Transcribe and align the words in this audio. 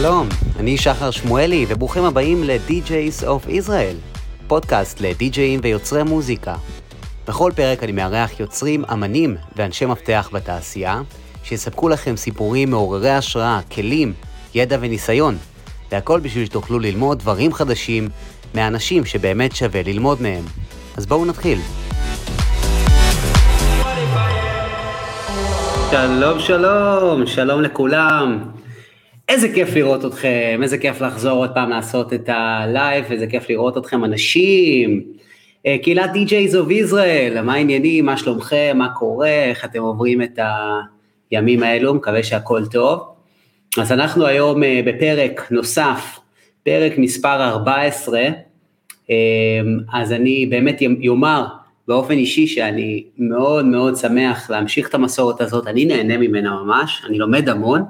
שלום, 0.00 0.28
אני 0.58 0.76
שחר 0.76 1.10
שמואלי, 1.10 1.66
וברוכים 1.68 2.04
הבאים 2.04 2.44
ל-DJs 2.44 3.24
of 3.24 3.48
Israel, 3.48 4.16
פודקאסט 4.46 5.00
לדי-ג'אים 5.00 5.60
ויוצרי 5.62 6.02
מוזיקה. 6.02 6.54
בכל 7.28 7.52
פרק 7.56 7.82
אני 7.82 7.92
מארח 7.92 8.40
יוצרים, 8.40 8.84
אמנים 8.92 9.36
ואנשי 9.56 9.86
מפתח 9.86 10.30
בתעשייה, 10.32 11.00
שיספקו 11.42 11.88
לכם 11.88 12.16
סיפורים 12.16 12.70
מעוררי 12.70 13.10
השראה, 13.10 13.60
כלים, 13.74 14.12
ידע 14.54 14.76
וניסיון, 14.80 15.36
והכל 15.92 16.20
בשביל 16.20 16.46
שתוכלו 16.46 16.78
ללמוד 16.78 17.18
דברים 17.18 17.52
חדשים 17.52 18.08
מאנשים 18.54 19.04
שבאמת 19.04 19.56
שווה 19.56 19.82
ללמוד 19.82 20.22
מהם. 20.22 20.44
אז 20.96 21.06
בואו 21.06 21.24
נתחיל. 21.24 21.58
שלום 25.90 26.38
שלום, 26.38 27.26
שלום 27.26 27.62
לכולם. 27.62 28.57
איזה 29.28 29.48
כיף 29.54 29.74
לראות 29.74 30.04
אתכם, 30.04 30.60
איזה 30.62 30.78
כיף 30.78 31.00
לחזור 31.00 31.32
עוד 31.32 31.50
פעם 31.54 31.70
לעשות 31.70 32.12
את 32.12 32.28
ה 32.28 32.41
live, 32.41 33.04
איזה 33.10 33.26
כיף 33.26 33.50
לראות 33.50 33.78
אתכם 33.78 34.04
אנשים. 34.04 35.02
אה, 35.66 35.76
קהילת 35.82 36.10
DJs 36.10 36.52
of 36.52 36.70
Israel, 36.70 37.40
מה 37.42 37.54
העניינים, 37.54 38.06
מה 38.06 38.16
שלומכם, 38.16 38.74
מה 38.78 38.88
קורה, 38.94 39.44
איך 39.44 39.64
אתם 39.64 39.82
עוברים 39.82 40.22
את 40.22 40.38
הימים 41.30 41.62
האלו, 41.62 41.94
מקווה 41.94 42.22
שהכל 42.22 42.66
טוב. 42.66 43.00
אז 43.78 43.92
אנחנו 43.92 44.26
היום 44.26 44.62
אה, 44.62 44.80
בפרק 44.86 45.48
נוסף, 45.50 46.18
פרק 46.62 46.92
מספר 46.98 47.48
14, 47.48 48.20
אה, 49.10 49.16
אז 49.92 50.12
אני 50.12 50.46
באמת 50.46 50.82
יאמר 51.00 51.46
באופן 51.88 52.14
אישי 52.14 52.46
שאני 52.46 53.04
מאוד 53.18 53.64
מאוד 53.64 53.96
שמח 53.96 54.50
להמשיך 54.50 54.88
את 54.88 54.94
המסורת 54.94 55.40
הזאת, 55.40 55.66
אני 55.66 55.84
נהנה 55.84 56.18
ממנה 56.18 56.50
ממש, 56.50 57.02
אני 57.08 57.18
לומד 57.18 57.48
המון. 57.48 57.82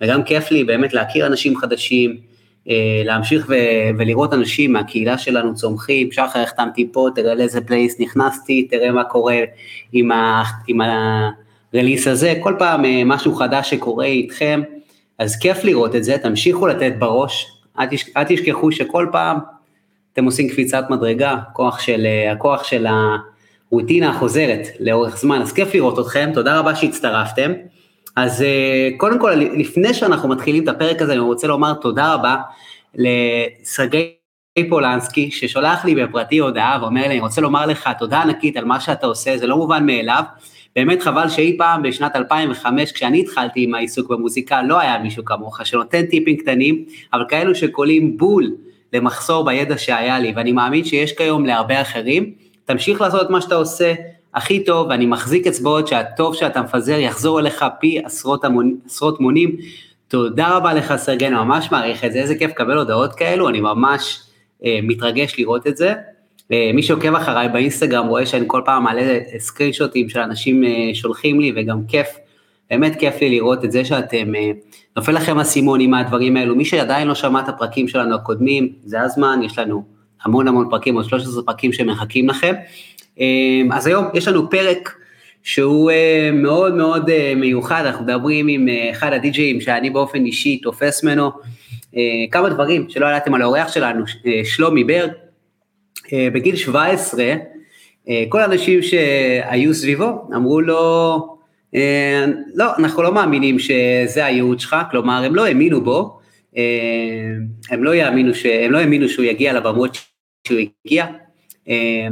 וגם 0.00 0.22
כיף 0.22 0.50
לי 0.50 0.64
באמת 0.64 0.92
להכיר 0.92 1.26
אנשים 1.26 1.56
חדשים, 1.56 2.16
אה, 2.68 3.02
להמשיך 3.04 3.46
ו- 3.48 3.98
ולראות 3.98 4.34
אנשים 4.34 4.72
מהקהילה 4.72 5.18
שלנו 5.18 5.54
צומחים, 5.54 6.12
שחר 6.12 6.38
החתמתי 6.38 6.88
פה, 6.92 7.08
תראה 7.14 7.34
לאיזה 7.34 7.60
פלייליסט 7.60 8.00
נכנסתי, 8.00 8.68
תראה 8.70 8.92
מה 8.92 9.04
קורה 9.04 9.38
עם, 9.92 10.12
ה- 10.12 10.42
עם 10.66 10.80
ה 11.72 11.76
release 11.76 12.06
הזה, 12.06 12.34
כל 12.40 12.54
פעם 12.58 12.84
אה, 12.84 13.02
משהו 13.04 13.34
חדש 13.34 13.70
שקורה 13.70 14.04
איתכם, 14.04 14.62
אז 15.18 15.36
כיף 15.36 15.64
לראות 15.64 15.96
את 15.96 16.04
זה, 16.04 16.18
תמשיכו 16.18 16.66
לתת 16.66 16.92
בראש, 16.98 17.46
אל, 17.78 17.86
אל 18.16 18.24
תשכחו 18.28 18.72
שכל 18.72 19.06
פעם 19.12 19.38
אתם 20.12 20.24
עושים 20.24 20.48
קפיצת 20.48 20.84
מדרגה, 20.90 21.32
הכוח 21.32 21.80
של, 21.80 22.06
אה, 22.06 22.32
הכוח 22.32 22.64
של 22.64 22.86
הרוטינה 23.70 24.10
החוזרת 24.10 24.66
לאורך 24.80 25.16
זמן, 25.16 25.42
אז 25.42 25.52
כיף 25.52 25.74
לראות 25.74 25.98
אתכם, 25.98 26.30
תודה 26.34 26.58
רבה 26.58 26.74
שהצטרפתם. 26.74 27.52
אז 28.16 28.42
אה, 28.42 28.88
קודם 28.96 29.18
כל, 29.18 29.30
לפני 29.34 29.94
שאנחנו 29.94 30.28
מתחילים 30.28 30.62
את 30.62 30.68
הפרק 30.68 31.02
הזה, 31.02 31.12
אני 31.12 31.20
רוצה 31.20 31.46
לומר 31.46 31.74
תודה 31.74 32.14
רבה 32.14 32.36
לסרגי 32.94 34.14
פולנסקי, 34.68 35.30
ששולח 35.30 35.84
לי 35.84 35.94
בפרטי 35.94 36.38
הודעה 36.38 36.78
ואומר 36.80 37.00
לי, 37.00 37.06
אני 37.06 37.20
רוצה 37.20 37.40
לומר 37.40 37.66
לך 37.66 37.88
תודה 37.98 38.22
ענקית 38.22 38.56
על 38.56 38.64
מה 38.64 38.80
שאתה 38.80 39.06
עושה, 39.06 39.38
זה 39.38 39.46
לא 39.46 39.56
מובן 39.56 39.86
מאליו. 39.86 40.22
באמת 40.76 41.02
חבל 41.02 41.28
שאי 41.28 41.56
פעם 41.58 41.82
בשנת 41.82 42.16
2005, 42.16 42.92
כשאני 42.92 43.20
התחלתי 43.20 43.64
עם 43.64 43.74
העיסוק 43.74 44.10
במוזיקה, 44.10 44.62
לא 44.62 44.80
היה 44.80 44.98
מישהו 44.98 45.24
כמוך 45.24 45.66
שנותן 45.66 46.06
טיפים 46.06 46.36
קטנים, 46.36 46.84
אבל 47.12 47.24
כאלו 47.28 47.54
שקולים 47.54 48.16
בול 48.16 48.50
למחסור 48.92 49.44
בידע 49.44 49.78
שהיה 49.78 50.18
לי, 50.18 50.32
ואני 50.36 50.52
מאמין 50.52 50.84
שיש 50.84 51.12
כיום 51.12 51.46
להרבה 51.46 51.80
אחרים. 51.80 52.32
תמשיך 52.64 53.00
לעשות 53.00 53.22
את 53.22 53.30
מה 53.30 53.40
שאתה 53.40 53.54
עושה, 53.54 53.94
הכי 54.34 54.64
טוב, 54.64 54.86
ואני 54.90 55.06
מחזיק 55.06 55.46
אצבעות 55.46 55.88
שהטוב 55.88 56.34
שאתה 56.34 56.62
מפזר 56.62 56.98
יחזור 56.98 57.40
אליך 57.40 57.64
פי 57.80 58.00
עשרות, 58.04 58.44
המון, 58.44 58.76
עשרות 58.86 59.20
מונים. 59.20 59.56
תודה 60.08 60.56
רבה 60.56 60.74
לך 60.74 60.96
סרגן, 60.96 61.34
ממש 61.34 61.72
מעריך 61.72 62.04
את 62.04 62.12
זה, 62.12 62.18
איזה 62.18 62.34
כיף 62.34 62.50
לקבל 62.50 62.78
הודעות 62.78 63.14
כאלו, 63.14 63.48
אני 63.48 63.60
ממש 63.60 64.20
אה, 64.64 64.78
מתרגש 64.82 65.38
לראות 65.38 65.66
את 65.66 65.76
זה. 65.76 65.94
אה, 66.52 66.70
מי 66.74 66.82
שעוקב 66.82 67.14
אחריי 67.14 67.48
באינסטגרם 67.48 68.06
רואה 68.06 68.26
שאני 68.26 68.44
כל 68.46 68.62
פעם 68.64 68.84
מעלה 68.84 69.18
סקרינשוטים 69.38 70.08
של 70.08 70.20
אנשים 70.20 70.64
אה, 70.64 70.94
שולחים 70.94 71.40
לי, 71.40 71.52
וגם 71.56 71.86
כיף, 71.88 72.08
באמת 72.70 72.96
כיף 72.96 73.20
לי 73.20 73.30
לראות 73.30 73.64
את 73.64 73.72
זה 73.72 73.84
שאתם, 73.84 74.34
אה, 74.34 74.50
נופל 74.96 75.12
לכם 75.12 75.38
אסימון 75.38 75.80
עם 75.80 75.94
הדברים 75.94 76.36
האלו. 76.36 76.56
מי 76.56 76.64
שעדיין 76.64 77.08
לא 77.08 77.14
שמע 77.14 77.40
את 77.40 77.48
הפרקים 77.48 77.88
שלנו 77.88 78.14
הקודמים, 78.14 78.72
זה 78.84 79.00
הזמן, 79.00 79.40
יש 79.44 79.58
לנו 79.58 79.84
המון 80.24 80.48
המון 80.48 80.66
פרקים, 80.70 80.94
עוד 80.96 81.04
13 81.04 81.42
פרקים 81.42 81.72
שמחכים 81.72 82.28
לכם. 82.28 82.54
אמ, 83.20 83.68
אז 83.72 83.86
היום 83.86 84.04
יש 84.14 84.28
לנו 84.28 84.50
פרק 84.50 84.94
שהוא 85.44 85.90
אה, 85.90 86.30
מאוד 86.32 86.74
מאוד 86.74 87.10
אה, 87.10 87.32
מיוחד, 87.36 87.86
אנחנו 87.86 88.04
מדברים 88.04 88.48
עם 88.48 88.68
אה, 88.68 88.90
אחד 88.90 89.12
הדי-ג'אים 89.12 89.60
שאני 89.60 89.90
באופן 89.90 90.24
אישי 90.24 90.56
תופס 90.56 91.04
ממנו. 91.04 91.30
כמה 92.30 92.48
דברים 92.48 92.86
שלא 92.88 93.06
ידעתם 93.06 93.34
על 93.34 93.42
האורח 93.42 93.72
שלנו, 93.72 94.04
שלומי 94.44 94.84
ברג, 94.84 95.10
בגיל 96.12 96.56
17, 96.56 97.34
כל 98.28 98.40
האנשים 98.40 98.82
שהיו 98.82 99.74
סביבו 99.74 100.28
אמרו 100.34 100.60
לו, 100.60 101.36
לא, 102.54 102.76
אנחנו 102.78 103.02
לא 103.02 103.14
מאמינים 103.14 103.58
שזה 103.58 104.24
הייעוד 104.24 104.60
שלך, 104.60 104.76
כלומר 104.90 105.24
הם 105.24 105.34
לא 105.34 105.46
האמינו 105.46 105.80
בו, 105.84 106.18
הם 107.70 107.84
לא, 107.84 107.94
יאמינו 107.94 108.34
ש... 108.34 108.46
הם 108.46 108.72
לא 108.72 108.78
האמינו 108.78 109.08
שהוא 109.08 109.24
יגיע 109.24 109.52
לבמות 109.52 109.98
שהוא 110.48 110.58
הגיע. 110.86 111.06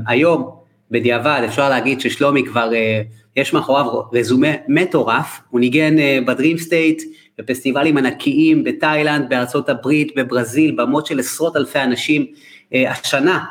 היום 0.06 0.61
בדיעבד 0.92 1.42
אפשר 1.48 1.68
להגיד 1.68 2.00
ששלומי 2.00 2.44
כבר, 2.46 2.70
uh, 2.70 3.36
יש 3.36 3.52
מאחוריו 3.52 4.00
רזומה 4.12 4.48
מטורף, 4.68 5.40
הוא 5.50 5.60
ניגן 5.60 5.96
uh, 5.98 6.26
בדרים 6.26 6.58
סטייט, 6.58 7.02
בפסטיבלים 7.38 7.96
ענקיים 7.96 8.64
בתאילנד, 8.64 9.28
בארצות 9.28 9.68
הברית, 9.68 10.12
בברזיל, 10.16 10.74
במות 10.76 11.06
של 11.06 11.18
עשרות 11.18 11.56
אלפי 11.56 11.78
אנשים. 11.78 12.26
אה, 12.72 12.76
השנה 12.88 13.44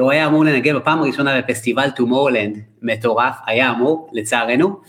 הוא 0.00 0.10
היה 0.10 0.26
אמור 0.26 0.44
לנגן 0.44 0.76
בפעם 0.76 0.98
הראשונה 0.98 1.40
בפסטיבל 1.40 1.90
טומורלנד, 1.90 2.58
מטורף, 2.82 3.34
היה 3.46 3.70
אמור, 3.70 4.10
לצערנו. 4.12 4.80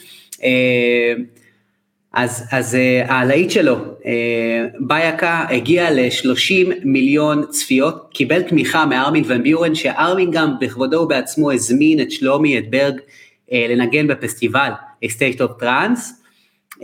אז, 2.14 2.44
אז 2.52 2.76
אה, 2.76 3.12
הלהיט 3.12 3.52
שלו, 3.52 3.76
אה, 3.76 4.06
בייקה, 4.80 5.46
הגיע 5.50 5.92
ל-30 5.92 6.74
מיליון 6.84 7.46
צפיות, 7.50 8.10
קיבל 8.14 8.42
תמיכה 8.42 8.86
מארמין 8.86 9.24
ואן 9.28 9.44
ביורן, 9.44 9.76
שארמין 9.76 10.32
גם 10.32 10.54
בכבודו 10.62 10.98
ובעצמו 10.98 11.52
הזמין 11.52 12.02
את 12.02 12.12
שלומי, 12.12 12.58
את 12.58 12.70
ברג, 12.70 12.98
אה, 12.98 13.54
לנגן 13.70 14.08
בפסטיבל 14.08 14.70
of 15.06 15.62
Trance. 15.62 16.00
אה, 16.78 16.84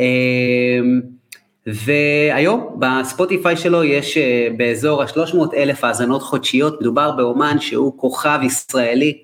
והיום 1.65 2.79
בספוטיפיי 2.79 3.57
שלו 3.57 3.83
יש 3.83 4.17
באזור 4.57 5.01
ה-300 5.01 5.55
אלף 5.55 5.83
האזנות 5.83 6.21
חודשיות, 6.21 6.81
מדובר 6.81 7.11
באומן 7.11 7.59
שהוא 7.59 7.93
כוכב 7.97 8.39
ישראלי. 8.43 9.17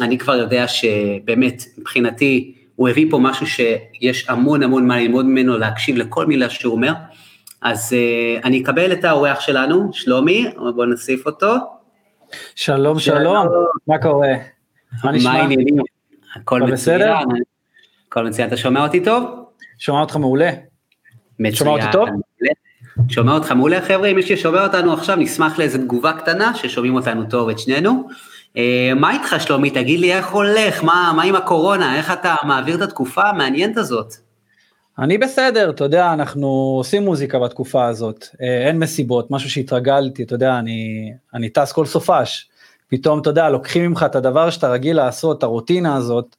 אני 0.00 0.18
כבר 0.18 0.34
יודע 0.36 0.68
שבאמת, 0.68 1.64
מבחינתי, 1.78 2.54
הוא 2.76 2.88
הביא 2.88 3.06
פה 3.10 3.18
משהו 3.18 3.46
שיש 3.46 4.28
המון 4.28 4.62
המון 4.62 4.86
מה 4.86 5.00
ללמוד 5.00 5.26
ממנו, 5.26 5.58
להקשיב 5.58 5.96
לכל 5.96 6.26
מילה 6.26 6.50
שהוא 6.50 6.74
אומר. 6.74 6.92
אז 7.62 7.92
uh, 7.92 8.46
אני 8.46 8.62
אקבל 8.62 8.92
את 8.92 9.04
האורח 9.04 9.40
שלנו, 9.40 9.90
שלומי, 9.92 10.46
בואו 10.74 10.86
נוסיף 10.86 11.26
אותו. 11.26 11.54
שלום, 12.54 12.98
שלום, 12.98 13.46
מה 13.86 13.98
קורה? 13.98 14.34
מה 15.04 15.12
נשמע? 15.12 15.32
מה 15.32 15.38
העניינים? 15.38 15.76
הכל 16.36 16.62
מצוין. 16.62 17.00
הכל 18.08 18.26
מצוין, 18.26 18.48
אתה 18.48 18.56
שומע 18.56 18.82
אותי 18.86 19.04
טוב? 19.04 19.24
שומע 19.78 20.00
אותך 20.00 20.16
מעולה. 20.16 20.50
מצוין. 21.38 21.54
שומע 21.54 21.70
אותי 21.70 21.86
טוב? 21.92 22.08
שומע 23.08 23.32
אותך 23.32 23.52
מעולה, 23.52 23.80
חבר'ה, 23.80 24.08
אם 24.08 24.18
יש 24.18 24.28
ששומע 24.28 24.66
אותנו 24.66 24.92
עכשיו, 24.92 25.16
נשמח 25.16 25.58
לאיזו 25.58 25.78
תגובה 25.78 26.12
קטנה, 26.12 26.54
ששומעים 26.54 26.94
אותנו 26.94 27.24
טוב 27.30 27.48
את 27.48 27.58
שנינו. 27.58 28.08
אה, 28.56 28.92
מה 28.96 29.12
איתך 29.12 29.34
שלומי? 29.38 29.70
תגיד 29.70 30.00
לי 30.00 30.12
איך 30.12 30.30
הולך, 30.30 30.84
מה, 30.84 31.12
מה 31.16 31.22
עם 31.22 31.36
הקורונה, 31.36 31.96
איך 31.96 32.12
אתה 32.12 32.34
מעביר 32.44 32.76
את 32.76 32.82
התקופה 32.82 33.22
המעניינת 33.22 33.76
הזאת? 33.76 34.14
אני 34.98 35.18
בסדר, 35.18 35.70
אתה 35.70 35.84
יודע, 35.84 36.12
אנחנו 36.12 36.74
עושים 36.78 37.04
מוזיקה 37.04 37.38
בתקופה 37.38 37.86
הזאת, 37.86 38.26
אה, 38.42 38.66
אין 38.66 38.78
מסיבות, 38.78 39.30
משהו 39.30 39.50
שהתרגלתי, 39.50 40.22
אתה 40.22 40.34
יודע, 40.34 40.58
אני, 40.58 41.12
אני 41.34 41.48
טס 41.48 41.72
כל 41.72 41.86
סופש, 41.86 42.48
פתאום, 42.88 43.18
אתה 43.18 43.30
יודע, 43.30 43.48
לוקחים 43.50 43.84
ממך 43.84 44.02
את 44.06 44.16
הדבר 44.16 44.50
שאתה 44.50 44.68
רגיל 44.68 44.96
לעשות, 44.96 45.38
את 45.38 45.42
הרוטינה 45.42 45.96
הזאת, 45.96 46.36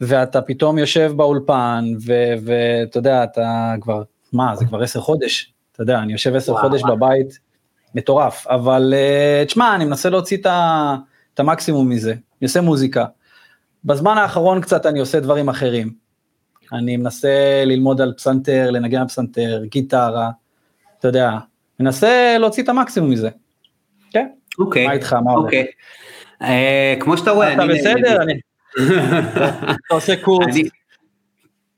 ואתה 0.00 0.42
פתאום 0.42 0.78
יושב 0.78 1.12
באולפן, 1.16 1.84
ואתה 2.44 2.98
יודע, 2.98 3.24
אתה 3.24 3.74
כבר, 3.80 4.02
מה, 4.32 4.56
זה 4.56 4.64
כבר 4.64 4.82
עשר 4.82 5.00
חודש, 5.00 5.52
אתה 5.72 5.82
יודע, 5.82 5.98
אני 5.98 6.12
יושב 6.12 6.34
עשר 6.34 6.56
חודש. 6.56 6.82
בבית, 6.82 7.38
מטורף, 7.94 8.46
אבל 8.46 8.94
uh, 8.96 9.46
תשמע, 9.46 9.74
אני 9.74 9.84
מנסה 9.84 10.10
להוציא 10.10 10.36
את 10.36 10.46
ה... 10.46 10.96
את 11.34 11.40
המקסימום 11.40 11.88
מזה, 11.88 12.12
אני 12.12 12.42
עושה 12.42 12.60
מוזיקה. 12.60 13.04
בזמן 13.84 14.18
האחרון 14.18 14.60
קצת 14.60 14.86
אני 14.86 15.00
עושה 15.00 15.20
דברים 15.20 15.48
אחרים. 15.48 15.92
אני 16.72 16.96
מנסה 16.96 17.62
ללמוד 17.66 18.00
על 18.00 18.12
פסנתר, 18.16 18.70
לנגן 18.70 19.00
על 19.00 19.08
פסנתר, 19.08 19.62
גיטרה, 19.64 20.30
אתה 20.98 21.08
יודע, 21.08 21.30
מנסה 21.80 22.36
להוציא 22.38 22.62
את 22.62 22.68
המקסימום 22.68 23.10
מזה. 23.10 23.28
כן. 24.10 24.26
אוקיי. 24.58 24.86
מה 24.86 24.92
איתך, 24.92 25.12
מה 25.12 25.32
אוקיי. 25.32 25.66
אה, 26.42 26.94
כמו 27.00 27.16
שאתה 27.16 27.30
רואה, 27.30 27.52
אני... 27.52 27.64
אתה 27.64 27.72
בסדר? 27.72 28.22
אני... 28.22 28.40
אתה 29.86 29.94
עושה 29.94 30.16
קורס. 30.16 30.56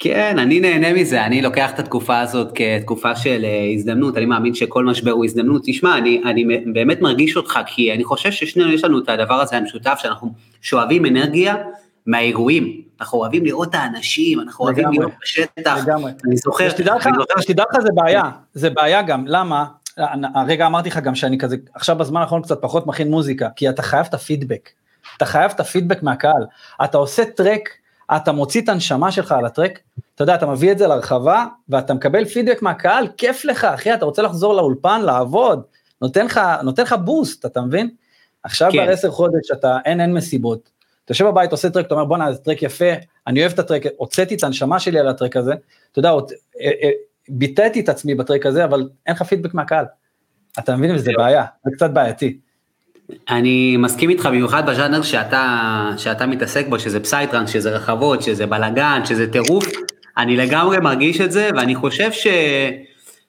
כן, 0.05 0.39
אני 0.39 0.61
נהנה 0.61 0.93
מזה, 0.93 1.25
אני 1.27 1.43
לוקח 1.43 1.71
את 1.71 1.79
התקופה 1.79 2.21
הזאת 2.21 2.53
כתקופה 2.55 3.17
של 3.17 3.45
אה, 3.45 3.73
הזדמנות, 3.75 4.17
אני 4.17 4.27
מאמין 4.27 4.55
שכל 4.55 4.85
משבר 4.85 5.11
הוא 5.11 5.25
הזדמנות. 5.25 5.63
תשמע, 5.65 5.99
אני, 5.99 6.23
אני 6.25 6.45
באמת 6.73 7.01
מרגיש 7.01 7.37
אותך, 7.37 7.59
כי 7.67 7.93
אני 7.93 8.05
חושב 8.05 8.33
ששנינו 8.33 8.73
יש 8.73 8.85
לנו 8.85 8.99
את 8.99 9.09
הדבר 9.09 9.35
הזה 9.35 9.57
המשותף, 9.57 9.99
שאנחנו 10.03 10.33
שואבים 10.63 11.07
אנרגיה 11.07 11.55
מהאירועים. 12.07 12.81
אנחנו 13.01 13.19
אוהבים 13.19 13.45
לראות 13.45 13.69
את 13.69 13.75
האנשים, 13.75 14.41
אנחנו 14.41 14.65
אוהבים 14.65 14.89
להיות 14.91 15.13
בשטח. 15.23 15.79
לגמרי. 15.83 16.13
אני 16.27 16.37
זוכר, 16.37 16.69
שתדע 16.69 16.95
לך 17.71 17.81
זה 17.81 17.89
בעיה, 17.95 18.23
זה 18.55 18.71
בעיה 18.71 19.03
גם, 19.03 19.25
למה? 19.27 19.65
הרגע 20.35 20.67
אמרתי 20.67 20.89
לך 20.89 20.99
גם 20.99 21.15
שאני 21.15 21.39
כזה, 21.39 21.57
עכשיו 21.75 21.97
בזמן 21.97 22.21
האחרון 22.21 22.43
קצת 22.43 22.63
פחות 22.63 22.87
מכין 22.87 23.11
מוזיקה, 23.11 23.49
כי 23.57 23.69
אתה 23.69 23.83
חייב 23.83 24.07
את 24.09 24.15
הפידבק. 24.15 24.69
אתה 25.17 25.25
חייב 25.25 25.51
את 25.55 25.61
הפידבק 25.61 26.03
מהקהל. 26.03 26.47
אתה 26.85 26.99
עושה 26.99 27.25
טרק, 27.25 27.69
אתה 28.17 28.33
מוציא 28.33 28.63
את 28.63 28.69
הנשמה 28.69 29.13
שלך 29.13 29.33
על 29.33 29.45
הטרק, 29.45 29.79
אתה 30.15 30.23
יודע, 30.23 30.35
אתה 30.35 30.47
מביא 30.47 30.73
את 30.73 30.79
זה 30.79 30.87
לרחבה, 30.87 31.47
ואתה 31.69 31.95
מקבל 31.95 32.25
פידבק 32.25 32.63
מהקהל, 32.63 33.09
כיף 33.17 33.45
לך, 33.45 33.65
אחי, 33.65 33.95
אתה 33.95 34.05
רוצה 34.05 34.23
לחזור 34.23 34.55
לאולפן, 34.55 35.01
לעבוד, 35.01 35.63
נותן 36.03 36.27
לך, 36.27 36.41
נותן 36.63 36.83
לך 36.83 36.95
בוסט, 37.05 37.47
אתה 37.47 37.61
מבין? 37.61 37.91
עכשיו 38.43 38.73
כן. 38.73 38.83
כבר 38.83 38.93
עשר 38.93 39.11
חודש, 39.11 39.51
אתה, 39.53 39.79
אין, 39.85 40.01
אין 40.01 40.15
מסיבות. 40.15 40.71
אתה 41.05 41.13
יושב 41.13 41.27
בבית, 41.27 41.53
עושה 41.53 41.71
טרק, 41.71 41.87
אתה 41.87 41.95
אומר, 41.95 42.05
בואנה, 42.05 42.33
זה 42.33 42.39
טרק 42.39 42.63
יפה, 42.63 42.93
אני 43.27 43.41
אוהב 43.41 43.53
את 43.53 43.59
הטרק, 43.59 43.83
הוצאתי 43.97 44.35
את 44.35 44.45
הנשמה 44.45 44.81
שלי 44.81 44.99
על 44.99 45.09
הטרק 45.09 45.37
הזה, 45.37 45.53
אתה 45.93 45.99
יודע, 45.99 46.11
אה, 46.11 46.17
אה, 46.61 46.91
ביטאתי 47.29 47.81
את 47.81 47.89
עצמי 47.89 48.15
ב 48.15 48.20
track 48.20 48.47
הזה, 48.47 48.65
אבל 48.65 48.89
אין 49.07 49.15
לך 49.15 49.23
פידבק 49.23 49.55
מהקהל. 49.55 49.85
אתה 50.59 50.77
מבין, 50.77 50.95
וזה 50.95 51.13
בעיה, 51.17 51.45
זה 51.65 51.71
קצת 51.77 51.91
בעייתי. 51.91 52.39
אני 53.31 53.77
מסכים 53.77 54.11
איתך 54.11 54.27
במיוחד 54.27 54.71
בז'אנר 54.71 55.03
שאתה, 55.03 55.91
שאתה 55.97 56.27
מתעסק 56.27 56.67
בו, 56.69 56.79
שזה 56.79 57.01
פסייטרנס, 57.01 57.51
שזה 57.51 57.71
רחבות, 57.71 58.23
שזה 58.23 58.47
בלאגן, 58.47 59.01
שזה 59.05 59.27
טירוף, 59.33 59.65
אני 60.19 60.37
לגמרי 60.37 60.79
מרגיש 60.79 61.21
את 61.21 61.33
זה, 61.33 61.51
ואני 61.57 61.75
חושב 61.75 62.13
ש... 62.13 62.27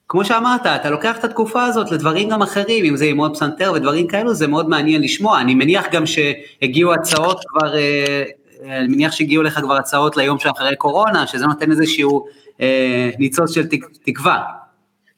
כמו 0.08 0.24
שאמרת, 0.24 0.66
אתה 0.66 0.90
לוקח 0.90 1.18
את 1.18 1.24
התקופה 1.24 1.64
הזאת 1.64 1.92
לדברים 1.92 2.28
גם 2.28 2.42
אחרים, 2.42 2.84
אם 2.84 2.96
זה 2.96 3.04
עם 3.04 3.18
עוד 3.18 3.34
פסנתר 3.34 3.72
ודברים 3.74 4.06
כאלו, 4.06 4.34
זה 4.34 4.46
מאוד 4.46 4.68
מעניין 4.68 5.02
לשמוע. 5.02 5.40
אני 5.40 5.54
מניח 5.54 5.86
גם 5.92 6.04
שהגיעו 6.06 6.94
הצעות 6.94 7.40
כבר, 7.48 7.76
אה, 7.76 8.22
אני 8.64 8.88
מניח 8.88 9.12
שהגיעו 9.12 9.42
לך 9.42 9.60
כבר 9.60 9.76
הצעות 9.76 10.16
ליום 10.16 10.38
שאחרי 10.38 10.76
קורונה, 10.76 11.26
שזה 11.26 11.46
נותן 11.46 11.70
איזשהו 11.70 12.26
אה, 12.60 13.10
ניצוץ 13.18 13.54
של 13.54 13.66
תק, 13.66 13.86
תקווה. 14.04 14.42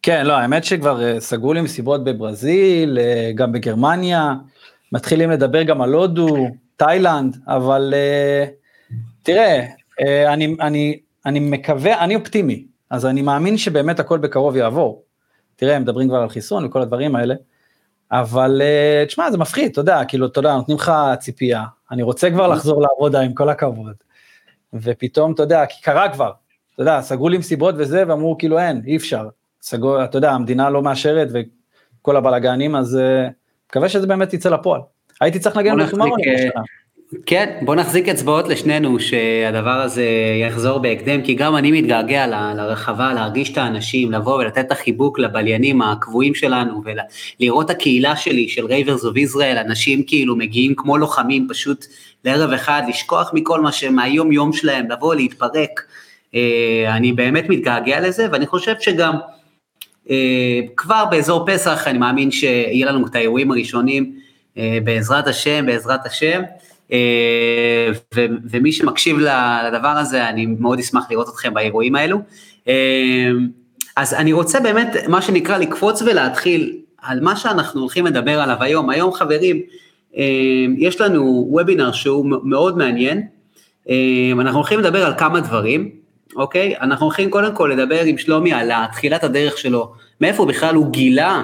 כן, 0.03 0.27
לא, 0.27 0.33
האמת 0.33 0.65
שכבר 0.65 1.03
אה, 1.03 1.21
סגרו 1.21 1.53
לי 1.53 1.61
מסיבות 1.61 2.05
בברזיל, 2.05 2.99
אה, 3.01 3.31
גם 3.35 3.53
בגרמניה, 3.53 4.35
מתחילים 4.96 5.31
לדבר 5.31 5.62
גם 5.62 5.82
על 5.82 5.93
הודו, 5.93 6.48
תאילנד, 6.76 7.37
אבל 7.48 7.94
אה, 7.96 8.44
תראה, 9.22 9.66
אני, 10.26 10.56
אני, 10.60 11.00
אני 11.26 11.40
מקווה, 11.40 12.04
אני 12.04 12.16
אופטימי, 12.16 12.66
אז 12.90 13.06
אני 13.06 13.22
מאמין 13.22 13.58
שבאמת 13.58 14.00
הכל 14.00 14.19
בקרוב 14.19 14.56
יעבור. 14.56 15.02
תראה, 15.56 15.76
הם 15.76 15.82
מדברים 15.82 16.08
כבר 16.08 16.16
על 16.16 16.28
חיסון 16.28 16.64
וכל 16.64 16.82
הדברים 16.82 17.16
האלה, 17.16 17.34
אבל 18.12 18.62
תשמע, 19.06 19.31
זה 19.31 19.38
מפחיד, 19.38 19.70
אתה 19.70 19.81
יודע, 19.81 20.04
כאילו, 20.08 20.26
אתה 20.26 20.38
יודע, 20.38 20.54
נותנים 20.54 20.76
לך 20.76 20.93
ציפייה, 21.19 21.64
אני 21.90 22.02
רוצה 22.02 22.31
כבר 22.31 22.46
לחזור 22.48 22.82
לעבודה, 22.82 23.20
עם 23.20 23.34
כל 23.34 23.48
הכבוד. 23.48 23.94
ופתאום, 24.75 25.32
אתה 25.32 25.43
יודע, 25.43 25.66
כי 25.66 25.82
קרה 25.82 26.12
כבר, 26.12 26.32
אתה 26.75 26.82
יודע, 26.82 27.00
סגרו 27.00 27.28
לי 27.28 27.38
מסיבות 27.38 27.75
וזה, 27.78 28.04
ואמרו, 28.08 28.38
כאילו, 28.38 28.58
אין, 28.58 28.82
אי 28.87 28.96
אפשר. 28.96 29.28
סגור, 29.62 30.04
אתה 30.04 30.19
יודע, 30.19 30.32
המדינה 30.32 30.70
לא 30.70 30.82
מאשרת 30.82 31.28
וכל 31.32 32.16
הבלאגנים, 32.16 32.76
אז 32.76 32.98
uh, 32.98 33.31
מקווה 33.76 33.88
שזה 33.88 34.06
באמת 34.06 34.34
יצא 34.34 34.50
לפועל. 34.50 34.81
הייתי 35.20 35.38
צריך 35.38 35.56
לנגן 35.56 35.84
בחמרון. 35.84 36.19
אה, 36.26 36.49
כן, 37.26 37.58
בוא 37.62 37.75
נחזיק 37.75 38.08
אצבעות 38.08 38.49
לשנינו 38.49 39.00
שהדבר 39.00 39.70
הזה 39.70 40.05
יחזור 40.40 40.78
בהקדם, 40.78 41.23
כי 41.23 41.34
גם 41.34 41.56
אני 41.56 41.73
מתגעגע 41.73 42.26
ל, 42.26 42.34
לרחבה, 42.56 43.12
להרגיש 43.12 43.52
את 43.52 43.58
האנשים, 43.58 44.12
לבוא 44.12 44.34
ולתת 44.34 44.58
את 44.58 44.73
החיבוק 44.73 45.19
לבליינים 45.19 45.82
הקבועים 45.82 46.34
שלנו, 46.34 46.82
ולראות 47.40 47.70
הקהילה 47.70 48.17
שלי 48.17 48.49
של 48.49 48.67
Ravers 48.67 49.05
of 49.05 49.17
Israel, 49.17 49.58
אנשים 49.58 50.02
כאילו 50.06 50.37
מגיעים 50.37 50.75
כמו 50.76 50.99
לוחמים 50.99 51.46
פשוט 51.50 51.87
לערב 52.25 52.52
אחד, 52.52 52.82
לשכוח 52.88 53.31
מכל 53.34 53.61
מה 53.61 53.72
שמהיום 53.72 54.32
יום 54.32 54.52
שלהם, 54.52 54.90
לבוא, 54.90 55.14
להתפרק. 55.14 55.82
אה, 56.34 56.96
אני 56.96 57.12
באמת 57.12 57.49
מתגעגע 57.49 58.00
לזה, 58.00 58.26
ואני 58.32 58.46
חושב 58.46 58.75
שגם 58.81 59.14
כבר 60.76 61.05
באזור 61.11 61.47
פסח 61.47 61.88
אני 61.88 61.99
מאמין 61.99 62.31
שיהיה 62.31 62.87
לנו 62.87 63.06
את 63.06 63.14
האירועים 63.14 63.50
הראשונים 63.50 64.12
אה, 64.58 64.79
בעזרת 64.85 65.26
השם, 65.26 65.67
בעזרת 65.67 66.06
השם, 66.06 66.43
אה, 66.93 67.88
ומי 68.50 68.73
שמקשיב 68.73 69.19
לדבר 69.69 69.88
הזה, 69.88 70.29
אני 70.29 70.47
מאוד 70.47 70.79
אשמח 70.79 71.11
לראות 71.11 71.29
אתכם 71.29 71.55
באירועים 71.55 71.97
האלו. 71.97 72.19
אז 73.97 74.14
אני 74.14 74.32
רוצה 74.32 74.61
באמת, 74.61 74.88
מה 75.08 75.23
שנקרא, 75.23 75.58
לקפוץ 75.58 76.03
ולהתחיל 76.03 76.79
על 77.03 77.20
מה 77.20 77.37
שאנחנו 77.37 77.81
הולכים 77.81 78.06
לדבר 78.06 78.41
עליו 78.41 78.56
היום. 78.61 78.91
היום, 78.91 79.12
חברים, 79.12 79.61
יש 80.79 81.00
לנו 81.00 81.47
וובינר 81.50 81.93
שהוא 81.93 82.26
מאוד 82.43 82.79
מעניין, 82.79 83.23
אנחנו 84.41 84.58
הולכים 84.58 84.81
לדבר 84.81 85.06
על 85.06 85.12
כמה 85.19 85.41
דברים. 85.41 85.91
אוקיי? 86.37 86.75
אנחנו 86.81 87.06
הולכים 87.06 87.31
קודם 87.31 87.55
כל 87.55 87.73
לדבר 87.77 88.00
עם 88.00 88.19
שלומי 88.19 88.53
על 88.53 88.71
תחילת 88.93 89.25
הדרך 89.25 89.59
שלו, 89.59 89.93
מאיפה 90.21 90.47
בכלל 90.47 90.75
הוא 90.75 90.91
גילה 90.91 91.43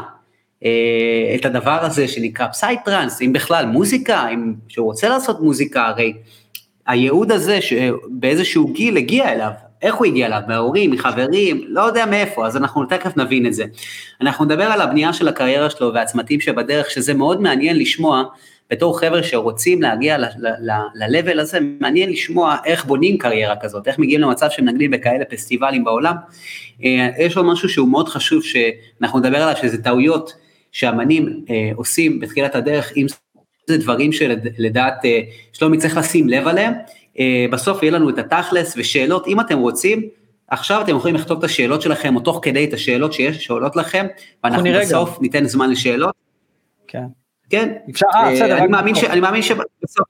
אה, 0.65 1.35
את 1.35 1.45
הדבר 1.45 1.79
הזה 1.83 2.09
שנקרא 2.09 2.49
פסייטרנס, 2.49 3.23
אם 3.23 3.33
בכלל 3.33 3.67
מוזיקה, 3.67 4.29
אם 4.29 4.55
שהוא 4.69 4.87
רוצה 4.87 5.09
לעשות 5.09 5.41
מוזיקה, 5.41 5.87
הרי 5.87 6.13
הייעוד 6.87 7.33
הזה 7.33 7.61
שבאיזשהו 7.61 8.73
גיל 8.73 8.97
הגיע 8.97 9.33
אליו, 9.33 9.51
איך 9.83 9.95
הוא 9.95 10.07
הגיע 10.07 10.27
אליו, 10.27 10.41
מההורים, 10.49 10.91
מחברים, 10.91 11.61
לא 11.69 11.81
יודע 11.81 12.07
מאיפה, 12.07 12.47
אז 12.47 12.57
אנחנו 12.57 12.85
תכף 12.85 13.17
נבין 13.17 13.47
את 13.47 13.55
זה. 13.55 13.65
אנחנו 14.21 14.45
נדבר 14.45 14.65
על 14.65 14.81
הבנייה 14.81 15.13
של 15.13 15.29
הקריירה 15.29 15.71
שלו 15.71 15.95
והצמתים 15.95 16.41
שבדרך, 16.41 16.91
שזה 16.91 17.15
מאוד 17.15 17.41
מעניין 17.41 17.79
לשמוע, 17.79 18.25
בתור 18.73 19.01
חבר'ה 19.01 19.23
שרוצים 19.23 19.83
להגיע 19.83 20.19
ל-level 20.19 21.41
הזה, 21.41 21.59
מעניין 21.81 22.11
לשמוע 22.11 22.57
איך 22.65 22.85
בונים 22.85 23.19
קריירה 23.19 23.57
כזאת, 23.57 23.89
איך 23.89 23.99
מגיעים 23.99 24.21
למצב 24.21 24.51
שמנגנים 24.51 24.91
בכאלה 24.91 25.25
פסטיבלים 25.25 25.85
בעולם. 25.85 26.15
אה, 26.85 27.09
יש 27.19 27.37
עוד 27.37 27.47
משהו 27.47 27.69
שהוא 27.69 27.89
מאוד 27.89 28.09
חשוב 28.09 28.43
שאנחנו 28.43 29.19
נדבר 29.19 29.43
עליו, 29.43 29.57
שזה 29.63 29.83
טעויות 29.83 30.33
שאמנים 30.73 31.45
אה, 31.51 31.71
עושים 31.75 32.21
בתחילת 32.21 32.55
הדרך, 32.55 32.93
אם 32.97 33.07
זה 33.69 33.79
דברים 33.79 34.13
שלדעת 34.13 35.05
אה, 35.05 35.21
שלומי 35.53 35.79
צריך 35.79 35.97
לשים 35.97 36.29
לב 36.29 36.49
עליהם, 36.49 36.73
בסוף 37.51 37.83
יהיה 37.83 37.93
לנו 37.93 38.11
את 38.11 38.19
התכלס 38.19 38.75
ושאלות, 38.77 39.27
אם 39.27 39.41
אתם 39.41 39.59
רוצים, 39.59 40.03
עכשיו 40.49 40.83
אתם 40.83 40.97
יכולים 40.97 41.15
לכתוב 41.15 41.39
את 41.39 41.45
השאלות 41.45 41.83
שלכם, 41.83 42.17
או 42.17 42.21
תוך 42.21 42.41
כדי 42.43 42.65
את 42.65 42.73
השאלות 42.73 43.13
שיש, 43.13 43.45
שעולות 43.45 43.77
לכם, 43.77 44.07
ואנחנו 44.45 44.71
בסוף 44.81 45.19
ניתן 45.21 45.45
זמן 45.45 45.71
לשאלות. 45.71 46.15
כן. 46.89 47.22
כן? 47.53 47.73
אפשר, 47.91 48.07
אה, 48.15 48.33
בסדר. 48.33 48.59
אני 48.59 48.67
מאמין, 48.67 48.95
ש, 48.95 49.05
אני 49.05 49.21
מאמין 49.21 49.43
שבסוף... 49.43 50.07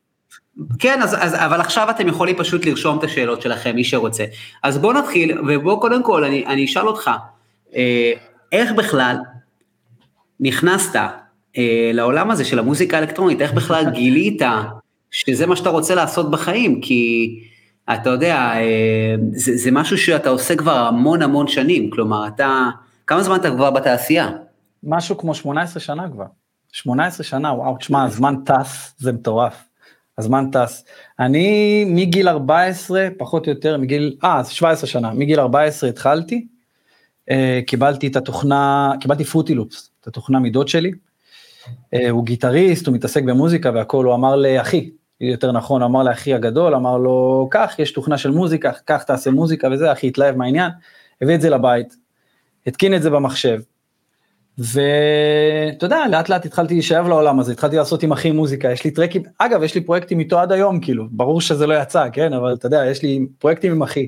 כן, 0.78 1.02
אז, 1.02 1.16
אז, 1.20 1.34
אבל 1.34 1.60
עכשיו 1.60 1.90
אתם 1.90 2.08
יכולים 2.08 2.36
פשוט 2.36 2.66
לרשום 2.66 2.98
את 2.98 3.04
השאלות 3.04 3.42
שלכם, 3.42 3.74
מי 3.74 3.84
שרוצה. 3.84 4.24
אז 4.62 4.78
בואו 4.78 4.92
נתחיל, 4.92 5.38
ובואו 5.48 5.80
קודם 5.80 6.02
כל, 6.02 6.24
אני, 6.24 6.46
אני 6.46 6.64
אשאל 6.64 6.88
אותך, 6.88 7.10
אה, 7.76 8.12
איך 8.52 8.72
בכלל 8.72 9.16
נכנסת 10.40 10.96
אה, 11.58 11.90
לעולם 11.94 12.30
הזה 12.30 12.44
של 12.44 12.58
המוזיקה 12.58 12.96
האלקטרונית, 12.96 13.40
איך 13.40 13.52
בכלל 13.52 13.84
גילית 13.94 14.42
שזה 15.10 15.46
מה 15.46 15.56
שאתה 15.56 15.70
רוצה 15.70 15.94
לעשות 15.94 16.30
בחיים? 16.30 16.80
כי 16.80 17.34
אתה 17.92 18.10
יודע, 18.10 18.36
אה, 18.36 19.14
זה, 19.32 19.56
זה 19.56 19.70
משהו 19.70 19.98
שאתה 19.98 20.28
עושה 20.28 20.56
כבר 20.56 20.76
המון 20.76 21.22
המון 21.22 21.48
שנים, 21.48 21.90
כלומר, 21.90 22.26
אתה, 22.26 22.68
כמה 23.06 23.22
זמן 23.22 23.36
אתה 23.36 23.50
כבר 23.50 23.70
בתעשייה? 23.70 24.30
משהו 24.82 25.18
כמו 25.18 25.34
18 25.34 25.80
שנה 25.80 26.08
כבר. 26.08 26.41
18 26.72 27.24
שנה, 27.24 27.52
וואו, 27.52 27.76
תשמע, 27.76 28.04
הזמן 28.04 28.34
טס, 28.44 28.94
זה 28.98 29.12
מטורף. 29.12 29.64
הזמן 30.18 30.50
טס. 30.50 30.84
אני 31.18 31.84
מגיל 31.88 32.28
14, 32.28 33.08
פחות 33.18 33.46
או 33.46 33.52
יותר, 33.52 33.76
מגיל, 33.78 34.16
אה, 34.24 34.44
17 34.44 34.86
שנה, 34.86 35.10
מגיל 35.10 35.40
14 35.40 35.90
התחלתי, 35.90 36.46
אה, 37.30 37.60
קיבלתי 37.66 38.06
את 38.06 38.16
התוכנה, 38.16 38.92
קיבלתי 39.00 39.24
פרוטי 39.24 39.54
לופס, 39.54 39.90
את 40.00 40.06
התוכנה 40.06 40.38
מדוד 40.38 40.68
שלי. 40.68 40.90
אה, 41.94 42.10
הוא 42.10 42.24
גיטריסט, 42.24 42.86
הוא 42.86 42.94
מתעסק 42.94 43.22
במוזיקה 43.22 43.70
והכל, 43.74 44.04
הוא 44.04 44.14
אמר 44.14 44.36
לאחי, 44.36 44.90
יותר 45.20 45.52
נכון, 45.52 45.82
הוא 45.82 45.88
אמר 45.88 46.02
לאחי 46.02 46.34
הגדול, 46.34 46.74
אמר 46.74 46.98
לו, 46.98 47.48
קח, 47.50 47.74
יש 47.78 47.92
תוכנה 47.92 48.18
של 48.18 48.30
מוזיקה, 48.30 48.72
קח 48.84 49.02
תעשה 49.02 49.30
מוזיקה 49.30 49.68
וזה, 49.72 49.92
אחי 49.92 50.08
התלהב 50.08 50.36
מהעניין, 50.36 50.70
הביא 51.22 51.34
את 51.34 51.40
זה 51.40 51.50
לבית, 51.50 51.96
התקין 52.66 52.94
את 52.94 53.02
זה 53.02 53.10
במחשב, 53.10 53.60
ואתה 54.62 55.86
יודע, 55.86 55.98
לאט 56.10 56.28
לאט 56.28 56.46
התחלתי 56.46 56.74
להישאב 56.74 57.08
לעולם 57.08 57.40
הזה, 57.40 57.52
התחלתי 57.52 57.76
לעשות 57.76 58.02
עם 58.02 58.12
אחי 58.12 58.30
מוזיקה, 58.30 58.72
יש 58.72 58.84
לי 58.84 58.90
טרקים, 58.90 59.22
אגב, 59.38 59.62
יש 59.62 59.74
לי 59.74 59.80
פרויקטים 59.80 60.20
איתו 60.20 60.38
עד 60.38 60.52
היום, 60.52 60.80
כאילו, 60.80 61.06
ברור 61.10 61.40
שזה 61.40 61.66
לא 61.66 61.74
יצא, 61.74 62.04
כן, 62.12 62.32
אבל 62.32 62.54
אתה 62.54 62.66
יודע, 62.66 62.86
יש 62.90 63.02
לי 63.02 63.26
פרויקטים 63.38 63.72
עם 63.72 63.82
אחי. 63.82 64.06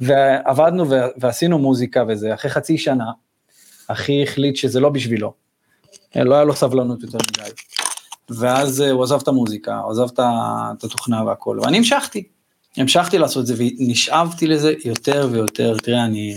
ועבדנו 0.00 0.84
ועשינו 1.16 1.58
מוזיקה 1.58 2.04
וזה, 2.08 2.34
אחרי 2.34 2.50
חצי 2.50 2.78
שנה, 2.78 3.04
אחי 3.88 4.22
החליט 4.22 4.56
שזה 4.56 4.80
לא 4.80 4.88
בשבילו, 4.88 5.32
לא 6.16 6.34
היה 6.34 6.44
לו 6.44 6.56
סבלנות 6.56 7.02
יותר 7.02 7.18
מדי. 7.30 7.50
ואז 8.30 8.82
אה, 8.82 8.90
הוא 8.90 9.02
עזב 9.02 9.20
את 9.22 9.28
המוזיקה, 9.28 9.78
הוא 9.78 9.90
עזב 9.90 10.08
את 10.14 10.84
התוכנה 10.84 11.24
והכל, 11.24 11.58
ואני 11.62 11.76
המשכתי. 11.76 12.24
המשכתי 12.76 13.18
לעשות 13.18 13.40
את 13.42 13.46
זה 13.46 13.54
ונשאבתי 13.58 14.46
לזה 14.46 14.72
יותר 14.84 15.28
ויותר, 15.32 15.76
תראה, 15.82 16.04
אני, 16.04 16.34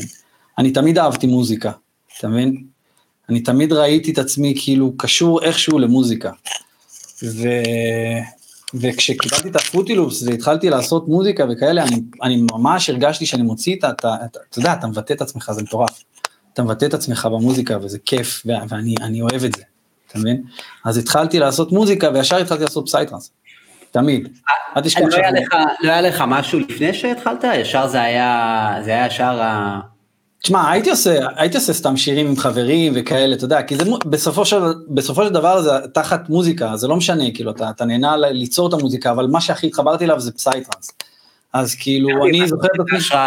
אני 0.57 0.71
תמיד 0.71 0.97
אהבתי 0.97 1.27
מוזיקה, 1.27 1.71
אתה 2.19 2.27
מבין? 2.27 2.76
אני 3.29 3.39
תמיד 3.39 3.73
ראיתי 3.73 4.11
את 4.11 4.17
עצמי 4.17 4.53
כאילו 4.57 4.93
קשור 4.97 5.43
איכשהו 5.43 5.79
למוזיקה. 5.79 6.31
ו... 7.23 7.47
וכשקיבלתי 8.73 9.49
את 9.49 9.55
ה 9.55 9.61
FruityLoops 9.61 10.23
והתחלתי 10.23 10.69
לעשות 10.69 11.07
מוזיקה 11.07 11.45
וכאלה, 11.49 11.83
אני, 11.83 12.01
אני 12.23 12.45
ממש 12.51 12.89
הרגשתי 12.89 13.25
שאני 13.25 13.43
מוציא 13.43 13.75
את 13.75 14.05
ה... 14.05 14.15
אתה 14.25 14.59
יודע, 14.59 14.73
אתה 14.73 14.87
מבטא 14.87 15.13
את 15.13 15.21
עצמך, 15.21 15.51
זה 15.51 15.63
מטורף. 15.63 16.03
אתה 16.53 16.63
מבטא 16.63 16.85
את 16.85 16.93
עצמך 16.93 17.25
במוזיקה 17.31 17.77
וזה 17.81 17.97
כיף, 18.05 18.43
ואני 18.45 19.21
אוהב 19.21 19.43
את 19.43 19.55
זה, 19.55 19.63
אתה 20.07 20.19
מבין? 20.19 20.43
אז 20.85 20.97
התחלתי 20.97 21.39
לעשות 21.39 21.71
מוזיקה 21.71 22.09
וישר 22.13 22.37
התחלתי 22.37 22.63
לעשות 22.63 22.85
פסייטרנס. 22.85 23.31
תמיד. 23.91 24.27
אל 24.77 24.81
תשכח 24.81 25.01
לא 25.01 25.15
היה 25.15 25.31
לא 25.81 25.91
היה 25.91 26.01
לך 26.01 26.23
משהו 26.27 26.59
לפני 26.59 26.93
שהתחלת? 26.93 27.43
ישר 27.55 27.87
זה 27.87 28.01
היה, 28.01 28.73
זה 28.83 28.91
היה 28.91 29.05
ישר 29.05 29.41
ה... 29.41 29.79
תשמע, 30.43 30.71
הייתי 30.71 30.89
עושה, 30.89 31.27
הייתי 31.35 31.57
עושה 31.57 31.73
סתם 31.73 31.97
שירים 31.97 32.27
עם 32.27 32.35
חברים 32.35 32.93
וכאלה, 32.95 33.35
אתה 33.35 33.45
יודע, 33.45 33.63
כי 33.63 33.75
זה 33.75 33.83
בסופו 34.05 34.45
של, 34.45 34.57
בסופו 34.89 35.23
של 35.25 35.33
דבר 35.33 35.61
זה 35.61 35.71
תחת 35.93 36.29
מוזיקה, 36.29 36.77
זה 36.77 36.87
לא 36.87 36.95
משנה, 36.95 37.23
כאילו, 37.33 37.51
אתה, 37.51 37.69
אתה 37.69 37.85
נהנה 37.85 38.17
ליצור 38.17 38.69
את 38.69 38.73
המוזיקה, 38.73 39.11
אבל 39.11 39.27
מה 39.27 39.41
שהכי 39.41 39.67
התחברתי 39.67 40.05
אליו 40.05 40.19
זה 40.19 40.31
פסייטרנס. 40.31 40.91
אז 41.53 41.75
כאילו, 41.75 42.27
אני 42.27 42.47
זוכר 42.47 42.67
את 42.67 42.79
עצמי... 42.79 43.17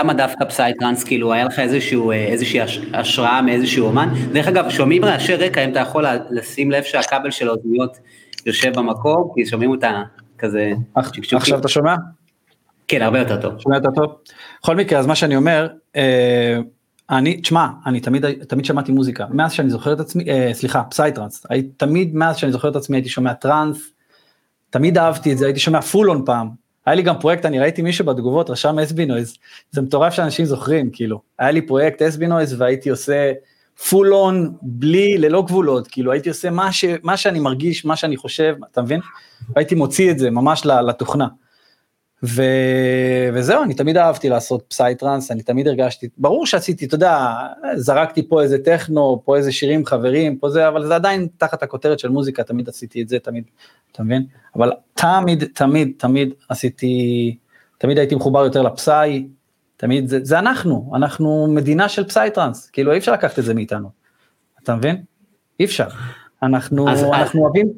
למה 0.00 0.14
דווקא 0.14 0.44
פסייטרנס, 0.44 1.04
כאילו, 1.04 1.32
היה 1.32 1.44
לך 1.44 1.58
איזשהו, 1.58 2.10
אה, 2.10 2.16
איזושהי 2.16 2.60
השראה 2.94 3.42
מאיזשהו 3.42 3.86
אומן? 3.86 4.08
דרך 4.32 4.48
אגב, 4.48 4.70
שומעים 4.70 5.04
רעשי 5.04 5.34
רקע, 5.34 5.64
אם 5.64 5.70
אתה 5.70 5.80
יכול 5.80 6.04
לשים 6.30 6.70
לב 6.70 6.82
שהכבל 6.82 7.30
של 7.30 7.48
האוזניות 7.48 7.96
יושב 8.46 8.74
במקום, 8.74 9.30
כי 9.34 9.46
שומעים 9.46 9.70
אותה 9.70 10.02
כזה... 10.38 10.72
עכשיו 11.36 11.58
אתה 11.58 11.68
שומע? 11.68 11.94
כן, 12.88 13.02
הרבה 13.02 13.18
יותר 13.18 13.40
טוב. 13.40 13.60
שומע 13.60 13.76
יותר 13.76 13.90
טוב? 13.94 14.12
בכל 14.62 14.76
מקרה, 14.76 14.98
אז 14.98 15.06
מה 15.06 15.14
שאני 15.14 15.36
אומר, 15.36 15.68
אה, 15.96 16.58
אני, 17.10 17.40
תשמע, 17.40 17.66
אני 17.86 18.00
תמיד, 18.00 18.24
תמיד 18.48 18.64
שמעתי 18.64 18.92
מוזיקה, 18.92 19.26
מאז 19.30 19.52
שאני 19.52 19.70
זוכר 19.70 19.92
את 19.92 20.00
עצמי, 20.00 20.24
אה, 20.28 20.50
סליחה, 20.52 20.82
פסייטרנס, 20.82 21.46
תמיד 21.76 22.14
מאז 22.14 22.36
שאני 22.36 22.52
זוכר 22.52 22.68
את 22.68 22.76
עצמי 22.76 22.96
הייתי 22.96 23.08
שומע 23.08 23.32
טראנס, 23.32 23.90
תמיד 24.70 24.98
אהבתי 24.98 25.32
את 25.32 25.38
זה, 25.38 25.44
הייתי 25.46 25.60
שומע 25.60 25.80
full 25.80 26.10
on 26.10 26.22
פעם, 26.26 26.48
היה 26.86 26.94
לי 26.94 27.02
גם 27.02 27.18
פרויקט, 27.20 27.46
אני 27.46 27.58
ראיתי 27.58 27.82
מישהו 27.82 28.04
בתגובות 28.04 28.50
רשם 28.50 28.78
אסבי 28.78 29.06
נויז, 29.06 29.36
זה 29.70 29.82
מטורף 29.82 30.14
שאנשים 30.14 30.44
זוכרים, 30.44 30.90
כאילו, 30.92 31.20
היה 31.38 31.50
לי 31.50 31.66
פרויקט 31.66 32.02
אסבי 32.02 32.26
נויז 32.26 32.60
והייתי 32.60 32.90
עושה 32.90 33.32
full 33.88 34.14
on, 34.14 34.52
בלי, 34.62 35.18
ללא 35.18 35.42
גבולות, 35.42 35.88
כאילו 35.88 36.12
הייתי 36.12 36.28
עושה 36.28 36.50
מה, 36.50 36.72
ש, 36.72 36.84
מה 37.02 37.16
שאני 37.16 37.40
מרגיש, 37.40 37.84
מה 37.84 37.96
שאני 37.96 38.16
חושב, 38.16 38.56
אתה 38.72 38.82
מבין? 38.82 39.00
והייתי 39.56 39.74
מוציא 39.74 40.10
את 40.10 40.18
זה 40.18 40.30
ממש 40.30 40.66
לתוכנה. 40.66 41.26
ו... 42.22 42.42
וזהו, 43.34 43.62
אני 43.62 43.74
תמיד 43.74 43.96
אהבתי 43.96 44.28
לעשות 44.28 44.64
פסייטרנס, 44.68 45.30
אני 45.30 45.42
תמיד 45.42 45.68
הרגשתי, 45.68 46.08
ברור 46.18 46.46
שעשיתי, 46.46 46.84
אתה 46.86 46.94
יודע, 46.94 47.36
זרקתי 47.74 48.28
פה 48.28 48.42
איזה 48.42 48.58
טכנו, 48.58 49.22
פה 49.24 49.36
איזה 49.36 49.52
שירים 49.52 49.86
חברים, 49.86 50.36
פה 50.36 50.50
זה, 50.50 50.68
אבל 50.68 50.86
זה 50.86 50.94
עדיין 50.94 51.28
תחת 51.36 51.62
הכותרת 51.62 51.98
של 51.98 52.08
מוזיקה, 52.08 52.42
תמיד 52.42 52.68
עשיתי 52.68 53.02
את 53.02 53.08
זה, 53.08 53.18
תמיד, 53.18 53.44
אתה 53.92 54.02
מבין? 54.02 54.26
אבל 54.56 54.72
תמיד, 54.94 55.44
תמיד, 55.54 55.92
תמיד 55.96 56.34
עשיתי, 56.48 57.36
תמיד 57.78 57.98
הייתי 57.98 58.14
מחובר 58.14 58.44
יותר 58.44 58.62
ל 58.62 58.75
psy, 58.75 59.28
תמיד, 59.76 60.08
זה, 60.08 60.18
זה 60.22 60.38
אנחנו, 60.38 60.92
אנחנו 60.94 61.46
מדינה 61.54 61.88
של 61.88 62.04
פסייטרנס, 62.04 62.70
כאילו 62.70 62.92
אי 62.92 62.98
אפשר 62.98 63.12
לקחת 63.12 63.38
את 63.38 63.44
זה 63.44 63.54
מאיתנו, 63.54 63.90
אתה 64.62 64.74
מבין? 64.74 65.02
אי 65.60 65.64
אפשר. 65.64 65.88
אנחנו, 66.42 66.90
אז, 66.90 67.04
אנחנו 67.04 67.42
אוהבים, 67.42 67.68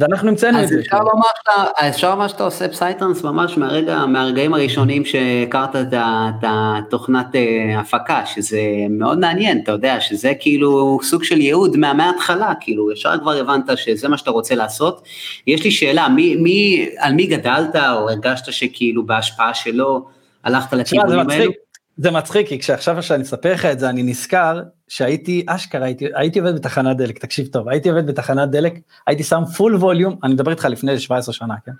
ואנחנו 0.00 0.28
המצאנו 0.28 0.62
את 0.62 0.68
זה. 0.68 0.80
אפשר 0.80 0.98
לומר, 0.98 1.26
שאתה, 1.38 1.88
אפשר 1.88 2.10
לומר 2.10 2.28
שאתה 2.28 2.44
עושה 2.44 2.68
psytrance 2.68 3.22
ממש 3.22 3.58
מהרגע, 3.58 4.06
מהרגעים 4.06 4.54
הראשונים 4.54 5.04
שהכרת 5.04 5.76
את 5.76 5.94
התוכנת 6.42 7.34
אה, 7.34 7.80
הפקה, 7.80 8.26
שזה 8.26 8.60
מאוד 8.90 9.18
מעניין, 9.18 9.60
אתה 9.62 9.72
יודע, 9.72 10.00
שזה 10.00 10.32
כאילו 10.40 10.98
סוג 11.02 11.24
של 11.24 11.40
ייעוד 11.40 11.76
מה, 11.76 11.94
מההתחלה, 11.94 12.52
כאילו, 12.60 12.92
ישר 12.92 13.18
כבר 13.20 13.32
הבנת 13.32 13.78
שזה 13.78 14.08
מה 14.08 14.18
שאתה 14.18 14.30
רוצה 14.30 14.54
לעשות. 14.54 15.02
יש 15.46 15.64
לי 15.64 15.70
שאלה, 15.70 16.08
מי, 16.08 16.36
מי, 16.36 16.88
על 16.98 17.12
מי 17.12 17.26
גדלת, 17.26 17.76
או 17.76 18.10
הרגשת 18.10 18.52
שכאילו 18.52 19.06
בהשפעה 19.06 19.54
שלו 19.54 20.06
הלכת 20.44 20.72
לכיוונים 20.72 21.30
האלו? 21.30 21.52
זה 21.96 22.10
מצחיק, 22.10 22.48
כי 22.48 22.58
כשעכשיו 22.58 23.02
שאני 23.02 23.22
אספר 23.22 23.52
לך 23.52 23.64
את 23.64 23.78
זה, 23.78 23.88
אני 23.88 24.02
נזכר 24.02 24.60
שהייתי, 24.90 25.44
אשכרה, 25.46 25.86
הייתי, 25.86 26.06
הייתי 26.14 26.38
עובד 26.38 26.54
בתחנת 26.54 26.96
דלק, 26.96 27.18
תקשיב 27.18 27.46
טוב, 27.46 27.68
הייתי 27.68 27.88
עובד 27.88 28.06
בתחנת 28.06 28.50
דלק, 28.50 28.74
הייתי 29.06 29.22
שם 29.22 29.42
full 29.56 29.76
volume, 29.76 30.18
אני 30.22 30.34
מדבר 30.34 30.50
איתך 30.50 30.64
לפני 30.64 30.98
17 30.98 31.34
שנה, 31.34 31.54
כן? 31.66 31.72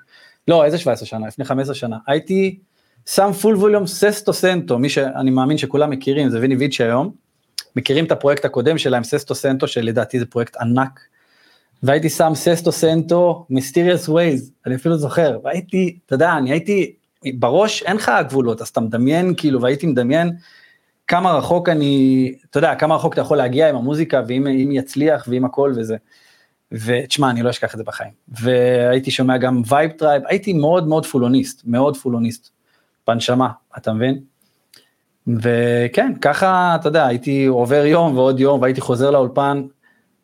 לא, 0.48 0.64
איזה 0.64 0.78
17 0.78 1.06
שנה, 1.06 1.26
לפני 1.26 1.44
15 1.44 1.74
שנה, 1.74 1.96
הייתי 2.06 2.58
שם 3.06 3.30
full 3.32 3.56
volume 3.56 3.86
Sesto 3.86 4.32
Sento, 4.32 4.78
מי 4.78 4.88
שאני 4.88 5.30
מאמין 5.30 5.58
שכולם 5.58 5.90
מכירים, 5.90 6.28
זה 6.28 6.40
Vini 6.40 6.56
Vici 6.56 6.82
היום, 6.82 7.10
מכירים 7.76 8.04
את 8.04 8.12
הפרויקט 8.12 8.44
הקודם 8.44 8.78
שלהם, 8.78 9.04
Sesto 9.04 9.34
Sento, 9.34 9.68
שלדעתי 9.68 10.18
זה 10.18 10.26
פרויקט 10.26 10.56
ענק, 10.56 11.00
והייתי 11.82 12.08
שם 12.08 12.32
Sesto 12.34 12.72
Sento, 12.72 13.46
Mysterious 13.50 14.08
Ways, 14.08 14.52
אני 14.66 14.74
אפילו 14.74 14.98
זוכר, 14.98 15.38
והייתי, 15.44 15.98
אתה 16.06 16.14
יודע, 16.14 16.32
אני 16.32 16.50
הייתי 16.50 16.92
בראש 17.34 17.82
אין 17.82 17.96
לך 17.96 18.12
גבולות, 18.28 18.60
אז 18.60 18.68
אתה 18.68 18.80
מדמיין, 18.80 19.34
כאילו, 19.36 19.62
והייתי 19.62 19.86
מדמיין 19.86 20.32
כמה 21.10 21.32
רחוק 21.32 21.68
אני, 21.68 22.34
אתה 22.50 22.58
יודע, 22.58 22.74
כמה 22.74 22.94
רחוק 22.94 23.12
אתה 23.12 23.20
יכול 23.20 23.36
להגיע 23.36 23.68
עם 23.68 23.76
המוזיקה, 23.76 24.22
ואם 24.26 24.68
יצליח, 24.72 25.24
ועם 25.28 25.44
הכל 25.44 25.72
וזה. 25.76 25.96
ותשמע, 26.72 27.30
אני 27.30 27.42
לא 27.42 27.50
אשכח 27.50 27.72
את 27.72 27.78
זה 27.78 27.84
בחיים. 27.84 28.10
והייתי 28.28 29.10
שומע 29.10 29.38
גם 29.38 29.62
Vibe 29.68 29.90
Tribe, 29.90 30.22
הייתי 30.26 30.52
מאוד 30.52 30.88
מאוד 30.88 31.06
פולוניסט, 31.06 31.62
מאוד 31.64 31.96
פולוניסט, 31.96 32.50
בנשמה, 33.06 33.48
אתה 33.78 33.92
מבין? 33.92 34.20
וכן, 35.26 36.12
ככה, 36.20 36.76
אתה 36.80 36.88
יודע, 36.88 37.06
הייתי 37.06 37.46
עובר 37.46 37.86
יום 37.86 38.16
ועוד 38.16 38.40
יום, 38.40 38.62
והייתי 38.62 38.80
חוזר 38.80 39.10
לאולפן, 39.10 39.62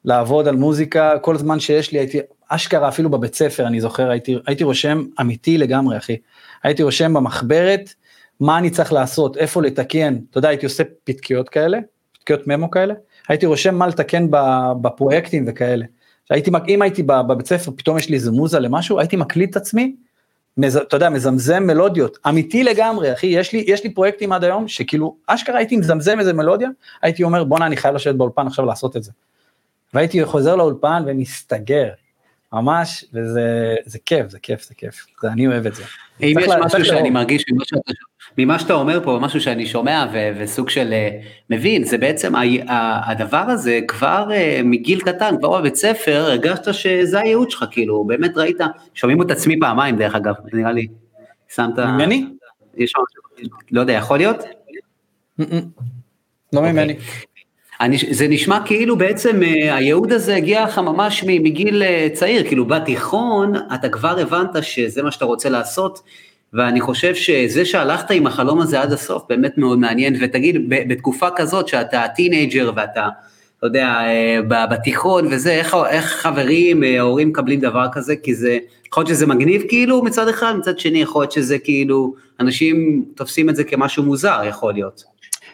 לעבוד 0.05 0.49
על 0.49 0.57
מוזיקה, 0.57 1.19
כל 1.19 1.37
זמן 1.37 1.61
שיש 1.61 1.93
לי, 1.93 1.99
הייתי, 1.99 2.19
אשכרה, 2.49 2.89
אפילו 2.89 3.11
בבית 3.11 3.35
ספר, 3.35 3.67
אני 3.67 3.81
זוכר, 3.81 4.11
הייתי, 4.11 4.39
הייתי 4.47 4.65
רושם 4.65 5.05
אמיתי 5.21 5.59
לגמרי, 5.59 5.97
אחי. 5.97 6.17
הייתי 6.63 6.83
רושם 6.83 7.15
במחברת 7.15 7.95
מה 8.41 8.59
אני 8.59 8.71
צריך 8.71 8.93
לעשות, 8.93 9.37
איפה 9.37 9.63
לתקן, 9.63 10.17
אתה 10.31 10.39
יודע, 10.39 10.49
הייתי 10.49 10.67
עושה 10.67 10.83
פתקיות 11.05 11.49
כאלה, 11.49 11.79
פתקיות 12.13 12.47
ממו 12.47 12.71
כאלה, 12.71 12.95
הייתי 13.29 13.47
רושם 13.47 13.75
מה 13.75 13.87
לתקן 13.87 14.27
בפרויקטים 14.83 15.45
וכאלה. 15.49 15.85
הייתי, 16.31 16.51
אם 16.69 16.83
הייתי 16.83 17.03
בבית 17.03 17.47
ספר, 17.47 17.71
פתאום 17.77 17.99
יש 17.99 18.09
לי 18.09 18.15
איזה 18.15 18.31
מוזה 18.31 18.59
למשהו, 18.59 18.99
הייתי 18.99 19.17
מקליט 19.17 19.51
את 19.51 19.57
עצמי, 19.57 19.97
מז, 20.57 20.77
אתה 20.77 20.97
יודע, 20.97 21.11
מזמזם 21.11 21.63
מלודיות, 21.63 22.19
אמיתי 22.29 22.65
לגמרי, 22.65 23.13
אחי, 23.13 23.27
יש 23.27 23.53
לי, 23.53 23.65
יש 23.67 23.85
לי 23.85 23.95
פרויקטים 23.95 24.33
עד 24.33 24.45
היום, 24.45 24.69
שכאילו, 24.69 25.17
אשכרה 25.27 25.59
הייתי 25.59 25.77
מזמזם 25.77 26.21
איזה 26.21 26.33
מלודיה, 26.33 26.69
הייתי 27.03 27.23
אומר, 27.23 27.45
בואנה, 27.45 27.67
אני 27.67 27.77
חייב 27.77 27.95
לשבת 27.95 28.15
באולפן 28.15 28.47
עכשיו 28.47 28.65
לעשות 28.65 28.97
את 28.97 29.03
זה. 29.03 29.13
והייתי 29.95 30.25
חוזר 30.25 30.57
לאולפן 30.57 31.03
ומסתגר, 31.07 31.89
ממש, 32.53 33.05
וזה 33.15 33.75
זה 33.85 33.99
כיף, 34.07 34.29
זה 34.29 34.39
כיף, 34.39 34.69
זה 34.69 34.75
כיף, 34.75 35.07
זה, 35.23 35.29
אני 35.29 35.47
אוהב 35.47 35.67
את 35.67 35.75
זה. 35.75 35.83
אם 36.23 36.37
יש 36.41 36.49
משהו 36.65 36.85
שאני 36.85 37.11
מרגיש 37.11 37.45
ממה 37.53 37.65
שאתה, 37.65 37.93
ממה 38.39 38.59
שאתה 38.59 38.75
אומר 38.75 39.05
פה, 39.05 39.19
משהו 39.23 39.41
שאני 39.41 39.67
שומע 39.67 40.07
ו, 40.13 40.31
וסוג 40.39 40.71
של 40.71 40.95
uh, 40.95 41.25
מבין, 41.51 41.85
זה 41.85 41.99
בעצם 41.99 42.35
ה, 42.35 42.41
ה, 42.69 43.11
הדבר 43.11 43.37
הזה 43.37 43.81
כבר 43.89 44.29
uh, 44.31 44.63
מגיל 44.65 45.01
קטן, 45.01 45.35
כבר 45.39 45.59
בבית 45.61 45.77
ספר, 45.77 46.17
הרגשת 46.17 46.75
שזה 46.75 47.21
הייעוד 47.21 47.51
שלך, 47.51 47.65
כאילו, 47.71 48.05
באמת 48.05 48.37
ראית, 48.37 48.57
שומעים 48.95 49.23
את 49.23 49.31
עצמי 49.31 49.61
פעמיים 49.61 49.97
דרך 49.97 50.15
אגב, 50.15 50.35
נראה 50.53 50.73
לי, 50.73 50.87
שמת... 51.55 51.79
ממני? 51.79 52.27
יש 52.77 52.93
משהו, 52.97 53.51
לא 53.71 53.81
יודע, 53.81 53.93
יכול 53.93 54.19
להיות? 54.19 54.37
לא 56.53 56.63
ממני. 56.63 56.93
אוקיי. 56.93 56.97
אני, 57.81 57.97
זה 58.11 58.29
נשמע 58.29 58.59
כאילו 58.65 58.97
בעצם 58.97 59.41
uh, 59.43 59.45
הייעוד 59.73 60.13
הזה 60.13 60.37
הגיע 60.37 60.65
לך 60.65 60.79
ממש 60.79 61.25
מגיל 61.25 61.83
uh, 61.83 62.15
צעיר, 62.15 62.47
כאילו 62.49 62.65
בתיכון 62.65 63.53
אתה 63.75 63.89
כבר 63.89 64.19
הבנת 64.19 64.63
שזה 64.63 65.03
מה 65.03 65.11
שאתה 65.11 65.25
רוצה 65.25 65.49
לעשות, 65.49 65.99
ואני 66.57 66.81
חושב 66.81 67.15
שזה 67.15 67.65
שהלכת 67.65 68.11
עם 68.11 68.27
החלום 68.27 68.61
הזה 68.61 68.81
עד 68.81 68.93
הסוף 68.93 69.23
באמת 69.29 69.59
מאוד 69.59 69.79
מעניין, 69.79 70.17
ותגיד, 70.21 70.57
בתקופה 70.69 71.29
כזאת 71.37 71.69
שאתה 71.69 72.05
teenager 72.17 72.73
ואתה, 72.77 73.09
אתה 73.59 73.67
יודע, 73.67 74.01
אה, 74.41 74.67
בתיכון 74.71 75.27
וזה, 75.31 75.53
איך, 75.53 75.77
איך 75.89 76.05
חברים, 76.05 76.83
אה, 76.83 76.87
הורים 77.01 77.29
מקבלים 77.29 77.61
דבר 77.61 77.87
כזה, 77.93 78.17
כי 78.17 78.35
זה, 78.35 78.59
יכול 78.89 79.01
להיות 79.01 79.09
שזה 79.09 79.27
מגניב 79.27 79.63
כאילו 79.69 80.03
מצד 80.03 80.29
אחד, 80.29 80.55
מצד 80.59 80.79
שני 80.79 81.03
יכול 81.03 81.23
להיות 81.23 81.33
שזה 81.33 81.59
כאילו, 81.59 82.15
אנשים 82.41 83.05
תופסים 83.15 83.51
את 83.51 83.57
זה 83.57 83.65
כמשהו 83.65 84.03
מוזר, 84.03 84.41
יכול 84.49 84.73
להיות. 84.73 85.05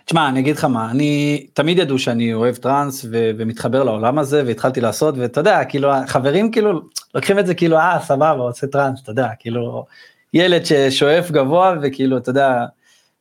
תשמע, 0.04 0.28
אני 0.28 0.40
אגיד 0.40 0.56
לך 0.56 0.64
מה, 0.64 0.90
אני 0.90 1.46
תמיד 1.52 1.78
ידעו 1.78 1.98
שאני 1.98 2.34
אוהב 2.34 2.54
טראנס 2.54 3.04
ו- 3.04 3.30
ומתחבר 3.38 3.84
לעולם 3.84 4.18
הזה 4.18 4.42
והתחלתי 4.46 4.80
לעשות 4.80 5.14
ואתה 5.18 5.40
יודע, 5.40 5.64
כאילו 5.64 5.92
החברים 5.92 6.50
כאילו 6.50 6.82
לוקחים 7.14 7.38
את 7.38 7.46
זה 7.46 7.54
כאילו 7.54 7.78
אה 7.78 7.98
סבבה 8.02 8.30
עושה 8.30 8.66
טראנס, 8.66 9.02
אתה 9.02 9.10
יודע, 9.10 9.28
כאילו 9.38 9.84
ילד 10.34 10.64
ששואף 10.64 11.30
גבוה 11.30 11.74
וכאילו 11.82 12.16
אתה 12.18 12.30
יודע, 12.30 12.64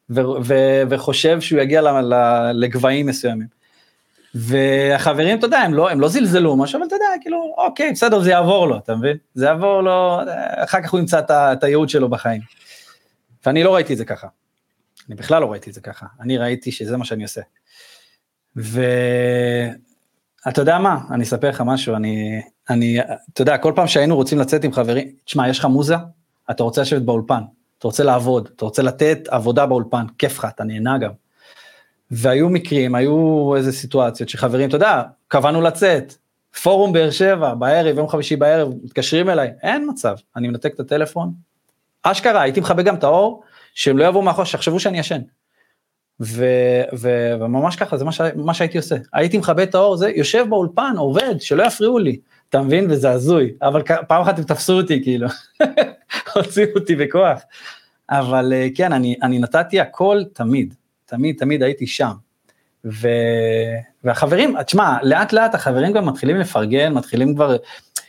ו- 0.10 0.22
ו- 0.44 0.84
וחושב 0.89 1.41
שהוא 1.41 1.62
יגיע 1.62 1.82
ל- 1.82 2.13
ל- 2.13 2.51
לגבהים 2.53 3.06
מסוימים. 3.06 3.62
והחברים, 4.36 5.38
אתה 5.38 5.46
יודע, 5.46 5.60
הם 5.60 5.74
לא, 5.74 5.89
הם 5.89 6.00
לא 6.00 6.08
זלזלו 6.08 6.58
משהו, 6.58 6.77
אבל 6.77 6.88
אתה 6.88 6.96
יודע, 6.96 7.06
כאילו, 7.22 7.56
אוקיי, 7.58 7.91
בסדר, 7.91 8.20
זה 8.20 8.32
יעבור 8.32 8.68
לו, 8.68 8.77
אתה 8.77 8.96
מבין? 8.96 9.18
זה 9.34 9.46
יעבור 9.46 9.82
לו, 9.82 10.20
אחר 10.56 10.82
כך 10.82 10.91
הוא 10.91 11.00
ימצא 11.00 11.22
את 11.30 11.63
הייעוד 11.63 11.89
שלו 11.89 12.10
בחיים. 12.10 12.41
ואני 13.46 13.63
לא 13.63 13.75
ראיתי 13.75 13.94
את 13.94 13.98
זה 13.98 14.06
ככה. 14.06 14.27
אני 15.08 15.15
בכלל 15.15 15.41
לא 15.41 15.51
ראיתי 15.51 15.70
את 15.70 15.75
זה 15.75 15.82
ככה, 15.82 16.06
אני 16.20 16.38
ראיתי 16.38 16.72
שזה 16.72 16.98
מה 16.98 17.06
שאני 17.06 17.24
עושה. 17.24 17.41
ואתה 18.56 19.72
יודע 20.62 20.80
מה, 20.80 20.98
אני 21.12 21.24
אספר 21.24 21.50
לך 21.50 21.63
משהו, 21.65 21.96
אני, 21.96 22.41
אני, 22.70 23.00
אתה 23.34 23.41
יודע, 23.41 23.58
כל 23.58 23.74
פעם 23.75 23.88
שהיינו 23.88 24.15
רוצים 24.15 24.39
לצאת 24.39 24.63
עם 24.63 24.74
חברים, 24.74 25.12
תשמע, 25.25 25.50
יש 25.50 25.60
לך 25.60 25.65
מוזה, 25.65 25.96
אתה 26.51 26.63
רוצה 26.63 26.81
לשבת 26.81 27.01
באולפן, 27.01 27.41
אתה 27.77 27.88
רוצה 27.88 28.03
לעבוד, 28.03 28.50
אתה 28.55 28.65
רוצה 28.65 28.81
לתת 28.81 29.27
עבודה 29.27 29.65
באולפן, 29.65 30.05
כיף 30.17 30.38
לך, 30.38 30.48
אתה 30.55 30.63
נהנה 30.63 30.98
גם. 30.98 31.12
והיו 32.12 32.50
מקרים, 32.50 32.95
היו 32.95 33.53
איזה 33.55 33.71
סיטואציות 33.71 34.29
שחברים, 34.29 34.69
אתה 34.69 34.75
יודע, 34.75 35.01
קבענו 35.27 35.62
לצאת, 35.62 36.13
פורום 36.63 36.93
באר 36.93 37.12
שבע, 37.12 37.53
בערב, 37.53 37.98
יום 37.98 38.07
חמישי 38.07 38.36
בערב, 38.36 38.74
מתקשרים 38.83 39.29
אליי, 39.29 39.51
אין 39.62 39.89
מצב, 39.89 40.15
אני 40.36 40.48
מנתק 40.48 40.74
את 40.75 40.79
הטלפון, 40.79 41.33
אשכרה, 42.03 42.41
הייתי 42.41 42.60
מכבה 42.60 42.83
גם 42.83 42.95
את 42.95 43.03
האור, 43.03 43.43
שהם 43.74 43.98
לא 43.98 44.05
יבואו 44.05 44.24
מאחור, 44.24 44.45
שיחשבו 44.45 44.79
שאני 44.79 45.00
ישן. 45.00 45.21
ו, 46.21 46.45
ו, 46.98 47.33
וממש 47.39 47.75
ככה, 47.75 47.98
זה 47.98 48.05
מה, 48.05 48.12
ש, 48.12 48.21
מה 48.36 48.53
שהייתי 48.53 48.77
עושה. 48.77 48.95
הייתי 49.13 49.38
מכבה 49.38 49.63
את 49.63 49.75
האור, 49.75 49.98
זה 49.98 50.10
יושב 50.10 50.45
באולפן, 50.50 50.93
עובד, 50.98 51.36
שלא 51.39 51.63
יפריעו 51.63 52.00
לי. 52.00 52.19
אתה 52.51 52.62
מבין? 52.62 52.91
וזה 52.91 53.12
הזוי, 53.12 53.51
אבל 53.62 53.81
פעם 54.08 54.22
אחת 54.22 54.38
הם 54.38 54.43
תפסו 54.43 54.74
אותי, 54.74 55.03
כאילו, 55.03 55.27
הוציאו 56.36 56.67
אותי 56.75 56.96
בכוח. 56.96 57.41
אבל 58.10 58.53
אה, 58.53 58.67
כן, 58.75 58.93
אני, 58.93 59.15
אני 59.24 59.39
נתתי 59.39 59.79
הכל 59.79 60.22
תמיד, 60.34 60.74
תמיד, 61.05 61.36
תמיד 61.39 61.63
הייתי 61.63 61.88
שם. 61.88 62.12
ו... 62.86 63.08
והחברים, 64.03 64.63
תשמע, 64.63 64.98
לאט 65.03 65.34
לאט 65.34 65.55
החברים 65.55 65.93
גם 65.93 66.05
מתחילים 66.05 66.38
לפרגן, 66.38 66.93
מתחילים 66.93 67.36
כבר, 67.36 67.58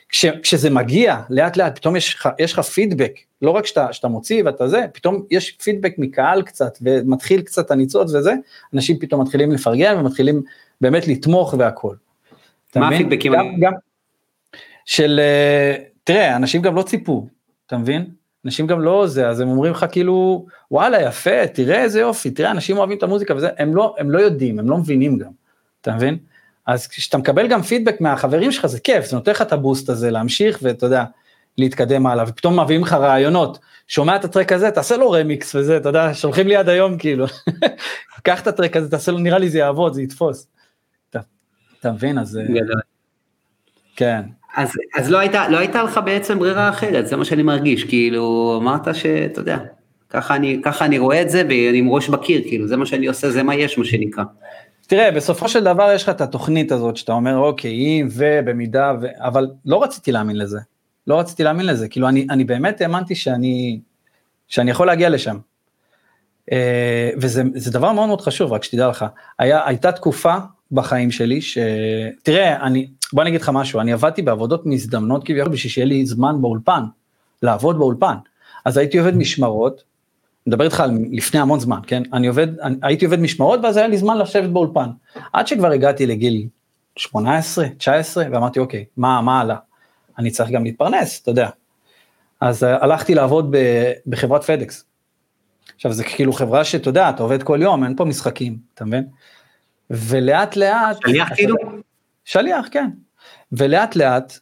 כש, 0.09 0.27
כשזה 0.27 0.71
מגיע, 0.71 1.17
לאט 1.31 1.57
לאט, 1.57 1.79
פתאום 1.79 1.97
יש 1.97 2.53
לך, 2.53 2.61
פידבק, 2.61 3.13
לא 3.43 3.51
רק 3.51 3.67
שאתה, 3.67 3.93
שאתה 3.93 4.09
מוציא 4.09 4.43
ואתה 4.45 4.69
זה, 4.69 4.87
פתאום 4.93 5.23
יש 5.31 5.51
פידבק 5.51 5.95
מקהל 5.99 6.43
קצת, 6.43 6.79
ומתחיל 6.83 7.41
קצת 7.41 7.71
הניצוץ 7.71 8.15
וזה, 8.15 8.35
אנשים 8.75 8.99
פתאום 8.99 9.21
מתחילים 9.23 9.53
לפרגן 9.53 9.99
ומתחילים 9.99 10.43
באמת 10.81 11.09
לתמוך 11.09 11.55
והכל. 11.59 11.95
מה 12.77 12.89
הפידבקים? 12.89 13.33
גם, 13.33 13.47
גם, 13.61 13.73
של, 14.87 15.21
אה, 15.23 15.85
תראה, 16.05 16.37
אנשים 16.37 16.63
גם 16.63 16.75
לא 16.75 16.83
ציפו, 16.83 17.27
אתה 17.67 17.77
מבין? 17.77 18.07
אנשים 18.45 18.67
גם 18.67 18.81
לא 18.81 19.07
זה, 19.07 19.29
אז 19.29 19.41
הם 19.41 19.49
אומרים 19.49 19.73
לך 19.73 19.87
כאילו, 19.93 20.47
וואלה, 20.71 21.03
יפה, 21.03 21.47
תראה 21.47 21.83
איזה 21.83 22.01
יופי, 22.01 22.31
תראה, 22.31 22.51
אנשים 22.51 22.79
אוהבים 22.79 22.99
את 22.99 23.03
המוזיקה 23.03 23.37
וזה, 23.37 23.49
הם 23.59 23.75
לא, 23.75 23.95
הם 23.99 24.11
לא 24.11 24.19
יודעים, 24.19 24.59
הם 24.59 24.71
לא 24.71 24.79
מבינים 24.79 25.19
גם, 25.19 25.31
אתה 25.81 25.93
מבין? 25.93 26.19
אז 26.67 26.87
כשאתה 26.87 27.19
מקבל 27.19 27.49
גם 27.49 27.63
פידבק 27.63 28.01
מהחברים 28.01 28.53
שלך, 28.53 28.67
זה 28.67 28.81
כיף, 28.81 29.05
זה 29.07 29.17
נותן 29.17 29.31
לך 29.31 29.43
את 29.43 29.53
הבוסט 29.53 29.89
הזה 29.89 30.11
להמשיך, 30.11 30.59
ואתה 30.63 30.87
יודע, 30.87 31.05
להתקדם 31.59 32.07
הלאה, 32.07 32.25
ופתאום 32.29 32.61
מביאים 32.61 32.83
לך 32.83 32.93
רעיונות, 32.93 33.59
שומע 33.89 34.17
את 34.17 34.25
הטרק 34.25 34.53
הזה, 34.53 34.71
תעשה 34.71 34.97
לו 34.97 35.11
רמיקס 35.11 35.55
וזה, 35.55 35.77
אתה 35.77 35.89
יודע, 35.89 36.15
שולחים 36.15 36.49
לי 36.49 36.57
עד 36.57 36.69
היום 36.69 36.99
כאילו, 36.99 37.27
קח 38.25 38.41
את 38.41 38.47
הטרק 38.47 38.77
הזה, 38.77 38.91
תעשה 38.91 39.13
לו, 39.13 39.19
נראה 39.19 39.39
לי 39.39 39.51
זה 39.51 39.59
יעבוד, 39.59 39.95
זה 39.95 40.03
יתפוס. 40.03 40.47
אתה, 41.11 41.21
אתה 41.81 41.93
מבין, 41.93 42.19
אז... 42.19 42.39
אה, 42.39 42.45
כן. 43.97 44.23
אז, 44.57 44.73
אז 44.95 45.11
לא, 45.11 45.19
הייתה, 45.19 45.49
לא 45.49 45.59
הייתה 45.59 45.83
לך 45.83 46.01
בעצם 46.05 46.39
ברירה 46.39 46.69
אחרת, 46.69 47.07
זה 47.07 47.17
מה 47.17 47.25
שאני 47.25 47.43
מרגיש, 47.43 47.85
כאילו, 47.85 48.59
אמרת 48.63 48.95
שאתה 48.95 49.41
יודע, 49.41 49.59
ככה 50.11 50.37
אני, 50.37 50.61
ככה 50.65 50.85
אני 50.85 50.99
רואה 50.99 51.23
את 51.23 51.31
זה, 51.31 51.43
ואני 51.43 51.79
עם 51.79 51.89
ראש 51.89 52.09
בקיר, 52.09 52.43
כאילו, 52.43 52.69
זה 52.69 52.77
מה 52.77 52.87
שאני 52.87 53.07
עושה, 53.07 53.31
זה 53.31 53.43
מה 53.43 53.55
יש, 53.55 53.79
מה 53.79 53.85
שנקרא. 53.85 54.25
תראה, 54.87 55.11
בסופו 55.11 55.49
של 55.49 55.65
דבר 55.65 55.93
יש 55.95 56.03
לך 56.03 56.09
את 56.09 56.21
התוכנית 56.21 56.73
הזאת, 56.73 56.97
שאתה 56.97 57.13
אומר, 57.13 57.37
אוקיי, 57.37 57.73
אם 57.73 58.09
ובמידה, 58.11 58.93
ו... 59.01 59.07
אבל 59.19 59.51
לא 59.65 59.83
רציתי 59.83 60.13
להאמין 60.13 60.37
לזה. 60.37 60.59
לא 61.07 61.19
רציתי 61.19 61.45
להאמין 61.45 61.67
לזה, 61.67 61.89
כאילו, 61.89 62.09
אני, 62.09 62.27
אני 62.31 62.45
באמת 62.45 62.81
האמנתי 62.81 63.15
שאני, 63.15 63.81
שאני 64.49 64.71
יכול 64.71 64.87
להגיע 64.87 65.09
לשם. 65.09 65.37
אה, 66.53 67.11
וזה 67.17 67.71
דבר 67.73 67.93
מאוד 67.93 68.07
מאוד 68.07 68.21
חשוב, 68.21 68.53
רק 68.53 68.65
שתדע 68.65 68.89
לך. 68.89 69.05
היה, 69.39 69.67
הייתה 69.67 69.93
תקופה 69.93 70.37
בחיים 70.73 71.11
שלי, 71.11 71.43
ש... 71.43 71.59
תראה, 72.23 72.63
אני, 72.63 72.89
בוא 73.13 73.23
אני 73.23 73.31
אגיד 73.31 73.41
לך 73.41 73.49
משהו, 73.55 73.81
אני 73.81 73.93
עבדתי 73.93 74.23
בעבודות 74.23 74.67
מזדמנות 74.67 75.25
כביכול 75.25 75.53
בשביל 75.53 75.73
שיהיה 75.73 75.87
לי 75.87 76.07
זמן 76.07 76.43
באולפן, 76.43 76.83
לעבוד 77.43 77.79
באולפן. 77.79 78.15
אז 78.65 78.77
הייתי 78.77 78.99
עובד 78.99 79.17
משמרות, 79.17 79.83
מדבר 80.47 80.65
איתך 80.65 80.81
על 80.81 80.91
לפני 81.13 81.41
המון 81.41 81.61
זמן, 81.61 81.79
כן? 81.87 82.03
אני 82.13 82.27
עובד, 82.27 82.59
אני, 82.61 82.77
הייתי 82.83 83.05
עובד 83.05 83.21
משמרות 83.21 83.61
ואז 83.63 83.77
היה 83.77 83.89
לי 83.89 83.99
זמן 83.99 84.19
לשבת 84.19 84.51
באולפן. 84.51 84.91
עד 85.33 85.47
שכבר 85.47 85.71
הגעתי 85.71 86.07
לגיל 86.07 86.47
18, 86.97 87.69
19, 87.69 88.25
ואמרתי, 88.33 88.61
אוקיי, 88.61 88.85
מה, 88.97 89.21
מה 89.21 89.41
הלאה? 89.41 89.57
אני 90.19 90.31
צריך 90.31 90.51
גם 90.51 90.65
להתפרנס, 90.65 91.21
אתה 91.23 91.31
יודע. 91.31 91.49
אז 92.41 92.63
uh, 92.63 92.67
הלכתי 92.67 93.15
לעבוד 93.15 93.57
ב, 93.57 93.59
בחברת 94.07 94.45
פדקס. 94.45 94.85
עכשיו 95.75 95.93
זה 95.93 96.05
כאילו 96.05 96.33
חברה 96.33 96.65
שאתה 96.65 96.89
יודע, 96.89 97.11
אתה 97.11 97.23
עובד 97.23 97.43
כל 97.43 97.59
יום, 97.63 97.85
אין 97.85 97.97
פה 97.97 98.05
משחקים, 98.05 98.57
אתה 98.75 98.85
מבין? 98.85 99.05
ולאט 99.91 100.57
לאט... 100.57 100.97
שליח 101.07 101.29
כאילו? 101.35 101.57
שליח, 102.25 102.69
כן. 102.71 102.91
ולאט 103.53 103.97
לאט 103.97 104.39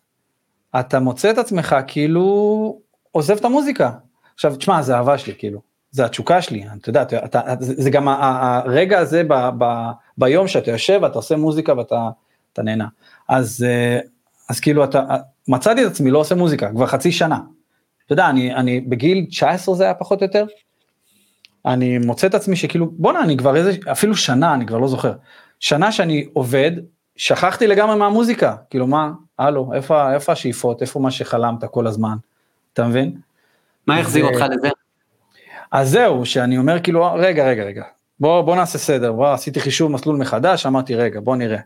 אתה 0.81 1.01
מוצא 1.01 1.31
את 1.31 1.39
עצמך 1.39 1.77
כאילו 1.87 2.79
עוזב 3.13 3.37
את 3.37 3.45
המוזיקה. 3.45 3.91
עכשיו, 4.35 4.57
תשמע, 4.57 4.83
זה 4.83 4.97
אהבה 4.97 5.19
שלי, 5.19 5.35
כאילו. 5.39 5.61
זה 5.91 6.05
התשוקה 6.05 6.43
שלי, 6.43 6.65
אתה 6.77 6.91
יודע, 6.91 7.03
אתה, 7.03 7.25
אתה, 7.25 7.55
זה 7.61 7.91
גם 7.91 8.09
הרגע 8.09 8.99
הזה 8.99 9.23
ב, 9.29 9.35
ב, 9.59 9.65
ביום 10.19 10.49
שאתה 10.49 10.71
יושב, 10.71 11.05
אתה 11.05 11.19
עושה 11.19 11.37
מוזיקה 11.37 11.75
ואתה 11.79 12.63
נהנה. 12.63 12.87
אז, 13.29 13.67
אה, 13.69 13.99
אז 14.49 14.61
כאילו, 14.61 14.85
אתה, 14.85 15.17
מצאתי 15.49 15.87
את 15.87 15.91
עצמי 15.91 16.11
לא 16.11 16.19
עושה 16.19 16.35
מוזיקה, 16.35 16.71
כבר 16.71 16.87
חצי 16.87 17.13
שנה. 17.13 17.39
אתה 18.07 18.13
יודע, 18.13 18.29
אני, 18.29 18.55
אני 18.55 18.81
בגיל 18.81 19.27
19 19.29 19.75
זה 19.75 19.85
היה 19.85 19.95
פחות 19.95 20.21
או 20.21 20.27
יותר, 20.27 20.47
אני 21.67 21.99
מוצא 21.99 22.27
את 22.27 22.35
עצמי 22.35 22.57
שכאילו, 22.57 22.91
בואנה, 22.91 23.23
אני 23.23 23.37
כבר 23.37 23.57
איזה, 23.57 23.73
אפילו 23.93 24.17
שנה, 24.17 24.55
אני 24.55 24.67
כבר 24.67 24.79
לא 24.79 24.89
זוכר. 24.89 25.13
שנה 25.61 25.93
שאני 25.93 26.29
עובד, 26.33 26.73
שכחתי 27.17 27.67
לגמרי 27.67 27.97
מהמוזיקה, 27.97 28.57
כאילו 28.71 28.87
מה, 28.87 29.11
הלו, 29.39 29.71
איפה, 29.75 30.15
איפה 30.15 30.33
השאיפות, 30.33 30.83
איפה 30.83 31.01
מה 31.01 31.11
שחלמת 31.11 31.65
כל 31.65 31.87
הזמן, 31.87 32.17
אתה 32.73 32.85
מבין? 32.85 33.17
מה 33.87 33.99
החזיר 33.99 34.25
אותך 34.25 34.45
לזה? 34.51 34.69
אז 35.73 35.91
זהו, 35.91 36.27
שאני 36.27 36.59
אומר 36.59 36.81
כאילו, 36.81 37.15
רגע, 37.15 37.47
רגע, 37.49 37.65
רגע, 37.65 37.85
בוא, 38.21 38.43
בוא 38.43 38.57
נעשה 38.57 38.79
סדר, 38.79 39.13
בוא, 39.13 39.29
עשיתי 39.29 39.61
חישוב 39.61 39.93
מסלול 39.93 40.17
מחדש, 40.17 40.67
אמרתי, 40.67 40.95
רגע, 40.95 41.21
בוא 41.21 41.37
נראה. 41.37 41.61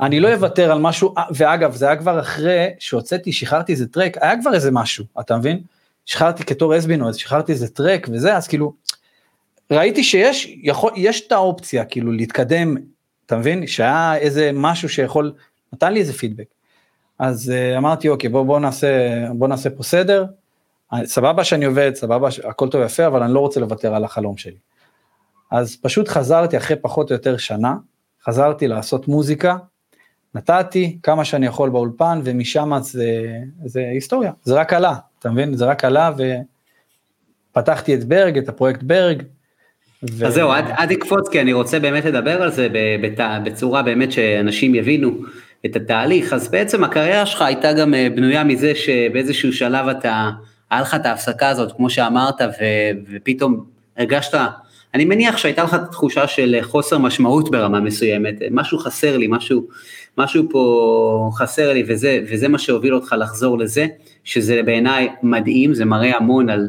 אני 0.00 0.20
לא 0.20 0.32
אוותר 0.32 0.72
על 0.72 0.78
משהו, 0.78 1.14
אה, 1.18 1.24
ואגב, 1.34 1.74
זה 1.74 1.86
היה 1.86 1.96
כבר 1.96 2.20
אחרי 2.20 2.66
שהוצאתי, 2.78 3.32
שחררתי 3.32 3.72
איזה 3.72 3.86
טרק, 3.86 4.16
היה 4.20 4.40
כבר 4.40 4.54
איזה 4.54 4.70
משהו, 4.70 5.04
אתה 5.20 5.36
מבין? 5.36 5.62
שחררתי 6.06 6.44
כתור 6.44 6.78
אסבינו, 6.78 7.08
אז 7.08 7.16
שחררתי 7.16 7.52
איזה 7.52 7.68
טרק 7.68 8.08
וזה, 8.12 8.36
אז 8.36 8.48
כאילו, 8.48 8.72
ראיתי 9.70 10.04
שיש, 10.04 10.56
יכול, 10.62 10.92
יש 10.96 11.26
את 11.26 11.32
האופציה, 11.32 11.84
כאילו, 11.84 12.12
להתקדם, 12.12 12.76
אתה 13.26 13.36
מבין? 13.36 13.66
שהיה 13.66 14.16
איזה 14.16 14.50
משהו 14.54 14.88
שיכול, 14.88 15.32
נתן 15.72 15.92
לי 15.92 16.00
איזה 16.00 16.12
פידבק. 16.12 16.44
אז 17.18 17.52
uh, 17.52 17.78
אמרתי, 17.78 18.08
אוקיי, 18.08 18.30
בוא, 18.30 18.42
בוא, 18.42 18.60
נעשה, 18.60 18.88
בוא 19.34 19.48
נעשה 19.48 19.70
פה 19.70 19.82
סדר, 19.82 20.24
סבבה 21.04 21.44
שאני 21.44 21.64
עובד, 21.64 21.94
סבבה, 21.94 22.28
הכל 22.44 22.68
טוב 22.68 22.80
ויפה, 22.80 23.06
אבל 23.06 23.22
אני 23.22 23.34
לא 23.34 23.40
רוצה 23.40 23.60
לוותר 23.60 23.94
על 23.94 24.04
החלום 24.04 24.36
שלי. 24.36 24.56
אז 25.50 25.76
פשוט 25.82 26.08
חזרתי 26.08 26.56
אחרי 26.56 26.76
פחות 26.76 27.10
או 27.10 27.14
יותר 27.14 27.36
שנה, 27.36 27.74
חזרתי 28.24 28.68
לעשות 28.68 29.08
מוזיקה, 29.08 29.56
נתתי 30.34 30.98
כמה 31.02 31.24
שאני 31.24 31.46
יכול 31.46 31.70
באולפן, 31.70 32.20
ומשם 32.24 32.72
זה, 32.80 33.38
זה 33.64 33.80
היסטוריה, 33.92 34.32
זה 34.42 34.54
רק 34.54 34.72
עלה, 34.72 34.94
אתה 35.18 35.30
מבין? 35.30 35.56
זה 35.56 35.64
רק 35.64 35.84
עלה, 35.84 36.10
ופתחתי 37.52 37.94
את 37.94 38.04
ברג, 38.04 38.38
את 38.38 38.48
הפרויקט 38.48 38.82
ברג. 38.82 39.22
ו... 40.02 40.26
אז 40.26 40.34
זהו, 40.34 40.50
עד 40.52 40.90
יקפוץ, 40.90 41.28
כי 41.28 41.40
אני 41.40 41.52
רוצה 41.52 41.78
באמת 41.78 42.04
לדבר 42.04 42.42
על 42.42 42.50
זה 42.50 42.68
בצורה 43.44 43.82
באמת 43.82 44.12
שאנשים 44.12 44.74
יבינו 44.74 45.10
את 45.66 45.76
התהליך, 45.76 46.32
אז 46.32 46.48
בעצם 46.48 46.84
הקריירה 46.84 47.26
שלך 47.26 47.42
הייתה 47.42 47.72
גם 47.72 47.94
אה, 47.94 48.08
בנויה 48.16 48.44
מזה 48.44 48.74
שבאיזשהו 48.74 49.52
שלב 49.52 49.88
אתה... 49.88 50.30
היה 50.70 50.80
לך 50.80 50.94
את 50.94 51.06
ההפסקה 51.06 51.48
הזאת, 51.48 51.72
כמו 51.76 51.90
שאמרת, 51.90 52.40
ו, 52.40 52.64
ופתאום 53.12 53.64
הרגשת, 53.96 54.38
אני 54.94 55.04
מניח 55.04 55.36
שהייתה 55.36 55.62
לך 55.62 55.76
תחושה 55.90 56.26
של 56.26 56.56
חוסר 56.62 56.98
משמעות 56.98 57.50
ברמה 57.50 57.80
מסוימת, 57.80 58.34
משהו 58.50 58.78
חסר 58.78 59.16
לי, 59.16 59.26
משהו, 59.30 59.66
משהו 60.18 60.44
פה 60.50 61.30
חסר 61.34 61.72
לי, 61.72 61.84
וזה, 61.88 62.20
וזה 62.30 62.48
מה 62.48 62.58
שהוביל 62.58 62.94
אותך 62.94 63.14
לחזור 63.18 63.58
לזה, 63.58 63.86
שזה 64.24 64.62
בעיניי 64.62 65.08
מדהים, 65.22 65.74
זה 65.74 65.84
מראה 65.84 66.16
המון 66.16 66.50
על 66.50 66.68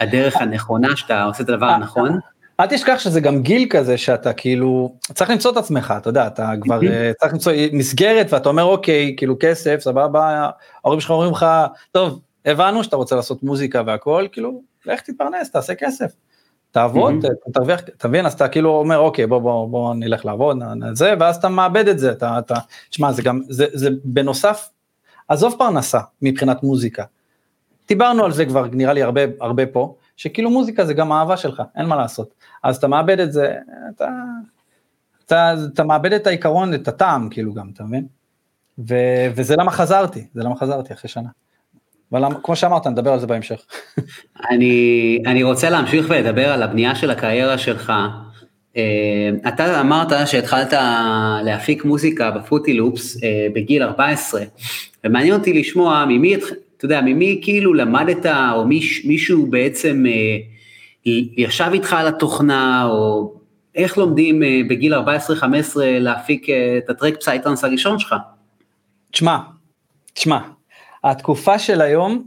הדרך 0.00 0.36
הנכונה, 0.36 0.96
שאתה 0.96 1.24
עושה 1.24 1.42
את 1.42 1.48
הדבר 1.48 1.66
הנכון. 1.66 2.18
אל 2.62 2.66
תשכח 2.66 2.98
שזה 2.98 3.20
גם 3.20 3.42
גיל 3.42 3.66
כזה 3.70 3.98
שאתה 3.98 4.32
כאילו 4.32 4.94
צריך 5.14 5.30
למצוא 5.30 5.52
את 5.52 5.56
עצמך 5.56 5.94
אתה 5.96 6.08
יודע 6.08 6.26
אתה 6.26 6.52
כבר 6.60 6.80
אה, 6.86 7.12
צריך 7.20 7.32
למצוא 7.32 7.52
מסגרת 7.72 8.32
ואתה 8.32 8.48
אומר 8.48 8.64
אוקיי 8.64 9.14
כאילו 9.16 9.36
כסף 9.40 9.76
סבבה 9.80 10.48
ההורים 10.82 11.00
שלך 11.00 11.10
אומרים 11.10 11.32
לך 11.32 11.46
טוב 11.92 12.20
הבנו 12.44 12.84
שאתה 12.84 12.96
רוצה 12.96 13.16
לעשות 13.16 13.42
מוזיקה 13.42 13.82
והכל, 13.86 14.26
כאילו, 14.32 14.62
לך 14.86 15.00
תתפרנס, 15.00 15.50
תעשה 15.50 15.74
כסף. 15.74 16.12
תעבוד, 16.70 17.24
mm-hmm. 17.24 17.52
תרוויח, 17.52 17.80
תבין, 17.80 18.26
אז 18.26 18.32
אתה 18.32 18.48
כאילו 18.48 18.70
אומר, 18.70 18.98
אוקיי, 18.98 19.26
בוא, 19.26 19.38
בוא, 19.38 19.68
בוא 19.68 19.94
נלך 19.94 20.24
לעבוד, 20.24 20.58
זה, 20.92 21.14
ואז 21.20 21.36
אתה 21.36 21.48
מאבד 21.48 21.88
את 21.88 21.98
זה, 21.98 22.12
אתה, 22.12 22.38
אתה, 22.38 22.54
תשמע, 22.90 23.12
זה 23.12 23.22
גם, 23.22 23.40
זה, 23.48 23.66
זה 23.72 23.90
בנוסף, 24.04 24.68
עזוב 25.28 25.54
פרנסה 25.58 26.00
מבחינת 26.22 26.62
מוזיקה. 26.62 27.04
דיברנו 27.88 28.24
על 28.24 28.32
זה 28.32 28.44
כבר, 28.46 28.66
נראה 28.72 28.92
לי 28.92 29.02
הרבה, 29.02 29.20
הרבה 29.40 29.66
פה, 29.66 29.94
שכאילו 30.16 30.50
מוזיקה 30.50 30.84
זה 30.84 30.94
גם 30.94 31.12
אהבה 31.12 31.36
שלך, 31.36 31.62
אין 31.76 31.86
מה 31.86 31.96
לעשות. 31.96 32.34
אז 32.62 32.76
אתה 32.76 32.88
מאבד 32.88 33.20
את 33.20 33.32
זה, 33.32 33.54
אתה, 33.94 34.08
אתה, 35.26 35.54
אתה 35.74 35.84
מאבד 35.84 36.12
את 36.12 36.26
העיקרון, 36.26 36.74
את 36.74 36.88
הטעם 36.88 37.28
כאילו 37.28 37.54
גם, 37.54 37.70
אתה 37.74 37.84
מבין? 37.84 38.06
ו, 38.78 38.94
וזה 39.34 39.56
למה 39.56 39.70
חזרתי, 39.70 40.26
זה 40.34 40.42
למה 40.42 40.56
חזרתי 40.56 40.92
אחרי 40.92 41.10
שנה. 41.10 41.28
אבל 42.12 42.22
כמו 42.42 42.56
שאמרת, 42.56 42.86
נדבר 42.86 43.12
על 43.12 43.20
זה 43.20 43.26
בהמשך. 43.26 43.60
אני, 44.50 45.18
אני 45.26 45.42
רוצה 45.42 45.70
להמשיך 45.70 46.06
ולדבר 46.08 46.52
על 46.52 46.62
הבנייה 46.62 46.94
של 46.94 47.10
הקריירה 47.10 47.58
שלך. 47.58 47.92
Uh, 48.72 49.48
אתה 49.48 49.80
אמרת 49.80 50.26
שהתחלת 50.26 50.72
להפיק 51.44 51.84
מוזיקה 51.84 52.30
בפוטי 52.30 52.72
לופס 52.74 53.16
uh, 53.16 53.20
בגיל 53.54 53.82
14, 53.82 54.42
ומעניין 55.04 55.34
אותי 55.34 55.52
לשמוע 55.52 56.04
ממי, 56.08 56.36
אתה 56.82 56.94
יודע, 56.94 57.00
ממי 57.00 57.40
כאילו 57.42 57.74
למדת, 57.74 58.26
או 58.26 58.64
מיש, 58.64 59.04
מישהו 59.04 59.46
בעצם 59.46 60.04
uh, 60.06 61.08
ישב 61.36 61.70
איתך 61.72 61.92
על 61.92 62.06
התוכנה, 62.08 62.84
או 62.84 63.32
איך 63.74 63.98
לומדים 63.98 64.42
uh, 64.42 64.46
בגיל 64.70 64.94
14-15 64.94 64.98
להפיק 65.76 66.46
אה, 66.48 66.52
את 66.78 66.90
ה 66.90 66.94
track 66.94 67.16
psytrance 67.20 67.64
הראשון 67.64 67.98
שלך? 67.98 68.14
תשמע, 69.10 69.38
תשמע, 70.12 70.38
התקופה 71.04 71.58
של 71.58 71.80
היום, 71.80 72.26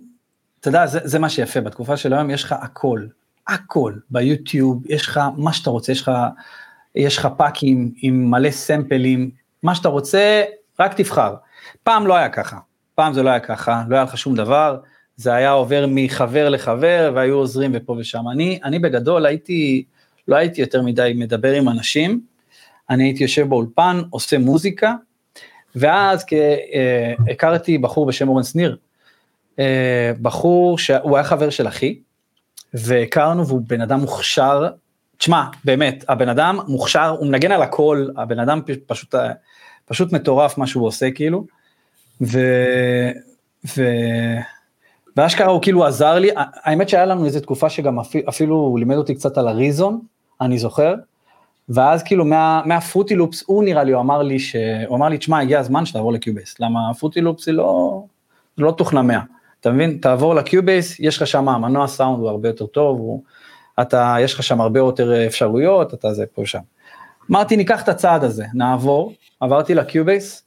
אתה 0.60 0.68
יודע, 0.68 0.86
זה, 0.86 1.00
זה 1.04 1.20
מה 1.20 1.30
שיפה, 1.30 1.62
בתקופה 1.62 1.98
של 1.98 2.14
היום 2.14 2.30
יש 2.30 2.44
לך 2.44 2.56
הכל, 2.60 3.06
הכל, 3.48 3.94
ביוטיוב, 4.10 4.84
יש 4.88 5.08
לך 5.08 5.20
מה 5.38 5.54
שאתה 5.54 5.70
רוצה, 5.70 5.92
יש 5.92 6.02
לך, 6.02 6.12
יש 6.96 7.18
לך 7.18 7.28
פאקים 7.38 7.92
עם 8.02 8.32
מלא 8.32 8.52
סמפלים, 8.52 9.30
מה 9.64 9.76
שאתה 9.76 9.90
רוצה, 9.90 10.44
רק 10.80 10.94
תבחר. 10.94 11.36
פעם 11.84 12.08
לא 12.08 12.16
היה 12.16 12.30
ככה, 12.30 12.58
פעם 12.96 13.14
זה 13.14 13.24
לא 13.24 13.30
היה 13.30 13.40
ככה, 13.40 13.84
לא 13.90 13.96
היה 13.96 14.04
לך 14.04 14.18
שום 14.18 14.36
דבר, 14.36 14.78
זה 15.16 15.34
היה 15.34 15.52
עובר 15.52 15.86
מחבר 15.90 16.50
לחבר 16.50 17.12
והיו 17.16 17.36
עוזרים 17.36 17.72
ופה 17.74 17.96
ושם. 18.00 18.24
אני, 18.32 18.60
אני 18.64 18.80
בגדול 18.80 19.26
הייתי, 19.26 19.84
לא 20.28 20.36
הייתי 20.36 20.62
יותר 20.62 20.82
מדי 20.82 21.14
מדבר 21.16 21.54
עם 21.54 21.70
אנשים, 21.70 22.22
אני 22.90 23.04
הייתי 23.04 23.24
יושב 23.24 23.50
באולפן, 23.50 24.02
עושה 24.10 24.38
מוזיקה, 24.38 24.94
ואז 25.76 26.26
אה, 26.34 27.14
הכרתי 27.32 27.78
בחור 27.78 28.06
בשם 28.06 28.28
אורן 28.28 28.44
שניר, 28.44 28.78
אה, 29.60 30.12
בחור 30.22 30.78
שהוא 30.78 31.18
היה 31.18 31.24
חבר 31.24 31.50
של 31.50 31.68
אחי, 31.68 32.00
והכרנו 32.74 33.48
והוא 33.48 33.62
בן 33.68 33.82
אדם 33.82 34.00
מוכשר, 34.00 34.68
תשמע, 35.18 35.44
באמת, 35.66 36.06
הבן 36.08 36.30
אדם 36.30 36.60
מוכשר, 36.68 37.16
הוא 37.20 37.28
מנגן 37.28 37.52
על 37.52 37.62
הכל, 37.62 38.08
הבן 38.18 38.40
אדם 38.40 38.62
פשוט, 38.88 39.16
פשוט 39.86 40.12
מטורף 40.12 40.58
מה 40.58 40.68
שהוא 40.68 40.88
עושה 40.88 41.12
כאילו, 41.12 41.46
ו... 42.22 42.40
ו... 43.78 43.84
ואשכרה 45.18 45.48
הוא 45.48 45.62
כאילו 45.62 45.86
עזר 45.86 46.20
לי, 46.20 46.30
האמת 46.36 46.90
שהיה 46.90 47.06
לנו 47.06 47.26
איזה 47.26 47.42
תקופה 47.42 47.70
שגם 47.70 48.00
אפילו, 48.30 48.56
הוא 48.56 48.80
לימד 48.80 48.96
אותי 48.96 49.16
קצת 49.16 49.38
על 49.38 49.48
ה 49.48 49.54
Reason, 49.54 50.00
אני 50.42 50.58
זוכר, 50.58 50.96
ואז 51.70 52.04
כאילו 52.04 52.26
מה, 52.26 52.62
מה 52.66 52.78
Fruity 52.78 53.16
Loops 53.16 53.44
הוא 53.46 53.64
נראה 53.64 53.84
לי, 53.84 53.92
הוא 53.92 54.02
אמר 54.02 54.22
לי, 54.22 54.40
ש... 54.40 54.56
הוא 54.88 54.98
אמר 54.98 55.10
לי, 55.10 55.18
תשמע, 55.18 55.40
הגיע 55.40 55.60
הזמן 55.60 55.86
שתעבור 55.86 56.14
ל 56.14 56.19
Cubase, 56.19 56.60
למה 56.60 56.90
ה 56.90 56.94
Fruity 56.94 57.22
Loops 57.22 57.48
היא 57.48 57.56
לא, 57.56 58.04
לא 58.58 58.72
תוכנה 58.72 59.02
100, 59.02 59.20
אתה 59.62 59.72
מבין? 59.72 59.98
תעבור 59.98 60.36
ל 60.36 60.44
Cubase, 60.44 61.00
יש 61.00 61.22
לך 61.22 61.28
שם, 61.28 61.46
מנוע 61.46 61.88
סאונד 61.88 62.20
הוא 62.20 62.30
הרבה 62.30 62.50
יותר 62.50 62.66
טוב, 62.66 63.00
הוא, 63.00 63.24
אתה, 63.82 64.16
יש 64.20 64.34
לך 64.34 64.44
שם 64.44 64.62
הרבה 64.62 64.80
יותר 64.80 65.28
אפשרויות, 65.28 65.94
אתה 65.94 66.14
זה 66.14 66.26
פה 66.34 66.42
ושם. 66.42 66.60
אמרתי, 67.32 67.58
ניקח 67.58 67.84
את 67.84 67.90
הצעד 67.90 68.24
הזה, 68.24 68.46
נעבור, 68.54 69.14
עברתי 69.40 69.76
ל 69.76 69.84
Cubase, 69.84 70.45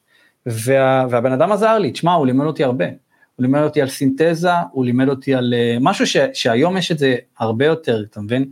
וה, 0.51 1.07
והבן 1.11 1.33
אדם 1.33 1.53
עזר 1.53 1.79
לי, 1.79 1.91
תשמע, 1.91 2.13
הוא 2.13 2.27
לימד 2.27 2.47
אותי 2.47 2.65
הרבה. 2.65 2.85
הוא 2.85 3.45
לימד 3.45 3.63
אותי 3.63 3.83
על 3.83 3.89
סינתזה, 3.89 4.51
הוא 4.73 4.85
לימד 4.85 5.09
אותי 5.09 5.35
על 5.35 5.55
אה, 5.55 5.77
משהו 5.81 6.07
ש, 6.07 6.17
שהיום 6.35 6.77
יש 6.77 6.93
את 6.93 6.99
זה 6.99 7.17
הרבה 7.39 7.67
יותר, 7.67 8.05
אתה 8.11 8.21
מבין? 8.21 8.51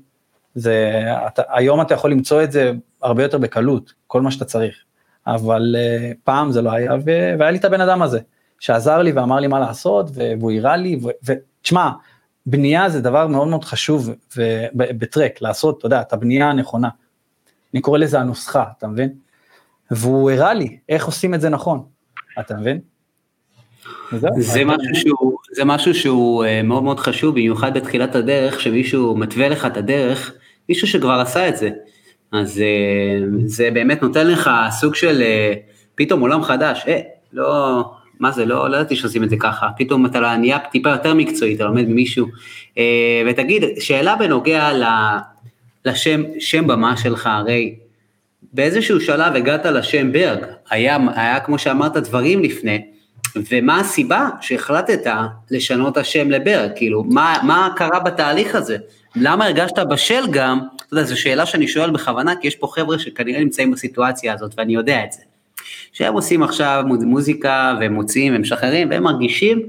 זה, 0.55 1.03
אתה, 1.27 1.43
היום 1.49 1.81
אתה 1.81 1.95
יכול 1.95 2.11
למצוא 2.11 2.43
את 2.43 2.53
זה 2.53 2.73
הרבה 3.03 3.23
יותר 3.23 3.39
בקלות, 3.39 3.93
כל 4.07 4.23
מה 4.23 4.31
שאתה 4.31 4.45
צריך, 4.45 4.77
אבל 5.27 5.77
uh, 5.79 6.17
פעם 6.25 6.53
זה 6.53 6.63
לא 6.63 6.73
היה, 6.73 6.95
ו, 6.95 7.11
והיה 7.39 7.51
לי 7.51 7.59
את 7.59 7.65
הבן 7.65 7.81
אדם 7.81 8.03
הזה, 8.03 8.21
שעזר 8.61 9.03
לי 9.03 9.13
ואמר 9.13 9.41
לי 9.41 9.47
מה 9.47 9.61
לעשות, 9.61 10.11
והוא 10.15 10.53
הראה 10.53 10.77
לי, 10.77 11.01
ותשמע, 11.25 11.91
בנייה 12.47 12.89
זה 12.89 13.01
דבר 13.01 13.27
מאוד 13.27 13.49
מאוד 13.49 13.65
חשוב 13.65 14.11
בטרק, 14.75 15.43
לעשות, 15.43 15.79
אתה 15.79 15.87
יודע, 15.87 16.01
את 16.01 16.13
הבנייה 16.13 16.51
הנכונה. 16.51 16.89
אני 17.75 17.81
קורא 17.83 17.99
לזה 17.99 18.21
הנוסחה, 18.21 18.65
אתה 18.79 18.87
מבין? 18.87 19.13
והוא 19.91 20.31
הראה 20.31 20.55
לי 20.55 20.79
איך 20.89 21.07
עושים 21.07 21.35
את 21.35 21.41
זה 21.41 21.49
נכון, 21.49 21.83
אתה 22.41 22.55
מבין? 22.57 22.81
זה 24.39 24.65
משהו, 24.65 24.95
שהוא, 24.95 25.39
זה 25.55 25.65
משהו 25.65 25.95
שהוא 25.95 26.45
אה, 26.45 26.63
מאוד 26.63 26.83
מאוד 26.83 27.01
חשוב, 27.01 27.35
במיוחד 27.35 27.75
בתחילת 27.75 28.15
הדרך, 28.15 28.61
שמישהו 28.61 29.17
מתווה 29.17 29.49
לך 29.49 29.67
את 29.67 29.77
הדרך, 29.77 30.33
מישהו 30.69 30.89
שכבר 30.89 31.21
עשה 31.21 31.49
את 31.49 31.57
זה. 31.57 31.71
אז 32.33 32.61
אה, 32.61 33.27
זה 33.45 33.71
באמת 33.71 34.03
נותן 34.03 34.27
לך 34.27 34.51
סוג 34.71 34.95
של 34.95 35.23
אה, 35.23 35.55
פתאום 35.95 36.21
עולם 36.21 36.43
חדש, 36.43 36.85
אה, 36.89 37.01
לא, 37.33 37.85
מה 38.21 38.33
זה, 38.33 38.45
לא, 38.45 38.71
לא 38.71 38.77
ידעתי 38.77 38.97
שעושים 38.97 39.25
את 39.25 39.31
זה 39.31 39.37
ככה, 39.37 39.69
פתאום 39.77 40.07
אתה 40.07 40.37
נהיה 40.37 40.59
טיפה 40.59 40.91
יותר 40.91 41.15
מקצועי, 41.15 41.55
אתה 41.55 41.65
לומד 41.65 41.89
ממישהו. 41.89 42.27
ותגיד, 43.27 43.65
שאלה 43.79 44.17
בנוגע 44.17 44.71
לשם 45.85 46.23
שם 46.39 46.67
במה 46.67 46.97
שלך, 46.97 47.27
הרי 47.27 47.75
באיזשהו 48.57 49.01
שלב 49.01 49.37
הגעת 49.37 49.67
לשם 49.67 50.13
ברג, 50.13 50.39
היה, 50.71 50.99
היה 51.15 51.41
כמו 51.41 51.59
שאמרת 51.59 51.97
דברים 51.97 52.43
לפני, 52.43 52.85
ומה 53.51 53.81
הסיבה 53.81 54.29
שהחלטת 54.41 55.13
לשנות 55.51 55.97
השם 55.97 56.31
לברג, 56.31 56.71
כאילו, 56.77 57.05
מה, 57.05 57.37
מה 57.43 57.69
קרה 57.77 58.01
בתהליך 58.01 58.55
הזה? 58.55 58.77
למה 59.17 59.45
הרגשת 59.45 59.79
בשל 59.79 60.25
גם, 60.31 60.61
אתה 60.77 60.95
יודע, 60.95 61.05
זו 61.05 61.21
שאלה 61.21 61.47
שאני 61.47 61.69
שואל 61.69 61.91
בכוונה, 61.91 62.37
כי 62.41 62.49
יש 62.49 62.57
פה 62.57 62.67
חבר'ה 62.75 62.99
שכנראה 62.99 63.41
נמצאים 63.41 63.71
בסיטואציה 63.71 64.35
הזאת, 64.35 64.55
ואני 64.59 64.75
יודע 64.75 65.05
את 65.05 65.13
זה. 65.13 65.23
שהם 65.93 66.15
עושים 66.15 66.43
עכשיו 66.43 66.85
מוזיקה 66.87 67.79
ומוציאים 67.81 68.33
ומשחררים, 68.37 68.91
והם 68.91 69.03
מרגישים, 69.03 69.63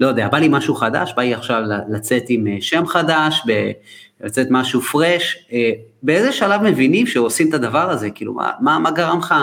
לא 0.00 0.06
יודע, 0.06 0.28
בא 0.28 0.38
לי 0.38 0.48
משהו 0.50 0.74
חדש, 0.74 1.12
בא 1.16 1.22
לי 1.22 1.34
עכשיו 1.34 1.62
לצאת 1.88 2.22
עם 2.28 2.46
אה, 2.46 2.56
שם 2.60 2.86
חדש, 2.86 3.42
לצאת 4.20 4.46
משהו 4.50 4.80
פרש, 4.80 5.46
אה, 5.52 5.70
באיזה 6.02 6.32
שלב 6.32 6.62
מבינים 6.62 7.06
שעושים 7.06 7.48
את 7.48 7.54
הדבר 7.54 7.90
הזה, 7.90 8.10
כאילו, 8.10 8.34
מה, 8.34 8.52
מה, 8.60 8.78
מה 8.78 8.90
גרם 8.90 9.18
לך 9.18 9.34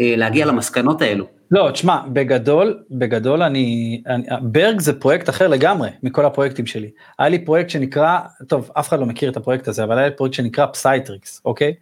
אה, 0.00 0.14
להגיע 0.16 0.46
למסקנות 0.46 1.02
האלו? 1.02 1.26
לא, 1.50 1.70
תשמע, 1.72 2.00
בגדול, 2.12 2.82
בגדול 2.90 3.42
אני, 3.42 4.02
אני, 4.06 4.26
ברג 4.42 4.80
זה 4.80 5.00
פרויקט 5.00 5.28
אחר 5.28 5.48
לגמרי 5.48 5.90
מכל 6.02 6.24
הפרויקטים 6.24 6.66
שלי. 6.66 6.90
היה 7.18 7.28
לי 7.28 7.44
פרויקט 7.44 7.70
שנקרא, 7.70 8.18
טוב, 8.48 8.70
אף 8.78 8.88
אחד 8.88 9.00
לא 9.00 9.06
מכיר 9.06 9.30
את 9.30 9.36
הפרויקט 9.36 9.68
הזה, 9.68 9.84
אבל 9.84 9.98
היה 9.98 10.08
לי 10.08 10.16
פרויקט 10.16 10.34
שנקרא 10.34 10.66
Psytrix, 10.66 11.42
אוקיי? 11.44 11.74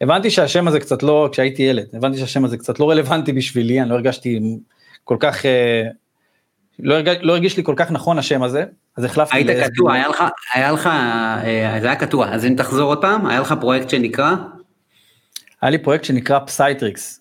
הבנתי 0.00 0.30
שהשם 0.30 0.68
הזה 0.68 0.80
קצת 0.80 1.02
לא, 1.02 1.28
כשהייתי 1.32 1.62
ילד, 1.62 1.86
הבנתי 1.94 2.18
שהשם 2.18 2.44
הזה 2.44 2.56
קצת 2.56 2.80
לא 2.80 2.90
רלוונטי 2.90 3.32
בשבילי, 3.32 3.80
אני 3.80 3.90
לא 3.90 3.94
הרגשתי 3.94 4.40
כל 5.04 5.16
כך, 5.20 5.46
אה, 5.46 5.82
לא, 6.78 6.94
הרג, 6.94 7.08
לא 7.22 7.32
הרגיש 7.32 7.56
לי 7.56 7.64
כל 7.64 7.74
כך 7.76 7.90
נכון 7.90 8.18
השם 8.18 8.42
הזה, 8.42 8.64
אז 8.96 9.04
החלפתי. 9.04 9.36
היית 9.36 9.72
קטוע, 9.72 9.92
היה 9.92 10.08
לך, 10.08 10.24
היה 10.54 10.72
לך, 10.72 10.86
אה, 10.86 11.78
זה 11.80 11.86
היה 11.86 11.96
קטוע, 11.96 12.28
אז 12.28 12.44
אם 12.44 12.54
תחזור 12.56 12.88
עוד 12.88 13.00
פעם, 13.00 13.26
היה 13.26 13.40
לך 13.40 13.54
פרויקט 13.60 13.90
שנקרא? 13.90 14.34
היה 15.62 15.70
לי 15.70 15.78
פרויקט 15.78 16.04
שנקרא 16.04 16.38
Psytrix. 16.38 17.20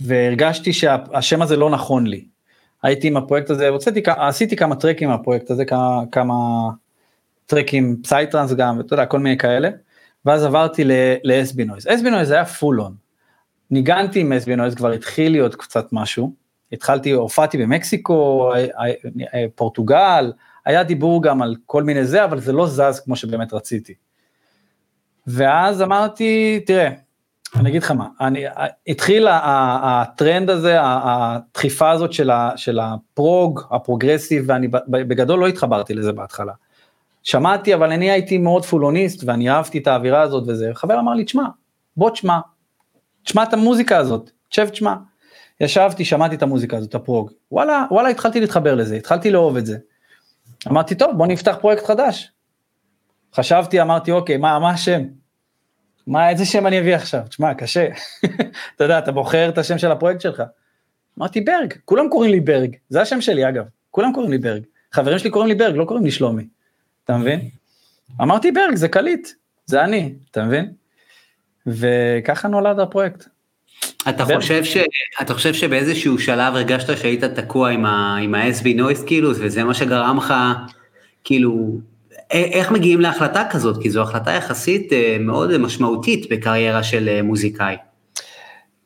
והרגשתי 0.00 0.72
שהשם 0.72 1.42
הזה 1.42 1.56
לא 1.56 1.70
נכון 1.70 2.06
לי. 2.06 2.24
הייתי 2.82 3.08
עם 3.08 3.16
הפרויקט 3.16 3.50
הזה, 3.50 3.68
הוצאתי, 3.68 4.02
עשיתי 4.06 4.56
כמה 4.56 4.76
טרקים 4.76 5.08
מהפרויקט 5.08 5.50
הזה, 5.50 5.64
כמה, 5.64 6.02
כמה 6.12 6.34
טרקים 7.46 7.96
psytrance 8.02 8.52
גם, 8.52 8.78
ואתה 8.78 8.94
יודע, 8.94 9.06
כל 9.06 9.18
מיני 9.18 9.38
כאלה, 9.38 9.70
ואז 10.24 10.44
עברתי 10.44 10.84
ל- 10.84 11.86
SB 11.86 12.10
Noise. 12.10 12.19
SB 12.19 12.22
Noise 12.22 12.30
היה 12.30 12.44
full 12.44 12.80
on. 12.80 12.94
ניגנתי 13.70 14.20
עם 14.20 14.32
SB 14.32 14.56
Noise, 14.56 14.74
כבר 14.74 14.90
התחיל 14.90 15.32
להיות 15.32 15.54
קצת 15.54 15.88
משהו, 15.92 16.34
התחלתי, 16.74 17.10
הופעתי 17.10 17.58
במקסיקו, 17.58 18.50
אה, 18.54 18.60
אה, 18.60 18.92
אה, 19.34 19.44
פורטוגל, 19.54 20.32
היה 20.64 20.82
דיבור 20.82 21.22
גם 21.22 21.42
על 21.42 21.56
כל 21.66 21.82
מיני 21.82 22.04
זה, 22.04 22.24
אבל 22.24 22.40
זה 22.40 22.52
לא 22.52 22.66
זז 22.66 23.00
כמו 23.04 23.16
שבאמת 23.16 23.52
רציתי. 23.52 23.94
ואז 25.26 25.82
אמרתי, 25.82 26.60
תראה, 26.66 26.90
אני 27.56 27.70
אגיד 27.70 27.82
לך 27.82 27.90
מה, 27.90 28.08
אני, 28.20 28.44
התחיל 28.88 29.28
הטרנד 29.30 30.50
הזה, 30.50 30.76
הדחיפה 30.80 31.90
הזאת 31.90 32.12
של, 32.12 32.30
ה, 32.30 32.50
של 32.56 32.78
ה 32.78 32.92
prog, 32.92 33.60
ה 33.70 33.76
progressive, 33.76 34.44
ואני 34.46 34.68
בגדול 34.88 35.40
לא 35.40 35.46
התחברתי 35.46 35.94
לזה 35.94 36.12
בהתחלה. 36.12 36.52
שמעתי, 37.22 37.74
אבל 37.74 37.92
אני 37.92 38.10
הייתי 38.10 38.38
מאוד 38.38 38.64
פולוניסט, 38.64 39.24
ואני 39.26 39.50
אהבתי 39.50 39.78
את 39.78 39.86
האווירה 39.86 40.20
הזאת 40.20 40.44
וזה, 40.46 40.70
חבר 40.74 40.98
אמר 40.98 41.14
לי, 41.14 41.24
תשמע, 41.24 41.44
בוא 41.96 42.10
תשמע, 42.10 42.38
תשמע 43.22 43.42
את 43.42 43.52
המוזיקה 43.52 43.98
הזאת, 43.98 44.30
תשב 44.48 44.68
תשמע. 44.68 44.94
ישבתי, 45.60 46.04
שמעתי 46.04 46.34
את 46.34 46.42
המוזיקה 46.42 46.76
הזאת, 46.76 46.94
ה 46.94 47.00
prog, 47.00 47.30
וואלה, 47.52 47.84
וואלה, 47.90 48.08
התחלתי 48.08 48.40
להתחבר 48.40 48.74
לזה, 48.74 48.96
התחלתי 48.96 49.30
לאהוב 49.30 49.56
את 49.56 49.66
זה. 49.66 49.78
אמרתי, 50.68 50.94
טוב, 50.94 51.16
בוא 51.16 51.26
נפתח 51.26 51.56
פרויקט 51.60 51.84
חדש. 51.84 52.32
חשבתי, 53.34 53.82
אמרתי, 53.82 54.10
אוקיי, 54.12 54.36
מה, 54.36 54.58
מה 54.58 54.70
השם? 54.70 55.02
מה, 56.06 56.30
איזה 56.30 56.44
שם 56.44 56.66
אני 56.66 56.80
אביא 56.80 56.94
עכשיו? 56.94 57.20
תשמע, 57.28 57.54
קשה. 57.54 57.88
אתה 58.76 58.84
יודע, 58.84 58.98
אתה 58.98 59.12
בוחר 59.12 59.48
את 59.48 59.58
השם 59.58 59.78
של 59.78 59.90
הפרויקט 59.90 60.20
שלך. 60.20 60.42
אמרתי 61.18 61.40
ברג, 61.40 61.74
כולם 61.84 62.08
קוראים 62.08 62.30
לי 62.30 62.40
ברג, 62.40 62.76
זה 62.88 63.00
השם 63.00 63.20
שלי 63.20 63.48
אגב, 63.48 63.64
כולם 63.90 64.12
קוראים 64.12 64.30
לי 64.30 64.38
ברג. 64.38 64.62
חברים 64.92 65.18
שלי 65.18 65.30
קוראים 65.30 65.48
לי 65.48 65.54
ברג, 65.54 65.74
לא 65.76 65.84
קוראים 65.84 66.04
לי 66.04 66.10
שלומי, 66.10 66.46
אתה 67.04 67.16
מבין? 67.16 67.48
אמרתי 68.22 68.52
ברג 68.52 68.74
זה 68.74 68.88
קליט, 68.88 69.28
זה 69.66 69.84
אני, 69.84 70.14
אתה 70.30 70.44
מבין? 70.44 70.72
וככה 71.66 72.48
נולד 72.48 72.78
הפרויקט. 72.78 73.28
אתה 74.08 74.24
חושב, 74.24 74.64
ש... 74.64 74.76
אתה 75.22 75.34
חושב 75.34 75.54
שבאיזשהו 75.54 76.18
שלב 76.18 76.54
הרגשת 76.54 76.98
שהיית 76.98 77.24
תקוע 77.24 77.70
עם, 77.70 77.86
ה... 77.86 78.16
עם 78.22 78.34
ה-SB 78.34 78.68
נויס 78.76 79.04
כאילו, 79.04 79.30
וזה 79.30 79.64
מה 79.64 79.74
שגרם 79.74 80.16
לך, 80.16 80.34
כאילו, 81.24 81.78
איך 82.30 82.70
מגיעים 82.70 83.00
להחלטה 83.00 83.44
כזאת? 83.50 83.82
כי 83.82 83.90
זו 83.90 84.02
החלטה 84.02 84.30
יחסית 84.30 84.92
אה, 84.92 85.16
מאוד 85.20 85.58
משמעותית 85.58 86.26
בקריירה 86.30 86.82
של 86.82 87.08
אה, 87.08 87.22
מוזיקאי. 87.22 87.76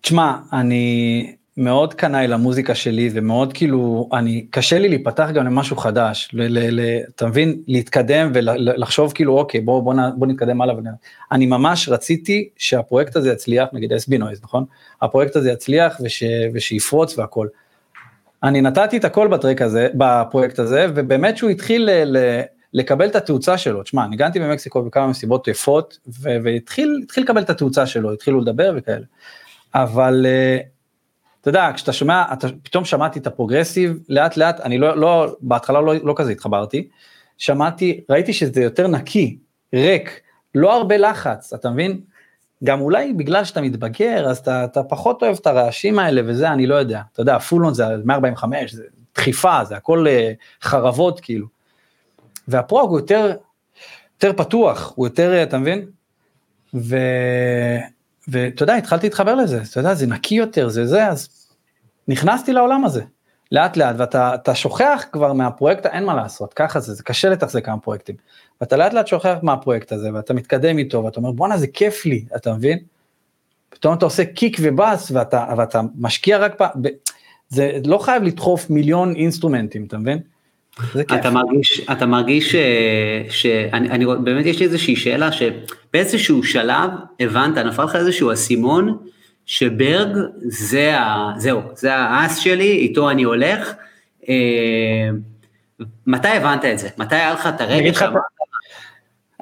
תשמע, 0.01 0.33
אני 0.53 1.35
מאוד 1.59 1.95
קנאי 1.95 2.29
למוזיקה 2.29 2.75
שלי 2.75 3.11
ומאוד 3.13 3.53
כאילו, 3.53 4.09
אני, 4.13 4.47
קשה 4.51 4.79
לי 4.79 4.89
להיפתח 4.89 5.29
גם 5.35 5.47
למשהו 5.47 5.77
חדש, 5.77 6.29
ל, 6.33 6.43
ל, 6.43 6.81
ל, 6.81 7.01
אתה 7.15 7.27
מבין? 7.27 7.63
להתקדם 7.67 8.31
ולחשוב 8.35 9.13
כאילו, 9.13 9.39
אוקיי, 9.39 9.61
בוא, 9.61 9.83
בוא, 9.83 9.95
בוא 10.17 10.27
נתקדם 10.27 10.61
הלאה. 10.61 10.75
אני 11.33 11.47
ממש 11.47 11.89
רציתי 11.89 12.49
שהפרויקט 12.57 13.17
הזה 13.17 13.33
יצליח, 13.33 13.69
נגיד 13.73 13.93
SB 13.93 14.19
נויז, 14.19 14.41
נכון? 14.43 14.65
הפרויקט 15.03 15.37
הזה 15.37 15.51
יצליח 15.51 16.01
וש, 16.05 16.23
ושיפרוץ 16.55 17.19
והכל. 17.19 17.47
אני 18.43 18.61
נתתי 18.61 18.97
את 18.97 19.05
הכל 19.05 19.29
בטרק 19.29 19.63
הזה, 19.63 19.89
בפרויקט 19.95 20.59
הזה, 20.59 20.87
ובאמת 20.95 21.37
שהוא 21.37 21.51
התחיל 21.51 21.91
ל, 21.91 22.17
ל, 22.17 22.41
לקבל 22.75 23.07
את 23.07 23.17
התאוצה 23.17 23.59
שלו. 23.59 23.83
תשמע, 23.83 24.07
ניגנתי 24.07 24.41
במקסיקו 24.41 24.83
בכמה 24.83 25.07
מסיבות 25.07 25.49
יפות, 25.49 25.99
והתחיל 26.43 27.05
לקבל 27.17 27.43
את 27.43 27.51
התאוצה 27.51 27.87
שלו, 27.87 28.13
התחילו 28.13 28.41
לדבר 28.41 28.73
וכאלה. 28.77 29.05
אבל 29.75 30.27
אה, 30.29 30.59
אתה 31.41 31.49
יודע, 31.49 31.71
כשאתה 31.75 31.93
שומע, 31.93 32.25
אתה 32.33 32.49
פתאום 32.63 32.85
שמעתי 32.85 33.19
את 33.19 33.27
ה 33.27 33.32
progressive, 33.32 33.99
לאט 34.09 34.37
לאט, 34.37 34.61
אני 34.61 34.79
לא, 34.79 34.97
לא 34.97 35.37
בהתחלה 35.41 35.81
לא, 35.81 35.95
לא 36.03 36.15
כזה 36.17 36.33
התחברתי, 36.33 36.89
שמעתי, 37.39 38.01
ראיתי 38.11 38.33
שזה 38.33 38.63
יותר 38.63 38.87
נקי, 38.87 39.39
ריק, 39.75 40.21
לא 40.55 40.77
הרבה 40.77 40.97
לחץ, 40.97 41.53
אתה 41.53 41.71
מבין? 41.71 42.01
גם 42.65 42.81
אולי 42.81 43.13
בגלל 43.13 43.45
שאתה 43.45 43.61
מתבגר, 43.61 44.31
אז 44.31 44.39
אתה, 44.39 44.65
אתה 44.65 44.83
פחות 44.83 45.23
אוהב 45.23 45.37
את 45.41 45.47
הרעשים 45.47 45.99
האלה 45.99 46.21
וזה, 46.27 46.53
אני 46.53 46.67
לא 46.67 46.75
יודע. 46.75 47.03
אתה 47.13 47.23
יודע, 47.23 47.39
full 47.39 47.63
on 47.63 47.75
זה 47.75 47.85
145, 48.05 48.73
זה 48.73 48.85
דחיפה, 49.15 49.65
זה 49.65 49.77
הכל 49.77 50.07
אה, 50.09 50.33
חרבות 50.63 51.21
כאילו. 51.21 51.47
והפרוג 52.49 52.91
הוא 52.91 52.99
יותר, 52.99 53.37
יותר 54.15 54.45
פתוח, 54.45 54.93
הוא 54.97 55.07
יותר, 55.07 55.43
אתה 55.43 55.59
מבין? 55.59 55.87
ו... 56.75 56.97
ואתה 58.29 58.63
יודע, 58.63 58.75
התחלתי 58.75 59.07
להתחבר 59.07 59.35
לזה, 59.35 59.63
אתה 59.71 59.81
יודע, 59.81 59.95
זה 59.95 60.07
נקי 60.07 60.35
יותר, 60.35 60.69
זה 60.69 60.87
זה, 60.87 61.07
אז 61.09 61.29
נכנסתי 62.09 62.53
לעולם 62.53 62.85
הזה, 62.85 63.03
לאט 63.53 63.77
לאט, 63.77 63.97
ואתה 63.99 64.55
שוכח 64.55 65.05
כבר 65.13 65.33
מהפרויקט, 65.33 65.87
אין 65.87 66.05
מה 66.05 66.15
לעשות, 66.15 66.55
ככה 66.55 66.81
זה, 66.81 66.95
זה 66.95 67.03
קשה 67.03 67.29
לתחזק 67.29 67.65
כמה 67.65 67.79
פרויקטים. 67.79 68.17
ואתה 68.61 68.77
לאט 68.77 68.93
לאט 68.93 69.07
שוכח 69.07 69.37
מהפרויקט 69.43 69.93
הזה, 69.93 70.15
ואתה 70.15 70.35
מתקדם 70.35 70.79
איתו, 70.79 71.05
ואתה 71.05 71.21
אומר, 71.21 71.33
בואנה, 71.33 71.59
זה 71.59 71.67
כיף 71.67 72.07
לי, 72.07 72.25
אתה 72.37 72.55
מבין? 72.55 72.79
פתאום 73.71 73.95
אתה 73.95 74.05
עושה 74.05 74.25
קיק 74.25 74.57
ובאס, 74.61 75.11
ואתה, 75.11 75.47
ואתה 75.57 75.81
משקיע 75.99 76.39
רק, 76.39 76.55
פעם, 76.59 76.71
זה 77.49 77.79
לא 77.85 77.99
חייב 77.99 78.23
לדחוף 78.23 78.71
מיליון 78.71 79.17
אינסטרומנטים, 79.17 79.85
אתה 79.85 79.99
מבין? 79.99 80.19
אתה 81.15 81.31
מרגיש, 81.31 81.81
אתה 81.93 82.07
מרגיש 82.07 82.53
ש... 82.53 82.57
שאני 83.31 83.91
אני, 83.91 84.05
באמת 84.25 84.47
יש 84.47 84.61
לי 84.61 84.67
איזושהי 84.67 84.97
שאלה 84.97 85.31
שבאיזשהו 85.33 86.45
שלב 86.45 86.91
הבנת, 87.21 87.59
נפל 87.59 87.85
לך 87.85 87.97
איזשהו 87.97 88.33
אסימון 88.33 88.99
שברג 89.47 90.17
זה 90.41 90.99
ה... 90.99 91.33
זהו, 91.37 91.61
זה 91.75 91.95
האס 91.95 92.39
שלי, 92.39 92.73
איתו 92.73 93.11
אני 93.11 93.23
הולך. 93.23 93.73
אה, 94.29 94.35
מתי 96.07 96.29
הבנת 96.29 96.65
את 96.65 96.79
זה? 96.79 96.89
מתי 96.99 97.15
היה 97.15 97.33
לך 97.33 97.47
את 97.47 97.61
הרגע 97.61 97.95
שאמרת? 97.95 98.23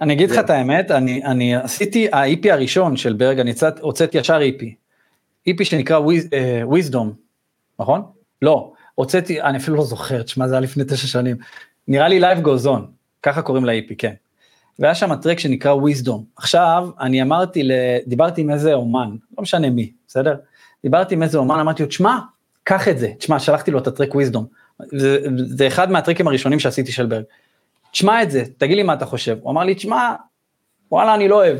אני 0.00 0.12
אגיד 0.12 0.30
לך 0.30 0.38
את 0.38 0.50
האמת, 0.50 0.90
אני, 0.90 1.24
אני 1.24 1.56
עשיתי, 1.56 2.08
ה-EP 2.12 2.52
הראשון 2.52 2.96
של 2.96 3.12
ברג, 3.12 3.40
אני 3.40 3.52
הוצאתי 3.80 4.18
ישר 4.18 4.40
EP. 4.40 4.64
EP 5.48 5.64
שנקרא 5.64 6.00
wisdom, 6.70 7.06
נכון? 7.80 8.02
לא, 8.42 8.72
הוצאתי, 8.96 9.42
אני 9.42 9.58
אפילו 9.58 9.76
לא 9.76 9.84
זוכר, 9.84 10.22
תשמע 10.22 10.48
זה 10.48 10.54
היה 10.54 10.60
לפני 10.60 10.84
תשע 10.84 11.06
שנים, 11.06 11.36
נראה 11.88 12.08
לי 12.08 12.20
Live 12.20 12.44
Goes 12.44 12.66
On, 12.66 12.80
ככה 13.22 13.42
קוראים 13.42 13.64
ל-EP, 13.64 13.94
כן. 13.98 14.12
והיה 14.78 14.94
שם 14.94 15.14
טרק 15.14 15.38
שנקרא 15.38 15.74
wisdom. 15.74 16.18
עכשיו, 16.36 16.88
אני 17.00 17.22
אמרתי, 17.22 17.68
דיברתי 18.06 18.40
עם 18.40 18.50
איזה 18.50 18.74
אומן, 18.74 19.16
לא 19.38 19.42
משנה 19.42 19.70
מי, 19.70 19.92
בסדר? 20.08 20.34
דיברתי 20.82 21.14
עם 21.14 21.22
איזה 21.22 21.38
אומן, 21.38 21.58
אמרתי 21.58 21.82
לו, 21.82 21.88
תשמע, 21.88 22.18
קח 22.64 22.88
את 22.88 22.98
זה, 22.98 23.12
תשמע, 23.18 23.38
שלחתי 23.38 23.70
לו 23.70 23.78
את 23.78 23.86
הטרק 23.86 24.14
wisdom. 24.14 24.42
זה, 24.96 25.18
זה 25.46 25.66
אחד 25.66 25.90
מהטרקים 25.90 26.28
הראשונים 26.28 26.60
שעשיתי 26.60 26.92
של 26.92 27.06
ברג. 27.06 27.24
תשמע 27.90 28.22
את 28.22 28.30
זה, 28.30 28.44
תגיד 28.58 28.76
לי 28.76 28.82
מה 28.82 28.94
אתה 28.94 29.06
חושב. 29.06 29.38
הוא 29.42 29.52
אמר 29.52 29.64
לי, 29.64 29.74
תשמע, 29.74 30.14
וואלה, 30.90 31.14
אני 31.14 31.28
לא 31.28 31.34
אוהב. 31.34 31.58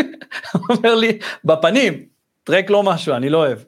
הוא 0.52 0.76
אומר 0.76 0.94
לי, 0.94 1.18
בפנים, 1.44 2.04
טרק 2.44 2.70
לא 2.70 2.82
משהו, 2.82 3.14
אני 3.14 3.30
לא 3.30 3.38
אוהב. 3.38 3.58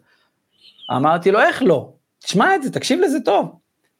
אמרתי 0.90 1.30
לו, 1.30 1.40
איך 1.40 1.62
לא? 1.62 1.92
תשמע 2.24 2.54
את 2.54 2.62
זה, 2.62 2.72
תקשיב 2.72 3.00
לזה 3.00 3.20
טוב. 3.20 3.52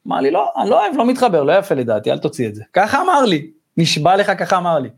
אמר 0.06 0.20
לי, 0.20 0.30
לא, 0.30 0.52
אני 0.62 0.70
לא 0.70 0.80
אוהב, 0.84 0.96
לא 0.96 1.06
מתחבר, 1.06 1.42
לא 1.42 1.52
יפה 1.52 1.74
לדעתי, 1.74 2.12
אל 2.12 2.18
תוציא 2.18 2.48
את 2.48 2.54
זה. 2.54 2.64
ככה 2.72 3.02
אמר 3.02 3.24
לי, 3.24 3.50
נשבע 3.76 4.16
לך, 4.16 4.32
ככה 4.38 4.56
אמר 4.56 4.78
לי. 4.78 4.88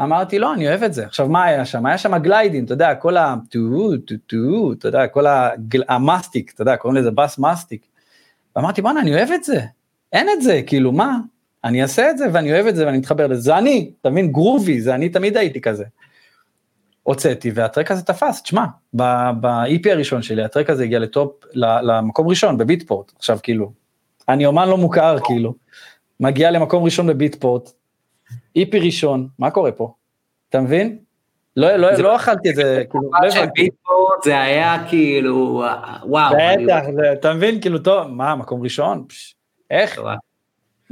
אמרתי, 0.00 0.38
לא, 0.38 0.54
אני 0.54 0.68
אוהב 0.68 0.82
את 0.82 0.94
זה. 0.94 1.06
עכשיו, 1.06 1.28
מה 1.28 1.44
היה 1.44 1.64
שם? 1.64 1.86
היה 1.86 1.98
שם 1.98 2.18
גליידים, 2.18 2.64
אתה 2.64 2.72
יודע, 2.72 2.94
כל 2.94 3.16
ה... 3.16 3.34
טו, 3.50 3.58
טו, 4.06 4.14
טו, 4.26 4.72
אתה 4.72 4.88
יודע, 4.88 5.06
כל 5.06 5.24
המאסטיק, 5.88 6.52
אתה 6.54 6.62
יודע, 6.62 6.76
קוראים 6.76 7.00
לזה 7.00 7.10
בס 7.10 7.38
מאסטיק. 7.38 7.86
ואמרתי, 8.56 8.82
בואנה, 8.82 9.00
אני 9.00 9.14
אוהב 9.14 9.30
את 9.30 9.44
זה. 9.44 9.60
אין 10.12 10.28
את 10.36 10.42
זה, 10.42 10.60
כאילו, 10.66 10.92
מה? 10.92 11.18
אני 11.64 11.82
אעשה 11.82 12.10
את 12.10 12.18
זה 12.18 12.26
ואני 12.32 12.52
אוהב 12.52 12.66
את 12.66 12.76
זה 12.76 12.86
ואני 12.86 12.98
אתחבר 12.98 13.26
לזה. 13.26 13.40
זה 13.40 13.58
אני, 13.58 13.90
אתה 14.00 14.10
מבין? 14.10 14.32
גרובי, 14.32 14.80
זה 14.80 14.94
אני 14.94 15.08
תמיד 15.08 15.36
הייתי 15.36 15.60
כזה. 15.60 15.84
הוצאתי 17.02 17.50
והטרק 17.54 17.90
הזה 17.90 18.02
תפס, 18.02 18.42
תשמע, 18.42 18.64
ב-EP 18.94 19.90
הראשון 19.90 20.22
שלי 20.22 20.42
הטרק 20.44 20.70
הזה 20.70 20.84
הגיע 20.84 20.98
לטופ, 20.98 21.44
למקום 21.54 22.28
ראשון 22.28 22.58
בביטפורט, 22.58 23.12
עכשיו 23.16 23.38
כאילו, 23.42 23.72
אני 24.28 24.46
אומן 24.46 24.68
לא 24.68 24.76
מוכר 24.76 25.16
כאילו, 25.24 25.54
מגיע 26.20 26.50
למקום 26.50 26.84
ראשון 26.84 27.06
בביטפורט, 27.06 27.70
EP 28.58 28.76
ראשון, 28.84 29.28
מה 29.38 29.50
קורה 29.50 29.72
פה? 29.72 29.94
אתה 30.48 30.60
מבין? 30.60 30.98
לא, 31.56 31.76
לא, 31.76 31.92
לא 31.92 32.16
אכלתי 32.16 32.50
את 32.50 32.54
זה, 32.54 32.84
כאילו, 32.90 33.10
לא 33.22 33.28
הבנתי. 33.28 33.68
זה 34.24 34.40
היה 34.40 34.84
כאילו, 34.88 35.64
וואו. 36.04 36.34
בטח, 36.34 36.82
אתה 37.12 37.34
מבין, 37.34 37.60
כאילו, 37.60 37.78
טוב, 37.78 38.06
מה, 38.06 38.34
מקום 38.34 38.62
ראשון? 38.62 39.04
איך? 39.70 40.00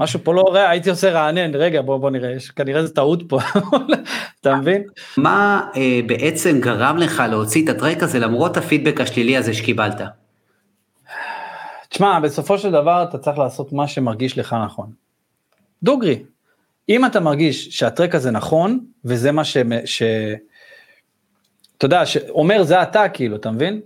משהו 0.01 0.21
פה 0.25 0.35
לא 0.35 0.45
רע, 0.53 0.69
הייתי 0.69 0.91
עושה 0.91 1.11
רענן, 1.11 1.55
רגע 1.55 1.83
בוא 1.83 1.99
בוא 1.99 2.11
נראה, 2.11 2.31
יש 2.31 2.51
כנראה 2.51 2.81
איזה 2.81 2.95
טעות 2.95 3.23
פה, 3.29 3.39
אתה 4.41 4.55
מבין? 4.55 4.83
מה 5.17 5.69
אה, 5.77 6.01
בעצם 6.07 6.61
גרם 6.61 6.97
לך 6.97 7.23
להוציא 7.31 7.65
את 7.65 7.69
הטרק 7.69 8.03
הזה 8.03 8.19
למרות 8.19 8.57
הפידבק 8.57 9.01
השלילי 9.01 9.37
הזה 9.37 9.55
שקיבלת? 9.55 10.01
תשמע, 11.89 12.21
בסופו 12.21 12.59
של 12.59 12.71
דבר 12.71 13.03
אתה 13.09 13.19
צריך 13.19 13.39
לעשות 13.39 13.73
מה 13.73 13.89
שמרגיש 13.89 14.39
לך 14.39 14.57
נכון. 14.65 14.91
דוגרי, 15.83 16.23
אם 16.89 17.07
אתה 17.07 17.21
מרגיש 17.21 17.69
שהטרק 17.69 18.15
הזה 18.15 18.31
נכון, 18.31 18.81
וזה 19.05 19.33
מה 19.33 19.45
ש... 19.45 19.57
ש... 19.85 20.03
אתה 21.79 21.85
יודע, 21.87 22.07
שאומר 22.07 22.63
זה 22.63 22.83
אתה 22.83 23.09
כאילו, 23.09 23.37
אתה 23.37 23.51
מבין? 23.51 23.81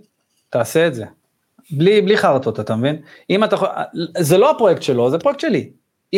תעשה 0.49 0.87
את 0.87 0.95
זה. 0.95 1.05
בלי, 1.71 2.01
בלי 2.01 2.17
חרטות, 2.17 2.59
אתה 2.59 2.75
מבין? 2.75 3.01
אם 3.29 3.43
אתה, 3.43 3.55
זה 4.17 4.37
לא 4.37 4.51
הפרויקט 4.51 4.81
שלו, 4.81 5.09
זה 5.09 5.19
פרויקט 5.19 5.39
שלי. 5.39 5.69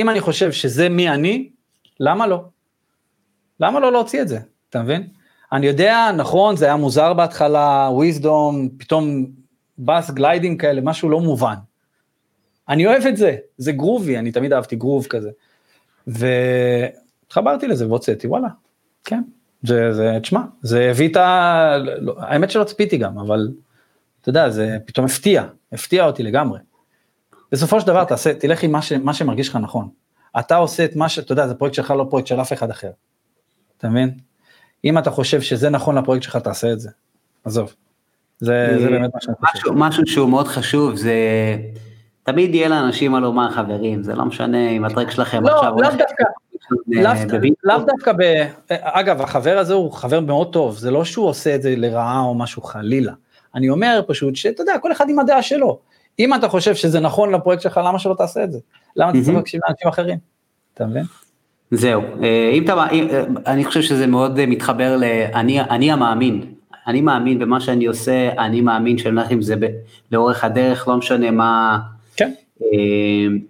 אם 0.01 0.09
אני 0.09 0.19
חושב 0.21 0.51
שזה 0.51 0.89
מי 0.89 1.09
אני, 1.09 1.49
למה 1.99 2.27
לא? 2.27 2.43
למה 3.59 3.79
לא 3.79 3.91
להוציא 3.91 4.21
את 4.21 4.27
זה, 4.27 4.39
אתה 4.69 4.81
מבין? 4.81 5.07
אני 5.51 5.67
יודע, 5.67 6.11
נכון, 6.17 6.55
זה 6.55 6.65
היה 6.65 6.75
מוזר 6.75 7.13
בהתחלה, 7.13 7.89
וויזדום, 7.91 8.69
פתאום 8.77 9.25
בס 9.79 10.11
גליידים 10.11 10.57
כאלה, 10.57 10.81
משהו 10.81 11.09
לא 11.09 11.19
מובן. 11.19 11.55
אני 12.69 12.87
אוהב 12.87 13.05
את 13.05 13.17
זה, 13.17 13.35
זה 13.57 13.71
גרובי, 13.71 14.17
אני 14.17 14.31
תמיד 14.31 14.53
אהבתי 14.53 14.75
גרוב 14.75 15.07
כזה. 15.09 15.29
והתחברתי 16.07 17.67
לזה 17.67 17.87
והוצאתי, 17.87 18.27
וואלה, 18.27 18.47
כן. 19.05 19.21
זה, 19.63 19.93
זה, 19.93 20.17
תשמע, 20.21 20.41
זה 20.61 20.89
הביא 20.89 21.09
את 21.09 21.15
ה... 21.15 21.77
לא, 21.77 22.15
האמת 22.19 22.51
שלא 22.51 22.63
צפיתי 22.63 22.97
גם, 22.97 23.19
אבל 23.19 23.51
אתה 24.21 24.29
יודע, 24.29 24.49
זה 24.49 24.77
פתאום 24.85 25.05
הפתיע, 25.05 25.43
הפתיע 25.71 26.05
אותי 26.05 26.23
לגמרי. 26.23 26.59
בסופו 27.51 27.81
של 27.81 27.87
דבר 27.87 28.03
תעשה, 28.03 28.33
תלך 28.33 28.63
עם 28.63 28.71
מה, 28.71 28.81
ש, 28.81 28.91
מה 28.91 29.13
שמרגיש 29.13 29.49
לך 29.49 29.55
נכון. 29.55 29.87
אתה 30.39 30.55
עושה 30.55 30.85
את 30.85 30.95
מה 30.95 31.09
שאתה 31.09 31.31
יודע, 31.31 31.47
זה 31.47 31.53
פרויקט 31.53 31.75
שלך, 31.75 31.91
לא 31.91 32.05
פרויקט 32.09 32.27
של 32.27 32.41
אף 32.41 32.53
אחד 32.53 32.69
אחר. 32.69 32.91
אתה 33.77 33.89
מבין? 33.89 34.11
אם 34.85 34.97
אתה 34.97 35.11
חושב 35.11 35.41
שזה 35.41 35.69
נכון 35.69 35.97
לפרויקט 35.97 36.23
שלך, 36.23 36.35
תעשה 36.35 36.73
את 36.73 36.79
זה. 36.79 36.89
עזוב. 37.45 37.73
זה, 38.39 38.75
זה 38.79 38.89
באמת 38.89 39.13
מה 39.13 39.21
שאני 39.21 39.35
חושב. 39.51 39.71
משהו, 39.75 40.03
שהוא 40.07 40.29
מאוד 40.29 40.47
חשוב, 40.47 40.95
זה... 40.95 41.13
תמיד 42.23 42.55
יהיה 42.55 42.69
לאנשים 42.69 43.11
מה 43.11 43.19
לומר 43.19 43.51
חברים, 43.51 44.03
זה 44.03 44.15
לא 44.15 44.25
משנה 44.25 44.69
אם 44.69 44.85
הטרק 44.85 45.11
שלכם 45.11 45.43
לא, 45.43 45.55
עכשיו... 45.55 45.75
לא, 45.75 45.81
לאו 45.81 45.97
דווקא. 45.97 47.37
לאו 47.63 47.79
דווקא 47.79 48.11
ב... 48.17 48.47
אגב, 48.69 49.21
החבר 49.21 49.57
הזה 49.57 49.73
הוא 49.73 49.91
חבר 49.91 50.19
מאוד 50.19 50.53
טוב, 50.53 50.77
זה 50.77 50.91
לא 50.91 51.05
שהוא 51.05 51.27
עושה 51.27 51.55
את 51.55 51.61
זה 51.61 51.73
לרעה 51.77 52.19
או 52.19 52.35
משהו 52.35 52.61
חלילה. 52.61 53.13
אני 53.55 53.69
אומר 53.69 54.01
פשוט 54.07 54.35
שאתה 54.35 54.61
יודע, 54.61 54.77
כל 54.81 54.91
אחד 54.91 55.09
עם 55.09 55.19
הדעה 55.19 55.41
שלו. 55.41 55.79
אם 56.19 56.33
אתה 56.33 56.49
חושב 56.49 56.75
שזה 56.75 56.99
נכון 56.99 57.33
לפרויקט 57.33 57.61
שלך, 57.61 57.79
למה 57.85 57.99
שלא 57.99 58.15
תעשה 58.17 58.43
את 58.43 58.51
זה? 58.51 58.59
למה 58.95 59.11
אתה 59.11 59.17
צריך 59.23 59.37
להקשיב 59.37 59.61
לאנשים 59.67 59.87
אחרים? 59.87 60.17
אתה 60.73 60.85
מבין? 60.85 61.03
זהו, 61.71 62.01
אה, 62.23 62.49
אם 62.53 62.63
אתה, 62.63 62.73
אה, 62.73 63.23
אני 63.45 63.65
חושב 63.65 63.81
שזה 63.81 64.07
מאוד 64.07 64.45
מתחבר 64.45 64.97
ל... 64.97 65.03
אני, 65.33 65.61
אני 65.61 65.91
המאמין, 65.91 66.45
אני 66.87 67.01
מאמין 67.01 67.39
במה 67.39 67.59
שאני 67.59 67.85
עושה, 67.85 68.29
אני 68.39 68.61
מאמין 68.61 68.97
שאני 68.97 69.19
הולך 69.19 69.31
עם 69.31 69.41
זה 69.41 69.55
ב, 69.55 69.65
לאורך 70.11 70.43
הדרך, 70.43 70.87
לא 70.87 70.97
משנה 70.97 71.31
מה, 71.31 71.79
כן. 72.15 72.31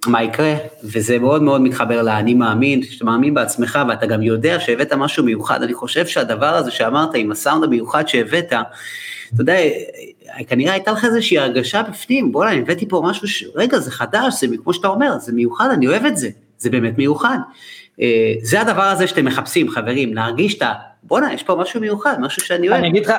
מה 0.08 0.24
יקרה, 0.24 0.56
וזה 0.84 1.20
מאוד 1.20 1.44
מאוד 1.44 1.62
מתחבר 1.62 2.02
לאני 2.02 2.34
מאמין, 2.34 2.84
שאתה 2.84 3.06
מאמין 3.06 3.34
בעצמך 3.34 3.80
ואתה 3.90 4.06
גם 4.06 4.22
יודע 4.22 4.60
שהבאת 4.60 4.94
משהו 4.94 5.24
מיוחד, 5.24 5.64
אני 5.64 5.74
חושב 5.74 6.08
שהדבר 6.08 6.56
הזה 6.56 6.72
שאמרת 6.72 7.10
עם 7.16 7.32
הסאונד 7.32 7.64
המיוחד 7.64 8.08
שהבאת, 8.08 8.54
אתה 9.34 9.42
יודע, 9.42 9.58
כנראה 10.46 10.74
הייתה 10.74 10.92
לך 10.92 11.06
איזושהי 11.06 11.38
הרגשה 11.38 11.84
בפנים, 11.84 12.32
בוא'נה, 12.32 12.52
אני 12.52 12.60
הבאתי 12.60 12.88
פה 12.88 13.02
משהו, 13.06 13.28
ש... 13.28 13.44
רגע, 13.56 13.80
זה 13.80 13.92
חדש, 13.92 14.34
זה 14.40 14.48
כמו 14.64 14.74
שאתה 14.74 14.88
אומר, 14.88 15.20
זה 15.20 15.34
מיוחד, 15.34 15.70
אני 15.74 15.88
אוהב 15.88 16.06
את 16.06 16.18
זה, 16.18 16.30
זה 16.58 16.70
באמת 16.70 16.98
מיוחד. 16.98 17.38
אה, 18.02 18.34
זה 18.42 18.62
הדבר 18.62 18.84
הזה 18.84 19.08
שאתם 19.08 19.26
מחפשים, 19.26 19.70
חברים, 19.70 20.14
להרגיש 20.14 20.58
את 20.58 20.62
ה... 20.62 20.74
בוא'נה, 21.04 21.34
יש 21.34 21.44
פה 21.44 21.56
משהו 21.56 21.82
מיוחד, 21.82 22.16
משהו 22.20 22.42
שאני 22.42 22.70
אוהב. 22.70 22.80
אני 22.80 22.90
אגיד 22.90 23.06
לך, 23.06 23.14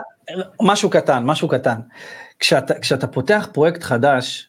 משהו 0.63 0.91
קטן, 0.91 1.25
משהו 1.25 1.49
קטן. 1.49 1.77
כשאתה, 2.39 2.79
כשאתה 2.79 3.07
פותח 3.07 3.49
פרויקט 3.53 3.83
חדש, 3.83 4.49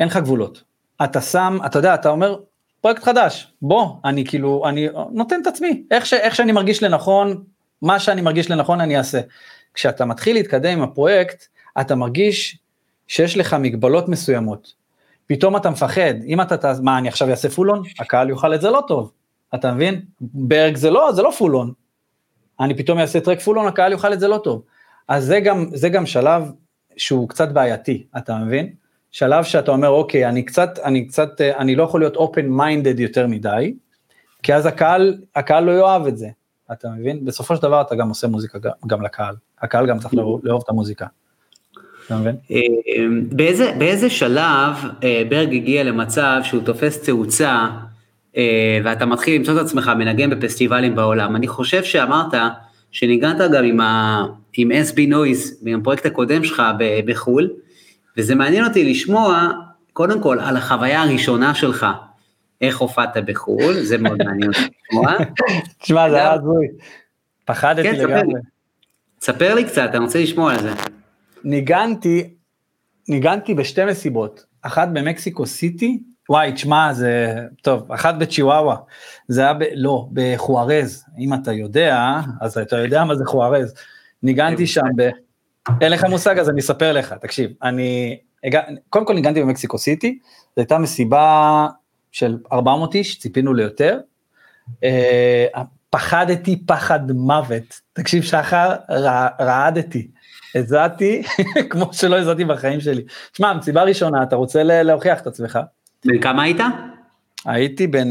אין 0.00 0.08
לך 0.08 0.16
גבולות. 0.16 0.62
אתה 1.04 1.20
שם, 1.20 1.58
אתה 1.66 1.78
יודע, 1.78 1.94
אתה 1.94 2.08
אומר, 2.08 2.36
פרויקט 2.80 3.02
חדש, 3.02 3.52
בוא, 3.62 3.88
אני 4.04 4.24
כאילו, 4.24 4.62
אני 4.68 4.88
נותן 5.12 5.40
את 5.42 5.46
עצמי, 5.46 5.82
איך, 5.90 6.06
ש, 6.06 6.14
איך 6.14 6.34
שאני 6.34 6.52
מרגיש 6.52 6.82
לנכון, 6.82 7.42
מה 7.82 7.98
שאני 7.98 8.20
מרגיש 8.20 8.50
לנכון 8.50 8.80
אני 8.80 8.98
אעשה. 8.98 9.20
כשאתה 9.74 10.04
מתחיל 10.04 10.36
להתקדם 10.36 10.72
עם 10.72 10.82
הפרויקט, 10.82 11.44
אתה 11.80 11.94
מרגיש 11.94 12.58
שיש 13.08 13.36
לך 13.36 13.56
מגבלות 13.60 14.08
מסוימות. 14.08 14.74
פתאום 15.26 15.56
אתה 15.56 15.70
מפחד, 15.70 16.14
אם 16.26 16.40
אתה, 16.40 16.72
מה 16.82 16.98
אני 16.98 17.08
עכשיו 17.08 17.30
אעשה 17.30 17.48
פולון? 17.50 17.82
הקהל 17.98 18.30
יאכל 18.30 18.54
את 18.54 18.60
זה 18.60 18.70
לא 18.70 18.82
טוב, 18.88 19.12
אתה 19.54 19.72
מבין? 19.72 20.02
ברג 20.20 20.76
זה 20.76 20.90
לא, 20.90 21.12
זה 21.12 21.22
לא 21.22 21.30
פולון. 21.38 21.72
אני 22.60 22.74
פתאום 22.74 22.98
אעשה 22.98 23.20
טרק 23.20 23.40
פולון, 23.40 23.66
הקהל 23.66 23.92
יאכל 23.92 24.12
את 24.12 24.20
זה 24.20 24.28
לא 24.28 24.40
טוב. 24.44 24.62
אז 25.08 25.24
זה 25.24 25.40
גם, 25.40 25.66
זה 25.74 25.88
גם 25.88 26.06
שלב 26.06 26.52
שהוא 26.96 27.28
קצת 27.28 27.48
בעייתי, 27.52 28.06
אתה 28.16 28.38
מבין? 28.38 28.72
שלב 29.10 29.44
שאתה 29.44 29.70
אומר, 29.70 29.88
אוקיי, 29.88 30.28
אני 30.28 30.42
קצת, 30.42 30.78
אני 30.78 31.06
קצת, 31.06 31.40
אני 31.40 31.76
לא 31.76 31.82
יכול 31.82 32.00
להיות 32.00 32.16
open 32.16 32.60
minded 32.60 33.00
יותר 33.00 33.26
מדי, 33.26 33.74
כי 34.42 34.54
אז 34.54 34.66
הקהל, 34.66 35.18
הקהל 35.36 35.64
לא 35.64 35.72
יאהב 35.72 36.06
את 36.06 36.18
זה, 36.18 36.28
אתה 36.72 36.88
מבין? 36.90 37.24
בסופו 37.24 37.56
של 37.56 37.62
דבר 37.62 37.80
אתה 37.80 37.94
גם 37.94 38.08
עושה 38.08 38.26
מוזיקה 38.26 38.58
גם, 38.58 38.70
גם 38.86 39.02
לקהל, 39.02 39.34
הקהל 39.60 39.86
גם 39.86 39.98
צריך 39.98 40.14
לאהוב 40.14 40.62
את 40.64 40.68
המוזיקה. 40.68 41.06
אה, 42.10 42.60
באיזה, 43.30 43.72
באיזה 43.78 44.10
שלב 44.10 44.74
אה, 45.04 45.22
ברג 45.28 45.54
הגיע 45.54 45.84
למצב 45.84 46.40
שהוא 46.42 46.62
תופס 46.62 47.02
תאוצה 47.02 47.66
אה, 48.36 48.78
ואתה 48.84 49.06
מתחיל 49.06 49.34
למצוא 49.34 49.56
את 49.56 49.60
עצמך 49.66 49.90
מנגן 49.98 50.30
בפסטיבלים 50.30 50.94
בעולם? 50.94 51.36
אני 51.36 51.48
חושב 51.48 51.84
שאמרת 51.84 52.34
שניגנת 52.90 53.50
גם 53.52 53.64
עם, 53.64 53.80
ה, 53.80 54.24
עם 54.56 54.72
SB 54.72 55.00
נויז, 55.08 55.62
עם 55.66 55.80
הפרויקט 55.80 56.06
הקודם 56.06 56.44
שלך 56.44 56.62
בחו"ל, 57.06 57.50
וזה 58.16 58.34
מעניין 58.34 58.64
אותי 58.64 58.84
לשמוע, 58.84 59.48
קודם 59.92 60.20
כל, 60.20 60.38
על 60.40 60.56
החוויה 60.56 61.02
הראשונה 61.02 61.54
שלך, 61.54 61.86
איך 62.60 62.78
הופעת 62.78 63.16
בחו"ל, 63.24 63.74
זה 63.74 63.98
מאוד 63.98 64.18
מעניין 64.24 64.50
אותי 64.50 64.60
לשמוע. 64.84 65.12
תשמע, 65.82 66.10
זה 66.10 66.16
היה 66.16 66.32
הזוי, 66.32 66.66
פחדתי 67.44 67.82
כן, 67.82 67.94
לגמרי. 67.94 68.40
ספר 69.20 69.54
לי 69.54 69.64
קצת, 69.64 69.90
אני 69.94 69.98
רוצה 69.98 70.22
לשמוע 70.22 70.52
על 70.52 70.62
זה. 70.62 70.70
ניגנתי, 71.44 72.34
ניגנתי 73.08 73.54
בשתי 73.54 73.84
מסיבות, 73.84 74.44
אחת 74.62 74.88
במקסיקו 74.92 75.46
סיטי, 75.46 76.02
וואי, 76.28 76.52
תשמע, 76.52 76.92
זה, 76.92 77.34
טוב, 77.62 77.92
אחת 77.92 78.14
בצ'יוואווה, 78.14 78.76
זה 79.28 79.40
היה 79.40 79.54
ב... 79.54 79.62
לא, 79.74 80.08
בחוארז, 80.12 81.04
אם 81.18 81.34
אתה 81.34 81.52
יודע, 81.52 82.20
אז 82.40 82.58
אתה 82.58 82.76
יודע 82.76 83.04
מה 83.04 83.14
זה 83.14 83.24
חוארז. 83.26 83.74
ניגנתי 84.22 84.66
שם 84.66 84.86
ב... 84.96 85.08
אין 85.80 85.92
לך 85.92 86.04
מושג, 86.04 86.38
אז 86.38 86.50
אני 86.50 86.60
אספר 86.60 86.92
לך, 86.92 87.12
תקשיב, 87.12 87.50
אני. 87.62 88.18
קודם 88.90 89.06
כל 89.06 89.14
ניגנתי 89.14 89.42
במקסיקו 89.42 89.78
סיטי, 89.78 90.18
זו 90.22 90.60
הייתה 90.60 90.78
מסיבה 90.78 91.66
של 92.12 92.38
400 92.52 92.94
איש, 92.94 93.18
ציפינו 93.18 93.54
ליותר. 93.54 94.00
אה, 94.84 95.46
פחדתי 95.90 96.66
פחד 96.66 97.12
מוות, 97.12 97.80
תקשיב 97.92 98.22
שחר, 98.22 98.74
רעדתי. 99.40 100.08
הזעתי 100.54 101.22
כמו 101.70 101.92
שלא 101.92 102.18
הזעתי 102.18 102.44
בחיים 102.44 102.80
שלי. 102.80 103.04
תשמע, 103.32 103.54
מסיבה 103.54 103.82
ראשונה, 103.82 104.22
אתה 104.22 104.36
רוצה 104.36 104.62
להוכיח 104.62 105.20
את 105.20 105.26
עצמך. 105.26 105.58
בן 106.04 106.20
כמה 106.20 106.42
היית? 106.42 106.60
הייתי 107.44 107.86
בן, 107.86 108.08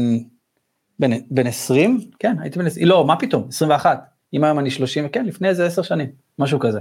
בן, 0.98 1.10
בן 1.30 1.46
20, 1.46 2.00
כן, 2.18 2.36
הייתי 2.40 2.58
בן 2.58 2.66
20, 2.66 2.86
לא, 2.86 3.04
מה 3.04 3.16
פתאום, 3.16 3.46
21. 3.48 4.00
אם 4.34 4.44
היום 4.44 4.58
אני 4.58 4.70
30, 4.70 5.08
כן, 5.08 5.26
לפני 5.26 5.48
איזה 5.48 5.66
10 5.66 5.82
שנים, 5.82 6.08
משהו 6.38 6.58
כזה. 6.58 6.80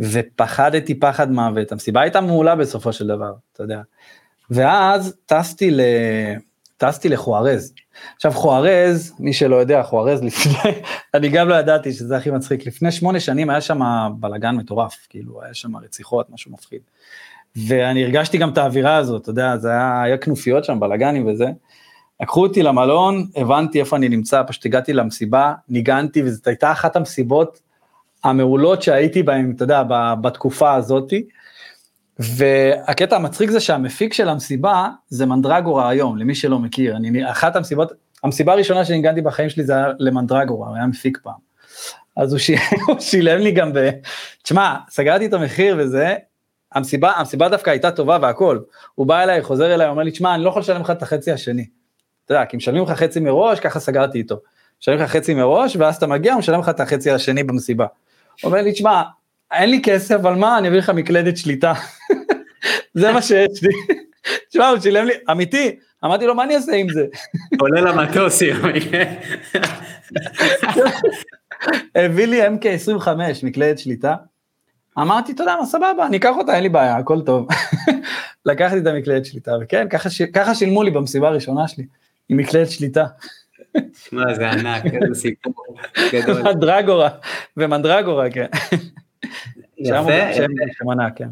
ופחדתי 0.00 0.94
פחד 0.94 1.30
מוות, 1.30 1.72
המסיבה 1.72 2.00
הייתה 2.00 2.20
מעולה 2.20 2.56
בסופו 2.56 2.92
של 2.92 3.06
דבר, 3.06 3.32
אתה 3.52 3.62
יודע. 3.62 3.80
ואז 4.50 5.16
טסתי 5.26 5.70
ל... 5.70 5.80
טסתי 6.78 7.08
לחוארז. 7.08 7.72
עכשיו 8.16 8.32
חוארז, 8.32 9.14
מי 9.18 9.32
שלא 9.32 9.56
יודע, 9.56 9.82
חוארז 9.82 10.22
לפני, 10.22 10.72
אני 11.14 11.28
גם 11.28 11.48
לא 11.48 11.54
ידעתי 11.54 11.92
שזה 11.92 12.16
הכי 12.16 12.30
מצחיק, 12.30 12.66
לפני 12.66 12.92
שמונה 12.92 13.20
שנים 13.20 13.50
היה 13.50 13.60
שם 13.60 13.80
בלאגן 14.20 14.56
מטורף, 14.56 15.06
כאילו 15.08 15.42
היה 15.42 15.54
שם 15.54 15.76
רציחות, 15.76 16.30
משהו 16.30 16.52
מפחיד. 16.52 16.80
ואני 17.56 18.04
הרגשתי 18.04 18.38
גם 18.38 18.50
את 18.50 18.58
האווירה 18.58 18.96
הזאת, 18.96 19.22
אתה 19.22 19.30
יודע, 19.30 19.56
זה 19.56 19.70
היה, 19.70 20.02
היה 20.02 20.18
כנופיות 20.18 20.64
שם, 20.64 20.80
בלאגנים 20.80 21.26
וזה. 21.26 21.46
לקחו 22.20 22.42
אותי 22.42 22.62
למלון, 22.62 23.26
הבנתי 23.36 23.80
איפה 23.80 23.96
אני 23.96 24.08
נמצא, 24.08 24.42
פשוט 24.46 24.66
הגעתי 24.66 24.92
למסיבה, 24.92 25.54
ניגנתי, 25.68 26.22
וזאת 26.22 26.46
הייתה 26.46 26.72
אחת 26.72 26.96
המסיבות 26.96 27.60
המעולות 28.24 28.82
שהייתי 28.82 29.22
בהן, 29.22 29.52
אתה 29.56 29.64
יודע, 29.64 29.82
בתקופה 30.20 30.74
הזאתי. 30.74 31.24
והקטע 32.18 33.16
המצחיק 33.16 33.50
זה 33.50 33.60
שהמפיק 33.60 34.12
של 34.12 34.28
המסיבה 34.28 34.88
זה 35.08 35.26
מנדרגורה 35.26 35.88
היום, 35.88 36.18
למי 36.18 36.34
שלא 36.34 36.58
מכיר, 36.58 36.96
אני, 36.96 37.30
אחת 37.30 37.56
המסיבות, 37.56 37.92
המסיבה 38.24 38.52
הראשונה 38.52 38.84
שניגנתי 38.84 39.20
בחיים 39.20 39.48
שלי 39.48 39.64
זה 39.64 39.74
היה 39.74 39.86
למנדרגורה, 39.98 40.68
הוא 40.68 40.76
היה 40.76 40.86
מפיק 40.86 41.18
פעם. 41.22 41.48
אז 42.16 42.32
הוא, 42.32 42.38
ש... 42.38 42.50
הוא 42.86 43.00
שילם 43.00 43.40
לי 43.40 43.52
גם 43.52 43.72
ב... 43.72 43.90
תשמע, 44.42 44.76
סגרתי 44.90 45.26
את 45.26 45.32
המחיר 45.32 45.76
וזה, 45.78 46.14
המסיבה, 46.72 47.12
המסיבה 47.12 47.48
דווקא 47.48 47.70
הייתה 47.70 47.90
טובה 47.90 48.18
והכל. 48.22 48.58
הוא 48.94 49.06
בא 49.06 49.22
אליי, 49.22 49.42
חוזר 49.42 49.74
אליי, 49.74 49.88
אומר 49.88 50.02
לי, 50.02 50.10
תשמע, 50.10 50.34
אני 50.34 50.44
לא 50.44 50.48
יכול 50.48 50.60
לשלם 50.60 50.80
לך 50.80 50.90
את 50.90 51.02
החצי 51.02 51.32
השני. 51.32 51.66
אתה 52.24 52.34
יודע, 52.34 52.44
כי 52.44 52.56
משלמים 52.56 52.82
לך 52.82 52.90
חצי 52.90 53.20
מראש, 53.20 53.60
ככה 53.60 53.80
סגרתי 53.80 54.18
איתו. 54.18 54.36
משלמים 54.82 55.00
לך 55.00 55.10
חצי 55.10 55.34
מראש, 55.34 55.76
ואז 55.76 55.96
אתה 55.96 56.06
מגיע, 56.06 56.32
הוא 56.32 56.38
משלם 56.38 56.60
לך 56.60 56.68
את 56.68 56.80
החצי 56.80 57.10
השני 57.10 57.42
במסיבה. 57.42 57.86
הוא 58.42 58.50
אומר 58.50 58.62
לי, 58.62 58.72
תשמע, 58.72 59.02
אין 59.52 59.70
לי 59.70 59.80
כסף, 59.82 60.14
אבל 60.14 60.34
מה, 60.34 60.58
אני 60.58 60.68
אביא 60.68 60.78
לך 60.78 60.90
מקלדת 60.90 61.36
שליטה. 61.36 61.72
זה 62.94 63.12
מה 63.12 63.22
שיש 63.22 63.62
לי. 63.62 63.96
תשמע, 64.50 64.68
הוא 64.68 64.80
שילם 64.80 65.06
לי, 65.06 65.12
אמיתי, 65.30 65.76
אמרתי 66.04 66.26
לו, 66.26 66.34
מה 66.34 66.44
אני 66.44 66.56
אעשה 66.56 66.72
עם 66.74 66.88
זה? 66.88 67.06
עולה 67.60 67.80
למטוס, 67.80 68.42
הביא 71.94 72.26
לי 72.26 72.46
MK25, 72.46 73.08
מקלדת 73.42 73.78
שליטה. 73.78 74.14
אמרתי, 74.98 75.32
אתה 75.32 75.42
יודע 75.42 75.56
מה, 75.60 75.66
סבבה, 75.66 76.06
אני 76.06 76.16
אקח 76.16 76.34
אותה, 76.38 76.54
אין 76.54 76.62
לי 76.62 76.68
בעיה, 76.68 76.96
הכל 76.96 77.20
טוב. 77.20 77.48
לקחתי 78.46 78.78
את 78.78 78.86
המקלדת 78.86 79.24
שליטה, 79.24 79.52
וכן, 79.60 79.86
ככה 80.32 80.54
שילמו 80.54 80.82
לי 80.82 80.90
במסיבה 80.90 81.28
הראשונה 81.28 81.68
שלי, 81.68 81.86
עם 82.28 82.36
מקלדת 82.36 82.70
שליטה. 82.70 83.04
שמע, 84.08 84.34
זה 84.34 84.50
ענק, 84.50 84.82
איזה 84.84 85.14
סיפור 85.14 85.52
גדול. 86.12 86.42
מנדרגורה, 86.42 87.08
ומנדרגורה, 87.56 88.30
כן. 88.30 88.46
יפה. 89.78 90.32
כן. 91.16 91.28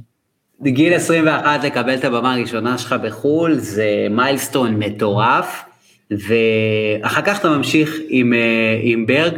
גיל 0.62 0.94
21 0.94 1.64
לקבל 1.64 1.94
את 1.94 2.04
הבמה 2.04 2.34
הראשונה 2.34 2.78
שלך 2.78 2.94
בחו"ל, 3.02 3.54
זה 3.54 4.06
מיילסטון 4.10 4.76
מטורף, 4.78 5.64
ואחר 6.10 7.22
כך 7.22 7.40
אתה 7.40 7.48
ממשיך 7.48 7.96
עם, 8.08 8.32
אה, 8.32 8.78
עם 8.82 9.06
ברג, 9.06 9.34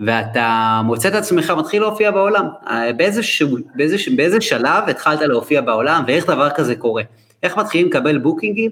ואתה 0.00 0.80
מוצא 0.84 1.08
את 1.08 1.14
עצמך 1.14 1.52
מתחיל 1.58 1.82
להופיע 1.82 2.10
בעולם. 2.10 2.48
אה, 2.66 2.92
באיזה, 2.92 3.22
ש... 3.22 3.42
באיזה, 3.74 3.96
באיזה 4.16 4.40
שלב 4.40 4.88
התחלת 4.88 5.20
להופיע 5.20 5.60
בעולם, 5.60 6.04
ואיך 6.06 6.26
דבר 6.26 6.50
כזה 6.50 6.74
קורה? 6.74 7.02
איך 7.42 7.56
מתחילים 7.56 7.86
לקבל 7.86 8.18
בוקינגים 8.18 8.70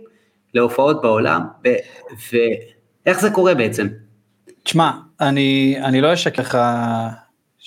להופעות 0.55 1.03
בעולם, 1.03 1.43
ו... 1.65 1.69
ואיך 2.33 3.21
זה 3.21 3.31
קורה 3.31 3.55
בעצם? 3.55 3.87
תשמע, 4.63 4.91
אני, 5.21 5.77
אני 5.83 6.01
לא 6.01 6.13
אשקר 6.13 6.43
לך, 6.43 6.59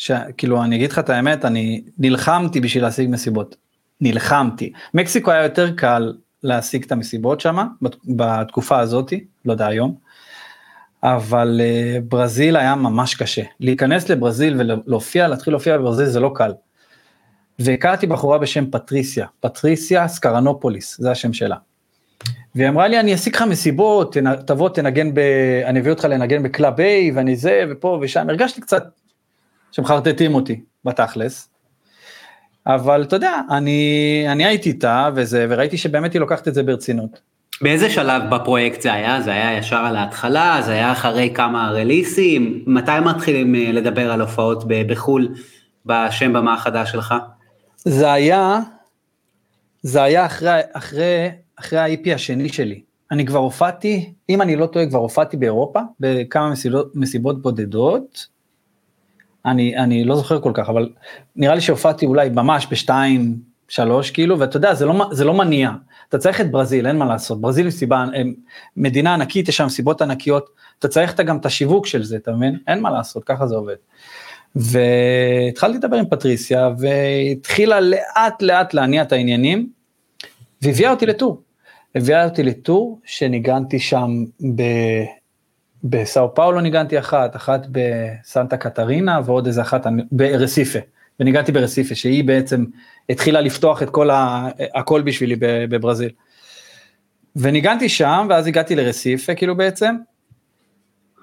ש... 0.01 0.11
כאילו, 0.37 0.63
אני 0.63 0.75
אגיד 0.75 0.91
לך 0.91 0.99
את 0.99 1.09
האמת, 1.09 1.45
אני 1.45 1.83
נלחמתי 1.97 2.59
בשביל 2.59 2.83
להשיג 2.83 3.09
מסיבות. 3.09 3.55
נלחמתי. 4.01 4.71
מקסיקו 4.93 5.31
היה 5.31 5.43
יותר 5.43 5.71
קל 5.75 6.13
להשיג 6.43 6.83
את 6.83 6.91
המסיבות 6.91 7.39
שם, 7.41 7.57
בתקופה 8.05 8.79
הזאתי, 8.79 9.25
לא 9.45 9.51
יודע 9.51 9.67
היום. 9.67 9.95
אבל 11.03 11.61
אה, 11.61 12.01
ברזיל 12.01 12.55
היה 12.55 12.75
ממש 12.75 13.15
קשה. 13.15 13.41
להיכנס 13.59 14.09
לברזיל 14.09 14.61
ולהופיע, 14.61 15.27
להתחיל 15.27 15.53
להופיע 15.53 15.77
בברזיל 15.77 16.05
זה 16.05 16.19
לא 16.19 16.31
קל. 16.35 16.53
והכרתי 17.59 18.07
בחורה 18.07 18.37
בשם 18.37 18.71
פטריסיה, 18.71 19.27
פטריסיה 19.39 20.07
סקרנופוליס, 20.07 20.97
זה 21.01 21.11
השם 21.11 21.33
שלה. 21.33 21.55
והיא 22.55 22.69
אמרה 22.69 22.87
לי, 22.87 22.99
אני 22.99 23.13
אשיג 23.13 23.35
לך 23.35 23.41
מסיבות, 23.41 24.17
תבוא 24.45 24.69
תנגן 24.69 25.13
ב... 25.13 25.19
אני 25.65 25.79
אביא 25.79 25.91
אותך 25.91 26.05
לנגן 26.05 26.43
ב 26.43 26.50
Club 26.50 26.79
A, 26.79 26.83
ואני 27.13 27.35
זה, 27.35 27.63
ופה 27.69 27.99
ושם, 28.01 28.29
הרגשתי 28.29 28.61
קצת 28.61 29.00
שמחרטטים 29.71 30.35
אותי, 30.35 30.61
בתכלס. 30.85 31.49
אבל 32.67 33.03
אתה 33.03 33.15
יודע, 33.15 33.41
אני, 33.49 34.25
אני 34.27 34.45
הייתי 34.45 34.69
איתה 34.69 35.09
וזה, 35.15 35.45
וראיתי 35.49 35.77
שבאמת 35.77 36.13
היא 36.13 36.19
לוקחת 36.19 36.47
את 36.47 36.53
זה 36.53 36.63
ברצינות. 36.63 37.21
באיזה 37.61 37.89
שלב 37.89 38.21
בפרויקט 38.35 38.81
זה 38.81 38.93
היה? 38.93 39.21
זה 39.21 39.31
היה 39.31 39.57
ישר 39.57 39.75
על 39.75 39.95
ההתחלה? 39.95 40.61
זה 40.65 40.71
היה 40.71 40.91
אחרי 40.91 41.31
כמה 41.35 41.71
רליסים? 41.71 42.63
מתי 42.67 42.91
מתחילים 43.05 43.55
אה, 43.55 43.71
לדבר 43.71 44.11
על 44.11 44.21
הופעות 44.21 44.63
בחו"ל 44.67 45.35
בשם 45.85 46.33
במה 46.33 46.53
החדש 46.53 46.91
שלך? 46.91 47.15
זה 47.77 48.11
היה, 48.11 48.59
זה 49.81 50.03
היה 50.03 50.25
אחרי, 50.25 50.59
אחרי, 50.73 51.29
אחרי 51.59 51.79
ה-IP 51.79 52.15
השני 52.15 52.49
שלי. 52.49 52.81
אני 53.11 53.25
כבר 53.25 53.39
הופעתי, 53.39 54.13
אם 54.29 54.41
אני 54.41 54.55
לא 54.55 54.65
טועה, 54.65 54.85
כבר 54.85 54.99
הופעתי 54.99 55.37
באירופה, 55.37 55.79
בכמה 55.99 56.49
מסיבות, 56.49 56.95
מסיבות 56.95 57.41
בודדות. 57.41 58.27
אני, 59.45 59.77
אני 59.77 60.03
לא 60.03 60.15
זוכר 60.15 60.41
כל 60.41 60.51
כך, 60.53 60.69
אבל 60.69 60.89
נראה 61.35 61.55
לי 61.55 61.61
שהופעתי 61.61 62.05
אולי 62.05 62.29
ממש 62.29 62.67
בשתיים, 62.71 63.51
שלוש, 63.71 64.11
כאילו, 64.11 64.39
ואתה 64.39 64.57
יודע, 64.57 64.73
זה 64.73 64.85
לא, 64.85 65.09
זה 65.11 65.25
לא 65.25 65.33
מניע. 65.33 65.71
אתה 66.09 66.17
צריך 66.17 66.41
את 66.41 66.51
ברזיל, 66.51 66.87
אין 66.87 66.97
מה 66.97 67.05
לעשות, 67.05 67.41
ברזיל 67.41 67.65
היא 67.65 67.71
סיבה, 67.71 68.05
מדינה 68.77 69.13
ענקית, 69.13 69.49
יש 69.49 69.57
שם 69.57 69.69
סיבות 69.69 70.01
ענקיות, 70.01 70.49
אתה 70.79 70.87
צריך 70.87 71.19
גם 71.19 71.37
את 71.37 71.45
השיווק 71.45 71.85
של 71.85 72.03
זה, 72.03 72.15
אתה 72.15 72.31
מבין? 72.31 72.57
אין 72.67 72.79
מה 72.79 72.89
לעשות, 72.89 73.23
ככה 73.23 73.47
זה 73.47 73.55
עובד. 73.55 73.75
והתחלתי 74.55 75.77
לדבר 75.77 75.97
עם 75.97 76.05
פטריסיה, 76.09 76.69
והתחילה 76.79 77.79
לאט 77.79 78.41
לאט 78.41 78.73
להניע 78.73 79.01
את 79.01 79.11
העניינים, 79.11 79.69
והביאה 80.61 80.91
אותי 80.91 81.05
לטור. 81.05 81.41
הביאה 81.95 82.25
אותי 82.25 82.43
לטור 82.43 82.99
שניגנתי 83.05 83.79
שם 83.79 84.09
ב... 84.55 84.61
בסאו 85.83 86.35
פאולו 86.35 86.61
ניגנתי 86.61 86.99
אחת, 86.99 87.35
אחת 87.35 87.67
בסנטה 87.71 88.57
קטרינה 88.57 89.19
ועוד 89.25 89.45
איזה 89.45 89.61
אחת 89.61 89.87
ברסיפה. 90.11 90.79
וניגנתי 91.19 91.51
ברסיפה, 91.51 91.95
שהיא 91.95 92.23
בעצם 92.23 92.65
התחילה 93.09 93.41
לפתוח 93.41 93.83
את 93.83 93.89
כל 93.89 94.09
ה... 94.09 94.47
הכל 94.75 95.01
בשבילי 95.01 95.35
בברזיל. 95.39 96.09
וניגנתי 97.35 97.89
שם, 97.89 98.27
ואז 98.29 98.47
הגעתי 98.47 98.75
לרסיפה, 98.75 99.35
כאילו 99.35 99.55
בעצם. 99.55 99.95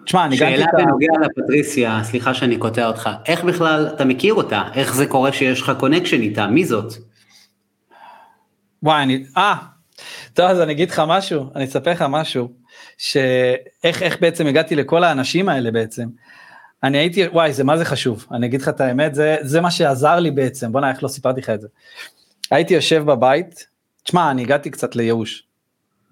תשמע, 0.05 0.29
ניגנתי... 0.29 0.57
שאלה 0.57 0.67
בנוגע 0.73 1.13
לפטריסיה, 1.23 2.01
סליחה 2.05 2.35
שאני 2.35 2.57
קוטע 2.57 2.87
אותך, 2.87 3.11
איך 3.27 3.45
בכלל 3.45 3.89
אתה 3.95 4.05
מכיר 4.05 4.35
אותה? 4.35 4.63
איך 4.75 4.95
זה 4.95 5.07
קורה 5.07 5.33
שיש 5.33 5.61
לך 5.61 5.73
קונקשן 5.79 6.21
איתה? 6.21 6.47
מי 6.47 6.65
זאת? 6.65 6.93
וואי, 8.83 9.03
אני... 9.03 9.25
אה, 9.37 9.55
טוב, 10.35 10.47
אז 10.47 10.61
אני 10.61 10.73
אגיד 10.73 10.91
לך 10.91 11.03
משהו, 11.07 11.51
אני 11.57 11.65
אספר 11.65 11.91
לך 11.91 12.05
משהו, 12.09 12.53
שאיך 12.99 14.03
איך 14.03 14.20
בעצם 14.20 14.46
הגעתי 14.46 14.76
לכל 14.76 15.05
האנשים 15.05 15.49
האלה 15.49 15.70
בעצם. 15.70 16.09
אני 16.82 16.99
הייתי, 16.99 17.26
וואי, 17.26 17.53
זה 17.53 17.64
מה 17.64 17.76
זה 17.76 17.84
חשוב, 17.84 18.26
אני 18.32 18.46
אגיד 18.46 18.62
לך 18.62 18.68
את 18.68 18.80
האמת, 18.80 19.14
זה, 19.14 19.36
זה 19.40 19.61
מה 19.61 19.70
שעזר 19.70 20.18
לי 20.18 20.30
בעצם, 20.30 20.72
בוא'נה, 20.72 20.90
איך 20.90 21.03
לא 21.03 21.09
סיפרתי 21.09 21.40
לך 21.40 21.51
את 21.51 21.61
זה. 21.61 21.68
הייתי 22.51 22.74
יושב 22.74 23.03
בבית, 23.07 23.66
תשמע, 24.05 24.30
אני 24.30 24.42
הגעתי 24.42 24.70
קצת 24.70 24.96
לייאוש, 24.96 25.44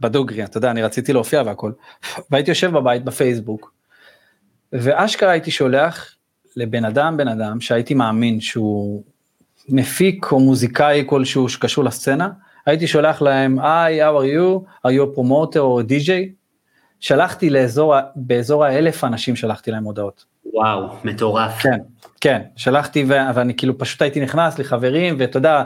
בדוגרי, 0.00 0.44
אתה 0.44 0.58
יודע, 0.58 0.70
אני 0.70 0.82
רציתי 0.82 1.12
להופיע 1.12 1.42
והכל, 1.46 1.72
והייתי 2.30 2.50
יושב 2.50 2.70
בבית 2.70 3.04
בפייסבוק, 3.04 3.72
ואשכרה 4.72 5.30
הייתי 5.30 5.50
שולח 5.50 6.14
לבן 6.56 6.84
אדם, 6.84 7.16
בן 7.16 7.28
אדם, 7.28 7.60
שהייתי 7.60 7.94
מאמין 7.94 8.40
שהוא 8.40 9.02
מפיק 9.68 10.32
או 10.32 10.40
מוזיקאי 10.40 11.04
כלשהו 11.06 11.48
שקשור 11.48 11.84
לסצנה, 11.84 12.28
הייתי 12.66 12.86
שולח 12.86 13.22
להם, 13.22 13.58
היי, 13.58 14.08
how 14.08 14.12
are 14.12 14.24
you, 14.24 14.66
are 14.86 14.90
you 14.90 15.14
a 15.14 15.18
promoter 15.18 15.58
או 15.58 15.80
DJ? 15.80 16.10
שלחתי 17.00 17.50
לאזור, 17.50 17.94
באזור 18.16 18.64
האלף 18.64 19.04
אנשים 19.04 19.36
שלחתי 19.36 19.70
להם 19.70 19.84
הודעות. 19.84 20.24
וואו, 20.54 20.88
מטורף. 21.04 21.58
כן, 21.62 21.78
כן, 22.20 22.42
שלחתי 22.56 23.04
ו- 23.08 23.34
ואני 23.34 23.56
כאילו 23.56 23.78
פשוט 23.78 24.02
הייתי 24.02 24.20
נכנס 24.20 24.58
לחברים, 24.58 25.16
ואתה 25.18 25.36
יודע, 25.38 25.62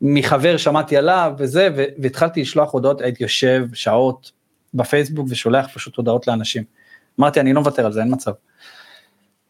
מחבר 0.00 0.56
שמעתי 0.56 0.96
עליו 0.96 1.32
וזה, 1.38 1.68
ו- 1.76 1.84
והתחלתי 1.98 2.40
לשלוח 2.40 2.72
הודעות, 2.72 3.00
הייתי 3.00 3.22
יושב 3.22 3.66
שעות 3.74 4.32
בפייסבוק 4.74 5.26
ושולח 5.30 5.66
פשוט 5.74 5.96
הודעות 5.96 6.26
לאנשים. 6.26 6.64
אמרתי, 7.20 7.40
אני 7.40 7.52
לא 7.52 7.60
מוותר 7.60 7.86
על 7.86 7.92
זה, 7.92 8.00
אין 8.00 8.12
מצב. 8.12 8.32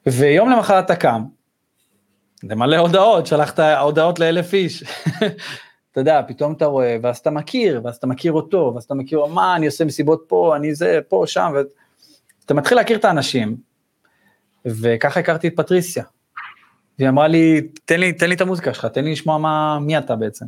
ויום 0.07 0.51
למחרת 0.51 0.85
אתה 0.85 0.97
קם, 0.97 1.23
למלא 2.43 2.77
הודעות, 2.77 3.27
שלחת 3.27 3.61
הודעות 3.61 4.19
לאלף 4.19 4.55
איש. 4.55 4.85
אתה 6.01 6.11
יודע, 6.11 6.23
פתאום 6.29 6.53
אתה 6.53 6.67
רואה, 6.67 6.97
ואז 7.03 7.19
אתה 7.19 7.31
מכיר, 7.31 7.81
ואז 7.85 7.97
אתה 7.97 8.07
מכיר 8.07 8.33
אותו, 8.33 8.73
ואז 8.75 8.85
אתה 8.85 8.95
מכיר, 8.95 9.25
מה, 9.25 9.57
אני 9.57 9.67
עושה 9.67 9.85
מסיבות 9.85 10.25
פה, 10.27 10.57
אני 10.57 10.75
זה, 10.75 10.99
פה, 11.09 11.25
שם, 11.27 11.53
ואתה 11.55 12.55
מתחיל 12.55 12.79
להכיר 12.79 12.99
את 12.99 13.05
האנשים, 13.05 13.57
וככה 14.67 15.21
הכרתי 15.21 15.49
את 15.49 15.57
פטריסיה. 15.57 16.05
והיא 16.99 17.09
אמרה 17.09 17.29
לי, 17.29 17.61
תן 17.85 18.01
לי, 18.01 18.13
תן 18.13 18.29
לי 18.29 18.35
את 18.35 18.41
המוזיקה 18.41 18.75
שלך, 18.75 18.87
תן 18.87 19.05
לי 19.05 19.13
לשמוע 19.13 19.39
מה, 19.39 19.79
מי 19.79 19.99
אתה 19.99 20.17
בעצם. 20.17 20.47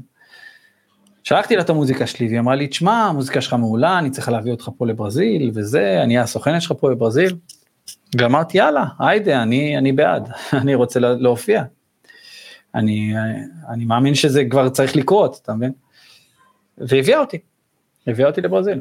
שלחתי 1.23 1.57
לה 1.57 1.63
את 1.63 1.71
המוזיקה 1.71 2.07
שלי, 2.07 2.27
והיא 2.27 2.41
אמרה 2.41 2.55
לי, 2.55 2.67
תשמע, 2.67 3.05
המוזיקה 3.05 3.41
שלך 3.41 3.53
מעולה, 3.55 3.99
אני 3.99 4.11
צריכה 4.11 4.31
להביא 4.31 4.53
אותך 4.53 4.69
פה 4.79 4.87
לברזיל, 4.87 5.51
וזה, 5.55 6.01
אני 6.03 6.19
הסוכנת 6.19 6.63
שלך 6.63 6.73
פה 6.81 6.89
בברזיל. 6.89 7.37
ואמרתי, 8.19 8.59
יאללה, 8.59 8.85
היידה, 8.99 9.43
אני, 9.43 9.79
אני 9.79 9.93
בעד, 9.93 10.31
אני 10.61 10.75
רוצה 10.75 11.01
להופיע. 11.01 11.63
אני, 12.75 13.15
אני 13.69 13.85
מאמין 13.85 14.15
שזה 14.15 14.45
כבר 14.51 14.69
צריך 14.69 14.97
לקרות, 14.97 15.41
אתה 15.43 15.55
מבין? 15.55 15.73
והביאה 16.79 17.19
אותי, 17.21 17.39
הביאה 18.07 18.29
אותי 18.29 18.41
לברזיל. 18.41 18.81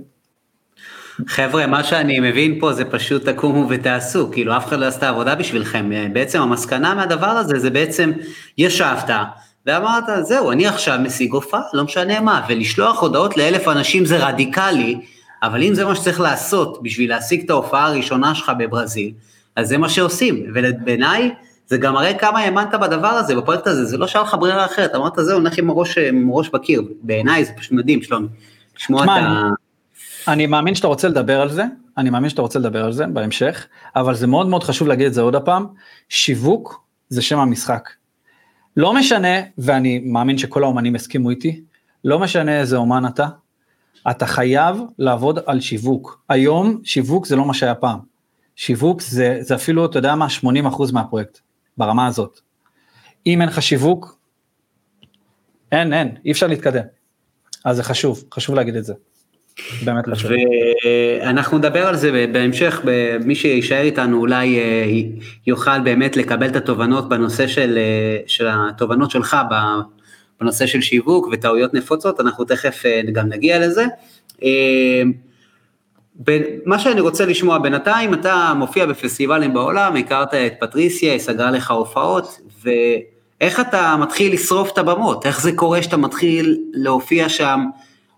חבר'ה, 1.28 1.68
מה 1.68 1.84
שאני 1.84 2.20
מבין 2.20 2.60
פה 2.60 2.74
זה 2.74 2.86
פשוט 2.86 3.30
תקומו 3.30 3.70
ותעשו, 3.70 4.32
כאילו 4.32 4.58
אף 4.58 4.68
אחד 4.68 4.80
לא 4.80 4.86
עשתה 4.86 5.10
עבודה 5.10 5.36
בשבילכם, 5.36 5.92
בעצם 6.14 6.42
המסקנה 6.42 6.96
מהדבר 6.96 7.28
הזה 7.28 7.60
זה 7.60 7.70
בעצם 7.70 8.12
ישבת 8.58 9.10
ואמרת 9.66 10.04
זהו 10.22 10.52
אני 10.52 10.68
עכשיו 10.68 11.00
משיג 11.04 11.34
הופעה, 11.34 11.62
לא 11.74 11.84
משנה 11.84 12.20
מה, 12.20 12.46
ולשלוח 12.50 13.02
הודעות 13.02 13.38
לאלף 13.38 13.68
אנשים 13.68 14.06
זה 14.06 14.28
רדיקלי, 14.28 15.02
אבל 15.44 15.64
אם 15.64 15.74
זה 15.74 15.86
מה 15.86 15.96
שצריך 15.96 16.20
לעשות 16.20 16.84
בשביל 16.84 17.10
להשיג 17.10 17.44
את 17.44 17.50
ההופעה 17.50 17.86
הראשונה 17.86 18.36
שלך 18.36 18.52
בברזיל, 18.60 19.12
אז 19.56 19.68
זה 19.68 19.78
מה 19.78 19.90
שעושים, 19.90 20.46
ובעיניי 20.56 21.32
זה 21.70 21.78
גם 21.78 21.94
מראה 21.94 22.18
כמה 22.18 22.40
האמנת 22.40 22.74
בדבר 22.74 23.08
הזה, 23.08 23.36
בפרויקט 23.36 23.68
הזה, 23.68 23.86
זה 23.86 23.98
לא 23.98 24.08
שהיה 24.08 24.24
לך 24.24 24.36
ברירה 24.40 24.66
אחרת, 24.66 24.96
אמרת 24.96 25.14
זהו, 25.18 25.40
נלך 25.40 25.58
עם 25.58 25.70
הראש, 25.70 25.98
עם 25.98 26.32
ראש 26.32 26.50
בקיר, 26.50 26.82
בעיניי 27.02 27.46
זה 27.46 27.52
פשוט 27.58 27.72
מדהים, 27.72 28.02
שלומי, 28.02 28.28
לשמוע 28.78 29.04
את 29.04 29.10
ה... 29.10 29.50
אני 30.28 30.48
מאמין 30.48 30.76
שאתה 30.76 30.88
רוצה 30.88 31.08
לדבר 31.08 31.42
על 31.42 31.50
זה, 31.50 31.64
אני 31.98 32.10
מאמין 32.10 32.30
שאתה 32.30 32.42
רוצה 32.42 32.60
לדבר 32.60 32.86
על 32.86 32.92
זה 32.92 33.08
בהמשך, 33.08 33.68
אבל 33.96 34.16
זה 34.16 34.28
מאוד 34.28 34.48
מאוד 34.48 34.64
חשוב 34.64 34.88
להגיד 34.88 35.06
את 35.06 35.14
זה 35.14 35.22
עוד 35.22 35.36
הפעם, 35.36 35.66
שיווק 36.10 36.84
זה 37.10 37.22
שם 37.22 37.40
המשחק. 37.40 37.90
לא 38.78 38.94
משנה, 38.94 39.42
ואני 39.58 40.00
מאמין 40.06 40.38
שכל 40.38 40.64
האומנים 40.64 40.96
הסכימו 40.96 41.30
איתי, 41.30 41.62
לא 42.04 42.20
משנה 42.20 42.60
איזה 42.60 42.78
אומן 42.78 43.04
אתה, 43.06 43.28
אתה 44.12 44.26
חייב 44.26 44.82
לעבוד 45.00 45.40
על 45.46 45.60
שיווק. 45.60 46.22
היום 46.30 46.82
שיווק 46.84 47.26
זה 47.26 47.36
לא 47.36 47.46
מה 47.46 47.54
שהיה 47.54 47.76
פעם. 47.76 48.00
שיווק 48.56 49.02
זה, 49.02 49.38
זה 49.42 49.56
אפילו, 49.56 49.86
אתה 49.86 50.00
יודע 50.00 50.16
מה, 50.16 50.28
80% 50.44 50.94
מהפרויקט, 50.94 51.40
ברמה 51.80 52.08
הזאת. 52.08 52.40
אם 53.28 53.42
אין 53.42 53.50
לך 53.50 53.62
שיווק, 53.62 54.18
אין, 55.72 55.94
אין, 55.94 56.16
אי 56.26 56.32
אפשר 56.32 56.48
להתקדם. 56.48 56.84
אז 57.66 57.76
זה 57.76 57.84
חשוב, 57.84 58.24
חשוב 58.34 58.56
להגיד 58.56 58.76
את 58.76 58.86
זה. 58.86 58.94
באמת 59.86 60.06
חשוב. 60.12 60.32
ואנחנו 61.22 61.58
נדבר 61.58 61.88
על 61.88 61.96
זה 61.96 62.28
בהמשך, 62.32 62.82
מי 63.26 63.36
שיישאר 63.36 63.82
איתנו 63.82 64.20
אולי 64.20 64.60
אה, 64.60 64.86
יוכל 65.48 65.80
באמת 65.80 66.18
לקבל 66.18 66.48
את 66.48 66.56
התובנות 66.56 67.10
בנושא 67.10 67.48
של, 67.48 67.78
אה, 67.78 68.18
של 68.28 68.48
התובנות 68.50 69.12
שלך 69.12 69.38
בנושא 70.42 70.68
של 70.68 70.82
שיווק 70.82 71.28
וטעויות 71.32 71.74
נפוצות, 71.74 72.20
אנחנו 72.20 72.46
תכף 72.46 72.86
אה, 72.86 73.02
גם 73.14 73.30
נגיע 73.30 73.60
לזה. 73.60 73.86
מה 76.66 76.80
שאני 76.80 77.02
רוצה 77.02 77.26
לשמוע, 77.26 77.58
בינתיים 77.58 78.14
אתה 78.14 78.54
מופיע 78.56 78.86
בפסטיבלים 78.86 79.54
בעולם, 79.54 79.96
הכרת 79.96 80.34
את 80.34 80.54
פטריסיה, 80.60 81.12
היא 81.12 81.20
סגרה 81.20 81.52
לך 81.52 81.72
הופעות, 81.72 82.40
ואיך 82.62 83.60
אתה 83.60 83.96
מתחיל 84.00 84.34
לשרוף 84.34 84.72
את 84.74 84.78
הבמות? 84.78 85.26
איך 85.26 85.42
זה 85.42 85.52
קורה 85.56 85.84
שאתה 85.84 85.98
מתחיל 85.98 86.64
להופיע 86.74 87.30
שם 87.30 87.66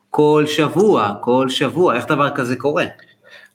כל 0.09 0.43
שבוע, 0.47 1.13
כל 1.21 1.49
שבוע, 1.49 1.95
איך 1.95 2.05
דבר 2.05 2.29
כזה 2.35 2.55
קורה? 2.55 2.85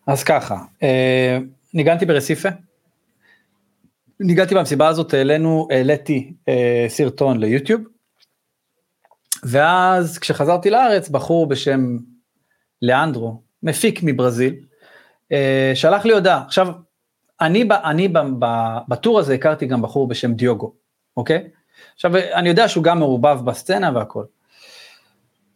אז 0.07 0.25
ככה, 0.25 0.57
אה, 0.83 1.39
ניגנתי 1.75 2.07
ברסיפה, 2.07 2.49
ניגנתי 4.21 4.55
במסיבה 4.55 4.89
הזאת, 4.89 5.15
העלינו, 5.15 5.69
העליתי 5.71 6.33
אה, 6.49 6.87
סרטון 6.89 7.41
ליוטיוב, 7.41 7.81
ואז 9.45 10.19
כשחזרתי 10.19 10.71
לארץ, 10.71 11.09
בחור 11.09 11.47
בשם 11.47 11.97
לאנדרו, 12.83 13.46
מפיק 13.63 14.01
מברזיל, 14.03 14.55
אה, 15.33 15.73
שלח 15.75 16.05
לי 16.05 16.13
הודעה. 16.13 16.43
עכשיו, 16.47 16.69
אני, 17.41 17.69
אני 17.85 18.09
בטור 18.89 19.19
הזה 19.19 19.35
הכרתי 19.35 19.67
גם 19.67 19.83
בחור 19.83 20.09
בשם 20.09 20.35
דיוגו, 20.35 20.73
אוקיי? 21.17 21.49
עכשיו, 21.95 22.17
אני 22.17 22.49
יודע 22.49 22.69
שהוא 22.69 22.85
גם 22.85 22.99
מעורבב 22.99 23.41
בסצנה 23.45 23.91
והכל. 23.95 24.25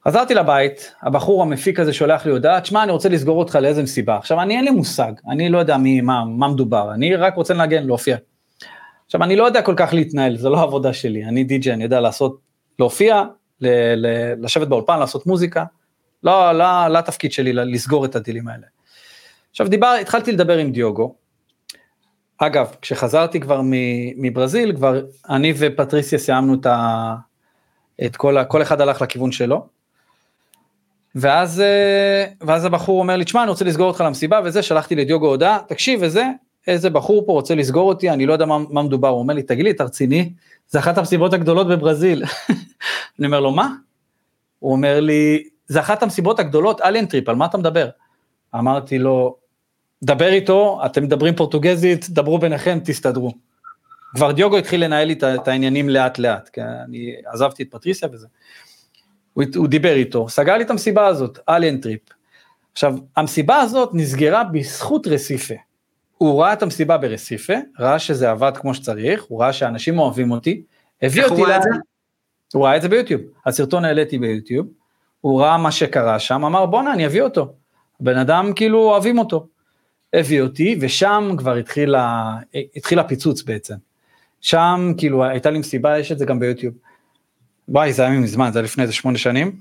חזרתי 0.04 0.34
לבית, 0.34 0.94
הבחור 1.02 1.42
המפיק 1.42 1.80
הזה 1.80 1.92
שולח 1.92 2.26
לי 2.26 2.32
הודעה, 2.32 2.60
תשמע, 2.60 2.82
אני 2.82 2.92
רוצה 2.92 3.08
לסגור 3.08 3.38
אותך 3.38 3.54
לאיזה 3.54 3.82
מסיבה. 3.82 4.16
עכשיו, 4.16 4.40
אני 4.40 4.56
אין 4.56 4.64
לי 4.64 4.70
מושג, 4.70 5.12
אני 5.28 5.48
לא 5.48 5.58
יודע 5.58 5.76
מי, 5.76 6.00
מה, 6.00 6.24
מה 6.24 6.48
מדובר, 6.48 6.94
אני 6.94 7.16
רק 7.16 7.34
רוצה 7.34 7.54
לנגן, 7.54 7.86
להופיע. 7.86 8.16
עכשיו, 9.06 9.22
אני 9.22 9.36
לא 9.36 9.44
יודע 9.44 9.62
כל 9.62 9.74
כך 9.76 9.92
להתנהל, 9.92 10.36
זה 10.36 10.48
לא 10.48 10.58
העבודה 10.60 10.92
שלי, 10.92 11.24
אני 11.24 11.44
די.ג'יי, 11.44 11.72
אני 11.72 11.84
יודע 11.84 12.00
לעשות, 12.00 12.38
להופיע, 12.78 13.22
ל- 13.60 14.06
ל- 14.06 14.44
לשבת 14.44 14.68
באולפן, 14.68 14.98
לעשות 14.98 15.26
מוזיקה, 15.26 15.64
לא, 16.24 16.52
לא, 16.52 16.88
לא 16.88 16.98
התפקיד 16.98 17.32
שלי 17.32 17.52
לסגור 17.52 18.04
את 18.04 18.16
הדילים 18.16 18.48
האלה. 18.48 18.66
עכשיו, 19.50 19.68
דיבר, 19.68 19.96
התחלתי 20.00 20.32
לדבר 20.32 20.58
עם 20.58 20.72
דיוגו, 20.72 21.14
אגב, 22.38 22.74
כשחזרתי 22.82 23.40
כבר 23.40 23.60
מברזיל, 24.16 24.76
כבר 24.76 25.00
אני 25.28 25.54
ופטריסיה 25.56 26.18
סיימנו 26.18 26.54
את, 26.54 26.66
ה, 26.66 27.14
את 28.06 28.16
כל, 28.16 28.38
ה, 28.38 28.44
כל 28.44 28.62
אחד 28.62 28.80
הלך 28.80 29.02
לכיוון 29.02 29.32
שלו. 29.32 29.66
ואז, 31.14 31.60
אה, 31.60 32.24
ואז 32.40 32.64
הבחור 32.64 33.00
אומר 33.00 33.16
לי, 33.16 33.24
תשמע, 33.24 33.42
אני 33.42 33.50
רוצה 33.50 33.64
לסגור 33.64 33.88
אותך 33.88 34.00
למסיבה 34.00 34.40
וזה, 34.44 34.62
שלחתי 34.62 34.96
לדיוגו 34.96 35.26
הודעה, 35.26 35.58
תקשיב 35.68 36.00
וזה, 36.02 36.24
איזה 36.66 36.90
בחור 36.90 37.26
פה 37.26 37.32
רוצה 37.32 37.54
לסגור 37.54 37.88
אותי, 37.88 38.10
אני 38.10 38.26
לא 38.26 38.32
יודע 38.32 38.46
מה, 38.46 38.58
מה 38.70 38.82
מדובר, 38.82 39.08
הוא 39.08 39.18
אומר 39.18 39.34
לי, 39.34 39.42
תגיד 39.42 39.64
לי, 39.64 39.70
אתה 39.70 39.84
רציני? 39.84 40.32
זה 40.68 40.78
אחת 40.78 40.98
המסיבות 40.98 41.32
הגדולות 41.32 41.68
בברזיל. 41.68 42.24
אני 43.18 43.26
אומר 43.26 43.40
לו, 43.40 43.50
מה? 43.50 43.74
הוא 44.58 44.72
אומר 44.72 45.00
לי, 45.00 45.48
זה 45.70 45.80
אחת 45.80 46.02
המסיבות 46.02 46.38
הגדולות, 46.38 46.80
Alien 46.80 47.06
Trip, 47.06 47.28
על 47.28 47.36
מה 47.36 47.46
אתה 47.46 47.58
מדבר? 47.58 47.88
אמרתי 48.54 48.98
לו, 48.98 49.36
דבר 50.02 50.28
איתו, 50.28 50.80
אתם 50.86 51.02
מדברים 51.02 51.36
פורטוגזית, 51.36 52.10
דברו 52.10 52.38
ביניכם, 52.38 52.78
תסתדרו. 52.84 53.32
כבר 54.14 54.32
דיוגו 54.32 54.56
התחיל 54.56 54.84
לנהל 54.84 55.10
את, 55.10 55.24
את 55.24 55.48
העניינים 55.48 55.88
לאט 55.88 56.18
לאט, 56.18 56.48
כי 56.48 56.60
אני 56.60 57.14
עזבתי 57.26 57.62
את 57.62 57.68
פטריסיה 57.70 58.08
וזה. 58.12 58.26
הוא, 59.32 59.44
הוא 59.56 59.68
דיבר 59.68 59.94
איתו, 59.94 60.28
סגר 60.28 60.56
לי 60.56 60.64
את 60.64 60.70
המסיבה 60.70 61.06
הזאת, 61.06 61.38
Alien 61.48 61.76
Trip. 61.76 62.00
עכשיו, 62.72 62.94
המסיבה 63.16 63.56
הזאת 63.56 63.90
נסגרה 63.92 64.44
בזכות 64.44 65.06
רסיפה. 65.06 65.54
הוא 66.18 66.42
ראה 66.42 66.52
את 66.52 66.62
המסיבה 66.62 66.98
ברסיפה, 66.98 67.54
ראה 67.78 67.98
שזה 67.98 68.30
עבד 68.30 68.52
כמו 68.56 68.74
שצריך, 68.74 69.22
הוא 69.28 69.42
ראה 69.42 69.52
שאנשים 69.52 69.98
אוהבים 69.98 70.30
אותי, 70.30 70.62
הביא 71.02 71.24
אותי 71.24 71.42
ל... 71.42 71.52
הוא 72.54 72.66
ראה 72.66 72.76
את 72.76 72.82
זה 72.82 72.88
ביוטיוב, 72.88 73.20
הסרטון 73.46 73.84
העליתי 73.84 74.18
ביוטיוב, 74.18 74.66
הוא 75.20 75.42
ראה 75.42 75.58
מה 75.58 75.72
שקרה 75.72 76.18
שם, 76.18 76.44
אמר 76.44 76.66
בואנה 76.66 76.92
אני 76.92 77.06
אביא 77.06 77.22
אותו, 77.22 77.52
הבן 78.00 78.16
אדם 78.16 78.52
כאילו 78.56 78.78
אוהבים 78.78 79.18
אותו. 79.18 79.46
הביא 80.12 80.42
אותי, 80.42 80.78
ושם 80.80 81.34
כבר 81.38 81.54
התחיל, 81.54 81.94
ה... 81.94 82.36
התחיל 82.76 82.98
הפיצוץ 82.98 83.42
בעצם. 83.42 83.74
שם 84.40 84.92
כאילו 84.96 85.24
הייתה 85.24 85.50
לי 85.50 85.58
מסיבה, 85.58 85.98
יש 85.98 86.12
את 86.12 86.18
זה 86.18 86.24
גם 86.24 86.38
ביוטיוב. 86.38 86.74
וואי, 87.68 87.92
זה 87.92 88.06
היה 88.06 88.20
מזמן, 88.20 88.50
זה 88.52 88.58
היה 88.58 88.64
לפני 88.64 88.82
איזה 88.82 88.92
שמונה 88.92 89.18
שנים. 89.18 89.56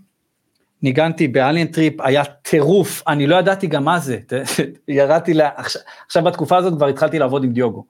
ניגנתי 0.81 1.27
ב 1.27 1.34
Alien 1.34 1.67
Trip, 1.67 2.01
היה 2.01 2.25
טירוף, 2.25 3.03
אני 3.07 3.27
לא 3.27 3.35
ידעתי 3.35 3.67
גם 3.67 3.83
מה 3.83 3.99
זה, 3.99 4.19
ירדתי, 4.87 5.33
לה, 5.33 5.49
עכשיו, 5.55 5.81
עכשיו 6.05 6.23
בתקופה 6.23 6.57
הזאת 6.57 6.73
כבר 6.73 6.87
התחלתי 6.87 7.19
לעבוד 7.19 7.43
עם 7.43 7.51
דיוגו. 7.51 7.85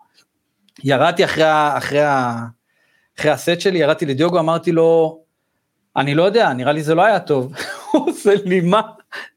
ירדתי 0.84 1.26
אחרי, 1.26 1.44
אחרי, 1.78 2.02
אחרי 3.20 3.32
הסט 3.32 3.60
שלי, 3.60 3.80
ירדתי 3.80 4.06
לדיוגו, 4.06 4.40
אמרתי 4.40 4.72
לו, 4.72 5.20
אני 5.98 6.16
לא 6.16 6.24
יודע, 6.24 6.54
נראה 6.54 6.72
לי 6.72 6.84
זה 6.84 6.96
לא 6.96 7.06
היה 7.06 7.20
טוב. 7.20 7.54
הוא 7.92 8.10
עושה 8.10 8.34
לי, 8.46 8.62
מה? 8.62 8.82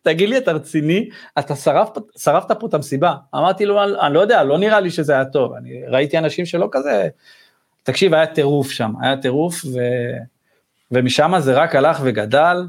תגיד 0.03 0.29
לי, 0.29 0.39
אתה 0.39 0.53
רציני? 0.53 1.09
אתה 1.39 1.57
שרפת, 1.57 2.03
שרפת 2.17 2.53
פה 2.61 2.67
את 2.67 2.75
המסיבה. 2.75 3.15
אמרתי 3.35 3.67
לו, 3.67 3.85
אני 4.07 4.15
לא 4.15 4.21
יודע, 4.21 4.45
לא 4.45 4.59
נראה 4.59 4.81
לי 4.81 4.91
שזה 4.91 5.13
היה 5.13 5.25
טוב. 5.25 5.53
אני 5.53 5.83
ראיתי 5.89 6.19
אנשים 6.19 6.47
שלא 6.47 6.69
כזה... 6.73 7.09
תקשיב, 7.83 8.15
היה 8.15 8.27
טירוף 8.27 8.71
שם, 8.71 8.93
היה 9.01 9.17
טירוף, 9.17 9.65
ו... 9.65 9.79
ומשם 10.91 11.33
זה 11.39 11.55
רק 11.55 11.75
הלך 11.75 12.01
וגדל, 12.03 12.67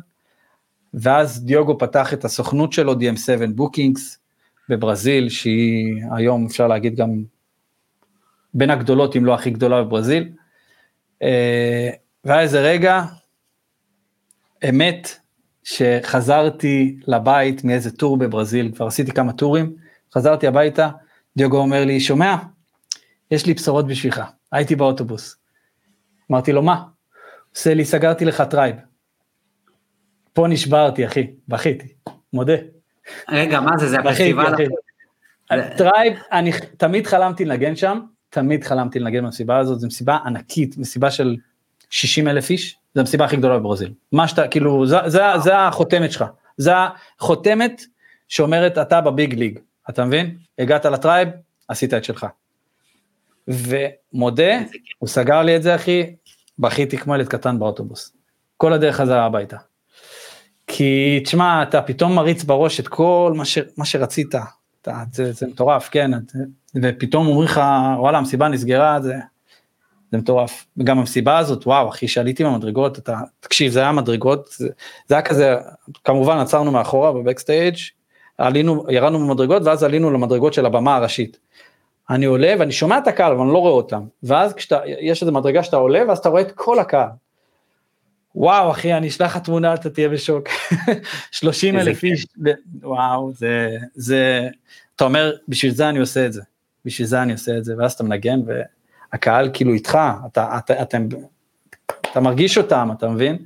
ואז 0.94 1.46
דיוגו 1.46 1.78
פתח 1.78 2.14
את 2.14 2.26
הסוכנות 2.26 2.74
שלו, 2.74 2.94
DM7 2.94 3.52
Bookings, 3.56 4.20
בברזיל, 4.70 5.30
שהיא 5.30 6.04
היום, 6.16 6.46
אפשר 6.46 6.68
להגיד, 6.68 6.96
גם 6.96 7.24
בין 8.54 8.70
הגדולות, 8.70 9.16
אם 9.16 9.26
לא 9.26 9.34
הכי 9.34 9.50
גדולה 9.50 9.84
בברזיל. 9.84 10.30
אה, 11.22 11.90
והיה 12.26 12.42
איזה 12.42 12.62
רגע, 12.62 13.02
אמת, 14.70 15.20
שחזרתי 15.64 16.98
לבית 17.08 17.64
מאיזה 17.64 17.92
tour 17.92 18.18
בברזיל, 18.18 18.72
כבר 18.76 18.88
עשיתי 18.88 19.12
כמה 19.12 19.34
טורים, 19.34 19.76
חזרתי 20.14 20.48
הביתה, 20.48 20.90
דיוגו 21.38 21.58
אומר 21.58 21.86
לי, 21.86 22.00
שומע? 22.00 22.36
יש 23.32 23.46
לי 23.46 23.54
בשורות 23.54 23.88
בשבילך, 23.88 24.22
הייתי 24.52 24.76
באוטובוס. 24.76 25.36
אמרתי 26.32 26.52
לו, 26.52 26.62
מה? 26.62 26.84
עושה 27.56 27.74
לי, 27.74 27.86
סגרתי 27.86 28.26
לך 28.26 28.42
Tribe. 28.42 28.76
פה 30.34 30.48
נשברתי, 30.48 31.06
אחי, 31.06 31.28
בכיתי, 31.48 31.88
מודה. 32.34 32.56
רגע, 33.30 33.60
מה 33.60 33.78
זה, 33.78 33.88
זה 33.88 34.00
הפסטיבל? 34.00 34.56
Tribe, 35.78 36.14
אני 36.32 36.52
תמיד 36.78 37.08
חלמתי 37.08 37.46
לנגן 37.46 37.76
שם, 37.76 38.00
תמיד 38.30 38.64
חלמתי 38.64 39.00
לנגן 39.00 39.24
במסיבה 39.24 39.58
הזאת, 39.58 39.80
זו 39.80 39.88
מסיבה 39.88 40.18
ענקית, 40.26 40.78
מסיבה 40.78 41.12
של 41.12 41.38
60 41.90 42.28
אלף 42.28 42.50
איש, 42.50 42.78
זו 42.96 43.00
המסיבה 43.02 43.26
הכי 43.26 43.38
גדולה 43.38 43.60
בברזיל. 43.60 43.94
מה 44.12 44.28
שאתה, 44.28 44.48
כאילו, 44.48 44.86
זה, 44.86 44.98
זה, 45.06 45.22
זה 45.44 45.60
החותמת 45.60 46.12
שלך. 46.12 46.26
זה 46.58 46.72
החותמת 47.20 47.82
שאומרת 48.28 48.78
אתה 48.78 49.02
ב 49.02 49.10
big 49.10 49.34
league, 49.34 49.60
אתה 49.90 50.06
מבין? 50.06 50.38
הגעת 50.60 50.86
ל 50.86 50.92
Tribe, 50.92 51.30
עשית 51.68 51.94
את 51.94 52.04
שלך. 52.04 52.26
ומודה, 53.48 54.60
הוא 55.00 55.10
סגר 55.10 55.42
לי 55.42 55.56
את 55.56 55.64
זה 55.64 55.76
אחי, 55.76 56.16
בכיתי 56.60 56.98
כמו 56.98 57.16
ילד 57.16 57.28
קטן 57.28 57.60
באוטובוס. 57.60 58.16
כל 58.58 58.74
הדרך 58.74 58.96
חזרה 58.96 59.26
הביתה. 59.26 59.58
כי 60.68 61.20
תשמע, 61.24 61.64
אתה 61.64 61.82
פתאום 61.82 62.16
מריץ 62.16 62.44
בראש 62.44 62.80
את 62.80 62.88
כל 62.88 63.34
מה, 63.36 63.46
ש, 63.46 63.58
מה 63.78 63.86
שרצית, 63.86 64.36
אתה, 64.82 65.04
זה, 65.12 65.32
זה 65.32 65.48
מטורף, 65.48 65.90
כן, 65.90 66.12
ופתאום 66.84 67.28
אומרים 67.28 67.46
לך, 67.46 67.62
וואלה, 67.98 68.18
המסיבה 68.18 68.48
נסגרה, 68.48 69.02
זה, 69.02 69.16
זה 70.14 70.18
מטורף. 70.18 70.66
וגם 70.78 71.00
המסיבה 71.00 71.38
הזאת, 71.38 71.68
וואו, 71.68 71.90
אחי, 71.90 72.08
שעליתי 72.08 72.44
מהמדרגות, 72.44 72.98
אתה, 72.98 73.20
תקשיב, 73.40 73.72
זה 73.72 73.80
היה 73.80 73.92
מדרגות, 73.92 74.50
זה, 74.58 74.70
זה 75.08 75.16
היה 75.16 75.22
כזה, 75.22 75.56
כמובן 76.04 76.38
עצרנו 76.38 76.72
מאחורה 76.72 77.12
בבקסטייג', 77.12 77.76
עלינו, 78.38 78.86
ירדנו 78.90 79.20
במדרגות, 79.20 79.62
ואז 79.66 79.84
עלינו 79.84 80.12
למדרגות 80.12 80.54
של 80.54 80.66
הבמה 80.66 80.96
הראשית. 80.96 81.40
אני 82.10 82.26
עולה 82.26 82.54
ואני 82.60 82.72
שומע 82.72 82.98
את 82.98 83.08
הקהל, 83.08 83.32
אבל 83.32 83.42
אני 83.42 83.54
לא 83.54 83.58
רואה 83.58 83.72
אותם. 83.72 84.04
ואז 84.24 84.54
כשאתה, 84.54 84.80
יש 84.86 85.22
איזו 85.22 85.32
מדרגה 85.32 85.64
שאתה 85.64 85.78
עולה, 85.78 86.04
ואז 86.08 86.18
אתה 86.18 86.30
רואה 86.30 86.42
את 86.42 86.52
כל 86.52 86.80
הקהל. 86.80 87.10
וואו, 88.36 88.72
אחי, 88.72 88.94
אני 88.94 89.08
אשלח 89.08 89.36
לך 89.36 89.44
תמונה, 89.44 89.74
אתה 89.74 89.90
תהיה 89.90 90.10
בשוק. 90.10 90.48
30 91.32 91.78
אלף 91.78 92.04
איש, 92.04 92.26
וואו, 92.82 93.32
זה, 93.34 93.70
זה, 93.96 94.48
אתה 94.96 95.04
אומר, 95.04 95.32
בשביל 95.48 95.72
זה 95.72 95.90
אני 95.90 96.00
עושה 96.00 96.26
את 96.26 96.34
זה. 96.34 96.42
בשביל 96.86 97.08
זה 97.08 97.22
אני 97.22 97.32
עושה 97.32 97.58
את 97.58 97.66
זה, 97.66 97.74
ואז 97.78 97.94
אתה 97.94 98.04
מנגן, 98.04 98.40
ו... 98.48 98.62
הקהל 99.14 99.50
כאילו 99.54 99.74
איתך, 99.74 99.98
אתה, 100.26 100.58
אתה, 100.58 100.82
אתה, 100.82 100.98
אתה 102.12 102.20
מרגיש 102.20 102.58
אותם, 102.58 102.90
אתה 102.98 103.10
מבין? 103.10 103.38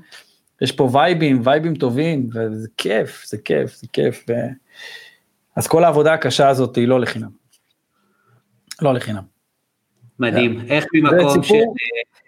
יש 0.61 0.71
פה 0.71 0.89
וייבים, 0.93 1.41
וייבים 1.43 1.75
טובים, 1.75 2.29
וזה 2.33 2.67
כיף, 2.77 3.23
זה 3.25 3.37
כיף, 3.37 3.75
זה 3.75 3.87
כיף. 3.93 4.25
ו... 4.29 4.33
אז 5.55 5.67
כל 5.67 5.83
העבודה 5.83 6.13
הקשה 6.13 6.49
הזאת 6.49 6.75
היא 6.75 6.87
לא 6.87 6.99
לחינם. 6.99 7.29
לא 8.81 8.93
לחינם. 8.93 9.23
מדהים, 10.19 10.61
איך 10.69 10.85
ממקום 10.93 11.43
ש... 11.43 11.51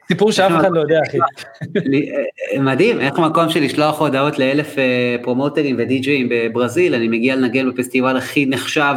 סיפור 0.07 0.31
שאף 0.31 0.51
אחד 0.59 0.71
לא 0.71 0.79
יודע, 0.79 0.99
אחי. 1.07 1.17
אה, 1.17 2.61
מדהים, 2.61 2.99
איך 2.99 3.19
מקום 3.19 3.49
של 3.49 3.59
לשלוח 3.63 4.01
הודעות 4.01 4.39
לאלף 4.39 4.77
אה, 4.77 5.15
פרומוטרים 5.23 5.75
ודי-ג'אים 5.79 6.27
בברזיל, 6.29 6.95
אני 6.95 7.07
מגיע 7.07 7.35
לנגן 7.35 7.71
בפסטיבל 7.71 8.17
הכי 8.17 8.45
נחשב 8.45 8.95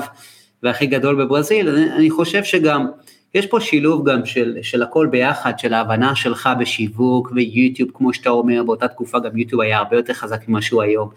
והכי 0.63 0.87
גדול 0.87 1.25
בברזיל, 1.25 1.69
אני 1.69 2.11
חושב 2.11 2.45
שגם 2.45 2.87
יש 3.35 3.47
פה 3.47 3.61
שילוב 3.61 4.11
גם 4.11 4.27
של, 4.27 4.57
של 4.63 4.83
הכל 4.83 5.07
ביחד, 5.07 5.59
של 5.59 5.75
ההבנה 5.75 6.15
שלך 6.15 6.49
בשיווק 6.61 7.33
ויוטיוב, 7.35 7.91
כמו 7.95 8.15
שאתה 8.15 8.31
אומר, 8.31 8.63
באותה 8.63 8.89
תקופה 8.89 9.19
גם 9.19 9.37
יוטיוב 9.37 9.61
היה 9.61 9.79
הרבה 9.79 9.97
יותר 9.97 10.13
חזק 10.13 10.49
ממה 10.49 10.63
שהוא 10.63 10.83
היום. 10.83 11.09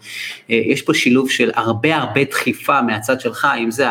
אה, 0.50 0.60
יש 0.66 0.82
פה 0.82 0.94
שילוב 0.94 1.30
של 1.30 1.50
הרבה 1.54 1.96
הרבה 1.96 2.24
דחיפה 2.24 2.82
מהצד 2.82 3.20
שלך, 3.20 3.46
אם 3.58 3.70
זה 3.70 3.86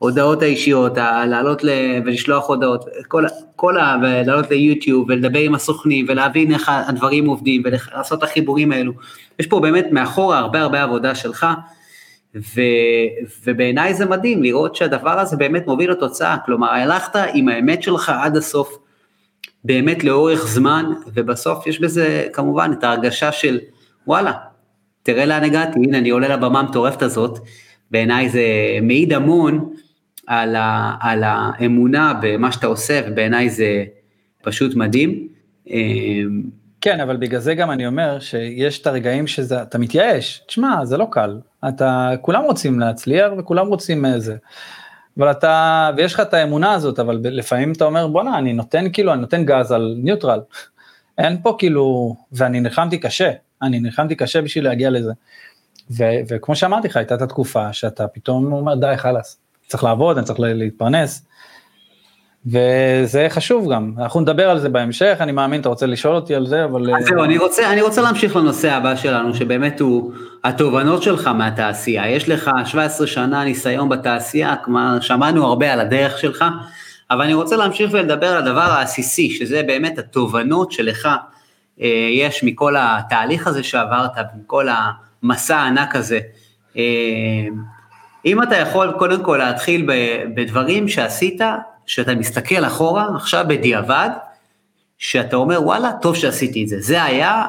ההודעות 0.00 0.42
האישיות, 0.42 0.92
לעלות 1.28 1.64
ל... 1.64 1.68
ולשלוח 2.04 2.48
הודעות, 2.48 2.84
כל, 3.08 3.24
כל 3.56 3.78
ה... 3.78 3.96
ולעלות 4.02 4.50
ליוטיוב 4.50 5.06
ולדבר 5.08 5.38
עם 5.38 5.54
הסוכנים 5.54 6.06
ולהבין 6.08 6.54
איך 6.54 6.70
הדברים 6.88 7.26
עובדים 7.26 7.62
ולעשות 7.64 8.18
את 8.18 8.22
החיבורים 8.22 8.72
האלו. 8.72 8.92
יש 9.38 9.46
פה 9.46 9.60
באמת 9.60 9.86
מאחורה 9.90 10.38
הרבה 10.38 10.60
הרבה 10.60 10.82
עבודה 10.82 11.14
שלך. 11.14 11.46
ו, 12.36 12.60
ובעיניי 13.46 13.94
זה 13.94 14.06
מדהים 14.06 14.42
לראות 14.42 14.76
שהדבר 14.76 15.18
הזה 15.20 15.36
באמת 15.36 15.66
מוביל 15.66 15.90
לתוצאה, 15.90 16.36
כלומר 16.46 16.70
הלכת 16.70 17.16
עם 17.34 17.48
האמת 17.48 17.82
שלך 17.82 18.12
עד 18.22 18.36
הסוף, 18.36 18.78
באמת 19.64 20.04
לאורך 20.04 20.46
זמן, 20.46 20.84
ובסוף 21.14 21.66
יש 21.66 21.80
בזה 21.80 22.26
כמובן 22.32 22.70
את 22.78 22.84
ההרגשה 22.84 23.32
של 23.32 23.60
וואלה, 24.06 24.32
תראה 25.02 25.26
לאן 25.26 25.44
הגעתי, 25.44 25.78
הנה 25.78 25.98
אני 25.98 26.10
עולה 26.10 26.28
לבמה 26.36 26.60
המטורפת 26.60 27.02
הזאת, 27.02 27.38
בעיניי 27.90 28.28
זה 28.28 28.44
מעיד 28.82 29.12
המון 29.12 29.74
על, 30.26 30.56
ה, 30.56 30.94
על 31.00 31.22
האמונה 31.26 32.14
במה 32.22 32.52
שאתה 32.52 32.66
עושה, 32.66 33.00
ובעיניי 33.06 33.50
זה 33.50 33.84
פשוט 34.42 34.74
מדהים. 34.74 35.28
אמ, 35.70 36.42
כן, 36.80 37.00
אבל 37.00 37.16
בגלל 37.16 37.40
זה 37.40 37.54
גם 37.54 37.70
אני 37.70 37.86
אומר 37.86 38.18
שיש 38.20 38.80
את 38.80 38.86
הרגעים 38.86 39.26
שאתה 39.26 39.78
מתייאש, 39.78 40.42
תשמע, 40.46 40.84
זה 40.84 40.96
לא 40.96 41.06
קל, 41.10 41.38
אתה, 41.68 42.10
כולם 42.20 42.42
רוצים 42.42 42.80
להצליח 42.80 43.32
וכולם 43.38 43.66
רוצים 43.66 44.04
איזה, 44.04 44.36
אבל 45.18 45.30
אתה, 45.30 45.90
ויש 45.96 46.14
לך 46.14 46.20
את 46.20 46.34
האמונה 46.34 46.72
הזאת, 46.72 46.98
אבל 46.98 47.20
לפעמים 47.22 47.72
אתה 47.72 47.84
אומר, 47.84 48.06
בואנה, 48.06 48.38
אני 48.38 48.52
נותן 48.52 48.84
כאילו, 48.92 49.12
אני 49.12 49.20
נותן 49.20 49.44
גז 49.44 49.72
על 49.72 49.94
ניוטרל, 49.98 50.40
אין 51.18 51.42
פה 51.42 51.56
כאילו, 51.58 52.16
ואני 52.32 52.60
נלחמתי 52.60 52.98
קשה, 52.98 53.30
אני 53.62 53.80
נלחמתי 53.80 54.14
קשה 54.14 54.42
בשביל 54.42 54.64
להגיע 54.64 54.90
לזה. 54.90 55.12
ו- 55.90 56.20
וכמו 56.28 56.56
שאמרתי 56.56 56.88
לך, 56.88 56.96
הייתה 56.96 57.14
את 57.14 57.22
התקופה 57.22 57.72
שאתה 57.72 58.08
פתאום 58.08 58.52
אומר, 58.52 58.74
די, 58.74 58.92
חלאס, 58.96 59.38
צריך 59.66 59.84
לעבוד, 59.84 60.18
אני 60.18 60.26
צריך 60.26 60.40
להתפרנס, 60.40 61.26
וזה 62.46 63.26
חשוב 63.30 63.72
גם, 63.72 63.92
אנחנו 63.98 64.20
נדבר 64.20 64.50
על 64.50 64.58
זה 64.58 64.68
בהמשך, 64.68 65.16
אני 65.20 65.32
מאמין, 65.32 65.60
אתה 65.60 65.68
רוצה 65.68 65.86
לשאול 65.86 66.14
אותי 66.14 66.34
על 66.34 66.46
זה, 66.46 66.64
אבל... 66.64 66.94
אז 66.94 67.04
זהו, 67.04 67.24
אני 67.24 67.38
רוצה, 67.38 67.72
אני 67.72 67.82
רוצה 67.82 68.02
להמשיך 68.02 68.36
לנושא 68.36 68.72
הבא 68.72 68.96
שלנו, 68.96 69.34
שבאמת 69.34 69.80
הוא 69.80 70.12
התובנות 70.44 71.02
שלך 71.02 71.26
מהתעשייה. 71.26 72.10
יש 72.10 72.28
לך 72.28 72.50
17 72.64 73.06
שנה 73.06 73.44
ניסיון 73.44 73.88
בתעשייה, 73.88 74.56
כלומר, 74.64 75.00
שמענו 75.00 75.46
הרבה 75.46 75.72
על 75.72 75.80
הדרך 75.80 76.18
שלך, 76.18 76.44
אבל 77.10 77.22
אני 77.22 77.34
רוצה 77.34 77.56
להמשיך 77.56 77.90
ולדבר 77.92 78.26
על 78.26 78.38
הדבר 78.38 78.60
העסיסי, 78.60 79.30
שזה 79.30 79.62
באמת 79.62 79.98
התובנות 79.98 80.72
שלך 80.72 81.08
אה, 81.80 82.08
יש 82.12 82.44
מכל 82.44 82.74
התהליך 82.78 83.46
הזה 83.46 83.62
שעברת, 83.62 84.10
מכל 84.38 84.66
המסע 85.22 85.56
הענק 85.56 85.96
הזה. 85.96 86.20
אה, 86.76 86.82
אם 88.26 88.42
אתה 88.42 88.56
יכול 88.56 88.92
קודם 88.98 89.22
כל 89.22 89.36
להתחיל 89.36 89.90
בדברים 90.34 90.88
שעשית, 90.88 91.40
שאתה 91.86 92.14
מסתכל 92.14 92.64
אחורה, 92.64 93.08
עכשיו 93.16 93.44
בדיעבד, 93.48 94.10
שאתה 94.98 95.36
אומר, 95.36 95.62
וואלה, 95.62 95.92
טוב 96.02 96.16
שעשיתי 96.16 96.62
את 96.62 96.68
זה. 96.68 96.80
זה 96.80 97.02
היה, 97.02 97.44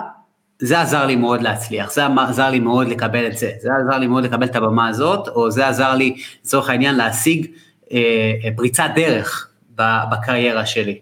זה 0.59 0.81
עזר 0.81 1.05
לי 1.05 1.15
מאוד 1.15 1.41
להצליח, 1.41 1.93
זה 1.93 2.01
עזר 2.29 2.49
לי 2.49 2.59
מאוד 2.59 2.87
לקבל 2.87 3.27
את 3.27 3.37
זה, 3.37 3.51
זה 3.59 3.69
עזר 3.81 3.97
לי 3.97 4.07
מאוד 4.07 4.23
לקבל 4.23 4.45
את 4.45 4.55
הבמה 4.55 4.87
הזאת, 4.87 5.27
או 5.27 5.51
זה 5.51 5.67
עזר 5.67 5.95
לי, 5.95 6.15
לצורך 6.43 6.69
העניין, 6.69 6.95
להשיג 6.95 7.47
אה, 7.91 8.33
פריצת 8.55 8.89
דרך 8.95 9.49
בקריירה 9.75 10.65
שלי. 10.65 10.99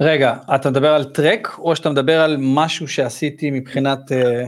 רגע, 0.00 0.34
אתה 0.54 0.70
מדבר 0.70 0.94
על 0.94 1.04
טרק, 1.04 1.58
או 1.58 1.76
שאתה 1.76 1.90
מדבר 1.90 2.20
על 2.20 2.36
משהו 2.38 2.88
שעשיתי 2.88 3.50
מבחינת... 3.50 4.12
אה... 4.12 4.44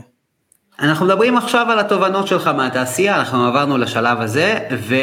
אנחנו 0.81 1.07
מדברים 1.07 1.37
עכשיו 1.37 1.71
על 1.71 1.79
התובנות 1.79 2.29
שלך 2.29 2.47
מהתעשייה, 2.47 3.17
אנחנו 3.17 3.47
עברנו 3.47 3.79
לשלב 3.79 4.21
הזה, 4.21 4.59
ו... 4.79 4.95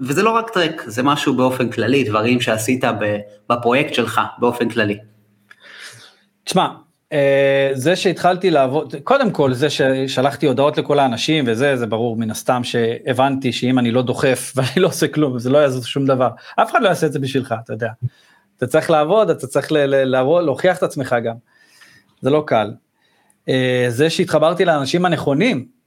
וזה 0.00 0.22
לא 0.22 0.30
רק 0.30 0.50
טרק, 0.50 0.82
זה 0.86 1.02
משהו 1.02 1.36
באופן 1.36 1.70
כללי, 1.70 2.04
דברים 2.04 2.40
שעשית 2.40 2.84
בפרויקט 3.50 3.94
שלך 3.94 4.20
באופן 4.38 4.68
כללי. 4.68 4.98
תשמע, 6.44 6.68
אה, 7.12 7.70
זה 7.74 7.96
שהתחלתי 7.96 8.50
לעבוד, 8.50 8.94
קודם 9.04 9.30
כל 9.30 9.52
זה 9.52 9.70
ששלחתי 9.70 10.46
הודעות 10.46 10.78
לכל 10.78 10.98
האנשים 10.98 11.44
וזה, 11.46 11.76
זה 11.76 11.86
ברור 11.86 12.16
מן 12.16 12.30
הסתם 12.30 12.64
שהבנתי 12.64 13.52
שאם 13.52 13.78
אני 13.78 13.90
לא 13.90 14.02
דוחף 14.02 14.52
ואני 14.56 14.70
לא 14.76 14.88
עושה 14.88 15.08
כלום, 15.08 15.38
זה 15.38 15.50
לא 15.50 15.58
יעזור 15.58 15.82
שום 15.82 16.06
דבר, 16.06 16.28
אף 16.62 16.70
אחד 16.70 16.82
לא 16.82 16.88
יעשה 16.88 17.06
את 17.06 17.12
זה 17.12 17.18
בשבילך, 17.18 17.54
אתה 17.64 17.72
יודע. 17.72 17.90
אתה 18.56 18.66
צריך 18.66 18.90
לעבוד, 18.90 19.30
אתה 19.30 19.46
צריך 19.46 19.72
להוכיח 19.72 20.78
את 20.78 20.82
עצמך 20.82 21.16
גם, 21.24 21.34
זה 22.20 22.30
לא 22.30 22.44
קל. 22.46 22.72
אה, 23.48 23.86
זה 23.88 24.10
שהתחברתי 24.10 24.64
לאנשים 24.64 25.04
הנכונים, 25.04 25.77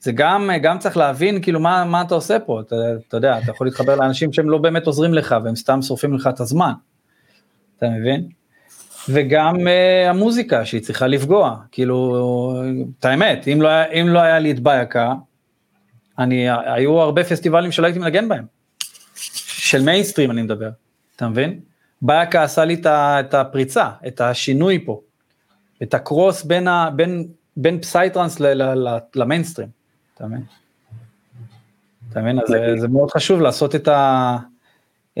זה 0.00 0.12
גם, 0.12 0.50
גם 0.62 0.78
צריך 0.78 0.96
להבין 0.96 1.42
כאילו 1.42 1.60
מה, 1.60 1.84
מה 1.84 2.02
אתה 2.02 2.14
עושה 2.14 2.38
פה, 2.38 2.60
אתה, 2.60 2.76
אתה 3.08 3.16
יודע, 3.16 3.38
אתה 3.38 3.50
יכול 3.50 3.66
להתחבר 3.66 3.96
לאנשים 3.96 4.32
שהם 4.32 4.50
לא 4.50 4.58
באמת 4.58 4.86
עוזרים 4.86 5.14
לך 5.14 5.36
והם 5.44 5.56
סתם 5.56 5.82
שורפים 5.82 6.14
לך 6.14 6.26
את 6.26 6.40
הזמן, 6.40 6.72
אתה 7.78 7.88
מבין? 7.88 8.28
וגם 9.08 9.56
uh, 9.56 10.10
המוזיקה 10.10 10.64
שהיא 10.64 10.82
צריכה 10.82 11.06
לפגוע, 11.06 11.56
כאילו, 11.72 12.16
את 12.98 13.04
האמת, 13.04 13.48
אם 13.48 13.62
לא, 13.62 13.68
אם 13.92 14.08
לא 14.08 14.18
היה 14.18 14.38
לי 14.38 14.50
את 14.50 14.60
בייקה, 14.60 15.14
אני, 16.18 16.46
היו 16.50 17.00
הרבה 17.00 17.24
פסטיבלים 17.24 17.72
שלא 17.72 17.86
הייתי 17.86 17.98
מנגן 17.98 18.28
בהם, 18.28 18.44
של 19.14 19.82
מיינסטרים 19.82 20.30
אני 20.30 20.42
מדבר, 20.42 20.70
אתה 21.16 21.28
מבין? 21.28 21.60
בייקה 22.02 22.42
עשה 22.42 22.64
לי 22.64 22.82
את 22.84 23.34
הפריצה, 23.34 23.90
את 24.06 24.20
השינוי 24.20 24.84
פה, 24.84 25.00
את 25.82 25.94
ה 25.94 26.02
cross 26.02 26.42
בין, 26.42 26.68
בין, 26.96 27.28
בין 27.56 27.80
psytrance 27.80 28.40
למיינסטרים. 29.14 29.79
אתה 30.20 30.28
מבין? 30.28 30.42
אתה 32.10 32.20
מבין? 32.20 32.38
אז 32.38 32.80
זה, 32.80 32.88
מאוד 32.88 33.10
חשוב 33.10 33.40
לעשות 33.40 33.74
את, 33.74 33.88
ה, 33.88 34.36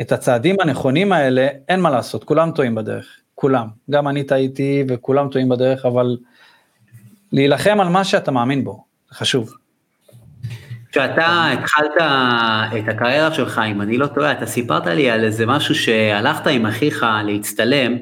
את 0.00 0.12
הצעדים 0.12 0.56
הנכונים 0.60 1.12
האלה, 1.12 1.48
אין 1.68 1.80
מה 1.80 1.90
לעשות, 1.90 2.24
כולם 2.24 2.50
טועים 2.50 2.74
בדרך, 2.74 3.06
כולם. 3.34 3.68
גם 3.90 4.08
אני 4.08 4.24
טעיתי 4.24 4.84
וכולם 4.88 5.28
טועים 5.28 5.48
בדרך, 5.48 5.86
אבל 5.86 6.16
להילחם 7.32 7.80
על 7.80 7.88
מה 7.88 8.04
שאתה 8.04 8.30
מאמין 8.30 8.64
בו, 8.64 8.84
זה 9.10 9.14
חשוב. 9.14 9.54
כשאתה 10.92 11.50
התחלת 11.52 11.92
את 12.78 12.88
הקריירה 12.88 13.34
שלך, 13.34 13.60
אם 13.70 13.82
אני 13.82 13.98
לא 13.98 14.06
טועה, 14.06 14.32
אתה 14.32 14.46
סיפרת 14.46 14.86
לי 14.86 15.10
על 15.10 15.24
איזה 15.24 15.46
משהו 15.46 15.74
שהלכת 15.74 16.46
עם 16.46 16.66
אחיך 16.66 17.06
להצטלם 17.24 17.96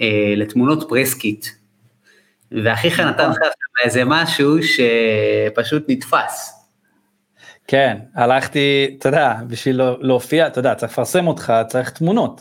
אה, 0.00 0.34
לתמונות 0.36 0.88
press 0.88 1.20
kit, 1.20 1.46
ואחיך 2.52 3.00
נתן 3.00 3.30
לך 3.30 3.38
איזה 3.84 4.02
משהו 4.04 4.56
שפשוט 4.62 5.84
נתפס. 5.88 6.52
כן, 7.66 7.98
הלכתי, 8.14 8.96
אתה 8.98 9.08
יודע, 9.08 9.34
בשביל 9.46 9.76
לא, 9.76 9.96
להופיע, 10.00 10.46
אתה 10.46 10.58
יודע, 10.58 10.74
צריך 10.74 10.92
לפרסם 10.92 11.26
אותך, 11.26 11.52
צריך 11.68 11.90
תמונות, 11.90 12.40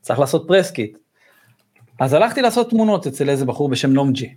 צריך 0.00 0.18
לעשות 0.18 0.44
press 0.48 0.76
kit. 0.76 0.98
אז 2.00 2.12
הלכתי 2.12 2.42
לעשות 2.42 2.70
תמונות 2.70 3.06
אצל 3.06 3.28
איזה 3.28 3.44
בחור 3.44 3.68
בשם 3.68 3.92
נומג'י. 3.92 4.34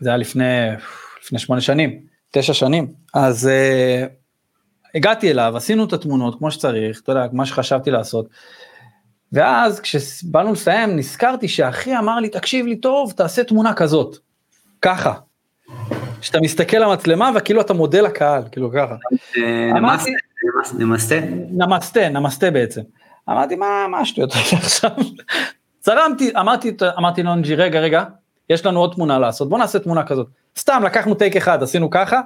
זה 0.00 0.08
היה 0.08 0.16
לפני, 0.16 0.44
לפני 1.22 1.38
שמונה 1.38 1.60
שנים, 1.60 2.00
תשע 2.30 2.54
שנים. 2.54 2.92
אז 3.14 3.50
uh, 3.50 4.08
הגעתי 4.94 5.30
אליו, 5.30 5.56
עשינו 5.56 5.84
את 5.84 5.92
התמונות 5.92 6.38
כמו 6.38 6.50
שצריך, 6.50 7.00
אתה 7.00 7.12
יודע, 7.12 7.26
מה 7.32 7.46
שחשבתי 7.46 7.90
לעשות. 7.90 8.28
ואז 9.32 9.80
כשבאנו 9.80 10.52
לסיים, 10.52 10.96
נזכרתי 10.96 11.48
שאחי 11.48 11.98
אמר 11.98 12.20
לי, 12.20 12.28
תקשיב 12.28 12.66
לי 12.66 12.76
טוב, 12.76 13.12
תעשה 13.16 13.44
תמונה 13.44 13.74
כזאת. 13.74 14.16
ככה. 14.82 15.12
שאתה 16.20 16.40
מסתכל 16.40 16.76
למצלמה 16.76 17.30
וכאילו 17.36 17.60
אתה 17.60 17.74
מודה 17.74 18.00
לקהל, 18.00 18.42
כאילו 18.52 18.70
ככה. 18.74 18.94
נמסטה, 19.74 20.10
נמסטה. 20.78 21.16
נמסטה, 21.50 22.08
נמסטה 22.08 22.50
בעצם. 22.50 22.80
אמרתי, 23.28 23.56
מה, 23.56 23.86
השטויות 24.00 24.32
האלה 24.32 24.62
עכשיו? 24.64 24.90
צרמתי, 25.80 26.30
אמרתי, 26.40 26.76
אמרתי 26.98 27.22
לאנג'י, 27.22 27.54
רגע, 27.54 27.80
רגע, 27.80 28.04
יש 28.50 28.66
לנו 28.66 28.80
עוד 28.80 28.92
תמונה 28.94 29.18
לעשות, 29.18 29.48
בוא 29.48 29.58
נעשה 29.58 29.78
תמונה 29.78 30.02
כזאת. 30.02 30.26
סתם, 30.58 30.82
לקחנו 30.84 31.14
טייק 31.14 31.36
אחד, 31.36 31.62
עשינו 31.62 31.90
ככה, 31.90 32.20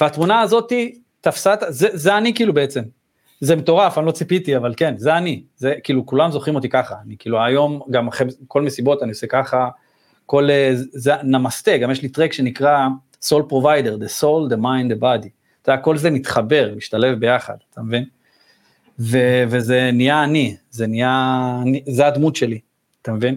והתמונה 0.00 0.40
הזאתי 0.40 0.98
תפסה, 1.20 1.54
זה, 1.68 1.88
זה 1.92 2.16
אני 2.16 2.34
כאילו 2.34 2.54
בעצם. 2.54 2.82
זה 3.40 3.56
מטורף, 3.56 3.98
אני 3.98 4.06
לא 4.06 4.10
ציפיתי, 4.10 4.56
אבל 4.56 4.74
כן, 4.76 4.94
זה 4.96 5.16
אני. 5.16 5.42
זה 5.56 5.74
כאילו, 5.84 6.06
כולם 6.06 6.30
זוכרים 6.30 6.56
אותי 6.56 6.68
ככה. 6.68 6.94
אני 7.06 7.16
כאילו 7.18 7.44
היום, 7.44 7.82
גם 7.90 8.08
אחרי 8.08 8.26
כל 8.48 8.62
מסיבות 8.62 9.02
אני 9.02 9.10
עושה 9.10 9.26
ככה, 9.26 9.68
כל, 10.28 10.50
אה, 10.50 10.70
זה 10.74 11.12
נמסטה, 11.22 11.76
גם 11.76 11.90
יש 11.90 12.02
לי 12.02 12.08
טרק 12.08 12.32
שנקרא 12.32 12.88
soul 13.24 13.42
provider, 13.50 14.02
the 14.02 14.20
soul, 14.20 14.52
the 14.52 14.56
mind, 14.56 14.92
the 14.92 15.00
body. 15.00 15.28
אתה 15.62 15.72
יודע, 15.72 15.82
כל 15.82 15.96
זה 15.96 16.10
מתחבר, 16.10 16.72
משתלב 16.76 17.18
ביחד, 17.18 17.54
אתה 17.70 17.82
מבין? 17.82 18.04
ו, 19.00 19.18
וזה 19.48 19.90
נהיה 19.92 20.24
אני, 20.24 20.56
זה 20.70 20.86
נהיה, 20.86 21.54
זה 21.86 22.06
הדמות 22.06 22.36
שלי, 22.36 22.60
אתה 23.02 23.12
מבין? 23.12 23.36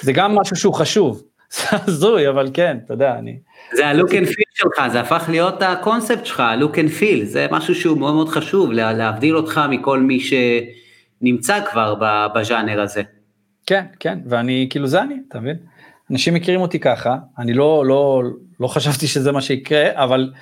זה 0.00 0.12
גם 0.12 0.34
משהו 0.34 0.56
שהוא 0.56 0.74
חשוב, 0.74 1.22
זה 1.56 1.64
הזוי, 1.70 2.28
אבל 2.28 2.50
כן, 2.54 2.78
אתה 2.84 2.94
יודע, 2.94 3.18
אני... 3.18 3.38
זה 3.76 3.86
הלוק 3.86 4.14
אנד 4.14 4.26
פיל 4.26 4.44
שלך, 4.54 4.88
זה 4.92 5.00
הפך 5.00 5.24
להיות 5.28 5.62
הקונספט 5.62 6.26
שלך, 6.26 6.40
ה 6.40 6.48
look 6.48 6.78
and 6.78 6.90
feel, 6.90 7.24
זה 7.24 7.46
משהו 7.50 7.74
שהוא 7.74 7.98
מאוד 7.98 8.14
מאוד 8.14 8.28
חשוב, 8.28 8.72
להבדיל 8.72 9.36
אותך 9.36 9.60
מכל 9.70 10.00
מי 10.00 10.18
שנמצא 10.20 11.66
כבר 11.70 11.94
בז'אנר 12.34 12.80
הזה. 12.80 13.02
כן, 13.66 13.84
כן, 14.00 14.18
ואני, 14.26 14.66
כאילו 14.70 14.86
זה 14.86 15.02
אני, 15.02 15.14
אתה 15.28 15.40
מבין? 15.40 15.56
אנשים 16.10 16.34
מכירים 16.34 16.60
אותי 16.60 16.78
ככה, 16.78 17.16
אני 17.38 17.52
לא, 17.52 17.86
לא, 17.86 18.22
לא 18.60 18.68
חשבתי 18.68 19.06
שזה 19.06 19.32
מה 19.32 19.40
שיקרה, 19.40 20.04
אבל 20.04 20.32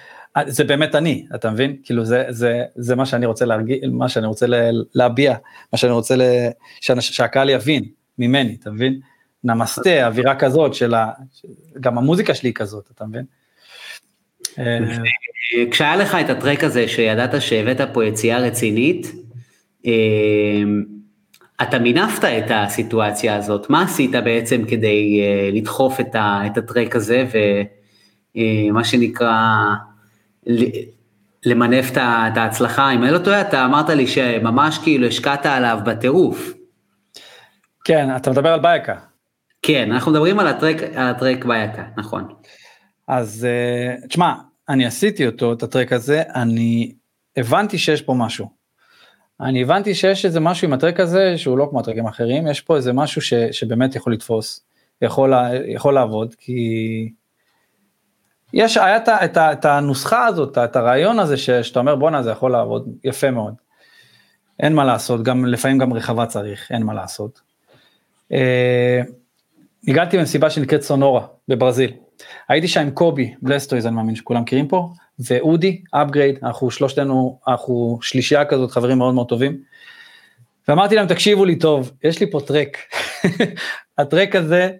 זה 0.47 0.65
באמת 0.65 0.95
אני, 0.95 1.27
אתה 1.35 1.51
מבין? 1.51 1.77
כאילו 1.83 2.05
זה, 2.05 2.25
זה, 2.29 2.63
זה 2.77 2.97
מה 2.97 3.07
שאני 3.07 3.27
רוצה 3.27 3.45
להרגיש, 3.45 3.77
מה 3.93 4.09
שאני 4.09 4.27
רוצה 4.27 4.47
להביע, 4.95 5.35
מה 5.73 5.79
שאני 5.79 5.93
רוצה 5.93 6.17
לה, 6.17 6.49
שהקהל 7.01 7.51
יבין 7.51 7.85
ממני, 8.19 8.57
אתה 8.61 8.71
מבין? 8.71 9.01
נמסטה, 9.45 10.07
אווירה 10.07 10.35
כזאת 10.35 10.75
של 10.75 10.95
ה... 10.95 11.11
גם 11.81 11.99
המוזיקה 11.99 12.35
שלי 12.35 12.49
היא 12.49 12.55
כזאת, 12.55 12.91
אתה 12.95 13.05
מבין? 13.07 13.25
כשהיה 15.71 15.97
לך 15.97 16.17
את 16.21 16.31
הטרק 16.31 16.65
הזה 16.65 16.89
שידעת 16.89 17.43
שהבאת 17.43 17.81
פה 17.93 18.05
יציאה 18.05 18.39
רצינית, 18.39 19.13
אה, 19.87 19.93
אתה 21.63 21.79
מינפת 21.79 22.25
את 22.25 22.51
הסיטואציה 22.51 23.37
הזאת, 23.37 23.71
מה 23.71 23.83
עשית 23.83 24.11
בעצם 24.11 24.65
כדי 24.69 25.23
uh, 25.23 25.57
לדחוף 25.57 26.01
את, 26.01 26.15
ה, 26.15 26.41
את 26.47 26.59
הטרק 26.59 26.97
הזה 26.97 27.27
ומה 28.37 28.81
uh, 28.81 28.85
שנקרא 28.85 29.35
למנף 31.47 31.91
את 31.93 32.37
ההצלחה, 32.37 32.91
אם 32.91 33.03
אני 33.03 33.11
לא 33.11 33.19
טועה, 33.19 33.41
אתה 33.41 33.65
אמרת 33.65 33.91
לי 33.91 34.07
שממש 34.07 34.79
כאילו 34.79 35.07
השקעת 35.07 35.47
עליו 35.47 35.79
בטירוף. 35.85 36.53
כן, 37.85 38.17
אתה 38.17 38.31
מדבר 38.31 38.53
על 38.53 38.61
בייקה. 38.61 38.95
כן, 39.63 39.93
אנחנו 39.93 40.13
מדברים 40.13 40.39
על 40.39 40.47
הטרק, 40.47 40.83
על 40.83 41.07
הטרק 41.07 41.45
ביקה, 41.45 41.85
נכון. 41.97 42.25
אז 43.09 43.47
uh, 44.03 44.07
תשמע, 44.07 44.35
אני 44.69 44.87
עשיתי 44.87 45.27
אותו, 45.27 45.53
את 45.53 45.63
הטרק 45.63 45.93
הזה, 45.93 46.23
אני 46.35 46.93
הבנתי 47.37 47.79
שיש 47.79 48.03
פה 48.03 48.15
משהו. 48.15 48.58
אני 49.41 49.63
הבנתי 49.63 49.95
שיש 49.95 50.25
איזה 50.25 50.41
משהו 50.41 50.67
עם 50.69 50.73
הטרק 50.73 51.01
הזה 51.01 51.39
שהוא 51.39 51.59
לא 51.59 51.67
כמו 51.71 51.81
הטרקים 51.81 52.07
האחרים, 52.07 52.47
יש 52.47 52.61
פה 52.61 52.77
איזה 52.77 52.93
משהו 52.93 53.23
ש, 53.23 53.35
שבאמת 53.35 53.95
יכול 53.95 54.13
לתפוס, 54.13 54.67
יכול, 55.03 55.33
יכול 55.67 55.95
לעבוד, 55.95 56.35
כי 56.35 57.13
יש, 58.53 58.77
היה 58.77 58.97
את, 58.97 59.09
את, 59.09 59.39
את 59.39 59.65
הנוסחה 59.65 60.27
הזאת, 60.27 60.59
את 60.59 60.77
הרעיון 60.77 61.19
הזה 61.19 61.37
שאתה 61.37 61.81
אומר 61.81 61.97
בואנה 61.97 62.23
זה 62.23 62.31
יכול 62.31 62.53
לעבוד 62.53 62.89
יפה 63.05 63.31
מאוד. 63.31 63.55
אין 64.61 64.75
מה 64.75 64.85
לעשות, 64.85 65.23
גם 65.23 65.45
לפעמים 65.45 65.79
גם 65.79 65.93
רחבה 65.93 66.27
צריך, 66.27 66.73
אין 66.73 66.83
מה 66.83 66.95
לעשות. 66.95 67.41
אה, 68.33 69.03
הגעתי 69.89 70.19
במסיבה 70.19 70.51
שנקראת 70.51 70.83
סונורה 70.83 71.27
בברזיל. 71.49 71.93
הייתי 72.49 72.69
שם 72.69 72.81
עם 72.81 72.91
קובי 72.91 73.35
Blastoyz, 73.43 73.87
אני 73.87 73.97
מאמין 73.97 74.15
שכולם 74.15 74.43
מכירים 74.43 74.69
פה, 74.69 74.91
ואודי, 75.19 75.83
Upgrade, 75.91 76.39
אנחנו 76.43 76.71
שלושתנו, 76.71 77.41
אנחנו 77.49 77.99
שלישייה 78.03 78.45
כזאת, 78.45 78.71
חברים 78.71 78.99
מאוד 78.99 79.15
מאוד 79.15 79.29
טובים. 79.29 79.61
ואמרתי 80.69 80.95
להם, 80.95 81.07
תקשיבו 81.07 81.45
לי 81.45 81.57
טוב, 81.57 81.93
יש 82.05 82.21
לי 82.21 82.31
פה 82.31 82.41
track. 82.47 82.79
ה 83.99 84.05
track 84.05 84.37
הזה, 84.37 84.71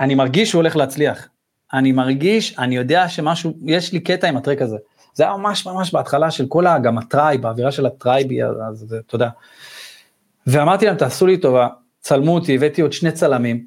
אני 0.00 0.14
מרגיש 0.14 0.50
שהוא 0.50 0.58
הולך 0.58 0.76
להצליח. 0.76 1.28
אני 1.72 1.92
מרגיש, 1.92 2.58
אני 2.58 2.76
יודע 2.76 3.08
שמשהו, 3.08 3.52
יש 3.64 3.92
לי 3.92 4.00
קטע 4.00 4.28
עם 4.28 4.36
ה 4.36 4.40
track 4.40 4.62
הזה. 4.62 4.76
זה 5.14 5.24
היה 5.24 5.36
ממש 5.36 5.66
ממש 5.66 5.94
בהתחלה 5.94 6.30
של 6.30 6.46
כל 6.48 6.66
ה... 6.66 6.78
גם 6.78 6.98
ה 6.98 7.05
tribe, 7.05 7.46
האווירה 7.46 7.72
של 7.72 7.86
ה 7.86 7.93
tribey, 7.93 8.42
אז 8.42 8.96
אתה 9.06 9.14
יודע. 9.14 9.28
ואמרתי 10.46 10.86
להם, 10.86 10.96
תעשו 10.96 11.26
לי 11.26 11.36
טובה, 11.36 11.68
צלמו 12.00 12.34
אותי, 12.34 12.54
הבאתי 12.54 12.82
עוד 12.82 12.92
שני 12.92 13.12
צלמים, 13.12 13.66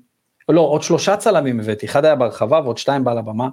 לא, 0.50 0.62
עוד 0.62 0.84
שלושה 0.84 1.18
צלמים 1.18 1.60
הבאתי, 1.60 1.86
אחד 1.86 2.06
היה 2.06 2.16
ברחבה 2.16 2.60
ועוד 2.64 2.78
שתיים 2.78 3.04
על 3.04 3.18
הבמה, 3.18 3.50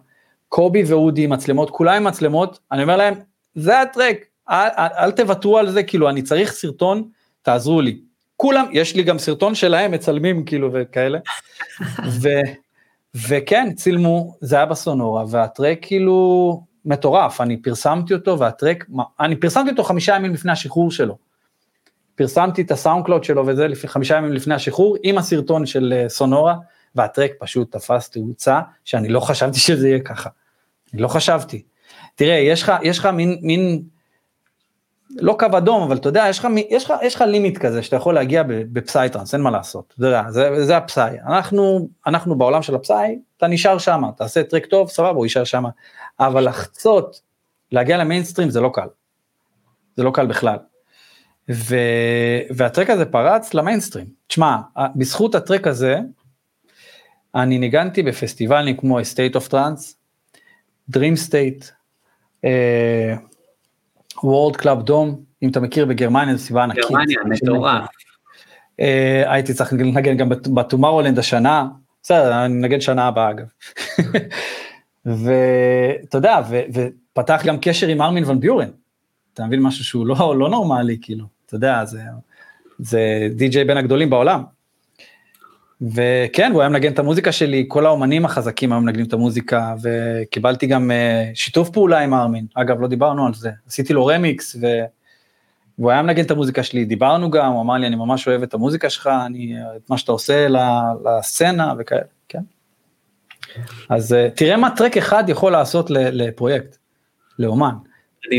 קובי 0.51 0.82
ואודי 0.86 1.26
מצלמות, 1.26 1.70
כולם 1.70 1.94
עם 1.94 2.05
מצלמות, 2.05 2.59
אני 2.72 2.82
אומר 2.82 2.96
להם, 2.96 3.14
זה 3.55 3.80
ה 3.80 3.86
track, 3.86 4.16
אל, 4.51 4.68
אל, 4.78 4.86
אל 4.98 5.11
תוותרו 5.11 5.59
על 5.59 5.70
זה, 5.70 5.82
כאילו, 5.82 6.09
אני 6.11 6.22
צריך 6.22 6.53
סרטון, 6.53 7.09
תעזרו 7.42 7.80
לי. 7.80 8.01
כולם, 8.36 8.66
יש 8.72 8.96
לי 8.96 9.03
גם 9.03 9.18
סרטון 9.18 9.55
שלהם, 9.55 9.90
מצלמים 9.90 10.44
כאילו 10.44 10.70
וכאלה. 10.72 11.18
ו, 12.22 12.28
וכן, 13.28 13.72
צילמו, 13.74 14.34
זה 14.40 14.57
היה 14.57 14.66
בסונורה, 14.66 15.24
וה 15.28 15.43
track 15.43 15.78
כאילו 15.82 16.62
מטורף, 16.84 17.40
אני 17.40 17.57
פרסמתי 17.57 18.14
אותו, 18.14 18.38
וה 18.38 18.51
track, 18.51 18.86
אני 19.20 19.36
פרסמתי 19.36 19.70
אותו 19.70 19.84
חמישה 19.84 20.16
ימים 20.16 20.34
לפני 20.34 20.53
השחרור 20.53 20.90
שלו. 20.90 21.16
פרסמתי 22.14 22.62
את 22.62 22.70
ה 22.70 23.05
SoundCloud 23.05 23.24
שלו 23.24 23.46
וזה 23.46 23.68
לפני, 23.68 23.90
חמישה 23.90 24.16
ימים 24.16 24.32
לפני 24.32 24.55
השחרור, 24.55 24.96
עם 25.03 25.18
הסרטון 25.18 25.66
של 25.66 25.94
אה, 25.96 26.09
סונורה, 26.09 26.55
וה 26.94 27.05
track 27.05 27.30
פשוט 27.38 27.72
תפס 27.72 28.11
תאוצה, 28.11 28.61
שאני 28.84 29.09
לא 29.09 29.20
חשבתי 29.20 29.59
שזה 29.59 29.88
יהיה 29.88 30.01
ככה. 30.01 30.30
לא 30.95 31.09
חשבתי. 31.09 31.62
תראה, 32.14 32.34
יש 32.36 32.62
לך, 32.62 32.72
יש 32.82 32.99
לך 32.99 33.07
מין, 33.07 33.38
מין, 33.43 33.82
לא 35.11 35.36
קו 35.38 35.47
אדום, 35.57 35.82
אבל 35.82 35.97
אתה 35.97 36.09
יודע, 36.09 36.24
יש 36.28 36.38
לך, 36.38 36.47
יש 36.70 36.84
לך, 36.84 36.95
יש 37.03 37.14
לך 37.14 37.22
limit 37.22 37.59
כזה 37.59 37.82
שאתה 37.82 37.97
יכול 37.97 38.14
להגיע 38.14 38.43
ב 38.46 38.55
psytrance, 38.55 39.34
אין 39.34 39.43
מה 39.43 39.51
לעשות, 39.51 39.95
אתה 39.99 40.07
יודע, 40.07 40.22
זה, 40.28 40.66
זה 40.66 40.76
ה 40.76 40.84
psy. 40.84 41.16
אנחנו, 41.26 41.88
אנחנו 42.07 42.38
בעולם 42.38 42.62
של 42.62 42.74
ה 42.74 42.83
psy, 42.83 43.18
אתה 43.36 43.47
נשאר 43.47 43.78
שם, 43.78 44.03
תעשה 44.16 44.43
track 44.42 44.66
טוב, 44.66 44.88
סבבה, 44.88 45.09
הוא 45.11 45.26
יישאר 45.26 45.45
שם. 45.45 45.64
אבל 46.20 46.49
לחצות, 46.49 47.20
להגיע 47.72 47.97
למיינסטרים 47.97 48.51
זה 48.51 48.61
לא 48.61 48.70
קל. 48.74 48.88
זה 49.97 50.03
לא 50.03 50.11
קל 50.11 50.26
בכלל. 50.26 50.57
ו, 51.51 51.76
והטרק 52.57 52.91
הזה 52.91 53.05
פרץ 53.07 53.55
למיינסטרים. 53.55 54.07
תשמע, 54.26 54.57
בזכות 54.97 55.34
הטרק 55.34 55.66
הזה, 55.66 55.99
אני 57.34 57.59
ניגנתי 57.59 58.03
בפסטיבלים 58.03 58.76
כמו 58.76 59.01
State 59.01 59.36
of 59.36 59.51
Trance, 59.51 59.99
Dream 60.91 61.28
State, 61.28 61.70
uh, 62.45 63.18
World 64.16 64.57
Club 64.62 64.88
Dome, 64.88 65.16
אם 65.43 65.49
אתה 65.51 65.61
מכיר 65.61 65.86
בגרמניה 65.86 66.36
זו 66.36 66.45
סיבה 66.45 66.64
ענקית. 66.64 66.84
גרמניה, 66.84 67.18
מטורף. 67.24 67.84
Uh, 68.80 68.82
הייתי 69.26 69.55
צריך 69.55 69.72
לנגן 69.72 70.16
גם 70.16 70.28
בטומארולנד 70.28 71.18
השנה, 71.18 71.68
בסדר, 72.03 72.45
אני 72.45 72.55
נגן 72.55 72.80
שנה 72.80 73.09
הבאה 73.09 73.30
אגב. 73.30 73.47
ואתה 75.07 76.18
יודע, 76.18 76.41
ופתח 76.72 77.43
גם 77.45 77.57
קשר 77.61 77.86
עם 77.86 78.03
ארמין 78.03 78.24
ון 78.24 78.41
ביורן, 78.41 78.68
אתה 79.34 79.47
מבין 79.47 79.62
משהו 79.62 79.84
שהוא 79.84 80.07
לא, 80.07 80.38
לא 80.38 80.49
נורמלי, 80.49 80.99
כאילו, 81.03 81.24
אתה 81.47 81.55
יודע, 81.55 81.84
זה, 81.84 82.01
זה 82.78 83.28
די.ג'יי 83.36 83.64
בין 83.64 83.76
הגדולים 83.76 84.11
בעולם. 84.11 84.43
וכן, 85.83 86.51
הוא 86.53 86.61
היה 86.61 86.68
מנגן 86.68 86.93
את 86.93 86.99
המוזיקה 86.99 87.33
שלי, 87.33 87.64
כל 87.68 87.87
האומנים 87.87 88.24
החזקים 88.24 88.72
היו 88.72 88.81
מנגנים 88.81 89.07
את 89.07 89.12
המוזיקה, 89.12 89.74
וקיבלתי 89.83 90.66
גם 90.66 90.91
uh, 90.91 91.35
שיתוף 91.35 91.70
פעולה 91.70 91.99
עם 91.99 92.14
ארמין, 92.14 92.47
אגב, 92.55 92.81
לא 92.81 92.89
דיברנו 92.89 93.26
על 93.26 93.35
זה, 93.35 93.51
עשיתי 93.66 93.93
לו 93.93 94.07
רמיקס, 94.07 94.57
ו... 94.61 94.66
והוא 95.78 95.91
היה 95.91 96.03
מנגן 96.03 96.24
את 96.24 96.31
המוזיקה 96.31 96.62
שלי, 96.62 96.85
דיברנו 96.85 97.31
גם, 97.31 97.53
הוא 97.53 97.62
אמר 97.62 97.74
לי, 97.74 97.87
אני 97.87 97.97
ממש 97.97 98.28
אוהב 98.28 98.43
את 98.43 98.55
המוזיקה 98.55 98.91
שלך, 98.91 99.11
אני, 99.26 99.55
את 99.76 99.91
מה 99.91 99.99
שאתה 99.99 100.12
עושה 100.12 100.47
לסצנה 101.05 101.74
וכאלה, 101.78 102.01
כן. 102.28 102.43
אז 103.89 104.12
uh, 104.12 104.37
תראה 104.37 104.57
מה 104.57 104.70
טרק 104.76 104.97
אחד 104.97 105.24
יכול 105.28 105.53
לעשות 105.53 105.91
לפרויקט, 105.91 106.76
לאומן. 107.39 107.74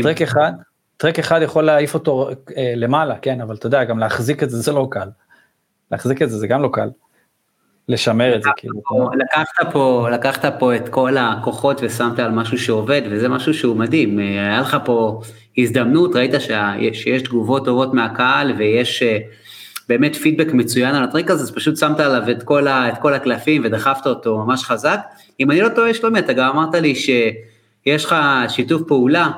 טרק 0.02 0.22
אחד, 0.22 0.52
טרק 0.96 1.18
אחד 1.18 1.40
יכול 1.42 1.64
להעיף 1.64 1.94
אותו 1.94 2.30
uh, 2.30 2.52
למעלה, 2.76 3.18
כן, 3.18 3.40
אבל 3.40 3.54
אתה 3.54 3.66
יודע, 3.66 3.84
גם 3.84 3.98
להחזיק 3.98 4.42
את 4.42 4.50
זה 4.50 4.58
זה 4.58 4.72
לא 4.72 4.88
קל. 4.90 5.08
להחזיק 5.90 6.22
את 6.22 6.30
זה 6.30 6.38
זה 6.38 6.46
גם 6.46 6.62
לא 6.62 6.68
קל. 6.72 6.88
לשמר 7.88 8.36
את 8.36 8.42
זה 8.42 8.50
כאילו. 8.56 8.74
לקחת 9.14 9.72
פה, 9.72 10.08
לקחת 10.12 10.58
פה 10.58 10.76
את 10.76 10.88
כל 10.88 11.16
הכוחות 11.16 11.80
ושמת 11.82 12.18
על 12.18 12.30
משהו 12.30 12.58
שעובד 12.58 13.02
וזה 13.10 13.28
משהו 13.28 13.54
שהוא 13.54 13.76
מדהים, 13.76 14.18
היה 14.18 14.60
לך 14.60 14.76
פה 14.84 15.20
הזדמנות, 15.58 16.16
ראית 16.16 16.30
שיש 16.92 17.22
תגובות 17.22 17.64
טובות 17.64 17.94
מהקהל 17.94 18.52
ויש 18.58 19.02
אה, 19.02 19.18
באמת 19.88 20.16
פידבק 20.16 20.52
מצוין 20.52 20.94
על 20.94 21.04
הטריק 21.04 21.30
הזה, 21.30 21.42
אז 21.42 21.54
פשוט 21.54 21.76
שמת 21.76 22.00
עליו 22.00 22.30
את 22.30 22.42
כל, 22.42 22.68
ה, 22.68 22.88
את 22.88 22.98
כל 22.98 23.14
הקלפים 23.14 23.62
ודחפת 23.64 24.06
אותו 24.06 24.38
ממש 24.38 24.64
חזק. 24.64 25.00
אם 25.40 25.50
אני 25.50 25.60
לא 25.60 25.68
טועה 25.68 25.94
שלומי, 25.94 26.18
אתה 26.18 26.32
גם 26.32 26.48
אמרת 26.48 26.74
לי 26.74 26.94
שיש 26.94 28.04
לך 28.04 28.16
שיתוף 28.48 28.82
פעולה 28.88 29.30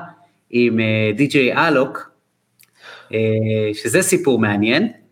עם 0.49 0.79
די.ג'יי 1.15 1.53
אה, 1.53 1.67
אלוק, 1.67 2.09
אה, 3.13 3.17
שזה 3.73 4.01
סיפור 4.01 4.39
מעניין. 4.39 5.04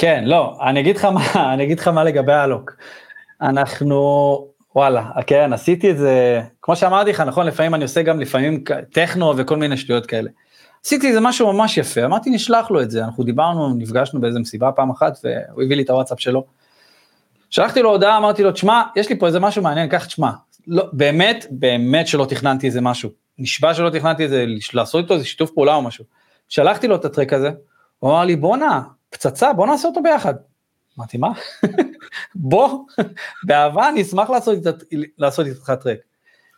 כן, 0.00 0.24
לא, 0.26 0.58
אני 0.62 0.80
אגיד 0.80 0.96
לך 0.96 1.04
מה, 1.04 1.20
אני 1.54 1.64
אגיד 1.64 1.78
לך 1.78 1.88
מה 1.88 2.04
לגבי 2.04 2.32
הלוק. 2.32 2.72
אנחנו, 3.42 3.98
וואלה, 4.74 5.10
כן, 5.26 5.52
עשיתי 5.52 5.90
את 5.90 5.98
זה, 5.98 6.42
כמו 6.62 6.76
שאמרתי 6.76 7.10
לך, 7.10 7.20
נכון, 7.20 7.46
לפעמים 7.46 7.74
אני 7.74 7.82
עושה 7.82 8.02
גם 8.02 8.20
לפעמים 8.20 8.64
טכנו 8.92 9.34
וכל 9.36 9.56
מיני 9.56 9.76
שטויות 9.76 10.06
כאלה. 10.06 10.30
עשיתי 10.84 11.08
איזה 11.08 11.20
משהו 11.20 11.52
ממש 11.52 11.78
יפה, 11.78 12.04
אמרתי 12.04 12.30
נשלח 12.30 12.70
לו 12.70 12.82
את 12.82 12.90
זה, 12.90 13.04
אנחנו 13.04 13.24
דיברנו, 13.24 13.74
נפגשנו 13.74 14.20
באיזה 14.20 14.40
מסיבה 14.40 14.72
פעם 14.72 14.90
אחת, 14.90 15.18
והוא 15.24 15.62
הביא 15.62 15.76
לי 15.76 15.82
את 15.82 15.90
הוואטסאפ 15.90 16.20
שלו. 16.20 16.44
שלחתי 17.50 17.82
לו 17.82 17.90
הודעה, 17.90 18.16
אמרתי 18.16 18.42
לו, 18.42 18.52
תשמע, 18.52 18.82
יש 18.96 19.08
לי 19.08 19.18
פה 19.18 19.26
איזה 19.26 19.40
משהו 19.40 19.62
מעניין, 19.62 19.88
קח 19.88 20.04
תשמע. 20.04 20.30
לא, 20.66 20.84
באמת, 20.92 21.46
באמת 21.50 22.06
שלא 22.06 22.24
תכננתי 22.24 22.66
איזה 22.66 22.80
משהו. 22.80 23.10
נשבע 23.38 23.74
שלא 23.74 23.90
תכננתי 23.90 24.22
איזה, 24.22 24.44
לעשות 24.72 25.02
איתו 25.04 25.14
איזה 25.14 25.24
שיתוף 25.24 25.50
פעולה 25.50 25.74
או 25.74 25.82
משהו. 25.82 26.04
שלחתי 26.48 26.88
לו 26.88 26.96
את 26.96 27.04
הטרק 27.04 27.32
הזה, 27.32 27.50
הוא 27.98 28.10
אמר 28.10 28.24
לי, 28.24 28.36
בואנה, 28.36 28.80
פצצה, 29.10 29.52
בוא 29.52 29.66
נעשה 29.66 29.88
אותו 29.88 30.02
ביחד. 30.02 30.34
אמרתי, 30.98 31.18
מה? 31.18 31.32
בוא, 32.34 32.84
באהבה 33.44 33.88
אני 33.88 34.02
אשמח 34.02 34.30
לעשות, 34.30 34.58
לעשות 35.18 35.46
איתך 35.46 35.70
טרק. 35.70 35.98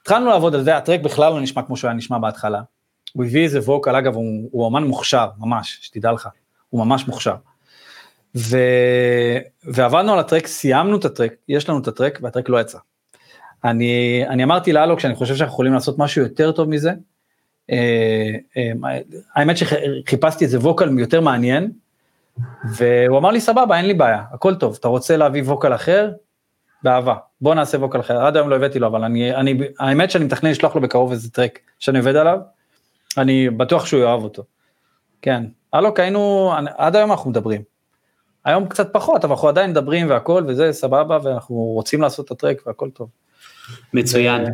התחלנו 0.02 0.26
לעבוד 0.26 0.54
על 0.54 0.64
זה, 0.64 0.76
הטרק 0.76 1.00
בכלל 1.00 1.32
לא 1.32 1.40
נשמע 1.40 1.62
כמו 1.62 1.76
שהוא 1.76 1.88
היה 1.88 1.96
נשמע 1.96 2.18
בהתחלה. 2.18 2.62
הוא 3.12 3.24
הביא 3.24 3.44
איזה 3.44 3.60
ווקל, 3.60 3.96
אגב, 3.96 4.14
הוא, 4.14 4.48
הוא 4.52 4.68
אמן 4.68 4.84
מוכשר, 4.84 5.28
ממש, 5.38 5.78
שתדע 5.82 6.12
לך, 6.12 6.28
הוא 6.70 6.84
ממש 6.86 7.06
מוכשר. 7.08 7.34
ו... 8.36 8.56
ועבדנו 9.64 10.12
על 10.12 10.18
הטרק, 10.18 10.46
סיימנו 10.46 10.96
את 10.96 11.04
הטרק, 11.04 11.32
יש 11.48 11.68
לנו 11.68 11.78
את 11.78 11.88
הטרק, 11.88 12.18
והטרק 12.22 12.48
לא 12.48 12.60
יצא. 12.60 12.78
אני, 13.64 14.24
אני 14.28 14.44
אמרתי 14.44 14.72
לאלוק 14.72 15.00
שאני 15.00 15.14
חושב 15.14 15.36
שאנחנו 15.36 15.52
יכולים 15.52 15.72
לעשות 15.72 15.98
משהו 15.98 16.22
יותר 16.22 16.52
טוב 16.52 16.68
מזה. 16.68 16.92
אה, 17.70 18.30
אה, 18.56 18.72
האמת 19.34 19.56
שחיפשתי 19.56 20.44
איזה 20.44 20.58
ווקל 20.58 20.98
יותר 20.98 21.20
מעניין, 21.20 21.72
והוא 22.76 23.18
אמר 23.18 23.30
לי 23.30 23.40
סבבה 23.40 23.76
אין 23.76 23.86
לי 23.86 23.94
בעיה 23.94 24.22
הכל 24.32 24.54
טוב 24.54 24.76
אתה 24.80 24.88
רוצה 24.88 25.16
להביא 25.16 25.42
ווקל 25.42 25.74
אחר 25.74 26.12
באהבה 26.82 27.14
בוא 27.40 27.54
נעשה 27.54 27.78
ווקל 27.78 28.00
אחר 28.00 28.26
עד 28.26 28.36
היום 28.36 28.48
לא 28.48 28.56
הבאתי 28.56 28.78
לו 28.78 28.86
אבל 28.86 29.04
אני 29.04 29.34
אני 29.34 29.58
האמת 29.80 30.10
שאני 30.10 30.24
מתכנן 30.24 30.50
לשלוח 30.50 30.74
לו 30.74 30.80
בקרוב 30.80 31.10
איזה 31.10 31.30
טרק 31.30 31.58
שאני 31.78 31.98
עובד 31.98 32.16
עליו 32.16 32.38
אני 33.18 33.50
בטוח 33.50 33.86
שהוא 33.86 34.02
יאהב 34.02 34.22
אותו. 34.22 34.42
כן 35.22 35.44
הלוק 35.72 36.00
היינו 36.00 36.52
עד 36.76 36.96
היום 36.96 37.10
אנחנו 37.10 37.30
מדברים. 37.30 37.62
היום 38.44 38.68
קצת 38.68 38.92
פחות 38.92 39.24
אבל 39.24 39.32
אנחנו 39.32 39.48
עדיין 39.48 39.70
מדברים 39.70 40.10
והכל 40.10 40.44
וזה 40.48 40.72
סבבה 40.72 41.18
ואנחנו 41.22 41.54
רוצים 41.54 42.00
לעשות 42.00 42.26
את 42.26 42.30
הטרק 42.30 42.62
והכל 42.66 42.90
טוב. 42.90 43.08
מצוין. 43.94 44.44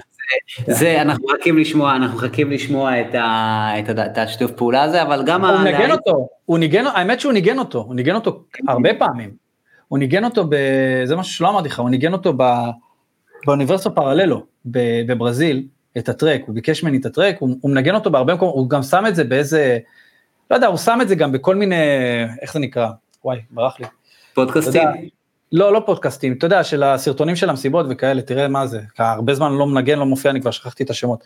זה, 0.67 1.03
אנחנו 1.03 1.25
מחכים 1.29 1.59
לשמוע, 1.59 1.97
אנחנו 1.97 2.17
מחכים 2.17 2.51
לשמוע 2.51 3.01
את, 3.01 3.15
ה, 3.15 3.71
את, 3.79 3.99
ה, 3.99 4.07
את 4.07 4.19
השיתוף 4.19 4.51
פעולה 4.51 4.83
הזה, 4.83 5.03
אבל 5.03 5.23
גם... 5.27 5.45
הוא 5.45 5.63
ניגן 5.65 5.91
אותו, 5.91 6.29
הוא 6.45 6.59
ניגן, 6.59 6.87
האמת 6.87 7.21
שהוא 7.21 7.33
ניגן 7.33 7.59
אותו, 7.59 7.79
הוא 7.79 7.95
ניגן 7.95 8.15
אותו 8.15 8.43
הרבה 8.69 8.95
פעמים. 8.99 9.31
הוא 9.89 9.99
ניגן 9.99 10.25
אותו, 10.25 10.45
ב... 10.49 10.55
זה 11.05 11.17
משהו 11.17 11.35
שלא 11.35 11.49
אמרתי 11.49 11.69
לך, 11.69 11.81
הוא 11.81 11.91
ניגן 11.91 12.13
אותו 12.13 12.33
ב... 12.37 12.43
באוניברסיטה 13.47 13.91
פרללו 13.91 14.47
בברזיל, 15.07 15.67
את 15.99 16.09
הטרק, 16.09 16.43
הוא 16.47 16.55
ביקש 16.55 16.85
ממני 16.85 16.99
את 16.99 17.07
הטרק, 17.07 17.37
הוא, 17.39 17.57
הוא 17.61 17.71
מנגן 17.71 17.95
אותו 17.95 18.11
בהרבה 18.11 18.35
מקומות, 18.35 18.55
הוא 18.55 18.71
גם 18.71 18.83
שם 18.83 19.05
את 19.09 19.15
זה 19.15 19.25
באיזה, 19.25 19.79
לא 20.51 20.57
יודע, 20.57 20.67
הוא 20.67 20.77
שם 20.77 20.99
את 21.03 21.09
זה 21.09 21.15
גם 21.15 21.33
בכל 21.33 21.57
מיני, 21.57 21.77
איך 22.43 22.53
זה 22.53 22.59
נקרא? 22.59 22.89
וואי, 23.25 23.39
ברח 23.51 23.81
לי. 23.81 23.87
פודקאסטים? 24.35 24.89
לא, 25.53 25.73
לא 25.73 25.83
פודקאסטים, 25.87 26.33
אתה 26.33 26.47
יודע, 26.47 26.65
של 26.65 26.83
הסרטונים 26.83 27.37
של 27.37 27.51
המסיבות 27.51 27.87
וכאלה, 27.91 28.23
תראה 28.23 28.49
מה 28.49 28.67
זה, 28.67 28.81
הרבה 28.99 29.35
זמן 29.35 29.53
לא 29.53 29.67
מנגן, 29.67 29.99
לא 29.99 30.07
מופיע, 30.07 30.31
אני 30.31 30.41
כבר 30.41 30.51
שכחתי 30.51 30.83
את 30.83 30.91
השמות. 30.91 31.25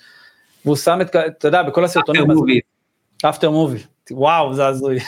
והוא 0.64 0.76
שם 0.76 1.00
את, 1.00 1.16
אתה 1.16 1.48
יודע, 1.48 1.62
בכל 1.62 1.84
הסרטונים. 1.84 2.22
אפטר 2.22 2.34
מובי. 2.34 2.60
אפטר 3.24 3.50
מובי, 3.50 3.78
וואו, 4.10 4.54
זה 4.54 4.66
הזוי. 4.66 4.98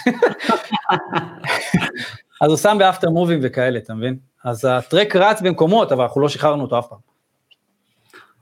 אז 2.41 2.49
הוא 2.49 2.57
שם 2.57 2.77
באפטר 2.79 3.11
מובים 3.11 3.39
וכאלה, 3.43 3.79
אתה 3.79 3.95
מבין? 3.95 4.17
אז 4.45 4.65
הטרק 4.65 5.17
רץ 5.17 5.41
במקומות, 5.43 5.93
אבל 5.93 6.03
אנחנו 6.03 6.21
לא 6.21 6.29
שחררנו 6.29 6.63
אותו 6.63 6.79
אף 6.79 6.87
פעם. 6.89 6.99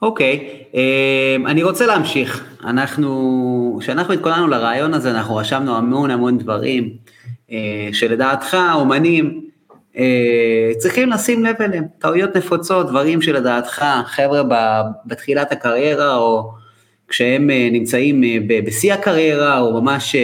אוקיי, 0.03 0.63
okay, 0.73 0.77
אני 1.51 1.63
רוצה 1.63 1.87
להמשיך. 1.87 2.45
אנחנו, 2.65 3.79
כשאנחנו 3.81 4.15
התכוננו 4.15 4.49
לרעיון 4.49 4.95
הזה, 4.95 5.11
אנחנו 5.11 5.37
רשמנו 5.37 5.77
המון 5.77 6.11
המון 6.11 6.39
דברים, 6.39 6.97
אה, 7.51 7.89
שלדעתך, 7.93 8.57
אומנים, 8.75 9.47
צריכים 10.79 11.11
לשים 11.11 11.45
לב 11.45 11.55
אליהם, 11.61 11.85
טעויות 11.99 12.37
נפוצות, 12.37 12.89
דברים 12.89 13.23
שלדעתך, 13.23 13.85
חבר'ה 14.07 14.43
בתחילת 15.07 15.53
הקריירה, 15.53 16.17
או 16.17 16.51
כשהם 17.09 17.51
אה, 17.51 17.69
נמצאים 17.73 18.23
בשיא 18.67 18.95
הקריירה, 18.95 19.61
או 19.61 19.83
ממש 19.83 20.17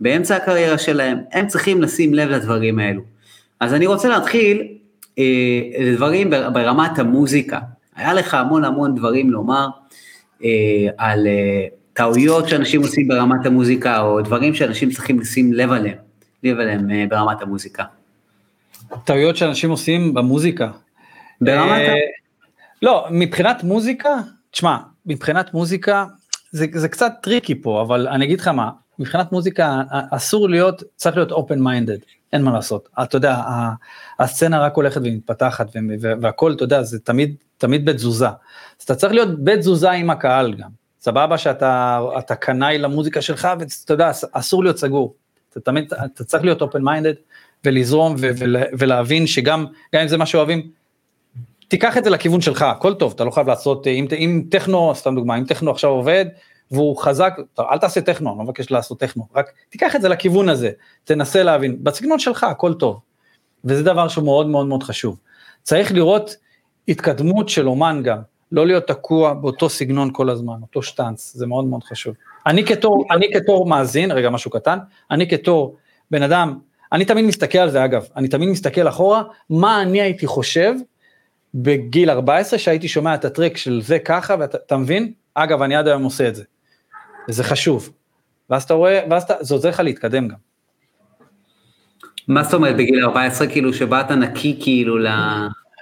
באמצע 0.00 0.36
הקריירה 0.36 0.78
שלהם, 0.78 1.18
הם 1.32 1.46
צריכים 1.46 1.82
לשים 1.82 2.14
לב 2.14 2.28
לדברים 2.28 2.78
האלו. 2.78 3.02
אז 3.60 3.74
אני 3.74 3.86
רוצה 3.86 4.08
להתחיל 4.08 4.68
לדברים 5.80 6.30
ברמת 6.30 6.98
המוזיקה. 6.98 7.58
היה 7.96 8.14
לך 8.14 8.34
המון 8.34 8.64
המון 8.64 8.94
דברים 8.94 9.30
לומר 9.30 9.66
אה, 10.44 10.48
על 10.98 11.26
אה, 11.26 11.66
טעויות 11.92 12.48
שאנשים 12.48 12.82
עושים 12.82 13.08
ברמת 13.08 13.46
המוזיקה, 13.46 14.00
או 14.00 14.20
דברים 14.20 14.54
שאנשים 14.54 14.90
צריכים 14.90 15.20
לשים 15.20 15.52
לב 15.52 15.72
עליהם, 15.72 15.98
לב 16.44 16.58
עליהם 16.58 16.90
אה, 16.90 17.04
ברמת 17.08 17.42
המוזיקה. 17.42 17.84
טעויות 19.04 19.36
שאנשים 19.36 19.70
עושים 19.70 20.14
במוזיקה. 20.14 20.70
ברמת. 21.40 21.88
אה, 21.88 21.94
לא, 22.82 23.06
מבחינת 23.10 23.64
מוזיקה, 23.64 24.10
תשמע, 24.50 24.76
מבחינת 25.06 25.54
מוזיקה, 25.54 26.04
זה, 26.50 26.66
זה 26.74 26.88
קצת 26.88 27.12
tricky 27.22 27.62
פה, 27.62 27.82
אבל 27.82 28.08
אני 28.08 28.24
אגיד 28.24 28.40
לך 28.40 28.48
מה, 28.48 28.70
מבחינת 28.98 29.32
מוזיקה 29.32 29.82
אסור 30.10 30.48
להיות, 30.48 30.82
צריך 30.96 31.16
להיות 31.16 31.32
open 31.32 31.58
minded, 31.58 32.04
אין 32.32 32.42
מה 32.42 32.52
לעשות. 32.52 32.88
אתה 33.02 33.16
יודע, 33.16 33.42
הסצנה 34.18 34.60
רק 34.60 34.74
הולכת 34.74 35.00
ומתפתחת 35.04 35.66
והכל, 36.20 36.52
אתה 36.52 36.64
יודע, 36.64 36.82
זה 36.82 36.98
תמיד, 36.98 37.34
תמיד 37.58 37.84
בתזוזה. 37.84 38.28
אז 38.28 38.84
אתה 38.84 38.94
צריך 38.94 39.12
להיות 39.12 39.44
בתזוזה 39.44 39.90
עם 39.90 40.10
הקהל 40.10 40.54
גם. 40.54 40.70
סבבה 41.00 41.38
שאתה 41.38 42.00
אתה 42.18 42.34
קנאי 42.34 42.78
למוזיקה 42.78 43.22
שלך 43.22 43.48
ואתה 43.60 43.92
יודע, 43.92 44.10
אסור 44.32 44.62
להיות 44.62 44.78
סגור. 44.78 45.14
אתה 45.50 45.60
תמיד, 45.60 45.92
אתה 46.04 46.24
צריך 46.24 46.44
להיות 46.44 46.62
open 46.62 46.80
minded 46.80 47.16
ולזרום 47.64 48.14
ו, 48.18 48.30
ו, 48.38 48.44
ולהבין 48.78 49.26
שגם, 49.26 49.66
גם 49.94 50.02
אם 50.02 50.08
זה 50.08 50.16
מה 50.16 50.26
שאוהבים, 50.26 50.70
תיקח 51.68 51.98
את 51.98 52.04
זה 52.04 52.10
לכיוון 52.10 52.40
שלך, 52.40 52.62
הכל 52.62 52.94
טוב, 52.94 53.12
אתה 53.16 53.24
לא 53.24 53.30
חייב 53.30 53.48
לעשות, 53.48 53.86
אם, 53.86 54.06
אם 54.12 54.42
טכנו, 54.50 54.92
סתם 54.94 55.14
דוגמה, 55.14 55.38
אם 55.38 55.44
טכנו 55.44 55.70
עכשיו 55.70 55.90
עובד, 55.90 56.26
והוא 56.70 56.96
חזק, 56.96 57.36
אל 57.58 57.78
תעשה 57.78 58.00
טכנו, 58.00 58.30
אני 58.30 58.38
לא 58.38 58.44
מבקש 58.44 58.70
לעשות 58.70 59.00
טכנו, 59.00 59.26
רק 59.34 59.52
תיקח 59.68 59.96
את 59.96 60.02
זה 60.02 60.08
לכיוון 60.08 60.48
הזה, 60.48 60.70
תנסה 61.04 61.42
להבין, 61.42 61.84
בסגנון 61.84 62.18
שלך 62.18 62.44
הכל 62.44 62.74
טוב, 62.74 63.00
וזה 63.64 63.82
דבר 63.82 64.08
שהוא 64.08 64.24
מאוד 64.24 64.46
מאוד 64.46 64.66
מאוד 64.66 64.82
חשוב. 64.82 65.18
צריך 65.62 65.92
לראות 65.92 66.36
התקדמות 66.88 67.48
של 67.48 67.68
אומן 67.68 68.02
גם, 68.04 68.18
לא 68.52 68.66
להיות 68.66 68.86
תקוע 68.86 69.34
באותו 69.34 69.68
סגנון 69.68 70.10
כל 70.12 70.30
הזמן, 70.30 70.54
אותו 70.62 70.82
שטאנץ, 70.82 71.32
זה 71.34 71.46
מאוד 71.46 71.64
מאוד 71.64 71.84
חשוב. 71.84 72.14
אני 72.46 72.64
כתור, 72.64 73.04
אני 73.10 73.26
כתור 73.32 73.66
מאזין, 73.66 74.10
רגע 74.10 74.30
משהו 74.30 74.50
קטן, 74.50 74.78
אני 75.10 75.28
כתור 75.28 75.76
בן 76.10 76.22
אדם, 76.22 76.58
אני 76.96 77.04
תמיד 77.04 77.24
מסתכל 77.24 77.58
על 77.58 77.70
זה 77.70 77.84
אגב, 77.84 78.06
אני 78.16 78.28
תמיד 78.28 78.48
מסתכל 78.48 78.88
אחורה, 78.88 79.22
מה 79.50 79.82
אני 79.82 80.00
הייתי 80.00 80.26
חושב 80.26 80.72
בגיל 81.54 82.10
14 82.10 82.58
שהייתי 82.58 82.88
שומע 82.88 83.14
את 83.14 83.24
הטרק 83.24 83.56
של 83.56 83.80
זה 83.82 83.98
ככה, 83.98 84.36
ואתה 84.38 84.76
מבין? 84.76 85.12
אגב, 85.34 85.62
אני 85.62 85.76
עד 85.76 85.88
היום 85.88 86.02
עושה 86.02 86.28
את 86.28 86.34
זה. 86.34 86.44
וזה 87.28 87.44
חשוב. 87.44 87.90
ואז 88.50 88.62
אתה 88.62 88.74
רואה, 88.74 89.00
ואז 89.10 89.22
אתה, 89.22 89.34
זה 89.40 89.54
עוזר 89.54 89.68
לך 89.68 89.80
להתקדם 89.80 90.28
גם. 90.28 90.36
מה 92.28 92.42
זאת 92.42 92.54
אומרת 92.54 92.76
בגיל 92.76 93.04
14 93.04 93.46
כאילו 93.46 93.74
שבאת 93.74 94.10
נקי 94.10 94.58
כאילו 94.62 94.96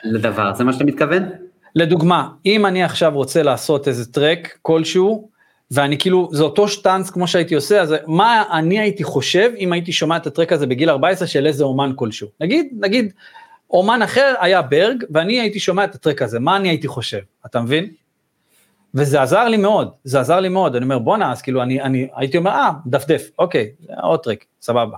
לדבר, 0.05 0.55
זה 0.55 0.65
מה 0.65 0.73
שאתה 0.73 0.85
מתכוון? 0.85 1.23
לדוגמה, 1.75 2.29
אם 2.47 2.67
אני 2.67 2.85
עכשיו 2.85 3.13
רוצה 3.15 3.43
לעשות 3.43 3.89
איזה 3.89 4.13
טרק 4.13 4.59
כלשהו, 4.63 5.29
ואני 5.75 5.99
כאילו, 5.99 6.29
זה 6.33 6.43
אותו 6.43 6.69
שטאנץ 6.69 7.11
כמו 7.11 7.29
שהייתי 7.29 7.55
עושה, 7.55 7.81
אז 7.81 7.95
מה 8.07 8.45
אני 8.53 8.79
הייתי 8.79 9.05
חושב 9.05 9.51
אם 9.59 9.73
הייתי 9.73 9.93
שומע 9.93 10.17
את 10.17 10.27
ה 10.27 10.31
track 10.31 10.53
הזה 10.53 10.67
בגיל 10.67 10.91
14 10.91 11.29
של 11.29 11.47
איזה 11.47 11.65
אומן 11.65 11.93
כלשהו. 11.97 12.29
נגיד, 12.41 12.67
נגיד, 12.81 13.13
אומן 13.71 14.03
אחר 14.03 14.35
היה 14.41 14.63
ברג, 14.63 15.05
ואני 15.11 15.41
הייתי 15.41 15.61
שומע 15.61 15.85
את 15.85 15.95
ה 15.95 15.99
track 15.99 16.23
הזה, 16.23 16.41
מה 16.41 16.57
אני 16.57 16.69
הייתי 16.69 16.89
חושב, 16.89 17.21
אתה 17.47 17.61
מבין? 17.61 17.91
וזה 18.95 19.23
עזר 19.23 19.49
לי 19.49 19.57
מאוד, 19.57 19.91
זה 20.05 20.21
עזר 20.21 20.41
לי 20.41 20.49
מאוד, 20.49 20.77
אני 20.77 20.85
אומר 20.85 20.99
בואנה, 20.99 21.33
אז 21.33 21.43
כאילו 21.43 21.63
אני, 21.63 21.83
אני 21.83 22.09
הייתי 22.17 22.37
אומר, 22.37 22.51
אה, 22.51 22.71
דפדף, 22.87 23.31
אוקיי, 23.39 23.71
עוד 24.03 24.21
track, 24.21 24.45
סבבה, 24.61 24.97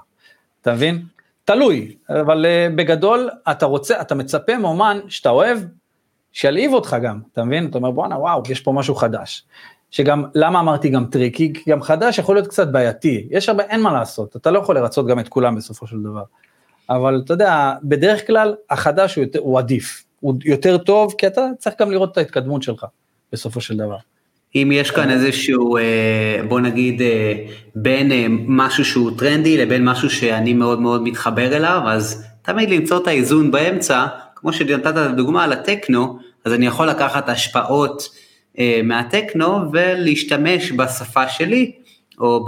אתה 0.60 0.72
מבין? 0.72 1.02
תלוי, 1.44 1.96
אבל 2.08 2.46
אה, 2.46 2.76
בגדול 2.76 3.30
אתה 3.50 3.66
רוצה, 3.66 4.00
אתה 4.00 4.14
מצפה 4.14 4.58
מאומן 4.58 4.98
שאתה 5.08 5.30
אוהב, 5.30 5.58
שילהיב 6.32 6.72
אותך 6.72 6.96
גם, 7.02 7.20
אתה 7.32 7.44
מבין? 7.44 7.66
אתה 7.66 7.78
אומר 7.78 7.90
בואנה 7.90 8.18
וואו, 8.18 8.42
יש 8.48 8.60
פה 8.60 8.72
משהו 8.72 8.94
חדש. 8.94 9.44
שגם, 9.90 10.24
למה 10.34 10.60
אמרתי 10.60 10.88
גם 10.88 11.04
tricky? 11.04 11.52
כי 11.52 11.70
גם 11.70 11.82
חדש 11.82 12.18
יכול 12.18 12.36
להיות 12.36 12.46
קצת 12.46 12.68
בעייתי, 12.68 13.26
יש 13.30 13.48
הרבה, 13.48 13.62
אין 13.62 13.80
מה 13.80 13.92
לעשות, 13.92 14.36
אתה 14.36 14.50
לא 14.50 14.58
יכול 14.58 14.74
לרצות 14.74 15.06
גם 15.06 15.18
את 15.18 15.28
כולם 15.28 15.56
בסופו 15.56 15.86
של 15.86 16.02
דבר. 16.02 16.22
אבל 16.90 17.22
אתה 17.24 17.32
יודע, 17.32 17.72
בדרך 17.82 18.26
כלל 18.26 18.54
החדש 18.70 19.14
הוא, 19.14 19.24
יותר, 19.24 19.38
הוא 19.38 19.58
עדיף, 19.58 20.04
הוא 20.20 20.34
יותר 20.44 20.78
טוב, 20.78 21.14
כי 21.18 21.26
אתה 21.26 21.46
צריך 21.58 21.76
גם 21.80 21.90
לראות 21.90 22.12
את 22.12 22.18
ההתקדמות 22.18 22.62
שלך. 22.62 22.86
בסופו 23.32 23.60
של 23.60 23.76
דבר. 23.76 23.96
אם 24.54 24.70
יש 24.74 24.90
כאן 24.90 25.10
איזשהו, 25.10 25.76
אה, 25.76 26.40
בוא 26.48 26.60
נגיד, 26.60 27.02
אה, 27.02 27.32
בין 27.74 28.12
אה, 28.12 28.26
משהו 28.30 28.84
שהוא 28.84 29.10
טרנדי 29.18 29.56
לבין 29.58 29.84
משהו 29.84 30.10
שאני 30.10 30.54
מאוד 30.54 30.80
מאוד 30.80 31.02
מתחבר 31.02 31.56
אליו, 31.56 31.80
אז 31.86 32.24
תמיד 32.42 32.70
למצוא 32.70 33.02
את 33.02 33.06
האיזון 33.06 33.50
באמצע, 33.50 34.06
כמו 34.34 34.52
שנתת 34.52 34.86
את 34.86 34.96
הדוגמה 34.96 35.44
על 35.44 35.52
הטכנו, 35.52 36.18
אז 36.44 36.52
אני 36.52 36.66
יכול 36.66 36.86
לקחת 36.86 37.28
השפעות 37.28 38.08
מהטכנו 38.84 39.72
ולהשתמש 39.72 40.72
בשפה 40.72 41.28
שלי, 41.28 41.72
או 42.18 42.46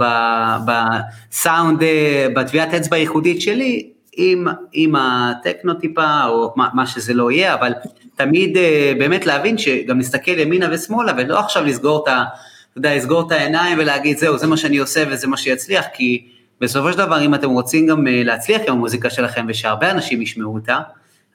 בסאונד, 0.67 1.83
בטביעת 2.35 2.73
אצבע 2.73 2.95
הייחודית 2.95 3.41
שלי, 3.41 3.89
עם, 4.21 4.47
עם 4.73 4.95
הטכנו 4.95 5.73
טיפה, 5.73 6.25
או 6.25 6.53
מה, 6.55 6.69
מה 6.73 6.87
שזה 6.87 7.13
לא 7.13 7.31
יהיה, 7.31 7.53
אבל 7.53 7.73
תמיד 8.15 8.57
אה, 8.57 8.93
באמת 8.99 9.25
להבין 9.25 9.57
שגם 9.57 9.99
נסתכל 9.99 10.39
ימינה 10.39 10.67
ושמאלה, 10.71 11.11
ולא 11.17 11.39
עכשיו 11.39 11.63
לסגור 11.65 12.03
את 12.03 12.07
ה... 12.07 12.23
אתה 12.71 12.77
יודע, 12.77 12.95
לסגור 12.95 13.27
את 13.27 13.31
העיניים 13.31 13.77
ולהגיד, 13.79 14.17
זהו, 14.17 14.37
זה 14.37 14.47
מה 14.47 14.57
שאני 14.57 14.77
עושה 14.77 15.03
וזה 15.09 15.27
מה 15.27 15.37
שיצליח, 15.37 15.85
כי 15.93 16.27
בסופו 16.61 16.91
של 16.91 16.97
דבר, 16.97 17.21
אם 17.21 17.35
אתם 17.35 17.49
רוצים 17.49 17.87
גם 17.87 18.07
אה, 18.07 18.21
להצליח 18.23 18.61
עם 18.67 18.73
המוזיקה 18.73 19.09
שלכם 19.09 19.45
ושהרבה 19.49 19.91
אנשים 19.91 20.21
ישמעו 20.21 20.53
אותה, 20.53 20.79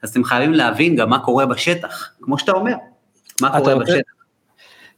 אז 0.03 0.09
אתם 0.09 0.23
חייבים 0.23 0.53
להבין 0.53 0.95
גם 0.95 1.09
מה 1.09 1.19
קורה 1.19 1.45
בשטח, 1.45 2.09
כמו 2.21 2.39
שאתה 2.39 2.51
אומר, 2.51 2.73
מה 3.41 3.59
קורה 3.59 3.73
רוצה... 3.73 3.93
בשטח. 3.93 4.14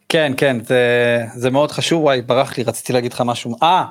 כן, 0.10 0.34
כן, 0.38 0.64
זה, 0.64 1.24
זה 1.36 1.49
מאוד 1.49 1.72
חשוב, 1.72 2.03
וואי, 2.03 2.22
ברח 2.22 2.58
לי, 2.58 2.64
רציתי 2.64 2.93
להגיד 2.93 3.14
לך 3.14 3.24
משהו. 3.26 3.55
אה, 3.64 3.86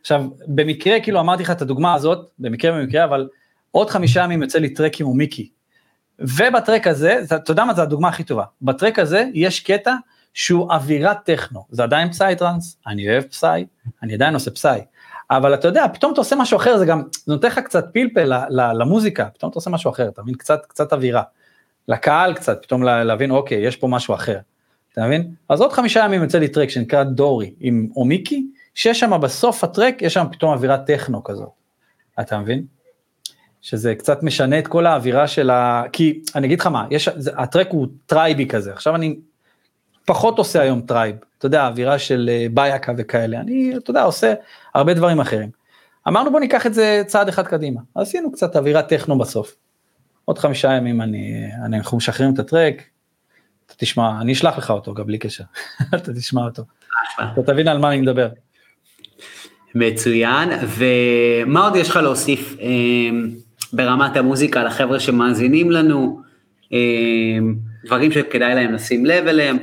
עכשיו, 0.00 0.24
במקרה, 0.46 1.00
כאילו 1.00 1.20
אמרתי 1.20 1.42
לך 1.42 1.50
את 1.50 1.62
הדוגמה 1.62 1.94
הזאת, 1.94 2.30
במקרה 2.38 2.72
במקרה, 2.72 3.04
אבל 3.04 3.28
עוד 3.70 3.90
חמישה 3.90 4.24
ימים 4.24 4.42
יוצא 4.42 4.58
לי 4.58 4.74
טרק 4.74 5.00
עם 5.00 5.16
מיקי, 5.16 5.50
ובטרק 6.18 6.86
הזה, 6.86 7.20
אתה 7.36 7.50
יודע 7.50 7.64
מה 7.64 7.74
זה 7.74 7.82
הדוגמה 7.82 8.08
הכי 8.08 8.24
טובה, 8.24 8.44
בטרק 8.62 8.98
הזה 8.98 9.24
יש 9.34 9.60
קטע 9.60 9.94
שהוא 10.34 10.72
אווירת 10.72 11.16
טכנו, 11.24 11.66
זה 11.70 11.82
עדיין 11.82 12.10
פסאי 12.10 12.36
טראנס, 12.36 12.76
אני 12.86 13.10
אוהב 13.10 13.22
פסאי, 13.22 13.66
אני 14.02 14.14
עדיין 14.14 14.34
עושה 14.34 14.50
פסאי, 14.50 14.80
אבל 15.30 15.54
אתה 15.54 15.68
יודע, 15.68 15.86
פתאום 15.92 16.12
אתה 16.12 16.20
עושה 16.20 16.36
משהו 16.36 16.56
אחר, 16.56 16.78
זה 16.78 16.86
גם, 16.86 17.02
זה 17.26 17.32
נותן 17.32 17.48
לך 17.48 17.58
קצת 17.58 17.84
פלפל 17.92 18.32
למוזיקה, 18.50 19.24
פתאום 19.34 19.50
אתה 19.50 19.58
עושה 19.58 19.70
משהו 19.70 19.90
אחר, 19.90 20.08
אתה 20.08 20.22
מבין? 20.22 20.34
קצת, 20.34 20.60
קצת 20.68 20.92
אווירה. 20.92 21.22
לקהל 21.88 22.34
קצת, 22.34 22.62
פתאום 22.62 22.82
להבין, 22.82 23.30
אוקיי, 23.30 23.58
יש 23.58 23.76
פה 23.76 23.88
משהו 23.88 24.14
אחר, 24.14 24.38
אתה 24.92 25.06
מבין? 25.06 25.34
אז 25.48 25.60
עוד 25.60 25.72
חמישה 25.72 26.04
ימים 26.04 26.22
יוצא 26.22 26.38
לי 26.38 26.48
track 26.48 26.68
שנקרא 26.68 27.02
דורי 27.02 27.54
עם 27.60 27.88
אומיקי, 27.96 28.46
שיש 28.74 29.00
שם 29.00 29.20
בסוף 29.22 29.64
ה 29.64 29.69
track, 29.69 30.02
יש 30.02 30.14
שם 30.14 30.26
פתאום 30.32 30.52
אווירת 30.52 30.86
טכנו 30.86 31.24
כזאת, 31.24 31.48
אתה 32.20 32.38
מבין? 32.38 32.64
שזה 33.62 33.94
קצת 33.94 34.22
משנה 34.22 34.58
את 34.58 34.68
כל 34.68 34.86
האווירה 34.86 35.28
של 35.28 35.50
ה... 35.50 35.82
כי 35.92 36.20
אני 36.34 36.46
אגיד 36.46 36.60
לך 36.60 36.66
מה, 36.66 36.86
יש, 36.90 37.08
זה, 37.16 37.30
ה 37.36 37.41
track 37.41 37.68
הוא 37.70 37.86
טרייבי 38.06 38.46
כזה, 38.48 38.72
עכשיו 38.72 38.94
אני 38.94 39.16
פחות 40.06 40.38
עושה 40.38 40.60
היום 40.60 40.80
tribe, 40.80 41.16
אתה 41.38 41.46
יודע, 41.46 41.66
אווירה 41.66 41.98
של 41.98 42.30
אה, 42.32 42.46
ביאקה 42.54 42.92
וכאלה, 42.98 43.40
אני, 43.40 43.72
אתה 43.76 43.90
יודע, 43.90 44.02
עושה 44.02 44.34
הרבה 44.74 44.94
דברים 44.94 45.20
אחרים. 45.20 45.50
אמרנו 46.08 46.30
בוא 46.30 46.40
ניקח 46.40 46.66
את 46.66 46.74
זה 46.74 47.02
צעד 47.06 47.28
אחד 47.28 47.46
קדימה, 47.46 47.80
עשינו 47.94 48.32
קצת 48.32 48.56
אווירת 48.56 48.88
טכנו 48.88 49.18
בסוף. 49.18 49.56
עוד 50.24 50.38
חמישה 50.38 50.72
ימים 50.72 51.00
אני, 51.00 51.50
אני, 51.64 51.78
אנחנו 51.78 51.96
משחררים 51.96 52.34
את 52.34 52.38
הטרק, 52.38 52.82
אתה 53.70 53.78
תשמע, 53.78 54.20
אני 54.20 54.32
אשלח 54.32 54.58
לך 54.58 54.70
אותו 54.70 54.94
גם 54.94 55.06
בלי 55.06 55.18
קשר, 55.18 55.44
אתה 55.94 56.12
תשמע 56.12 56.44
אותו, 56.44 56.62
אתה 57.32 57.42
תבין 57.42 57.68
על 57.68 57.78
מה 57.78 57.88
אני 57.88 58.00
מדבר. 58.00 58.28
מצוין, 59.74 60.48
ומה 60.66 61.64
עוד 61.64 61.76
יש 61.76 61.90
לך 61.90 61.96
להוסיף 61.96 62.56
אה, 62.60 62.66
ברמת 63.72 64.16
המוזיקה 64.16 64.64
לחבר'ה 64.64 65.00
שמאזינים 65.00 65.70
לנו, 65.70 66.20
אה, 66.72 66.78
דברים 67.84 68.12
שכדאי 68.12 68.54
להם 68.54 68.72
לשים 68.72 69.06
לב 69.06 69.26
אליהם? 69.26 69.58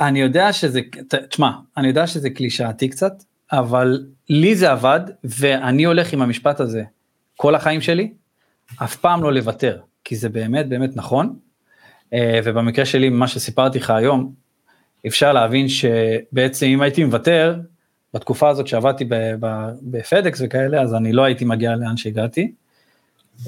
אני 0.00 0.20
יודע 0.20 0.52
שזה, 0.52 0.80
תשמע, 1.28 1.50
אני 1.76 1.88
יודע 1.88 2.06
שזה 2.06 2.30
קלישאתי 2.30 2.88
קצת, 2.88 3.12
אבל 3.52 4.06
לי 4.28 4.54
זה 4.54 4.70
עבד, 4.70 5.00
ואני 5.24 5.84
הולך 5.84 6.12
עם 6.12 6.22
המשפט 6.22 6.60
הזה 6.60 6.82
כל 7.36 7.54
החיים 7.54 7.80
שלי, 7.80 8.12
אף 8.82 8.96
פעם 8.96 9.22
לא 9.22 9.32
לוותר, 9.32 9.78
כי 10.04 10.16
זה 10.16 10.28
באמת 10.28 10.68
באמת 10.68 10.96
נכון, 10.96 11.36
ובמקרה 12.44 12.84
שלי, 12.84 13.08
ממה 13.08 13.28
שסיפרתי 13.28 13.78
לך 13.78 13.90
היום, 13.90 14.32
אפשר 15.06 15.32
להבין 15.32 15.66
שבעצם 15.68 16.66
אם 16.66 16.82
הייתי 16.82 17.04
מוותר, 17.04 17.56
בתקופה 18.14 18.48
הזאת 18.48 18.66
שעבדתי 18.66 19.04
בפדקס 19.82 20.42
וכאלה, 20.44 20.82
אז 20.82 20.94
אני 20.94 21.12
לא 21.12 21.22
הייתי 21.24 21.44
מגיע 21.44 21.76
לאן 21.76 21.96
שהגעתי. 21.96 22.52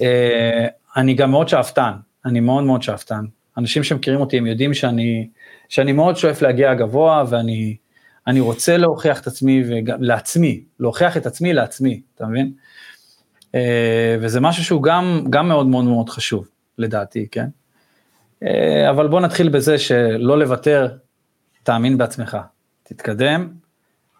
אה, 0.02 0.66
אני 0.96 1.14
גם 1.14 1.30
מאוד 1.30 1.48
שאפתן, 1.48 1.92
אני 2.24 2.40
מאוד 2.40 2.64
מאוד 2.64 2.82
שאפתן. 2.82 3.24
אנשים 3.58 3.84
שמכירים 3.84 4.20
אותי 4.20 4.38
הם 4.38 4.46
יודעים 4.46 4.74
שאני, 4.74 5.28
שאני 5.68 5.92
מאוד 5.92 6.16
שואף 6.16 6.42
להגיע 6.42 6.74
גבוה 6.74 7.24
ואני 7.28 7.76
אני 8.26 8.40
רוצה 8.40 8.76
להוכיח 8.76 9.20
את 9.20 9.26
עצמי 9.26 9.62
לעצמי, 10.00 10.64
להוכיח 10.80 11.16
את 11.16 11.26
עצמי 11.26 11.52
לעצמי, 11.52 12.00
אתה 12.14 12.26
מבין? 12.26 12.52
אה, 13.54 14.16
וזה 14.20 14.40
משהו 14.40 14.64
שהוא 14.64 14.82
גם, 14.82 15.24
גם 15.30 15.48
מאוד 15.48 15.66
מאוד 15.66 15.84
מאוד 15.84 16.08
חשוב, 16.08 16.48
לדעתי, 16.78 17.26
כן? 17.30 17.46
אה, 18.42 18.90
אבל 18.90 19.08
בוא 19.08 19.20
נתחיל 19.20 19.48
בזה 19.48 19.78
שלא 19.78 20.38
לוותר, 20.38 20.88
תאמין 21.62 21.98
בעצמך, 21.98 22.36
תתקדם. 22.82 23.48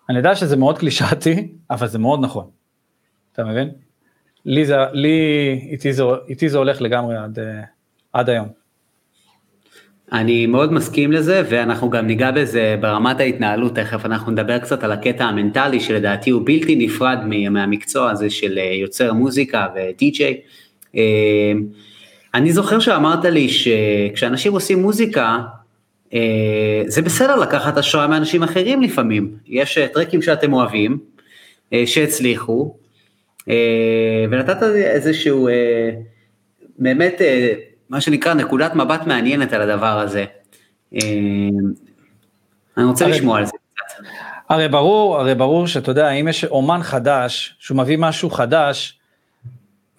אני 0.09 0.19
יודע 0.19 0.35
שזה 0.35 0.57
מאוד 0.57 0.79
קלישאתי, 0.79 1.49
אבל 1.71 1.87
זה 1.87 1.99
מאוד 1.99 2.21
נכון, 2.23 2.51
אתה 3.33 3.45
מבין? 3.45 3.71
לי, 4.45 4.65
זה, 4.65 4.77
לי 4.93 5.19
איתי, 5.71 5.93
זה, 5.93 6.03
איתי 6.29 6.49
זה 6.49 6.59
הולך 6.59 6.83
לגמרי 6.83 7.17
עד, 7.17 7.39
אה, 7.39 7.63
עד 8.13 8.31
היום. 8.31 8.49
אני 10.13 10.47
מאוד 10.47 10.73
מסכים 10.73 11.13
לזה, 11.13 11.43
ואנחנו 11.51 11.91
גם 11.91 12.07
ניגע 12.07 12.31
בזה 12.31 12.77
ברמת 12.81 13.21
ההתנהלות, 13.21 13.75
תכף 13.75 14.07
אנחנו 14.07 14.33
נדבר 14.33 14.59
קצת 14.59 14.85
על 14.85 14.93
הקטע 14.93 15.25
המנטלי, 15.25 15.81
שלדעתי 15.81 16.31
הוא 16.31 16.43
בלתי 16.45 16.77
נפרד 16.77 17.19
מהמקצוע 17.51 18.11
הזה 18.11 18.31
של 18.31 18.59
אה, 18.59 18.65
יוצר 18.65 19.13
מוזיקה 19.13 19.67
ודי-ג'יי. 19.75 20.41
אה, 22.35 22.41
אני 22.41 22.53
זוכר 22.53 22.79
שאמרת 22.81 23.25
לי 23.25 23.49
שכשאנשים 23.49 24.53
עושים 24.53 24.83
מוזיקה, 24.83 25.39
אה, 26.15 26.83
זה 26.87 27.03
בסדר 27.03 27.37
לקחת 27.37 27.79
השראה 27.79 28.07
מאנשים 28.07 28.43
אחרים 28.43 28.83
לפעמים. 28.83 29.37
יש 29.47 29.79
טרקים 29.95 30.23
שאתם 30.23 30.53
אוהבים, 30.53 30.99
שהצליחו, 31.87 32.77
ונתת 34.31 34.63
איזשהו, 34.63 35.49
באמת, 36.79 37.21
מה 37.91 38.01
שנקרא 38.01 38.35
נקודת 38.35 38.75
מבט 38.75 39.07
מעניינת 39.07 39.53
על 39.53 39.71
הדבר 39.71 39.99
הזה. 40.01 40.25
אה, 40.95 41.01
אני 42.77 42.85
רוצה 42.85 43.05
הרי, 43.05 43.15
לשמוע 43.15 43.39
על 43.39 43.47
זה 43.47 43.53
קצת. 43.75 44.03
הרי 44.49 44.69
ברור, 44.69 45.17
הרי 45.19 45.35
ברור 45.35 45.67
שאתה 45.67 45.91
יודע, 45.91 46.11
אם 46.11 46.29
יש 46.29 46.45
אומן 46.45 46.83
חדש, 46.83 47.57
שהוא 47.59 47.79
מביא 47.79 47.97
משהו 47.99 48.31
חדש, 48.31 49.00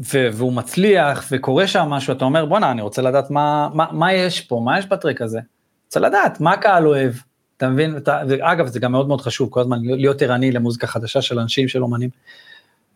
והוא 0.09 0.53
מצליח 0.53 1.27
וקורה 1.31 1.67
שם 1.67 1.87
משהו, 1.89 2.13
אתה 2.13 2.25
אומר 2.25 2.45
בואנה, 2.45 2.71
אני 2.71 2.81
רוצה 2.81 3.01
לדעת 3.01 3.29
מה, 3.29 3.69
מה, 3.73 3.85
מה 3.91 4.13
יש 4.13 4.41
פה, 4.41 4.61
מה 4.65 4.79
יש 4.79 4.85
בטרק 4.85 5.21
הזה. 5.21 5.39
רוצה 5.85 5.99
לדעת 5.99 6.39
מה 6.39 6.51
הקהל 6.51 6.87
אוהב, 6.87 7.13
אתה 7.57 7.69
מבין? 7.69 7.93
ואתה, 7.93 8.21
ואגב, 8.29 8.67
זה 8.67 8.79
גם 8.79 8.91
מאוד 8.91 9.07
מאוד 9.07 9.21
חשוב, 9.21 9.49
כל 9.49 9.59
הזמן 9.59 9.77
להיות 9.81 10.21
ערני 10.21 10.51
למוזיקה 10.51 10.87
חדשה 10.87 11.21
של 11.21 11.39
אנשים, 11.39 11.67
של 11.67 11.83
אומנים. 11.83 12.09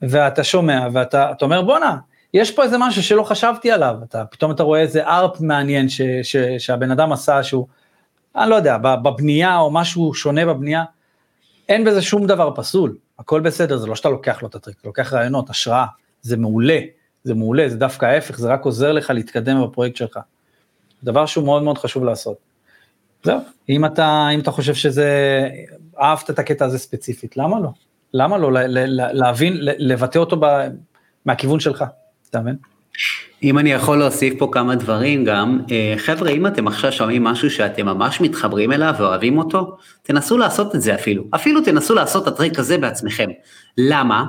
ואתה 0.01 0.43
שומע, 0.43 0.87
ואתה 0.93 1.31
אומר 1.41 1.61
בואנה, 1.61 1.97
יש 2.33 2.51
פה 2.51 2.63
איזה 2.63 2.77
משהו 2.79 3.03
שלא 3.03 3.23
חשבתי 3.23 3.71
עליו, 3.71 3.95
אתה, 4.03 4.25
פתאום 4.25 4.51
אתה 4.51 4.63
רואה 4.63 4.79
איזה 4.79 5.07
ארפ 5.07 5.41
מעניין 5.41 5.89
ש, 5.89 6.01
ש, 6.23 6.35
שהבן 6.57 6.91
אדם 6.91 7.11
עשה, 7.11 7.43
שהוא, 7.43 7.67
אני 8.35 8.49
לא 8.49 8.55
יודע, 8.55 8.77
בבנייה 8.77 9.57
או 9.57 9.71
משהו 9.71 10.13
שונה 10.13 10.45
בבנייה, 10.45 10.83
אין 11.69 11.83
בזה 11.83 12.01
שום 12.01 12.27
דבר 12.27 12.51
פסול, 12.55 12.97
הכל 13.19 13.41
בסדר, 13.41 13.77
זה 13.77 13.87
לא 13.87 13.95
שאתה 13.95 14.09
לוקח 14.09 14.41
לו 14.41 14.47
את 14.47 14.55
הטריק, 14.55 14.77
אתה 14.79 14.87
לוקח 14.87 15.13
רעיונות, 15.13 15.49
השראה, 15.49 15.85
זה 16.25 16.37
מעולה, 16.37 16.79
זה 17.23 17.33
מעולה, 17.33 17.69
זה 17.69 17.77
דווקא 17.77 18.05
ההפך, 18.05 18.37
זה 18.37 18.47
רק 18.47 18.65
עוזר 18.65 18.91
לך 18.91 19.09
להתקדם 19.09 19.63
בפרויקט 19.63 19.95
שלך. 19.95 20.19
דבר 21.03 21.25
שהוא 21.25 21.45
מאוד 21.45 21.63
מאוד 21.63 21.77
חשוב 21.77 22.03
לעשות. 22.03 22.37
זהו, 23.23 23.39
אם 23.69 23.85
אתה, 23.85 24.27
אם 24.33 24.39
אתה 24.39 24.51
חושב 24.51 24.73
שזה, 24.73 25.09
אהבת 26.01 26.29
את 26.29 26.39
הקטע 26.39 26.65
הזה 26.65 26.77
ספציפית, 26.77 27.37
למה 27.37 27.59
לא? 27.59 27.69
למה 28.13 28.37
לא 28.37 28.51
להבין, 28.89 29.57
לבטא 29.59 30.19
אותו 30.19 30.37
מהכיוון 31.25 31.59
שלך? 31.59 31.83
אתה 32.29 32.39
מבין? 32.39 32.55
אם 33.43 33.59
אני 33.59 33.71
יכול 33.71 33.97
להוסיף 33.97 34.33
פה 34.39 34.49
כמה 34.51 34.75
דברים 34.75 35.25
גם, 35.25 35.61
אה, 35.71 35.93
חבר'ה, 35.97 36.29
אם 36.29 36.47
אתם 36.47 36.67
עכשיו 36.67 36.91
שומעים 36.91 37.23
משהו 37.23 37.49
שאתם 37.49 37.85
ממש 37.85 38.21
מתחברים 38.21 38.71
אליו 38.71 38.93
ואוהבים 38.99 39.37
אותו, 39.37 39.77
תנסו 40.03 40.37
לעשות 40.37 40.75
את 40.75 40.81
זה 40.81 40.95
אפילו. 40.95 41.23
אפילו 41.35 41.61
תנסו 41.61 41.95
לעשות 41.95 42.23
את 42.23 42.27
הטריק 42.27 42.59
הזה 42.59 42.77
בעצמכם. 42.77 43.29
למה? 43.77 44.25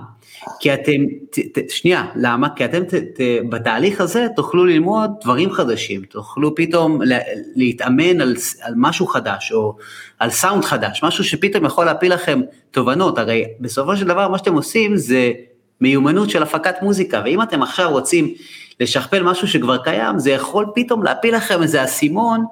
כי 0.61 0.75
אתם, 0.75 1.07
ת, 1.31 1.59
ת, 1.59 1.71
שנייה, 1.71 2.05
למה? 2.17 2.49
כי 2.57 2.65
אתם 2.65 2.85
ת, 2.85 2.95
ת, 2.95 3.21
בתהליך 3.49 4.01
הזה 4.01 4.27
תוכלו 4.37 4.65
ללמוד 4.65 5.11
דברים 5.23 5.51
חדשים, 5.51 6.03
תוכלו 6.05 6.55
פתאום 6.55 7.03
לה, 7.03 7.19
להתאמן 7.57 8.21
על, 8.21 8.35
על 8.63 8.75
משהו 8.77 9.07
חדש, 9.07 9.53
או 9.53 9.77
על 10.19 10.31
סאונד 10.31 10.65
חדש, 10.65 11.05
משהו 11.05 11.25
שפתאום 11.25 11.65
יכול 11.65 11.85
להפיל 11.85 12.15
לכם 12.15 12.41
תובנות, 12.71 13.19
הרי 13.19 13.45
בסופו 13.61 13.97
של 13.97 14.07
דבר 14.07 14.29
מה 14.29 14.39
שאתם 14.39 14.55
עושים 14.55 14.97
זה 14.97 15.33
מיומנות 15.81 16.31
של 16.31 16.43
הפקת 16.43 16.75
מוזיקה, 16.83 17.23
ואם 17.25 17.43
אתם 17.43 17.63
עכשיו 17.63 17.91
רוצים 17.91 18.35
לשכפל 18.81 19.23
משהו 19.23 19.49
שכבר 19.49 19.77
קיים, 19.77 20.19
זה 20.19 20.31
יכול 20.31 20.67
פתאום 20.75 21.03
להפיל 21.03 21.37
לכם 21.37 21.63
איזה 21.63 21.85
אסימון, 21.85 22.45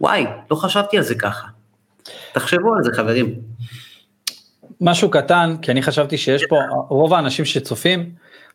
וואי, 0.00 0.26
לא 0.50 0.56
חשבתי 0.56 0.96
על 0.96 1.02
זה 1.02 1.14
ככה. 1.14 1.46
תחשבו 2.32 2.74
על 2.74 2.82
זה 2.82 2.90
חברים. 2.92 3.34
משהו 4.82 5.10
קטן, 5.10 5.56
כי 5.62 5.70
אני 5.72 5.82
חשבתי 5.82 6.18
שיש 6.18 6.42
פה, 6.48 6.56
רוב 6.88 7.14
האנשים 7.14 7.44
שצופים, 7.44 8.10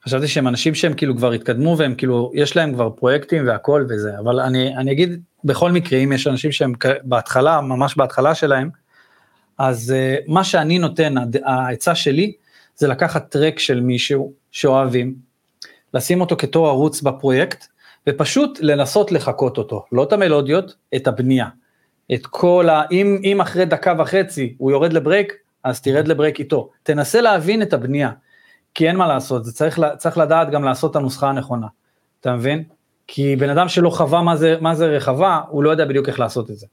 חשבתי 0.06 0.28
שהם 0.28 0.48
אנשים 0.48 0.76
שהם 0.76 0.94
כאילו 0.94 1.18
כבר 1.18 1.32
התקדמו 1.32 1.76
והם 1.78 1.96
כאילו, 1.96 2.32
יש 2.34 2.56
להם 2.56 2.74
כבר 2.74 2.90
פרויקטים 2.90 3.48
והכל 3.48 3.86
וזה, 3.90 4.20
אבל 4.20 4.40
אני, 4.40 4.78
אני 4.78 4.92
אגיד, 4.92 5.22
בכל 5.44 5.72
מקרה, 5.72 6.00
אם 6.00 6.12
יש 6.12 6.28
אנשים 6.28 6.52
שהם 6.52 6.74
בהתחלה, 7.04 7.62
ממש 7.62 7.98
בהתחלה 7.98 8.36
שלהם, 8.36 8.70
אז 9.58 9.94
uh, 9.96 10.32
מה 10.32 10.44
שאני 10.44 10.80
נותן, 10.80 11.16
העצה 11.44 11.96
שלי, 11.96 12.34
זה 12.76 12.88
לקחת 12.88 13.30
טרק 13.32 13.60
של 13.60 13.80
מישהו 13.80 14.34
שאוהבים, 14.52 15.16
לשים 15.94 16.22
אותו 16.22 16.38
כתור 16.38 16.68
ערוץ 16.68 17.02
בפרויקט, 17.02 17.66
ופשוט 18.08 18.60
לנסות 18.62 19.12
לחקות 19.12 19.58
אותו, 19.58 19.86
לא 19.92 20.04
את 20.04 20.14
המלודיות, 20.14 20.76
את 20.96 21.08
הבנייה. 21.08 21.48
את 22.14 22.26
כל 22.26 22.70
ה... 22.70 22.84
אם, 22.92 23.20
אם 23.24 23.42
אחרי 23.42 23.66
דקה 23.66 23.94
וחצי 23.98 24.56
הוא 24.58 24.72
יורד 24.72 24.94
לברייק, 24.94 25.34
אז 25.68 25.82
תרד 25.82 26.08
לברייק 26.08 26.40
איתו. 26.40 26.70
תנסה 26.84 27.22
להבין 27.22 27.62
את 27.62 27.74
הבנייה, 27.74 28.12
כי 28.74 28.88
אין 28.88 28.96
מה 28.96 29.08
לעשות, 29.08 29.46
זה 29.46 29.54
צריך, 29.54 29.80
צריך 29.98 30.18
לדעת 30.18 30.50
גם 30.50 30.64
לעשות 30.64 30.92
את 30.92 30.96
הנוסחה 30.96 31.30
הנכונה, 31.30 31.68
אתה 32.20 32.36
מבין? 32.36 32.64
כי 33.08 33.36
בן 33.36 33.50
אדם 33.50 33.70
שלא 33.70 33.90
חווה 33.90 34.22
מה 34.22 34.36
זה, 34.36 34.56
מה 34.62 34.76
זה 34.76 34.86
רחבה, 34.86 35.42
הוא 35.50 35.64
לא 35.64 35.70
יודע 35.70 35.86
בדיוק 35.86 36.10
איך 36.10 36.20
לעשות 36.20 36.52
את 36.52 36.58
זה. 36.58 36.68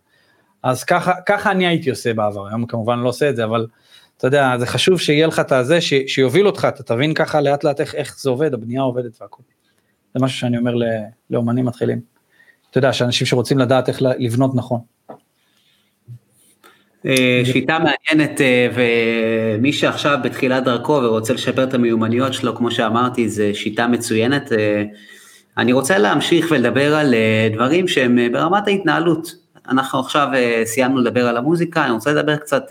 אז 0.62 0.84
ככה, 0.84 1.12
ככה 1.26 1.50
אני 1.50 1.66
הייתי 1.66 1.90
עושה 1.90 2.14
בעבר, 2.14 2.48
היום 2.48 2.66
כמובן 2.66 2.98
לא 2.98 3.08
עושה 3.08 3.30
את 3.30 3.36
זה, 3.36 3.44
אבל 3.44 3.66
אתה 4.16 4.26
יודע, 4.26 4.58
זה 4.58 4.66
חשוב 4.66 5.00
שיהיה 5.00 5.26
לך 5.26 5.40
את 5.40 5.52
הזה, 5.52 5.80
ש, 5.80 5.94
שיוביל 6.06 6.46
אותך, 6.46 6.68
אתה 6.68 6.82
תבין 6.82 7.14
ככה 7.14 7.40
לאט 7.40 7.64
לאט 7.64 7.80
איך, 7.80 7.94
איך 7.94 8.20
זה 8.20 8.30
עובד, 8.30 8.54
הבנייה 8.54 8.82
עובדת 8.82 9.22
והכל. 9.22 9.42
זה 10.14 10.20
משהו 10.24 10.38
שאני 10.38 10.58
אומר 10.58 10.74
לאומנים 11.30 11.64
מתחילים. 11.64 12.00
אתה 12.70 12.78
יודע, 12.78 12.92
שאנשים 12.92 13.26
שרוצים 13.26 13.58
לדעת 13.58 13.88
איך 13.88 14.02
לבנות 14.02 14.54
נכון. 14.54 14.80
אה, 17.06 17.42
שיטה 17.44 17.78
מעניינת, 17.78 18.40
אה, 18.40 18.68
ומי 18.74 19.72
שעכשיו 19.72 20.18
בתחילת 20.24 20.64
דרכו 20.64 20.92
ורוצה 20.92 21.32
לשפר 21.32 21.64
את 21.64 21.74
המיומנויות 21.74 22.34
שלו, 22.34 22.56
כמו 22.56 22.70
שאמרתי, 22.70 23.28
זו 23.28 23.42
שיטה 23.54 23.86
מצוינת. 23.86 24.52
אה, 24.52 24.84
אני 25.58 25.72
רוצה 25.72 25.98
להמשיך 25.98 26.46
ולדבר 26.50 26.94
על 26.94 27.14
דברים 27.52 27.88
שהם 27.88 28.18
ברמת 28.32 28.68
ההתנהלות. 28.68 29.34
אנחנו 29.68 30.00
עכשיו 30.00 30.28
סיימנו 30.64 30.98
לדבר 30.98 31.28
על 31.28 31.36
המוזיקה, 31.36 31.84
אני 31.84 31.92
רוצה 31.92 32.12
לדבר 32.12 32.36
קצת 32.36 32.64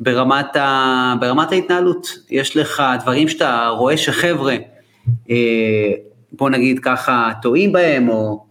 ברמת, 0.00 0.56
ה, 0.56 1.14
ברמת 1.20 1.52
ההתנהלות. 1.52 2.08
יש 2.30 2.56
לך 2.56 2.82
דברים 3.02 3.28
שאתה 3.28 3.68
רואה 3.68 3.96
שחבר'ה, 3.96 4.56
בוא 6.32 6.50
נגיד 6.50 6.78
ככה, 6.78 7.30
טועים 7.42 7.72
בהם, 7.72 8.08
או 8.08 8.44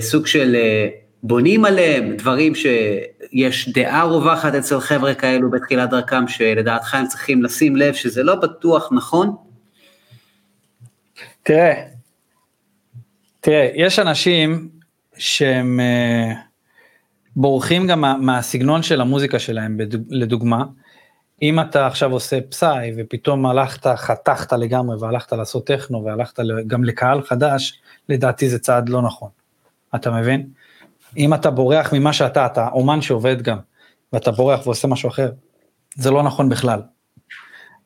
סוג 0.00 0.26
של 0.26 0.56
בונים 1.22 1.64
עליהם, 1.64 2.16
דברים 2.16 2.52
שיש 2.54 3.68
דעה 3.68 4.04
רווחת 4.04 4.54
אצל 4.54 4.80
חבר'ה 4.80 5.14
כאלו 5.14 5.50
בתחילת 5.50 5.90
דרכם, 5.90 6.28
שלדעתך 6.28 6.94
הם 6.94 7.06
צריכים 7.06 7.42
לשים 7.42 7.76
לב 7.76 7.94
שזה 7.94 8.22
לא 8.22 8.34
בטוח 8.34 8.92
נכון? 8.92 9.36
תראה, 11.42 11.84
תראה, 13.40 13.70
יש 13.74 13.98
אנשים 13.98 14.68
שהם 15.16 15.80
uh, 15.80 16.36
בורחים 17.36 17.86
גם 17.86 18.00
מה, 18.00 18.16
מהסגנון 18.16 18.82
של 18.82 19.00
המוזיקה 19.00 19.38
שלהם, 19.38 19.78
לדוגמה, 20.10 20.64
אם 21.42 21.60
אתה 21.60 21.86
עכשיו 21.86 22.12
עושה 22.12 22.40
פסאי 22.40 22.92
ופתאום 22.96 23.46
הלכת, 23.46 23.86
חתכת 23.86 24.52
לגמרי 24.52 24.96
והלכת 25.00 25.32
לעשות 25.32 25.66
טכנו 25.66 26.04
והלכת 26.04 26.40
גם 26.66 26.84
לקהל 26.84 27.22
חדש, 27.22 27.80
לדעתי 28.08 28.48
זה 28.48 28.58
צעד 28.58 28.88
לא 28.88 29.02
נכון. 29.02 29.28
אתה 29.94 30.10
מבין? 30.10 30.46
אם 31.16 31.34
אתה 31.34 31.50
בורח 31.50 31.92
ממה 31.92 32.12
שאתה, 32.12 32.46
אתה 32.46 32.68
אומן 32.68 33.00
שעובד 33.00 33.42
גם, 33.42 33.58
ואתה 34.12 34.30
בורח 34.30 34.66
ועושה 34.66 34.88
משהו 34.88 35.08
אחר, 35.08 35.30
זה 35.94 36.10
לא 36.10 36.22
נכון 36.22 36.48
בכלל. 36.48 36.80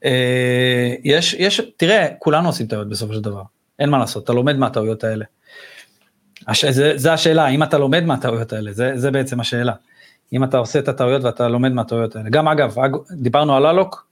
אה, 0.04 0.94
יש, 1.04 1.34
יש, 1.34 1.60
תראה, 1.76 2.06
כולנו 2.18 2.48
עושים 2.48 2.66
טעויות 2.66 2.88
בסופו 2.88 3.14
של 3.14 3.20
דבר, 3.20 3.42
אין 3.78 3.90
מה 3.90 3.98
לעשות, 3.98 4.24
אתה 4.24 4.32
לומד 4.32 4.56
מהטעויות 4.56 5.04
האלה. 5.04 5.24
הש, 6.48 6.64
זה, 6.64 6.92
זה 6.96 7.12
השאלה, 7.12 7.48
אם 7.48 7.62
אתה 7.62 7.78
לומד 7.78 8.04
מהטעויות 8.04 8.52
האלה, 8.52 8.72
זה, 8.72 8.92
זה 8.94 9.10
בעצם 9.10 9.40
השאלה. 9.40 9.72
אם 10.32 10.44
אתה 10.44 10.58
עושה 10.58 10.78
את 10.78 10.88
הטעויות 10.88 11.24
ואתה 11.24 11.48
לומד 11.48 11.72
מהטעויות 11.72 12.16
האלה. 12.16 12.30
גם 12.30 12.48
אגב, 12.48 12.74
דיברנו 13.10 13.56
על 13.56 13.66
אלוק, 13.66 14.06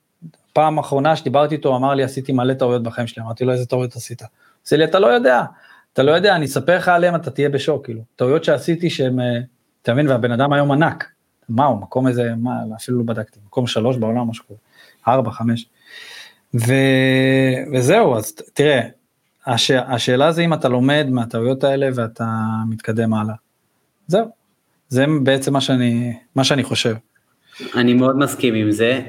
פעם 0.52 0.78
אחרונה 0.78 1.16
שדיברתי 1.16 1.54
איתו, 1.54 1.76
אמר 1.76 1.94
לי, 1.94 2.02
עשיתי 2.02 2.32
מלא 2.32 2.54
טעויות 2.54 2.82
בחיים 2.82 3.06
שלי, 3.06 3.22
אמרתי 3.22 3.44
לו, 3.44 3.52
איזה 3.52 3.66
טעויות 3.66 3.96
עשית? 3.96 4.22
עושה 4.64 4.76
לי, 4.76 4.84
אתה 4.84 4.98
לא 4.98 5.06
יודע, 5.06 5.42
אתה 5.92 6.02
לא 6.02 6.10
יודע, 6.10 6.36
אני 6.36 6.44
אספר 6.44 6.76
לך 6.76 6.88
עליהם, 6.88 7.14
אתה 7.14 7.30
תהיה 7.30 7.48
בשוק, 7.48 7.84
כאילו. 7.84 8.02
טעויות 8.16 8.44
שעשיתי 8.44 8.90
שהם, 8.90 9.20
אה, 9.20 9.38
אתה 9.82 9.94
מבין, 9.94 10.08
והבן 10.08 10.32
אדם 10.32 10.52
היום 10.52 10.72
ענק. 10.72 11.06
מה 11.48 11.64
הוא, 11.64 11.80
מקום 11.80 12.08
איזה, 12.08 12.34
מה, 12.36 12.60
אפילו 12.76 12.98
לא 12.98 13.04
בדקתי, 13.04 13.40
מקום 13.46 13.66
שלוש 13.66 13.96
בעולם, 13.96 14.30
משהו 14.30 14.44
כזה, 14.44 14.56
ארבע, 15.08 15.30
חמש. 15.30 15.66
ו... 16.54 16.72
וזהו, 17.74 18.16
אז 18.16 18.32
תראה, 18.32 18.80
הש... 19.46 19.70
השאלה 19.70 20.32
זה 20.32 20.42
אם 20.42 20.54
אתה 20.54 20.68
לומד 20.68 21.06
מהטעויות 21.10 21.64
האלה 21.64 21.88
ואתה 21.94 22.26
מתקדם 22.68 23.14
הלאה. 23.14 23.34
זהו, 24.06 24.26
זה 24.88 25.04
בעצם 25.22 25.52
מה 25.52 25.60
שאני, 25.60 26.16
מה 26.34 26.44
שאני 26.44 26.62
חושב. 26.62 26.94
אני 27.74 27.94
מאוד 27.94 28.16
מסכים 28.18 28.54
עם 28.54 28.70
זה. 28.70 29.00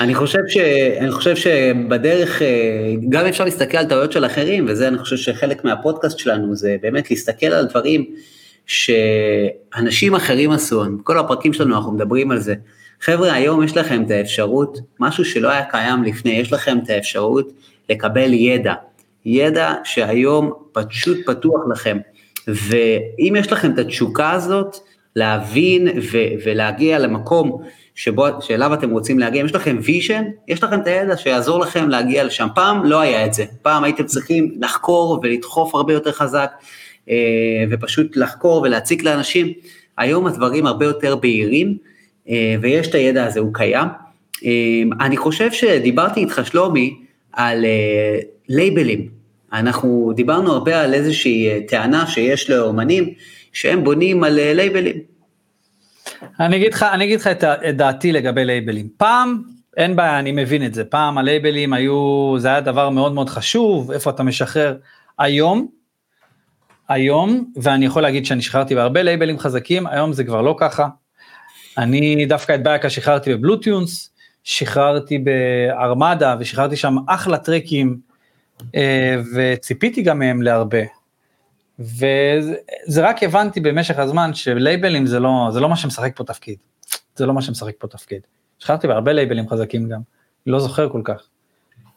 אני 0.00 0.14
חושב, 0.14 0.38
ש, 0.48 0.56
אני 1.00 1.10
חושב 1.10 1.36
שבדרך, 1.36 2.42
אה, 2.42 2.94
גם 3.08 3.26
אפשר 3.26 3.44
להסתכל 3.44 3.76
על 3.76 3.86
טעויות 3.86 4.12
של 4.12 4.26
אחרים, 4.26 4.66
וזה 4.68 4.88
אני 4.88 4.98
חושב 4.98 5.16
שחלק 5.16 5.64
מהפודקאסט 5.64 6.18
שלנו 6.18 6.56
זה 6.56 6.76
באמת 6.82 7.10
להסתכל 7.10 7.46
על 7.46 7.66
דברים 7.66 8.04
שאנשים 8.66 10.14
אחרים 10.14 10.50
עשו, 10.50 10.82
כל 11.04 11.18
הפרקים 11.18 11.52
שלנו 11.52 11.76
אנחנו 11.76 11.92
מדברים 11.92 12.30
על 12.30 12.38
זה. 12.38 12.54
חבר'ה, 13.00 13.32
היום 13.32 13.62
יש 13.62 13.76
לכם 13.76 14.02
את 14.02 14.10
האפשרות, 14.10 14.78
משהו 15.00 15.24
שלא 15.24 15.48
היה 15.48 15.64
קיים 15.64 16.04
לפני, 16.04 16.30
יש 16.30 16.52
לכם 16.52 16.78
את 16.84 16.90
האפשרות 16.90 17.52
לקבל 17.90 18.32
ידע. 18.32 18.74
ידע 19.24 19.74
שהיום 19.84 20.52
פשוט 20.72 21.18
פתוח 21.26 21.60
לכם. 21.70 21.98
ואם 22.48 23.34
יש 23.38 23.52
לכם 23.52 23.70
את 23.70 23.78
התשוקה 23.78 24.30
הזאת, 24.30 24.76
להבין 25.16 25.88
ו- 25.88 26.44
ולהגיע 26.44 26.98
למקום 26.98 27.62
שבו, 27.98 28.26
שאליו 28.40 28.74
אתם 28.74 28.90
רוצים 28.90 29.18
להגיע, 29.18 29.40
אם 29.40 29.46
יש 29.46 29.54
לכם 29.54 29.78
vision, 29.82 30.24
יש 30.48 30.62
לכם 30.62 30.80
את 30.80 30.86
הידע 30.86 31.16
שיעזור 31.16 31.60
לכם 31.60 31.88
להגיע 31.88 32.24
לשם. 32.24 32.46
פעם 32.54 32.84
לא 32.84 33.00
היה 33.00 33.26
את 33.26 33.34
זה, 33.34 33.44
פעם 33.62 33.84
הייתם 33.84 34.04
צריכים 34.04 34.54
לחקור 34.60 35.20
ולדחוף 35.22 35.74
הרבה 35.74 35.92
יותר 35.92 36.12
חזק, 36.12 36.50
אה, 37.10 37.14
ופשוט 37.70 38.16
לחקור 38.16 38.62
ולהציק 38.62 39.02
לאנשים. 39.02 39.52
היום 39.96 40.26
הדברים 40.26 40.66
הרבה 40.66 40.86
יותר 40.86 41.16
בהירים, 41.16 41.76
אה, 42.28 42.54
ויש 42.60 42.88
את 42.88 42.94
הידע 42.94 43.24
הזה, 43.24 43.40
הוא 43.40 43.54
קיים. 43.54 43.88
אה, 44.44 44.50
אני 45.00 45.16
חושב 45.16 45.52
שדיברתי 45.52 46.20
איתך, 46.20 46.40
שלומי, 46.44 46.96
על 47.32 47.64
לייבלים. 48.48 49.08
אנחנו 49.52 50.12
דיברנו 50.16 50.52
הרבה 50.52 50.80
על 50.80 50.94
איזושהי 50.94 51.66
טענה 51.68 52.06
שיש 52.06 52.50
לאומנים, 52.50 53.12
שהם 53.52 53.84
בונים 53.84 54.24
על 54.24 54.32
לייבלים. 54.54 55.17
אני 56.40 56.56
אגיד 56.56 56.74
לך, 56.74 56.82
אני 56.82 57.04
אגיד 57.04 57.20
לך 57.20 57.26
את, 57.26 57.44
את 57.44 57.76
דעתי 57.76 58.12
לגבי 58.12 58.44
לייבלים. 58.44 58.88
פעם, 58.96 59.42
אין 59.76 59.96
בעיה, 59.96 60.18
אני 60.18 60.32
מבין 60.32 60.66
את 60.66 60.74
זה. 60.74 60.84
פעם 60.84 61.18
הלייבלים 61.18 61.72
היו, 61.72 62.34
זה 62.38 62.48
היה 62.48 62.60
דבר 62.60 62.90
מאוד 62.90 63.12
מאוד 63.12 63.28
חשוב, 63.28 63.90
איפה 63.90 64.10
אתה 64.10 64.22
משחרר. 64.22 64.76
היום, 65.18 65.66
היום, 66.88 67.52
ואני 67.62 67.86
יכול 67.86 68.02
להגיד 68.02 68.26
שאני 68.26 68.42
שחררתי 68.42 68.74
בהרבה 68.74 69.02
לייבלים 69.02 69.38
חזקים, 69.38 69.86
היום 69.86 70.12
זה 70.12 70.24
כבר 70.24 70.42
לא 70.42 70.56
ככה. 70.58 70.88
אני 71.78 72.26
דווקא 72.26 72.54
את 72.54 72.62
בייקה 72.62 72.90
שחררתי 72.90 73.34
בבלוטיונס, 73.34 74.10
שחררתי 74.44 75.18
בארמדה 75.18 76.36
ושחררתי 76.40 76.76
שם 76.76 76.96
אחלה 77.06 77.38
טרקים, 77.38 77.96
אה, 78.74 79.16
וציפיתי 79.34 80.02
גם 80.02 80.18
מהם 80.18 80.42
להרבה. 80.42 80.97
וזה 81.78 82.98
רק 82.98 83.22
הבנתי 83.22 83.60
במשך 83.60 83.98
הזמן 83.98 84.34
שלייבלים 84.34 85.06
זה 85.06 85.20
לא, 85.20 85.48
זה 85.52 85.60
לא 85.60 85.68
מה 85.68 85.76
שמשחק 85.76 86.12
פה 86.16 86.24
תפקיד. 86.24 86.56
זה 87.16 87.26
לא 87.26 87.34
מה 87.34 87.42
שמשחק 87.42 87.74
פה 87.78 87.88
תפקיד. 87.88 88.20
שחררתי 88.58 88.86
בהרבה 88.86 89.12
לייבלים 89.12 89.48
חזקים 89.48 89.88
גם, 89.88 90.00
לא 90.46 90.60
זוכר 90.60 90.88
כל 90.88 91.00
כך. 91.04 91.22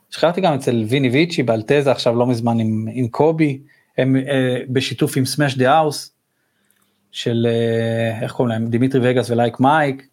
שחררתי 0.09 0.41
גם 0.41 0.53
אצל 0.53 0.84
Vini 0.88 1.09
Vici 1.09 1.43
ב 1.43 1.50
Alteza 1.50 1.91
עכשיו 1.91 2.15
לא 2.15 2.27
מזמן 2.27 2.59
עם, 2.59 2.88
עם 2.91 3.07
קובי, 3.07 3.61
הם 3.97 4.15
אה, 4.15 4.61
בשיתוף 4.69 5.17
עם 5.17 5.25
Smash 5.25 5.57
The 5.57 5.73
House, 5.73 6.11
של 7.11 7.47
אה, 7.49 8.21
איך 8.21 8.32
קוראים 8.32 8.51
להם, 8.51 8.69
Dimitri 8.69 9.11
Vegas 9.11 9.29
ו 9.29 9.36
Like 9.36 9.59
Mike. 9.59 10.07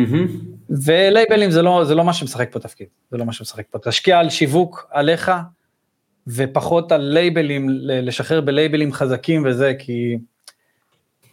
Mm-hmm. 0.00 0.72
ולייבלים 0.84 1.50
זה 1.50 1.62
לא, 1.62 1.84
זה 1.84 1.94
לא 1.94 2.04
מה 2.04 2.12
שמשחק 2.12 2.52
פה 2.52 2.58
תפקיד, 2.58 2.86
זה 3.10 3.16
לא 3.16 3.24
מה 3.24 3.32
שמשחק 3.32 3.64
פה. 3.70 3.78
תשקיע 3.78 4.18
על 4.18 4.30
שיווק 4.30 4.88
עליך, 4.90 5.32
ופחות 6.26 6.92
על 6.92 7.00
לייבלים, 7.00 7.66
לשחרר 7.80 8.40
בלייבלים 8.40 8.92
חזקים 8.92 9.42
וזה, 9.46 9.72
כי 9.78 10.18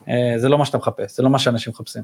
אה, 0.10 0.34
זה 0.38 0.50
לא 0.50 0.58
מה 0.58 0.66
שאתה 0.66 0.78
מחפש, 0.78 1.18
זה 1.18 1.24
לא 1.24 1.30
מה 1.30 1.39
שאנשים 1.39 1.74
מחפשים. 1.74 2.04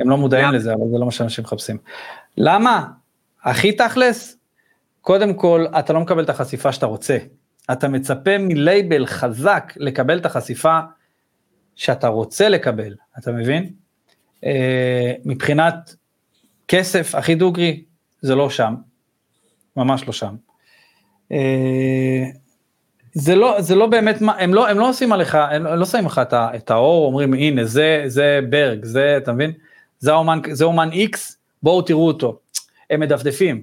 הם 0.00 0.10
לא 0.10 0.16
מודעים 0.16 0.52
לזה, 0.52 0.72
אבל 0.72 0.90
זה 0.92 0.98
לא 0.98 1.06
מה 1.06 1.12
שאנשים 1.12 1.44
מחפשים. 1.44 1.78
למה? 2.36 2.86
הכי 3.42 3.72
תכלס, 3.72 4.36
קודם 5.00 5.34
כל, 5.34 5.66
אתה 5.78 5.92
לא 5.92 6.00
מקבל 6.00 6.24
את 6.24 6.30
החשיפה 6.30 6.72
שאתה 6.72 6.86
רוצה. 6.86 7.18
אתה 7.72 7.88
מצפה 7.88 8.38
מלייבל 8.38 9.06
חזק 9.06 9.72
לקבל 9.76 10.18
את 10.18 10.26
החשיפה 10.26 10.80
שאתה 11.74 12.08
רוצה 12.08 12.48
לקבל, 12.48 12.94
אתה 13.18 13.32
מבין? 13.32 13.72
אה, 14.44 15.12
מבחינת 15.24 15.94
כסף, 16.68 17.14
הכי 17.14 17.34
דוגרי, 17.34 17.84
זה 18.20 18.34
לא 18.34 18.50
שם, 18.50 18.74
ממש 19.76 20.06
לא 20.06 20.12
שם. 20.12 20.36
אה, 21.32 22.24
זה 23.12 23.34
לא, 23.34 23.60
זה 23.60 23.74
לא 23.74 23.86
באמת, 23.86 24.16
הם 24.38 24.54
לא, 24.54 24.68
הם 24.68 24.78
לא 24.78 24.88
עושים 24.88 25.12
עליך, 25.12 25.34
הם 25.34 25.66
לא 25.66 25.84
שמים 25.84 26.06
לך 26.06 26.20
את 26.32 26.70
האור, 26.70 27.06
אומרים 27.06 27.34
הנה 27.34 27.64
זה, 27.64 28.04
זה 28.06 28.40
ברג, 28.50 28.84
זה, 28.84 29.16
אתה 29.16 29.32
מבין? 29.32 29.52
זה 29.98 30.12
אומן, 30.12 30.40
זה 30.52 30.64
אומן 30.64 30.88
איקס, 30.92 31.38
בואו 31.62 31.82
תראו 31.82 32.06
אותו. 32.06 32.38
הם 32.90 33.00
מדפדפים. 33.00 33.62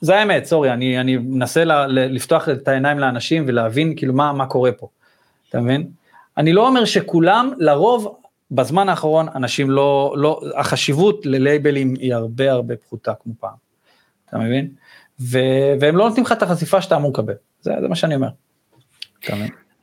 זה 0.00 0.16
האמת, 0.16 0.44
סורי, 0.44 0.72
אני, 0.72 1.00
אני 1.00 1.16
מנסה 1.16 1.64
ל, 1.64 1.72
ל, 1.72 2.14
לפתוח 2.14 2.48
את 2.48 2.68
העיניים 2.68 2.98
לאנשים 2.98 3.44
ולהבין 3.46 3.96
כאילו 3.96 4.14
מה, 4.14 4.32
מה 4.32 4.46
קורה 4.46 4.72
פה, 4.72 4.88
אתה 5.48 5.60
מבין? 5.60 5.90
אני 6.36 6.52
לא 6.52 6.68
אומר 6.68 6.84
שכולם, 6.84 7.52
לרוב, 7.58 8.16
בזמן 8.50 8.88
האחרון, 8.88 9.26
אנשים 9.34 9.70
לא, 9.70 10.14
לא, 10.16 10.40
החשיבות 10.56 11.26
ללייבלים 11.26 11.94
היא 11.98 12.14
הרבה 12.14 12.52
הרבה 12.52 12.76
פחותה 12.76 13.12
כמו 13.22 13.32
פעם, 13.40 13.56
אתה 14.28 14.38
מבין? 14.38 14.68
ו- 15.20 15.72
והם 15.80 15.96
לא 15.96 16.08
נותנים 16.08 16.24
לך 16.24 16.32
את 16.32 16.42
החשיפה 16.42 16.82
שאתה 16.82 16.96
אמור 16.96 17.10
לקבל, 17.12 17.34
זה, 17.60 17.72
זה 17.80 17.88
מה 17.88 17.94
שאני 17.96 18.14
אומר. 18.14 18.28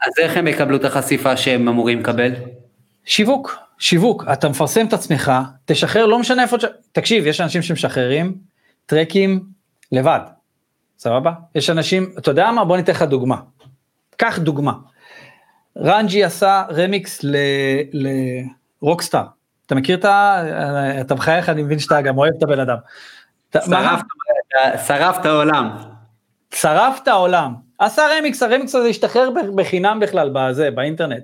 אז 0.05 0.11
איך 0.19 0.37
הם 0.37 0.47
יקבלו 0.47 0.75
את 0.77 0.85
החשיפה 0.85 1.37
שהם 1.37 1.67
אמורים 1.67 1.99
לקבל? 1.99 2.31
שיווק, 3.05 3.57
שיווק, 3.77 4.23
אתה 4.33 4.49
מפרסם 4.49 4.87
את 4.87 4.93
עצמך, 4.93 5.31
תשחרר, 5.65 6.05
לא 6.05 6.19
משנה 6.19 6.43
איפה, 6.43 6.57
תקשיב, 6.91 7.27
יש 7.27 7.41
אנשים 7.41 7.61
שמשחררים 7.61 8.37
טרקים 8.85 9.43
לבד, 9.91 10.19
סבבה? 10.97 11.31
יש 11.55 11.69
אנשים, 11.69 12.13
אתה 12.17 12.31
יודע 12.31 12.51
מה? 12.51 12.65
בוא 12.65 12.77
ניתן 12.77 12.91
לך 12.91 13.01
דוגמה. 13.01 13.37
קח 14.17 14.39
דוגמה. 14.39 14.73
רנג'י 15.77 16.23
עשה 16.23 16.63
רמיקס 16.69 17.25
לרוקסטאר. 18.81 19.23
אתה 19.65 19.75
מכיר 19.75 19.97
את 19.97 20.05
ה... 20.05 20.43
אתה 21.01 21.15
מחייך, 21.15 21.49
אני 21.49 21.63
מבין 21.63 21.79
שאתה 21.79 22.01
גם 22.01 22.17
אוהב 22.17 22.33
את 22.37 22.43
הבן 22.43 22.59
אדם. 22.59 22.77
שרפת 23.53 24.05
העולם. 25.25 25.77
שרף 26.53 26.99
את 27.03 27.07
העולם. 27.07 27.53
עשה 27.79 28.03
רמיקס, 28.17 28.43
הרמיקס 28.43 28.75
הזה 28.75 28.87
השתחרר 28.87 29.29
בחינם 29.55 29.99
בכלל 29.99 30.29
בזה, 30.33 30.71
באינטרנט. 30.71 31.23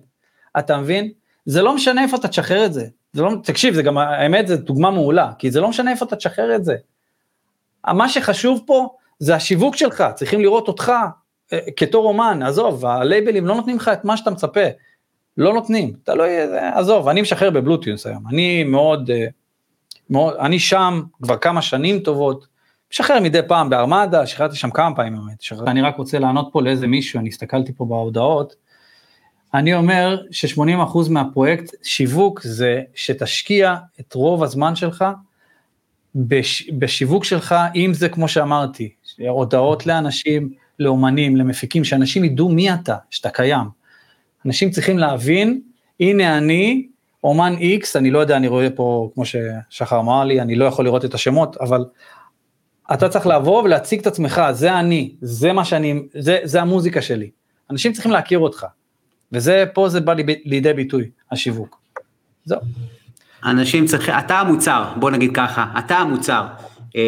אתה 0.60 0.78
מבין? 0.78 1.12
זה 1.46 1.62
לא 1.62 1.76
משנה 1.76 2.04
איפה 2.04 2.18
אתה 2.18 2.28
תשחרר 2.28 2.66
את 2.66 2.74
זה. 2.74 2.86
זה 3.14 3.22
לא, 3.22 3.32
תקשיב, 3.44 3.74
זה 3.74 3.82
גם, 3.84 3.98
האמת, 3.98 4.48
זו 4.48 4.58
דוגמה 4.58 4.92
מעולה, 4.92 5.32
כי 5.40 5.52
זה 5.52 5.62
לא 5.62 5.70
משנה 5.70 5.92
איפה 5.92 6.06
אתה 6.06 6.16
תשחרר 6.16 6.56
את 6.56 6.66
זה. 6.66 6.76
מה 7.88 8.10
שחשוב 8.10 8.64
פה 8.66 8.90
זה 9.20 9.36
השיווק 9.36 9.76
שלך, 9.76 10.04
צריכים 10.16 10.42
לראות 10.42 10.68
אותך 10.68 10.92
אה, 11.54 11.60
כתור 11.76 12.08
אומן, 12.08 12.44
עזוב, 12.44 12.86
הלייבלים 12.86 13.48
לא 13.48 13.56
נותנים 13.56 13.76
לך 13.76 13.92
את 13.94 14.06
מה 14.06 14.18
שאתה 14.18 14.32
מצפה. 14.32 14.66
לא 15.38 15.54
נותנים, 15.54 15.94
אתה 16.04 16.16
לא, 16.16 16.24
עזוב, 16.74 17.08
אני 17.08 17.22
משחרר 17.22 17.50
בבלוטיוס 17.50 18.06
היום, 18.06 18.28
אני 18.28 18.64
מאוד, 18.64 19.12
אה, 19.12 19.26
מאוד, 20.10 20.36
אני 20.40 20.60
שם 20.60 21.02
כבר 21.24 21.38
כמה 21.38 21.62
שנים 21.62 22.00
טובות, 22.00 22.48
משחרר 22.94 23.20
מדי 23.20 23.40
פעם 23.48 23.70
בארמדה, 23.70 24.26
שחררתי 24.28 24.56
שם 24.56 24.70
כמה 24.70 24.96
פעמים 24.96 25.16
באמת, 25.16 25.68
אני 25.68 25.82
רק 25.82 25.98
רוצה 25.98 26.20
לענות 26.20 26.50
פה 26.52 26.62
לאיזה 26.62 26.88
מישהו, 26.88 27.20
אני 27.20 27.30
הסתכלתי 27.30 27.74
פה 27.74 27.86
בהודעות, 27.86 28.56
אני 29.54 29.74
אומר 29.74 30.22
ש-80% 30.32 31.10
מהפרויקט 31.10 31.76
שיווק 31.84 32.42
זה 32.44 32.82
שתשקיע 32.96 33.76
את 34.00 34.14
רוב 34.14 34.44
הזמן 34.44 34.76
שלך 34.76 35.06
בש, 36.16 36.70
בשיווק 36.70 37.24
שלך, 37.24 37.56
אם 37.76 37.92
זה 37.94 38.10
כמו 38.10 38.28
שאמרתי, 38.28 38.90
הודעות 39.30 39.86
לאנשים, 39.86 40.54
לאומנים, 40.80 41.36
למפיקים, 41.36 41.84
שאנשים 41.84 42.24
ידעו 42.24 42.50
מי 42.50 42.74
אתה, 42.74 42.96
שאתה 43.10 43.30
קיים. 43.30 43.68
אנשים 44.46 44.70
צריכים 44.70 44.98
להבין, 44.98 45.62
הנה 46.00 46.38
אני, 46.38 46.88
אומן 47.24 47.54
X, 47.56 47.86
אני 47.96 48.12
לא 48.12 48.20
יודע, 48.20 48.38
אני 48.38 48.48
רואה 48.48 48.70
פה, 48.70 49.10
כמו 49.14 49.24
ששחר 49.26 50.00
אמר 50.00 50.24
לי, 50.24 50.42
אני 50.42 50.56
לא 50.56 50.66
יכול 50.66 50.86
לראות 50.86 51.06
את 51.06 51.14
השמות, 51.14 51.58
אבל 51.58 51.86
אתה 52.94 53.10
צריך 53.10 53.28
לבוא 53.28 53.64
ולהציג 53.64 54.00
את 54.00 54.08
עצמך, 54.08 54.42
זה 54.52 54.80
אני, 54.80 55.16
זה 55.22 55.54
מה 55.54 55.66
שאני, 55.66 56.02
זה, 56.20 56.40
זה 56.44 56.62
המוזיקה 56.62 57.02
שלי. 57.02 57.30
אנשים 57.72 57.94
צריכים 57.94 58.12
להכיר 58.12 58.40
אותך, 58.40 58.66
וזה, 59.32 59.64
פה 59.74 59.90
זה 59.90 60.02
בא 60.02 60.14
לידי 60.46 60.74
ביטוי, 60.74 61.10
השיווק. 61.32 61.82
זהו. 62.46 62.60
אנשים 63.46 63.86
צריכים, 63.86 64.16
אתה 64.20 64.40
המוצר, 64.40 64.84
בוא 64.96 65.12
נגיד 65.12 65.32
ככה, 65.36 65.66
אתה 65.80 65.98
המוצר. 65.98 66.48
כן. 66.92 67.00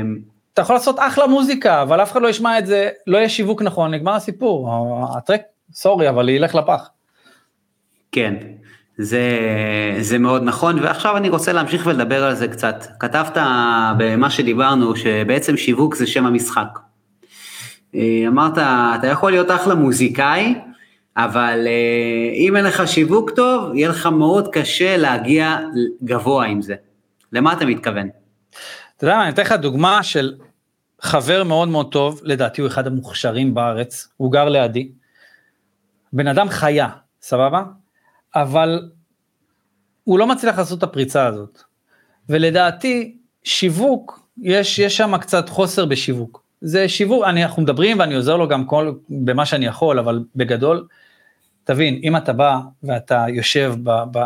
אמ, 0.00 0.18
אתה 0.54 0.62
יכול 0.62 0.76
לעשות 0.76 0.96
אחלה 0.98 1.26
מוזיקה, 1.26 1.82
אבל 1.82 2.02
אף 2.02 2.12
אחד 2.12 2.22
לא 2.22 2.28
ישמע 2.28 2.58
את 2.58 2.66
זה, 2.66 2.88
לא 3.06 3.18
יהיה 3.18 3.28
שיווק 3.28 3.62
נכון, 3.62 3.94
נגמר 3.94 4.14
הסיפור, 4.14 4.70
הטרק, 5.16 5.42
סורי, 5.72 6.08
אבל 6.08 6.28
ילך 6.28 6.54
לפח. 6.54 6.90
כן, 8.12 8.34
זה, 8.98 9.28
זה 10.00 10.18
מאוד 10.18 10.42
נכון, 10.42 10.78
ועכשיו 10.78 11.16
אני 11.16 11.28
רוצה 11.28 11.52
להמשיך 11.52 11.86
ולדבר 11.86 12.24
על 12.24 12.34
זה 12.34 12.48
קצת. 12.48 12.86
כתבת 13.00 13.36
במה 13.98 14.30
שדיברנו, 14.30 14.96
שבעצם 14.96 15.56
שיווק 15.56 15.94
זה 15.94 16.06
שם 16.06 16.26
המשחק. 16.26 16.78
אה, 17.94 18.24
אמרת, 18.26 18.58
אתה 18.98 19.06
יכול 19.06 19.30
להיות 19.30 19.50
אחלה 19.50 19.74
מוזיקאי, 19.74 20.54
אבל 21.16 21.66
אה, 21.66 22.32
אם 22.34 22.56
אין 22.56 22.64
לך 22.64 22.88
שיווק 22.88 23.30
טוב, 23.30 23.74
יהיה 23.74 23.88
לך 23.88 24.06
מאוד 24.06 24.48
קשה 24.52 24.96
להגיע 24.96 25.58
גבוה 26.04 26.46
עם 26.46 26.62
זה. 26.62 26.74
למה 27.32 27.52
אתה 27.52 27.66
מתכוון? 27.66 28.08
אתה 28.96 29.04
יודע 29.04 29.16
מה, 29.16 29.22
אני 29.22 29.32
אתן 29.32 29.42
לך 29.42 29.52
דוגמה 29.52 30.02
של 30.02 30.34
חבר 31.00 31.44
מאוד 31.44 31.68
מאוד 31.68 31.92
טוב, 31.92 32.20
לדעתי 32.24 32.60
הוא 32.60 32.68
אחד 32.68 32.86
המוכשרים 32.86 33.54
בארץ, 33.54 34.08
הוא 34.16 34.32
גר 34.32 34.48
לידי. 34.48 34.88
בן 36.12 36.26
אדם 36.26 36.48
חיה, 36.48 36.88
סבבה? 37.22 37.62
אבל 38.34 38.90
הוא 40.04 40.18
לא 40.18 40.26
מצליח 40.26 40.58
לעשות 40.58 40.78
את 40.78 40.82
הפריצה 40.82 41.26
הזאת. 41.26 41.62
ולדעתי, 42.28 43.16
שיווק, 43.44 44.28
יש, 44.42 44.78
יש 44.78 44.96
שם 44.96 45.16
קצת 45.16 45.48
חוסר 45.48 45.84
בשיווק. 45.84 46.42
זה 46.60 46.88
שיווק, 46.88 47.24
אני, 47.24 47.44
אנחנו 47.44 47.62
מדברים 47.62 47.98
ואני 47.98 48.14
עוזר 48.14 48.36
לו 48.36 48.48
גם 48.48 48.64
כל, 48.64 48.92
במה 49.08 49.46
שאני 49.46 49.66
יכול, 49.66 49.98
אבל 49.98 50.24
בגדול, 50.36 50.86
תבין, 51.64 52.00
אם 52.02 52.16
אתה 52.16 52.32
בא 52.32 52.58
ואתה 52.82 53.24
יושב 53.28 53.74
ב... 53.82 53.90
ב 54.12 54.18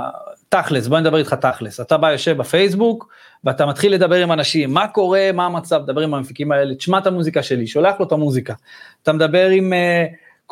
תכלס, 0.48 0.86
בוא 0.86 1.00
נדבר 1.00 1.18
איתך 1.18 1.34
תכלס, 1.34 1.80
אתה 1.80 1.96
בא 1.96 2.12
יושב 2.12 2.36
בפייסבוק 2.36 3.08
ואתה 3.44 3.66
מתחיל 3.66 3.94
לדבר 3.94 4.16
עם 4.16 4.32
אנשים, 4.32 4.74
מה 4.74 4.88
קורה, 4.88 5.30
מה 5.34 5.46
המצב, 5.46 5.86
דבר 5.86 6.00
עם 6.00 6.14
המפיקים 6.14 6.52
האלה, 6.52 6.74
תשמע 6.74 6.98
את 6.98 7.06
המוזיקה 7.06 7.42
שלי, 7.42 7.66
שולח 7.66 7.94
לו 8.00 8.06
את 8.06 8.12
המוזיקה. 8.12 8.54
אתה 9.02 9.12
מדבר 9.12 9.48
עם 9.48 9.72
uh, 9.72 9.76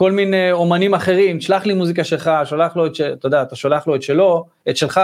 כל 0.01 0.13
מיני 0.13 0.53
אומנים 0.53 0.95
אחרים, 0.95 1.39
תשלח 1.39 1.67
לי 1.67 1.75
מוזיקה 1.75 2.05
שלך, 2.05 2.31
שולח 2.45 2.77
לו 2.77 2.87
את, 2.87 2.95
ש... 2.95 3.01
אתה 3.01 3.27
יודע, 3.27 3.43
אתה 3.43 3.57
שולח 3.57 3.87
לו 3.87 3.95
את 3.95 4.03
שלו, 4.03 4.47
את 4.69 4.77
שלך, 4.77 5.01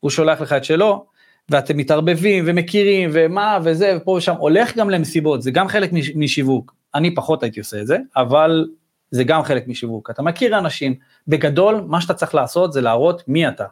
הוא 0.00 0.10
שולח 0.10 0.40
לך 0.40 0.52
את 0.52 0.64
שלו, 0.64 1.04
ואתם 1.48 1.76
מתערבבים 1.76 2.44
ומכירים 2.46 3.10
ומה 3.12 3.58
וזה 3.64 3.96
ופה 3.96 4.10
ושם, 4.10 4.34
הולך 4.38 4.76
גם 4.76 4.90
למסיבות, 4.90 5.42
זה 5.42 5.50
גם 5.50 5.68
חלק 5.68 5.90
משיווק, 6.14 6.74
אני 6.94 7.14
פחות 7.14 7.42
הייתי 7.42 7.60
עושה 7.60 7.80
את 7.80 7.86
זה, 7.86 7.98
אבל 8.16 8.66
זה 9.10 9.24
גם 9.24 9.42
חלק 9.42 9.68
משיווק, 9.68 10.10
אתה 10.10 10.22
מכיר 10.22 10.58
אנשים, 10.58 10.94
בגדול 11.28 11.84
מה 11.86 12.00
שאתה 12.00 12.14
צריך 12.14 12.34
לעשות 12.34 12.72
זה 12.72 12.80
להראות 12.80 13.22
מי 13.28 13.48
אתה. 13.48 13.66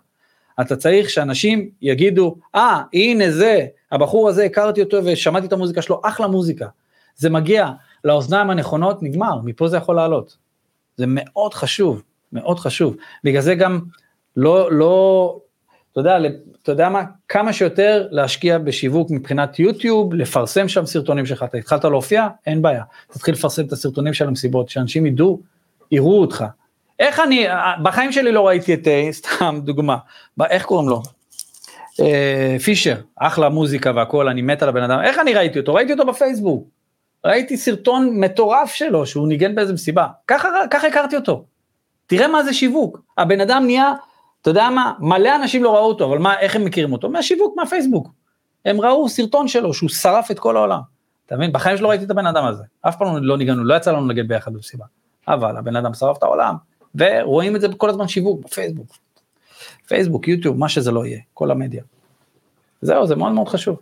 אתה 0.61 0.77
צריך 0.77 1.11
שאנשים 1.11 1.71
יגידו, 1.83 2.37
אה, 2.55 2.81
ah, 2.81 2.97
הנה 2.99 3.31
זה, 3.31 3.67
הבחור 3.93 4.29
הזה, 4.29 4.45
הכרתי 4.45 4.83
אותו 4.83 4.99
ושמעתי 5.05 5.47
את 5.47 5.53
המוזיקה 5.53 5.83
שלו, 5.83 6.01
אחלה 6.05 6.27
מוזיקה. 6.27 6.67
זה 7.17 7.31
מגיע 7.31 7.71
לאוזניים 8.05 8.51
הנכונות, 8.51 9.03
נגמר, 9.03 9.39
מפה 9.45 9.69
זה 9.69 9.77
יכול 9.77 9.97
לעלות. 9.97 10.42
זה 10.97 11.05
מאוד 11.09 11.55
חשוב, 11.55 12.03
מאוד 12.33 12.59
חשוב. 12.59 12.97
בגלל 13.25 13.41
זה 13.43 13.55
גם 13.55 13.81
לא, 14.37 14.73
לא, 14.73 15.39
אתה 15.93 16.01
יודע, 16.01 16.19
אתה 16.63 16.73
יודע 16.73 16.89
מה, 16.89 17.03
כמה 17.29 17.53
שיותר 17.53 18.07
להשקיע 18.11 18.59
בשיווק 18.59 19.11
מבחינת 19.11 19.59
יוטיוב, 19.59 20.15
לפרסם 20.15 20.69
שם 20.69 20.87
סרטונים 20.87 21.27
שלך, 21.27 21.43
אתה 21.43 21.59
התחלת 21.59 21.85
להופיע, 21.85 22.29
אין 22.47 22.63
בעיה, 22.63 22.83
תתחיל 23.13 23.35
לפרסם 23.35 23.65
את 23.65 23.73
הסרטונים 23.73 24.15
של 24.15 24.29
המסיבות, 24.29 24.69
שאנשים 24.69 25.07
ידעו, 25.07 25.41
יראו 25.91 26.21
אותך. 26.21 26.45
איך 26.99 27.21
אני, 27.21 27.47
בחיים 27.83 28.13
שלי 28.13 28.33
לא 28.33 28.47
ראיתי 28.47 28.75
את, 28.75 28.89
אה, 28.89 29.09
סתם 29.13 29.61
דוגמה, 29.65 29.97
איך 30.51 30.65
קוראים 30.65 30.89
לו? 30.89 31.03
אה, 32.01 32.57
פישר, 32.65 32.97
אחלה 33.17 33.49
מוזיקה 33.49 33.93
והכל, 33.97 34.29
אני 34.29 34.43
מת 34.43 34.63
על 34.63 34.69
הבן 34.69 34.83
אדם, 34.83 35.01
איך 35.05 35.19
אני 35.19 35.35
ראיתי 35.35 35.59
אותו? 35.59 35.75
ראיתי 35.75 35.93
אותו 35.93 36.07
בפייסבוק. 36.07 36.69
ראיתי 37.25 37.57
סרטון 37.57 38.21
מטורף 38.21 38.75
שלו, 38.75 39.07
שהוא 39.07 39.29
ניגן 39.29 39.55
באיזה 39.55 39.73
מסיבה, 39.73 40.07
ככה, 40.27 40.49
ככה 40.71 40.87
הכרתי 40.87 41.17
אותו. 41.17 41.45
תראה 42.07 42.29
מה 42.29 42.43
זה 42.43 42.53
שיווק, 42.55 43.01
הבן 43.19 43.41
אדם 43.41 43.63
נהיה 43.67 43.93
אתה 44.43 44.51
יודע 44.51 44.71
מה, 44.71 44.93
מלא 44.99 45.37
אנשים 45.37 45.65
לא 45.65 45.75
ראו 45.75 45.87
אותו, 45.87 46.05
אבל 46.05 46.19
מה, 46.19 46.39
איך 46.39 46.57
הם 46.57 46.65
מכירים 46.65 46.93
אותו? 46.93 47.11
מהשיווק, 47.11 47.57
מהפייסבוק. 47.57 48.09
הם 48.65 48.81
ראו 48.81 49.09
סרטון 49.09 49.49
שלו 49.49 49.75
שהוא 49.75 49.91
שרף 49.91 50.31
את 50.31 50.39
כל 50.39 50.57
העולם. 50.57 50.81
אתה 51.27 51.37
מבין? 51.37 51.53
בחיים 51.53 51.77
שלא 51.77 51.89
ראיתי 51.89 52.05
את 52.05 52.11
הבן 52.11 52.27
אדם 52.27 52.45
הזה. 52.45 52.65
אף 52.81 52.97
פעם 52.97 53.25
לא 53.25 53.39
ניגענו, 53.39 53.65
לא 53.65 53.75
יצא 53.75 53.93
לנו 53.93 54.09
לנגן 54.09 54.29
ביחד 54.29 54.53
במסיבה. 54.53 54.85
אבל 55.29 55.57
הבן 55.57 55.77
אדם 55.77 55.95
שרף 55.95 56.19
את 56.19 56.23
העולם, 56.23 56.55
ורואים 56.95 57.57
את 57.57 57.61
זה 57.61 57.69
כל 57.77 57.91
הזמן 57.91 58.09
שיווק, 58.09 58.45
בפייסבוק. 58.45 58.87
פייסבוק, 59.87 60.29
יוטיוב, 60.29 60.59
מה 60.59 60.69
שזה 60.69 60.91
לא 60.91 61.07
יהיה, 61.07 61.21
כל 61.35 61.51
המדיה. 61.51 61.83
זהו, 62.83 63.07
זה 63.07 63.17
מאוד 63.17 63.33
מאוד 63.33 63.49
חשוב. 63.49 63.77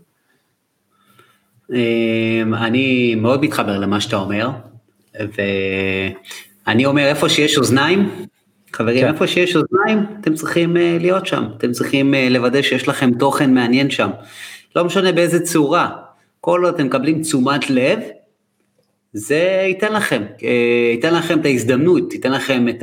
אמ, 1.75 2.55
אני 2.55 3.15
מאוד 3.15 3.43
מתחבר 3.43 3.79
למה 3.79 4.01
שאתה 4.01 4.17
אומר, 4.17 4.51
ואני 6.67 6.87
אומר 6.87 7.07
איפה 7.07 7.29
שיש 7.29 7.59
אוזניים, 7.59 8.09
חברים, 8.73 9.01
כן. 9.01 9.13
איפה 9.13 9.27
שיש 9.27 9.57
אוזניים, 9.57 10.07
אתם 10.21 10.35
צריכים 10.35 10.77
uh, 10.77 10.81
להיות 11.01 11.27
שם, 11.27 11.45
אתם 11.59 11.73
צריכים 11.73 12.15
uh, 12.15 12.17
לוודא 12.31 12.63
שיש 12.63 12.89
לכם 12.89 13.11
תוכן 13.19 13.55
מעניין 13.55 13.91
שם. 13.91 14.11
לא 14.77 14.85
משנה 14.85 15.13
באיזה 15.13 15.41
צורה, 15.41 15.91
כל 16.41 16.65
עוד 16.65 16.75
אתם 16.75 16.87
מקבלים 16.87 17.23
תשומת 17.23 17.71
לב, 17.71 17.99
זה 19.13 19.65
ייתן 19.69 19.93
לכם, 19.93 20.23
uh, 20.39 20.43
ייתן 20.93 21.15
לכם 21.15 21.41
את 21.41 21.45
ההזדמנות, 21.45 22.13
ייתן 22.13 22.33
לכם 22.33 22.69
את 22.69 22.83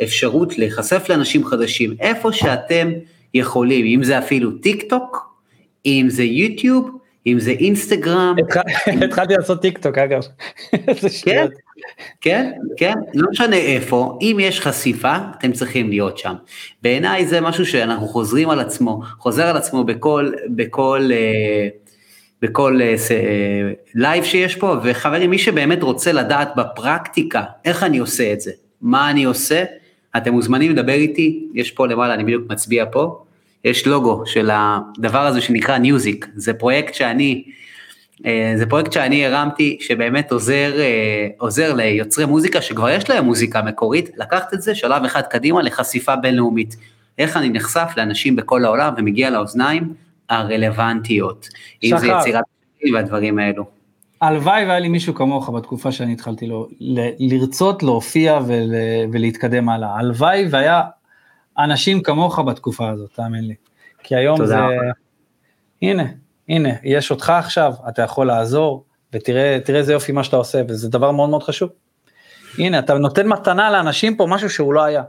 האפשרות 0.00 0.58
להיחשף 0.58 1.08
לאנשים 1.08 1.44
חדשים, 1.44 1.94
איפה 2.00 2.32
שאתם 2.32 2.88
יכולים, 3.34 3.86
אם 3.86 4.04
זה 4.04 4.18
אפילו 4.18 4.50
טיק 4.52 4.84
טוק, 4.88 5.34
אם 5.86 6.06
זה 6.08 6.24
יוטיוב, 6.24 6.98
אם 7.32 7.40
זה 7.40 7.50
אינסטגרם. 7.50 8.36
התחלתי 9.02 9.34
לעשות 9.34 9.62
טיק 9.62 9.78
טוק 9.78 9.98
אגב. 9.98 10.22
כן, 11.24 11.46
כן, 12.20 12.50
כן, 12.76 12.94
לא 13.14 13.30
משנה 13.30 13.56
איפה, 13.56 14.18
אם 14.20 14.36
יש 14.40 14.60
חשיפה, 14.60 15.16
אתם 15.38 15.52
צריכים 15.52 15.88
להיות 15.88 16.18
שם. 16.18 16.34
בעיניי 16.82 17.26
זה 17.26 17.40
משהו 17.40 17.66
שאנחנו 17.66 18.06
חוזרים 18.06 18.50
על 18.50 18.60
עצמו, 18.60 19.00
חוזר 19.18 19.46
על 19.46 19.56
עצמו 19.56 19.84
בכל, 19.84 20.32
בכל, 20.48 21.08
אה, 21.12 21.68
בכל 22.42 22.80
אה, 22.82 22.94
live 23.94 24.24
שיש 24.24 24.56
פה, 24.56 24.76
וחברים, 24.84 25.30
מי 25.30 25.38
שבאמת 25.38 25.82
רוצה 25.82 26.12
לדעת 26.12 26.48
בפרקטיקה 26.56 27.42
איך 27.64 27.82
אני 27.82 27.98
עושה 27.98 28.32
את 28.32 28.40
זה, 28.40 28.52
מה 28.82 29.10
אני 29.10 29.24
עושה, 29.24 29.64
אתם 30.16 30.32
מוזמנים 30.32 30.72
לדבר 30.72 30.92
איתי, 30.92 31.46
יש 31.54 31.70
פה 31.70 31.86
למעלה, 31.86 32.14
אני 32.14 32.24
בדיוק 32.24 32.50
מצביע 32.50 32.84
פה, 32.92 33.24
יש 33.64 33.86
לוגו 33.86 34.22
של 34.26 34.50
הדבר 34.52 35.26
הזה 35.26 35.40
שנקרא 35.40 35.78
ניוזיק, 35.78 36.26
זה 36.34 36.54
פרויקט 36.54 36.94
שאני, 36.94 37.44
אה, 38.26 38.52
זה 38.56 38.66
פרויקט 38.66 38.92
שאני 38.92 39.26
הרמתי, 39.26 39.78
שבאמת 39.80 40.32
עוזר, 40.32 40.72
אה, 40.78 41.28
עוזר 41.38 41.74
ליוצרי 41.74 42.24
מוזיקה 42.24 42.62
שכבר 42.62 42.90
יש 42.90 43.10
להם 43.10 43.24
מוזיקה 43.24 43.62
מקורית, 43.62 44.10
לקחת 44.16 44.54
את 44.54 44.62
זה 44.62 44.74
שלב 44.74 45.04
אחד 45.04 45.22
קדימה 45.22 45.62
לחשיפה 45.62 46.16
בינלאומית. 46.16 46.76
איך 47.18 47.36
אני 47.36 47.48
נחשף 47.48 47.92
לאנשים 47.96 48.36
בכל 48.36 48.64
העולם 48.64 48.94
ומגיע 48.96 49.30
לאוזניים 49.30 49.94
הרלוונטיות. 50.28 51.48
שחר. 51.84 51.96
אם 51.96 51.98
זה 51.98 52.06
יצירת 52.06 52.44
והדברים 52.94 53.38
האלו. 53.38 53.64
הלוואי 54.20 54.64
והיה 54.64 54.78
לי 54.78 54.88
מישהו 54.88 55.14
כמוך 55.14 55.50
בתקופה 55.50 55.92
שאני 55.92 56.12
התחלתי 56.12 56.46
לו, 56.46 56.68
ל, 56.80 57.08
לרצות 57.18 57.82
להופיע 57.82 58.38
ול, 58.46 58.74
ולהתקדם 59.12 59.68
הלאה. 59.68 59.98
הלוואי 59.98 60.46
והיה 60.50 60.82
אנשים 61.58 62.02
כמוך 62.02 62.38
בתקופה 62.38 62.90
הזאת, 62.90 63.10
תאמין 63.12 63.44
לי. 63.44 63.54
כי 64.02 64.16
היום 64.16 64.46
זה... 64.46 64.56
הנה, 65.82 66.04
הנה, 66.48 66.68
יש 66.84 67.10
אותך 67.10 67.30
עכשיו, 67.30 67.72
אתה 67.88 68.02
יכול 68.02 68.26
לעזור, 68.26 68.84
ותראה 69.12 69.58
איזה 69.68 69.92
יופי 69.92 70.12
מה 70.12 70.24
שאתה 70.24 70.36
עושה, 70.36 70.62
וזה 70.68 70.88
דבר 70.88 71.10
מאוד 71.10 71.30
מאוד 71.30 71.42
חשוב. 71.42 71.70
הנה, 72.58 72.78
אתה 72.78 72.94
נותן 72.94 73.28
מתנה 73.28 73.70
לאנשים 73.70 74.16
פה 74.16 74.26
משהו 74.26 74.50
שהוא 74.50 74.74
לא 74.74 74.84
היה. 74.84 75.02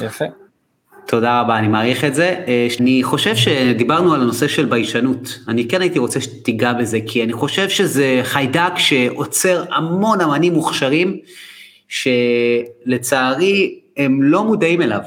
יפה. 0.00 0.24
תודה 1.06 1.40
רבה, 1.40 1.58
אני 1.58 1.68
מעריך 1.68 2.04
את 2.04 2.14
זה. 2.14 2.44
אה, 2.46 2.68
אני 2.80 3.02
חושב 3.02 3.36
שדיברנו 3.36 4.14
על 4.14 4.20
הנושא 4.20 4.48
של 4.48 4.64
ביישנות. 4.64 5.38
אני 5.48 5.68
כן 5.68 5.80
הייתי 5.80 5.98
רוצה 5.98 6.20
שתיגע 6.20 6.72
בזה, 6.72 6.98
כי 7.06 7.24
אני 7.24 7.32
חושב 7.32 7.68
שזה 7.68 8.20
חיידק 8.22 8.72
שעוצר 8.76 9.64
המון 9.74 10.20
אמנים 10.20 10.52
מוכשרים, 10.52 11.18
שלצערי 11.88 13.80
הם 13.96 14.22
לא 14.22 14.44
מודעים 14.44 14.82
אליו. 14.82 15.02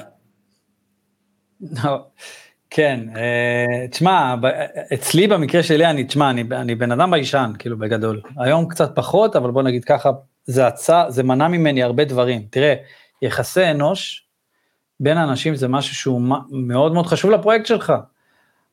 לא, 1.84 2.06
כן, 2.70 3.00
אה, 3.16 3.88
תשמע, 3.88 4.36
אצלי 4.94 5.28
במקרה 5.28 5.64
שלי, 5.64 5.86
אני, 5.86 6.04
תשמע, 6.04 6.30
אני, 6.30 6.44
אני 6.52 6.76
בן 6.76 6.92
אדם 6.92 7.12
ביישן, 7.12 7.52
כאילו 7.60 7.78
בגדול. 7.78 8.22
היום 8.38 8.68
קצת 8.68 8.96
פחות, 8.96 9.36
אבל 9.36 9.52
בוא 9.52 9.64
נגיד 9.64 9.86
ככה, 9.86 10.12
זה 10.46 10.68
עצה, 10.68 11.06
זה 11.10 11.24
מנע 11.24 11.48
ממני 11.48 11.84
הרבה 11.84 12.06
דברים. 12.06 12.46
תראה, 12.50 12.74
יחסי 13.22 13.72
אנוש 13.72 14.28
בין 15.00 15.18
אנשים 15.18 15.56
זה 15.56 15.68
משהו 15.68 15.96
שהוא 15.96 16.22
מאוד 16.52 16.94
מאוד 16.94 17.08
חשוב 17.08 17.32
לפרויקט 17.32 17.66
שלך. 17.66 17.94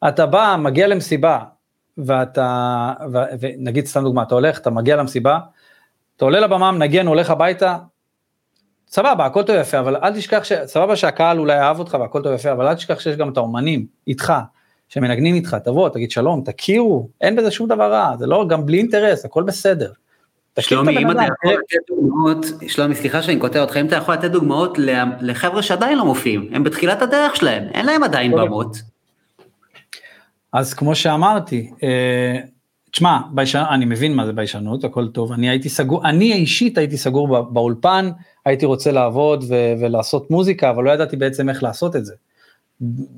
אתה 0.09 0.26
בא, 0.26 0.56
מגיע 0.59 0.86
למסיבה, 0.86 1.38
ואתה, 1.98 2.93
ונגיד 3.40 3.86
סתם 3.86 4.02
דוגמה, 4.02 4.22
אתה 4.22 4.34
הולך, 4.34 4.59
אתה 4.59 4.70
מגיע 4.70 4.97
למסיבה, 4.97 5.38
אתה 6.16 6.24
עולה 6.24 6.40
לבמה, 6.40 6.72
מנגן, 6.72 7.06
הולך 7.06 7.30
הביתה, 7.30 7.78
סבבה, 8.97 9.27
הכל 9.27 9.43
טוב 9.43 9.56
יפה, 9.56 9.78
אבל 9.78 9.97
אל 9.97 10.14
תשכח, 10.14 10.44
ש... 10.44 10.52
סבבה 10.52 10.97
שהקהל 10.97 11.39
אולי 11.39 11.59
אהב 11.59 11.78
אותך 11.78 11.97
והכל 12.01 12.23
טוב 12.23 12.32
יפה, 12.32 12.52
אבל 12.52 12.66
אל 12.66 12.74
תשכח 12.74 13.01
שיש 13.01 13.16
גם 13.16 13.28
את 13.28 13.36
האומנים 13.36 13.86
איתך, 14.06 14.32
שמנגנים 14.89 15.35
איתך, 15.35 15.56
תבוא, 15.64 15.89
תגיד 15.89 16.10
שלום, 16.10 16.43
תכירו, 16.44 17.09
אין 17.20 17.36
בזה 17.36 17.51
שום 17.51 17.68
דבר 17.68 17.93
רע, 17.93 18.16
זה 18.18 18.27
לא, 18.27 18.47
גם 18.48 18.66
בלי 18.66 18.78
אינטרס, 18.78 19.24
הכל 19.24 19.43
בסדר. 19.43 19.93
שלומי, 20.60 20.98
אם 20.98 21.10
אתה 21.10 21.23
יכול 21.23 21.52
לתת 21.52 21.77
דוגמאות, 21.89 22.47
שלומי, 22.68 22.94
סליחה 22.94 23.23
שאני 23.23 23.40
קוטע 23.40 23.60
אותך, 23.60 23.77
אם 23.77 23.86
אתה 23.86 23.97
יכול 23.97 24.14
לתת 24.14 24.31
דוגמאות 24.31 24.78
לחבר'ה 25.20 25.62
שעדיין 25.62 25.98
לא 25.98 26.05
מופיעים, 26.05 26.48
הם 26.52 26.64
בתחילת 26.64 27.02
הדרך 27.02 27.36
שלהם, 27.36 27.68
אין 27.74 27.86
להם 27.86 28.02
עדיין 28.02 28.32
במות. 28.32 28.77
אז 30.52 30.74
כמו 30.74 30.94
שאמרתי, 30.94 31.70
אה, 31.82 32.36
תשמע, 32.90 33.18
אני 33.70 33.85
מבין 33.85 34.14
מה 34.14 34.27
זה 34.27 34.32
ביישנות, 34.32 34.85
הכל 34.85 35.09
טוב, 35.09 35.32
אני 35.32 35.48
הייתי 35.48 35.68
סגור, 35.68 36.09
אני 36.09 36.32
אישית 36.32 36.78
הייתי 36.78 36.97
סגור 36.97 37.43
באולפן, 37.43 38.10
הייתי 38.47 38.66
רוצה 38.66 38.93
לעבוד 38.93 39.44
ו- 39.48 39.73
ולעשות 39.81 40.31
מוזיקה, 40.31 40.70
אבל 40.70 40.85
לא 40.85 40.90
ידעתי 40.90 41.16
בעצם 41.16 41.48
איך 41.48 41.62
לעשות 41.62 41.97
את 41.97 42.05
זה. 42.05 42.14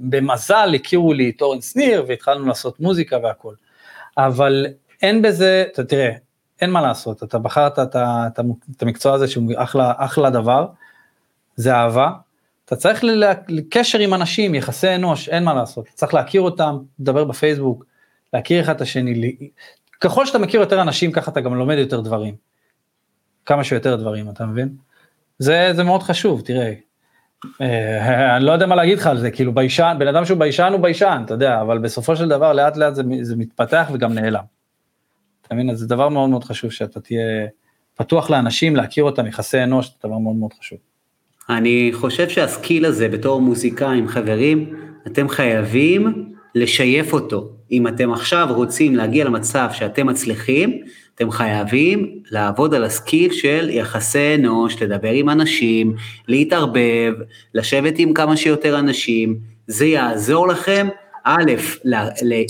במזל 0.01 0.73
הכירו 0.75 1.13
לי 1.13 1.33
את 1.37 1.43
אורן 1.43 1.61
שניר 1.61 2.05
והתחלנו 2.09 2.47
לעשות 2.47 2.81
מוזיקה 2.81 3.19
והכל. 3.23 3.55
אבל 4.19 4.67
אין 5.03 5.23
בזה, 5.23 5.65
אתה 5.73 5.85
תראה, 5.85 6.11
אין 6.61 6.71
מה 6.71 6.81
לעשות, 6.81 7.23
אתה 7.23 7.39
בחרת 7.39 7.79
את, 7.79 7.97
את, 7.97 8.41
את 8.77 8.83
המקצוע 8.83 9.15
הזה 9.15 9.29
שהוא 9.29 9.53
אחלה, 9.57 9.93
אחלה 9.97 10.31
דבר, 10.31 10.67
זה 11.57 11.75
אהבה, 11.75 12.11
אתה 12.65 12.77
צריך 12.77 13.05
לקשר 13.49 13.99
עם 13.99 14.15
אנשים, 14.15 14.55
יחסי 14.55 14.95
אנוש, 14.95 15.29
אין 15.29 15.45
מה 15.45 15.55
לעשות, 15.55 15.87
צריך 15.95 16.15
להכיר 16.15 16.41
אותם, 16.41 16.79
לדבר 17.01 17.25
בפייסבוק, 17.25 17.85
להכיר 18.33 18.63
אחד 18.63 18.75
את 18.75 18.81
השני, 18.81 19.37
ככל 20.01 20.27
שאתה 20.27 20.39
מכיר 20.39 20.61
יותר 20.61 20.83
אנשים 20.83 21.13
ככה 21.13 21.31
אתה 21.31 21.41
גם 21.41 21.55
לומד 21.55 21.79
יותר 21.79 22.01
דברים, 22.01 22.35
כמה 23.47 23.65
שיותר 23.65 23.97
דברים, 23.97 24.31
אתה 24.31 24.47
מבין? 24.47 24.88
זה, 25.39 25.71
זה 25.77 25.83
מאוד 25.85 26.03
חשוב, 26.03 26.41
תראה, 26.41 26.73
אה, 27.61 28.37
אני 28.37 28.45
לא 28.45 28.53
יודע 28.53 28.67
מה 28.67 28.75
להגיד 28.75 28.99
לך 28.99 29.07
על 29.07 29.19
זה, 29.19 29.31
כאילו 29.31 29.55
ביישן, 29.55 29.97
בן 29.99 30.09
אדם 30.09 30.25
שהוא 30.25 30.39
ביישן 30.39 30.71
הוא 30.73 30.81
ביישן, 30.81 31.23
אתה 31.25 31.35
יודע, 31.35 31.61
אבל 31.61 31.79
בסופו 31.79 32.17
של 32.17 32.29
דבר 32.29 32.53
לאט 32.53 32.77
לאט 32.77 32.95
זה, 32.95 33.03
זה 33.23 33.37
מתפתח 33.37 33.91
וגם 33.93 34.13
נעלם. 34.13 34.45
אתה 35.47 35.55
מבין? 35.55 35.71
אז 35.71 35.79
זה 35.79 35.87
דבר 35.87 36.09
מאוד 36.09 36.31
מאוד 36.31 36.45
חשוב 36.45 36.71
שאתה 36.71 37.01
תהיה 37.01 37.47
פתוח 37.95 38.31
לאנשים, 38.31 38.77
להכיר 38.77 39.05
אותם, 39.05 39.27
יחסי 39.27 39.63
אנוש, 39.63 39.87
זה 39.87 40.09
דבר 40.09 40.19
מאוד 40.19 40.37
מאוד 40.37 40.53
חשוב. 40.53 40.79
אני 41.49 41.91
חושב 41.95 42.29
שה 42.29 42.50
skill 42.50 42.85
הזה 42.85 43.09
בתור 43.09 43.41
מוזיקאים, 43.41 44.09
חברים, 44.09 44.77
אתם 45.07 45.29
חייבים 45.29 46.33
לשייף 46.55 47.13
אותו. 47.13 47.51
אם 47.71 47.89
אתם 47.89 48.13
עכשיו 48.13 48.49
רוצים 48.51 48.97
להגיע 48.97 49.25
למצב 49.25 49.69
שאתם 49.73 50.07
מצליחים, 50.07 50.83
אתם 51.19 51.31
חייבים 51.31 52.19
לעבוד 52.31 52.75
על 52.75 52.85
הסקיל 52.85 53.33
של 53.33 53.71
יחסי 53.71 54.35
אנוש, 54.35 54.83
לדבר 54.83 55.11
עם 55.11 55.31
אנשים, 55.31 55.95
להתערבב, 56.29 57.15
לשבת 57.55 57.95
עם 57.99 58.15
כמה 58.15 58.37
שיותר 58.37 58.79
אנשים, 58.79 59.39
זה 59.67 59.87
יעזור 59.87 60.49
לכם, 60.49 60.89
א', 61.25 61.53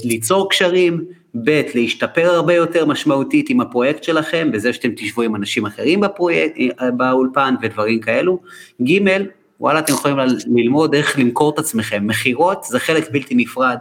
ליצור 0.04 0.50
קשרים, 0.50 1.04
ב', 1.44 1.62
להשתפר 1.74 2.26
הרבה 2.26 2.54
יותר 2.54 2.86
משמעותית 2.86 3.50
עם 3.50 3.60
הפרויקט 3.60 4.04
שלכם, 4.04 4.50
בזה 4.52 4.72
שאתם 4.72 4.90
תשבו 4.96 5.22
עם 5.22 5.36
אנשים 5.36 5.66
אחרים 5.66 6.00
בפרויקט, 6.00 6.54
באולפן 6.96 7.54
ודברים 7.62 8.00
כאלו, 8.00 8.38
ג', 8.82 8.98
וואלה, 9.60 9.78
אתם 9.78 9.92
יכולים 9.92 10.16
ללמוד 10.46 10.94
איך 10.94 11.18
למכור 11.18 11.50
את 11.50 11.58
עצמכם, 11.58 12.06
מכירות 12.06 12.64
זה 12.64 12.78
חלק 12.78 13.10
בלתי 13.12 13.34
נפרד 13.34 13.78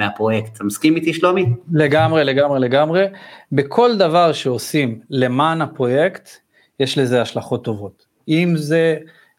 מהפרויקט. 0.00 0.56
אתה 0.56 0.64
מסכים 0.64 0.96
איתי 0.96 1.12
שלומי? 1.14 1.46
לגמרי, 1.72 2.24
לגמרי, 2.24 2.60
לגמרי. 2.60 3.04
בכל 3.52 3.96
דבר 3.96 4.32
שעושים 4.32 5.00
למען 5.10 5.62
הפרויקט, 5.62 6.28
יש 6.80 6.98
לזה 6.98 7.22
השלכות 7.22 7.64
טובות. 7.64 8.06
אם 8.28 8.54
זה 8.56 8.96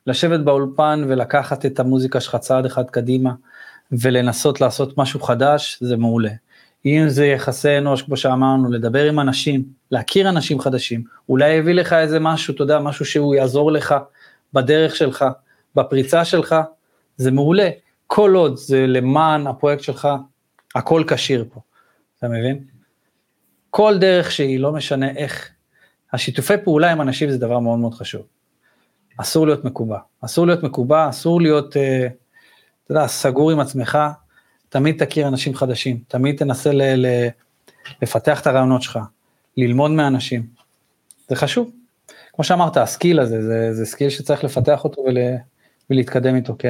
לשבת 0.07 0.39
באולפן 0.39 1.05
ולקחת 1.07 1.65
את 1.65 1.79
המוזיקה 1.79 2.19
שלך 2.19 2.35
צעד 2.35 2.65
אחד 2.65 2.89
קדימה, 2.89 3.31
ולנסות 3.91 4.61
לעשות 4.61 4.97
משהו 4.97 5.19
חדש, 5.19 5.77
זה 5.81 5.97
מעולה. 5.97 6.31
אם 6.85 7.03
זה 7.07 7.25
יחסי 7.25 7.77
אנוש, 7.77 8.01
כמו 8.01 8.17
שאמרנו, 8.17 8.71
לדבר 8.71 9.09
עם 9.09 9.19
אנשים, 9.19 9.63
להכיר 9.91 10.29
אנשים 10.29 10.59
חדשים, 10.59 11.03
אולי 11.29 11.49
יביא 11.49 11.73
לך 11.73 11.93
איזה 11.93 12.19
משהו, 12.19 12.53
אתה 12.53 12.63
יודע, 12.63 12.79
משהו 12.79 13.05
שהוא 13.05 13.35
יעזור 13.35 13.71
לך 13.71 13.95
בדרך 14.53 14.95
שלך, 14.95 15.25
בפריצה 15.75 16.25
שלך, 16.25 16.55
זה 17.17 17.31
מעולה. 17.31 17.69
כל 18.07 18.33
עוד 18.35 18.57
זה 18.57 18.87
למען 18.87 19.47
הפרויקט 19.47 19.83
שלך, 19.83 20.07
הכל 20.75 21.03
כשיר 21.07 21.45
פה, 21.53 21.59
אתה 22.17 22.27
מבין? 22.27 22.63
כל 23.69 23.97
דרך 23.99 24.31
שהיא, 24.31 24.59
לא 24.59 24.71
משנה 24.71 25.11
איך, 25.11 25.49
השיתופי 26.13 26.53
פעולה 26.63 26.91
עם 26.91 27.01
אנשים 27.01 27.29
זה 27.29 27.37
דבר 27.37 27.59
מאוד 27.59 27.79
מאוד 27.79 27.93
חשוב. 27.93 28.21
אסור 29.17 29.45
להיות 29.45 29.65
מקובע, 29.65 29.99
אסור 30.25 30.47
להיות 30.47 30.63
מקובע, 30.63 31.09
אסור 31.09 31.41
להיות, 31.41 31.77
אה, 31.77 32.07
אתה 32.83 32.91
יודע, 32.91 33.07
סגור 33.07 33.51
עם 33.51 33.59
עצמך, 33.59 33.97
תמיד 34.69 35.05
תכיר 35.05 35.27
אנשים 35.27 35.55
חדשים, 35.55 35.99
תמיד 36.07 36.37
תנסה 36.37 36.71
ל, 36.71 36.81
ל, 36.81 37.27
לפתח 38.01 38.41
את 38.41 38.47
הרעיונות 38.47 38.81
שלך, 38.81 38.99
ללמוד 39.57 39.91
מאנשים, 39.91 40.47
זה 41.29 41.35
חשוב. 41.35 41.71
כמו 42.33 42.43
שאמרת, 42.43 42.77
ה 42.77 42.84
skill 42.84 43.19
הזה, 43.19 43.41
זה, 43.41 43.73
זה 43.73 43.85
skill 43.85 44.09
שצריך 44.09 44.43
לפתח 44.43 44.83
אותו 44.83 45.01
ול, 45.01 45.17
ולהתקדם 45.89 46.35
איתו, 46.35 46.55
כי, 46.59 46.67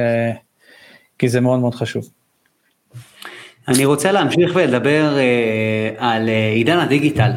כי 1.18 1.28
זה 1.28 1.40
מאוד 1.40 1.60
מאוד 1.60 1.74
חשוב. 1.74 2.10
אני 3.68 3.84
רוצה 3.84 4.12
להמשיך 4.12 4.52
ולדבר 4.54 5.18
אה, 5.18 5.90
על 5.98 6.28
אה, 6.28 6.48
עידן 6.48 6.78
הדיגיטל. 6.78 7.30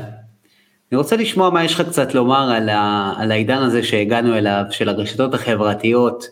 אני 0.91 0.97
רוצה 0.97 1.15
לשמוע 1.15 1.49
מה 1.49 1.63
יש 1.63 1.73
לך 1.73 1.81
קצת 1.81 2.13
לומר 2.13 2.51
על, 2.51 2.69
ה, 2.69 3.13
על 3.17 3.31
העידן 3.31 3.57
הזה 3.57 3.83
שהגענו 3.83 4.37
אליו, 4.37 4.63
של 4.71 4.89
הרשתות 4.89 5.33
החברתיות, 5.33 6.25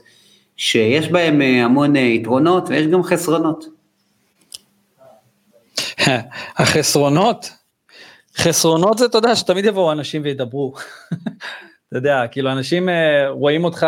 שיש 0.57 1.09
בהם 1.09 1.41
אה, 1.41 1.63
המון 1.63 1.95
יתרונות 1.95 2.69
ויש 2.69 2.87
גם 2.87 3.03
חסרונות. 3.03 3.65
החסרונות, 6.57 7.49
חסרונות 8.37 8.97
זה, 8.97 9.05
אתה 9.05 9.17
יודע, 9.17 9.35
שתמיד 9.35 9.65
יבואו 9.65 9.91
אנשים 9.91 10.21
וידברו. 10.23 10.73
אתה 11.87 11.97
יודע, 11.97 12.27
כאילו 12.31 12.51
אנשים 12.51 12.89
רואים 13.29 13.63
אותך, 13.63 13.87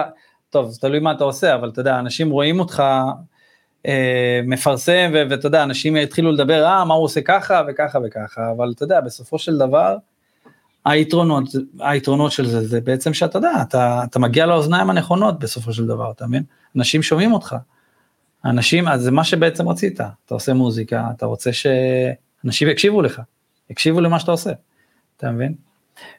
טוב, 0.50 0.70
זה 0.70 0.80
תלוי 0.80 1.00
מה 1.00 1.12
אתה 1.12 1.24
עושה, 1.24 1.56
אבל 1.56 1.70
אתה 1.70 1.82
יודע, 1.82 2.00
אנשים 2.00 2.30
רואים 2.30 2.60
אותך 2.60 2.84
מפרסם, 4.46 5.12
ואתה 5.30 5.48
יודע, 5.48 5.64
אנשים 5.64 5.96
התחילו 5.96 6.32
לדבר, 6.32 6.66
אה, 6.66 6.86
מה 6.86 6.94
הוא 6.94 7.04
עושה 7.04 7.22
ככה 7.22 7.62
וככה 7.68 8.00
וככה, 8.06 8.52
אבל 8.52 8.72
אתה 8.76 8.84
יודע, 8.84 9.02
בסופו 9.02 9.40
של 9.40 9.58
דבר, 9.58 9.98
היתרונות, 10.86 11.44
היתרונות 11.80 12.32
של 12.32 12.46
זה, 12.46 12.68
זה 12.68 12.82
בעצם 12.82 13.14
שאתה 13.14 13.38
יודע, 13.38 13.52
אתה, 13.62 14.02
אתה 14.10 14.20
מגיע 14.20 14.46
לאוזניים 14.46 14.90
הנכונות 14.90 15.40
בסופו 15.40 15.74
של 15.74 15.88
דבר, 15.88 16.12
אתה 16.12 16.28
מבין? 16.28 16.44
אנשים 16.76 17.04
שומעים 17.04 17.34
אותך. 17.34 17.56
אנשים, 18.46 18.88
אז 18.88 19.02
זה 19.02 19.12
מה 19.12 19.24
שבעצם 19.24 19.70
רצית, 19.70 20.02
אתה 20.02 20.34
עושה 20.34 20.54
מוזיקה, 20.54 21.08
אתה 21.16 21.26
רוצה 21.26 21.50
שאנשים 21.54 22.70
יקשיבו 22.70 23.02
לך, 23.02 23.22
יקשיבו 23.70 24.02
למה 24.02 24.20
שאתה 24.20 24.32
עושה, 24.32 24.52
אתה 25.18 25.32
מבין? 25.32 25.56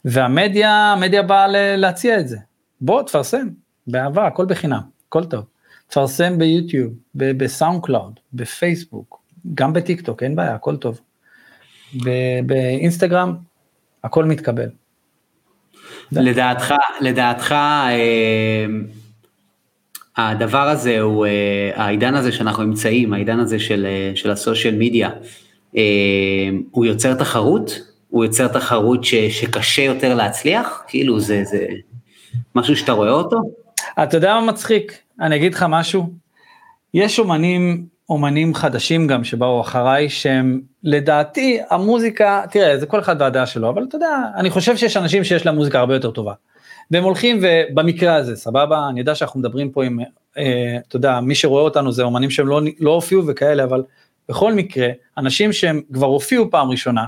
והמדיה, 0.05 0.93
המדיה 0.93 1.22
באה 1.22 1.47
להציע 1.76 2.20
את 2.20 2.28
זה. 2.28 2.38
בוא, 2.80 3.02
תפרסם, 3.02 3.48
באהבה, 3.86 4.26
הכל 4.26 4.47
בחינם, 4.47 4.80
הכל 5.09 5.24
טוב. 5.24 5.44
תפרסם 5.88 6.38
ביוטיוב, 6.38 6.92
בסאונד 7.14 7.82
קלאוד, 7.82 8.20
בפייסבוק, 8.32 9.22
גם 9.54 9.72
בטיק 9.72 10.00
טוק, 10.00 10.22
אין 10.22 10.36
בעיה, 10.36 10.54
הכל 10.54 10.76
טוב. 10.76 11.00
באינסטגרם, 12.46 13.36
הכל 14.04 14.24
מתקבל. 14.24 14.68
לדעתך, 16.12 16.74
לדעתך, 17.00 17.52
אה, 17.52 18.66
הדבר 20.16 20.68
הזה 20.68 21.00
הוא, 21.00 21.26
אה, 21.26 21.70
העידן 21.74 22.14
הזה 22.14 22.32
שאנחנו 22.32 22.62
נמצאים, 22.62 23.12
העידן 23.12 23.40
הזה 23.40 23.58
של, 23.58 23.86
אה, 23.86 24.12
של 24.14 24.30
הסושיאל 24.30 24.74
מדיה, 24.78 25.10
הוא 26.70 26.86
יוצר 26.86 27.14
תחרות? 27.14 27.80
הוא 28.08 28.24
יוצר 28.24 28.48
תחרות 28.48 29.04
ש, 29.04 29.14
שקשה 29.14 29.82
יותר 29.82 30.14
להצליח? 30.14 30.84
כאילו 30.88 31.20
זה, 31.20 31.44
זה 31.44 31.66
משהו 32.54 32.76
שאתה 32.76 32.92
רואה 32.92 33.10
אותו? 33.10 33.40
אתה 34.02 34.16
יודע 34.16 34.34
מה 34.34 34.40
מצחיק? 34.40 35.06
אני 35.20 35.36
אגיד 35.36 35.55
לך 35.55 35.66
משהו, 35.68 36.12
יש 36.94 37.18
אומנים, 37.18 37.86
אומנים 38.09 38.55
חדשים 38.55 39.06
גם 39.06 39.24
שבאו 39.24 39.60
אחריי, 39.60 40.09
שהם 40.09 40.60
לדעתי 40.82 41.59
המוזיקה, 41.70 42.43
תראה, 42.51 42.78
זה 42.78 42.86
כל 42.86 43.01
אחד 43.01 43.16
והדעה 43.18 43.47
שלו, 43.47 43.68
אבל 43.68 43.84
אתה 43.88 43.97
יודע, 43.97 44.22
אני 44.36 44.51
חושב 44.51 44.76
שיש 44.76 44.97
אנשים 44.97 45.24
שיש 45.24 45.47
להם 45.47 45.55
מוזיקה 45.55 45.78
הרבה 45.78 45.94
יותר 45.94 46.10
טובה. 46.10 46.32
והם 46.90 47.05
הולכים 47.05 47.40
ובמקרה 47.43 48.14
הזה, 48.14 48.36
סבבה? 48.36 48.88
אני 48.88 49.01
יודע 49.01 49.14
שאנחנו 49.14 49.40
מדברים 49.40 49.70
פה 49.70 49.84
עם, 49.84 50.01
אה, 50.38 50.78
אתה 50.88 50.97
יודע, 50.97 51.20
מי 51.20 51.34
שרואה 51.34 51.62
אותנו 51.62 51.93
זה 51.93 52.02
אומנים 52.02 52.30
שהם 52.30 52.47
לא, 52.47 52.60
לא 52.80 52.90
הופיעו 52.90 53.26
וכאלה, 53.26 53.64
אבל 53.64 53.82
בכל 54.28 54.55
מקרה, 54.55 54.88
אנשים 55.18 55.52
שהם 55.52 55.80
כבר 55.93 56.06
הופיעו 56.06 56.51
פעם 56.51 56.70
ראשונה, 56.70 57.05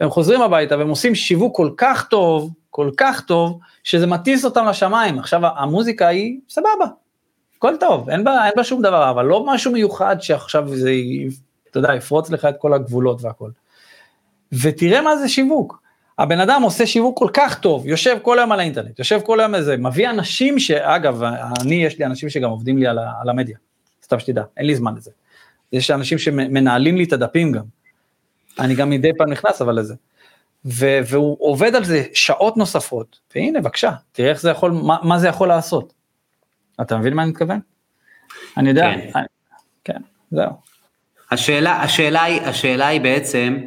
והם 0.00 0.10
חוזרים 0.10 0.42
הביתה 0.42 0.78
והם 0.78 0.88
עושים 0.88 1.14
שיווק 1.14 1.56
כל 1.56 1.70
כך 1.76 2.08
טוב, 2.08 2.50
כל 2.70 2.90
כך 2.96 3.20
טוב, 3.20 3.58
שזה 3.84 4.06
מטיס 4.06 4.44
אותם 4.44 4.66
לשמיים. 4.66 5.18
עכשיו 5.18 5.40
המוזיקה 5.56 6.08
היא 6.08 6.38
סבבה, 6.48 6.86
הכל 7.62 7.76
טוב, 7.80 8.10
אין 8.10 8.24
בה, 8.24 8.44
אין 8.46 8.52
בה 8.56 8.64
שום 8.64 8.82
דבר, 8.82 9.10
אבל 9.10 9.24
לא 9.24 9.46
משהו 9.46 9.72
מיוחד 9.72 10.16
שעכשיו 10.20 10.68
זה, 10.68 10.92
אתה 11.70 11.78
יודע, 11.78 11.94
יפרוץ 11.94 12.30
לך 12.30 12.44
את 12.44 12.54
כל 12.58 12.74
הגבולות 12.74 13.22
והכל. 13.22 13.50
ותראה 14.52 15.02
מה 15.02 15.16
זה 15.16 15.28
שיווק. 15.28 15.82
הבן 16.18 16.40
אדם 16.40 16.62
עושה 16.62 16.86
שיווק 16.86 17.18
כל 17.18 17.28
כך 17.32 17.58
טוב, 17.58 17.86
יושב 17.86 18.18
כל 18.22 18.38
היום 18.38 18.52
על 18.52 18.60
האינטרנט, 18.60 18.98
יושב 18.98 19.20
כל 19.24 19.40
היום 19.40 19.54
איזה, 19.54 19.76
מביא 19.76 20.10
אנשים 20.10 20.58
שאגב, 20.58 21.22
אני, 21.60 21.74
יש 21.74 21.98
לי 21.98 22.04
אנשים 22.04 22.30
שגם 22.30 22.50
עובדים 22.50 22.78
לי 22.78 22.86
על, 22.86 22.98
על 22.98 23.28
המדיה, 23.28 23.56
סתם 24.04 24.18
שתדע, 24.18 24.42
אין 24.56 24.66
לי 24.66 24.76
זמן 24.76 24.94
לזה. 24.94 25.10
יש 25.72 25.90
אנשים 25.90 26.18
שמנהלים 26.18 26.96
לי 26.96 27.04
את 27.04 27.12
הדפים 27.12 27.52
גם. 27.52 27.64
אני 28.58 28.74
גם 28.74 28.90
מדי 28.90 29.10
פעם 29.18 29.30
נכנס 29.30 29.62
אבל 29.62 29.78
לזה. 29.78 29.94
ו- 30.64 30.98
והוא 31.06 31.36
עובד 31.40 31.74
על 31.74 31.84
זה 31.84 32.04
שעות 32.14 32.56
נוספות, 32.56 33.18
והנה 33.34 33.60
בבקשה, 33.60 33.92
תראה 34.12 34.30
איך 34.30 34.40
זה 34.40 34.50
יכול, 34.50 34.70
מה, 34.70 34.98
מה 35.02 35.18
זה 35.18 35.28
יכול 35.28 35.48
לעשות. 35.48 36.01
אתה 36.80 36.96
מבין 36.98 37.14
מה 37.14 37.22
אני 37.22 37.30
מתכוון? 37.30 37.60
אני 38.56 38.68
יודע, 38.68 38.90
כן, 38.94 39.10
אני, 39.14 39.26
כן 39.84 40.00
זהו. 40.30 40.50
השאלה, 41.30 41.82
השאלה, 41.82 42.22
היא, 42.22 42.40
השאלה 42.40 42.86
היא 42.86 43.00
בעצם, 43.00 43.58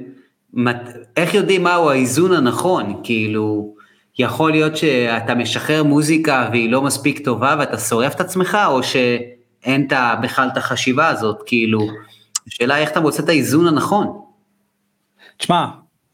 איך 1.17 1.33
יודעים 1.33 1.63
מהו 1.63 1.89
האיזון 1.89 2.33
הנכון? 2.33 3.01
כאילו, 3.03 3.75
יכול 4.19 4.51
להיות 4.51 4.77
שאתה 4.77 5.35
משחרר 5.35 5.83
מוזיקה 5.83 6.49
והיא 6.51 6.71
לא 6.71 6.81
מספיק 6.81 7.25
טובה 7.25 7.55
ואתה 7.59 7.77
שורף 7.77 8.15
את 8.15 8.19
עצמך, 8.19 8.57
או 8.67 8.83
שאין 8.83 9.87
בכלל 10.21 10.49
את 10.51 10.57
החשיבה 10.57 11.07
הזאת, 11.07 11.43
כאילו, 11.45 11.79
השאלה 12.47 12.77
איך 12.77 12.91
אתה 12.91 12.99
מוצא 12.99 13.23
את 13.23 13.29
האיזון 13.29 13.67
הנכון. 13.67 14.21
תשמע, 15.37 15.65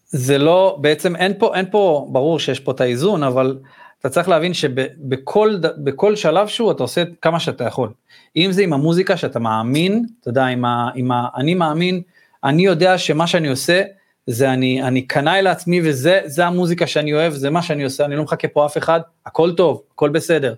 זה 0.08 0.38
לא, 0.38 0.78
בעצם 0.82 1.16
אין 1.16 1.34
פה, 1.40 1.56
אין 1.56 1.66
פה, 1.72 2.08
ברור 2.12 2.40
שיש 2.40 2.60
פה 2.60 2.72
את 2.72 2.82
האיזון, 2.82 3.24
אבל 3.24 3.58
אתה 4.02 4.10
צריך 4.10 4.30
להבין 4.30 4.54
שבכל 4.54 6.16
שלב 6.16 6.48
שהוא 6.48 6.72
אתה 6.72 6.84
עושה 6.84 7.04
כמה 7.22 7.40
שאתה 7.40 7.64
יכול. 7.64 7.90
אם 8.36 8.52
זה 8.52 8.62
עם 8.62 8.74
המוזיקה 8.74 9.18
שאתה 9.18 9.40
מאמין, 9.40 10.06
אתה 10.22 10.30
יודע, 10.30 10.46
עם 10.46 10.66
ה, 10.66 10.90
עם 10.96 11.12
ה, 11.12 11.28
אני 11.36 11.54
מאמין, 11.54 12.02
אני 12.44 12.66
יודע 12.66 12.98
שמה 12.98 13.28
שאני 13.28 13.48
עושה, 13.48 13.84
זה 14.28 14.54
אני, 14.54 14.84
אני 14.84 15.02
קנאי 15.02 15.42
לעצמי 15.42 15.82
וזה 15.84 16.46
המוזיקה 16.46 16.88
שאני 16.88 17.14
אוהב, 17.14 17.34
זה 17.34 17.50
מה 17.50 17.62
שאני 17.62 17.84
עושה, 17.84 18.06
אני 18.06 18.16
לא 18.16 18.24
מחכה 18.24 18.48
פה 18.48 18.66
אף 18.66 18.78
אחד, 18.78 19.02
הכל 19.26 19.54
טוב, 19.58 19.82
הכל 19.94 20.10
בסדר. 20.10 20.54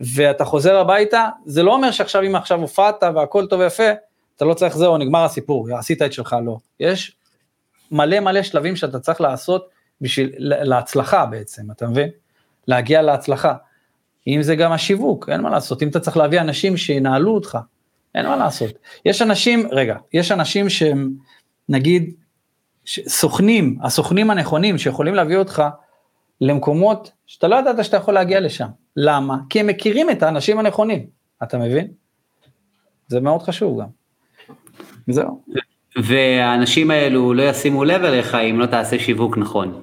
ואתה 0.00 0.44
חוזר 0.44 0.76
הביתה, 0.76 1.28
זה 1.46 1.62
לא 1.62 1.74
אומר 1.74 1.90
שעכשיו 1.90 2.22
אם 2.22 2.36
עכשיו 2.36 2.60
הופעת 2.60 3.02
והכל 3.14 3.46
טוב 3.46 3.60
ויפה, 3.60 3.90
אתה 4.36 4.44
לא 4.44 4.54
צריך 4.54 4.76
זהו, 4.76 4.98
נגמר 4.98 5.24
הסיפור, 5.24 5.76
עשית 5.78 6.02
את 6.02 6.12
שלך, 6.12 6.36
לא. 6.44 6.56
יש 6.80 7.16
מלא 7.90 8.20
מלא 8.20 8.42
שלבים 8.42 8.76
שאתה 8.76 8.98
צריך 9.00 9.20
לעשות 9.20 9.68
בשביל, 10.00 10.30
להצלחה 10.38 11.26
בעצם, 11.26 11.70
אתה 11.70 11.86
מבין? 11.86 12.08
להגיע 12.68 13.02
להצלחה. 13.02 13.54
אם 14.26 14.42
זה 14.42 14.56
גם 14.56 14.72
השיווק, 14.72 15.28
אין 15.28 15.40
מה 15.40 15.50
לעשות, 15.50 15.82
אם 15.82 15.88
אתה 15.88 16.00
צריך 16.00 16.16
להביא 16.16 16.40
אנשים 16.40 16.76
שינהלו 16.76 17.34
אותך, 17.34 17.58
אין 18.14 18.26
מה 18.26 18.36
לעשות. 18.36 18.70
יש 19.04 19.22
אנשים, 19.22 19.68
רגע, 19.70 19.96
יש 20.12 20.32
אנשים 20.32 20.68
שהם, 20.68 21.10
נגיד, 21.68 22.14
סוכנים, 22.86 23.78
הסוכנים 23.82 24.30
הנכונים 24.30 24.78
שיכולים 24.78 25.14
להביא 25.14 25.36
אותך 25.36 25.62
למקומות 26.40 27.10
שאתה 27.26 27.48
לא 27.48 27.56
ידעת 27.56 27.84
שאתה 27.84 27.96
יכול 27.96 28.14
להגיע 28.14 28.40
לשם. 28.40 28.68
למה? 28.96 29.36
כי 29.50 29.60
הם 29.60 29.66
מכירים 29.66 30.10
את 30.10 30.22
האנשים 30.22 30.58
הנכונים, 30.58 31.06
אתה 31.42 31.58
מבין? 31.58 31.88
זה 33.08 33.20
מאוד 33.20 33.42
חשוב 33.42 33.80
גם. 33.80 33.86
זהו. 35.08 35.42
והאנשים 36.02 36.90
האלו 36.90 37.34
לא 37.34 37.42
ישימו 37.42 37.84
לב 37.84 38.04
אליך 38.04 38.34
אם 38.34 38.60
לא 38.60 38.66
תעשה 38.66 38.98
שיווק 38.98 39.38
נכון. 39.38 39.82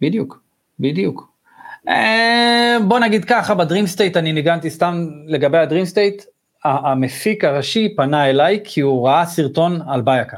בדיוק, 0.00 0.42
בדיוק. 0.80 1.29
בוא 2.88 2.98
נגיד 2.98 3.24
ככה, 3.24 3.54
ב 3.54 3.86
Dreamstate 3.86 4.16
אני 4.16 4.32
ניגנתי 4.32 4.70
סתם 4.70 5.08
לגבי 5.26 5.58
ה 5.58 5.84
Dreamstate, 5.84 6.22
המפיק 6.64 7.44
הראשי 7.44 7.96
פנה 7.96 8.30
אליי 8.30 8.60
כי 8.64 8.80
הוא 8.80 9.08
ראה 9.08 9.26
סרטון 9.26 9.80
על 9.88 10.00
בייקה. 10.00 10.36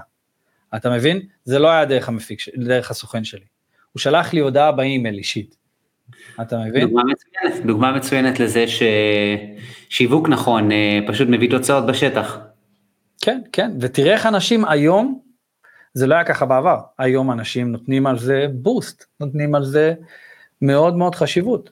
אתה 0.77 0.91
מבין? 0.91 1.21
זה 1.45 1.59
לא 1.59 1.71
היה 1.71 1.85
דרך 1.85 2.09
המפיק, 2.09 2.41
דרך 2.57 2.91
הסוכן 2.91 3.25
שלי. 3.25 3.45
הוא 3.93 4.01
שלח 4.01 4.33
לי 4.33 4.41
הודעה 4.41 4.73
באימייל 4.73 5.15
אישית. 5.15 5.57
אתה 6.41 6.59
מבין? 6.59 6.81
דוגמה 6.81 7.03
מצוינת, 7.05 7.67
דוגמה 7.67 7.93
מצוינת 7.93 8.41
לזה 8.41 8.65
ששיווק 9.89 10.29
נכון 10.29 10.73
אה, 10.73 10.99
פשוט 11.07 11.29
מביא 11.29 11.51
תוצאות 11.51 11.87
בשטח. 11.87 12.39
כן, 13.21 13.41
כן, 13.53 13.71
ותראה 13.81 14.13
איך 14.13 14.27
אנשים 14.27 14.65
היום, 14.65 15.21
זה 15.95 16.07
לא 16.07 16.15
היה 16.15 16.25
ככה 16.25 16.47
בעבר, 16.47 16.79
היום 16.99 17.33
אנשים 17.33 17.73
נותנים 17.73 18.07
על 18.07 18.19
זה 18.19 18.47
boost, 18.53 19.05
נותנים 19.21 19.55
על 19.55 19.65
זה 19.65 19.95
מאוד 20.63 20.97
מאוד 20.97 21.15
חשיבות. 21.15 21.71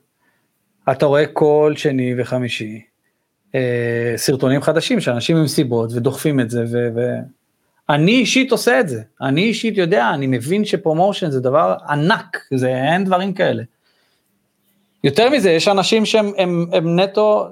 אתה 0.91 1.05
רואה 1.05 1.25
כל 1.25 1.73
שני 1.77 2.13
וחמישי 2.17 2.81
אה, 3.55 4.13
סרטונים 4.15 4.61
חדשים 4.61 4.99
שאנשים 4.99 5.37
עם 5.37 5.47
סיבות 5.47 5.93
ודוחפים 5.93 6.39
את 6.39 6.49
זה, 6.49 6.63
ו... 6.71 6.89
ו... 6.95 6.99
אישית 8.07 8.51
עושה 8.51 8.79
את 8.79 8.89
זה, 8.89 9.01
אני 9.21 9.41
אישית 9.41 9.77
יודע, 9.77 10.09
אני 10.13 10.27
מבין 10.27 10.65
ש 10.65 10.77
promotion 10.77 11.31
זה 11.31 11.39
דבר 11.39 11.75
ענק, 11.89 12.37
זה 12.53 12.67
אין 12.67 13.03
דברים 13.05 13.33
כאלה. 13.33 13.63
יותר 15.03 15.29
מזה, 15.29 15.51
יש 15.51 15.67
אנשים 15.67 16.05
שהם 16.05 16.31
הם, 16.37 16.65
הם 16.73 16.99
נטו, 16.99 17.47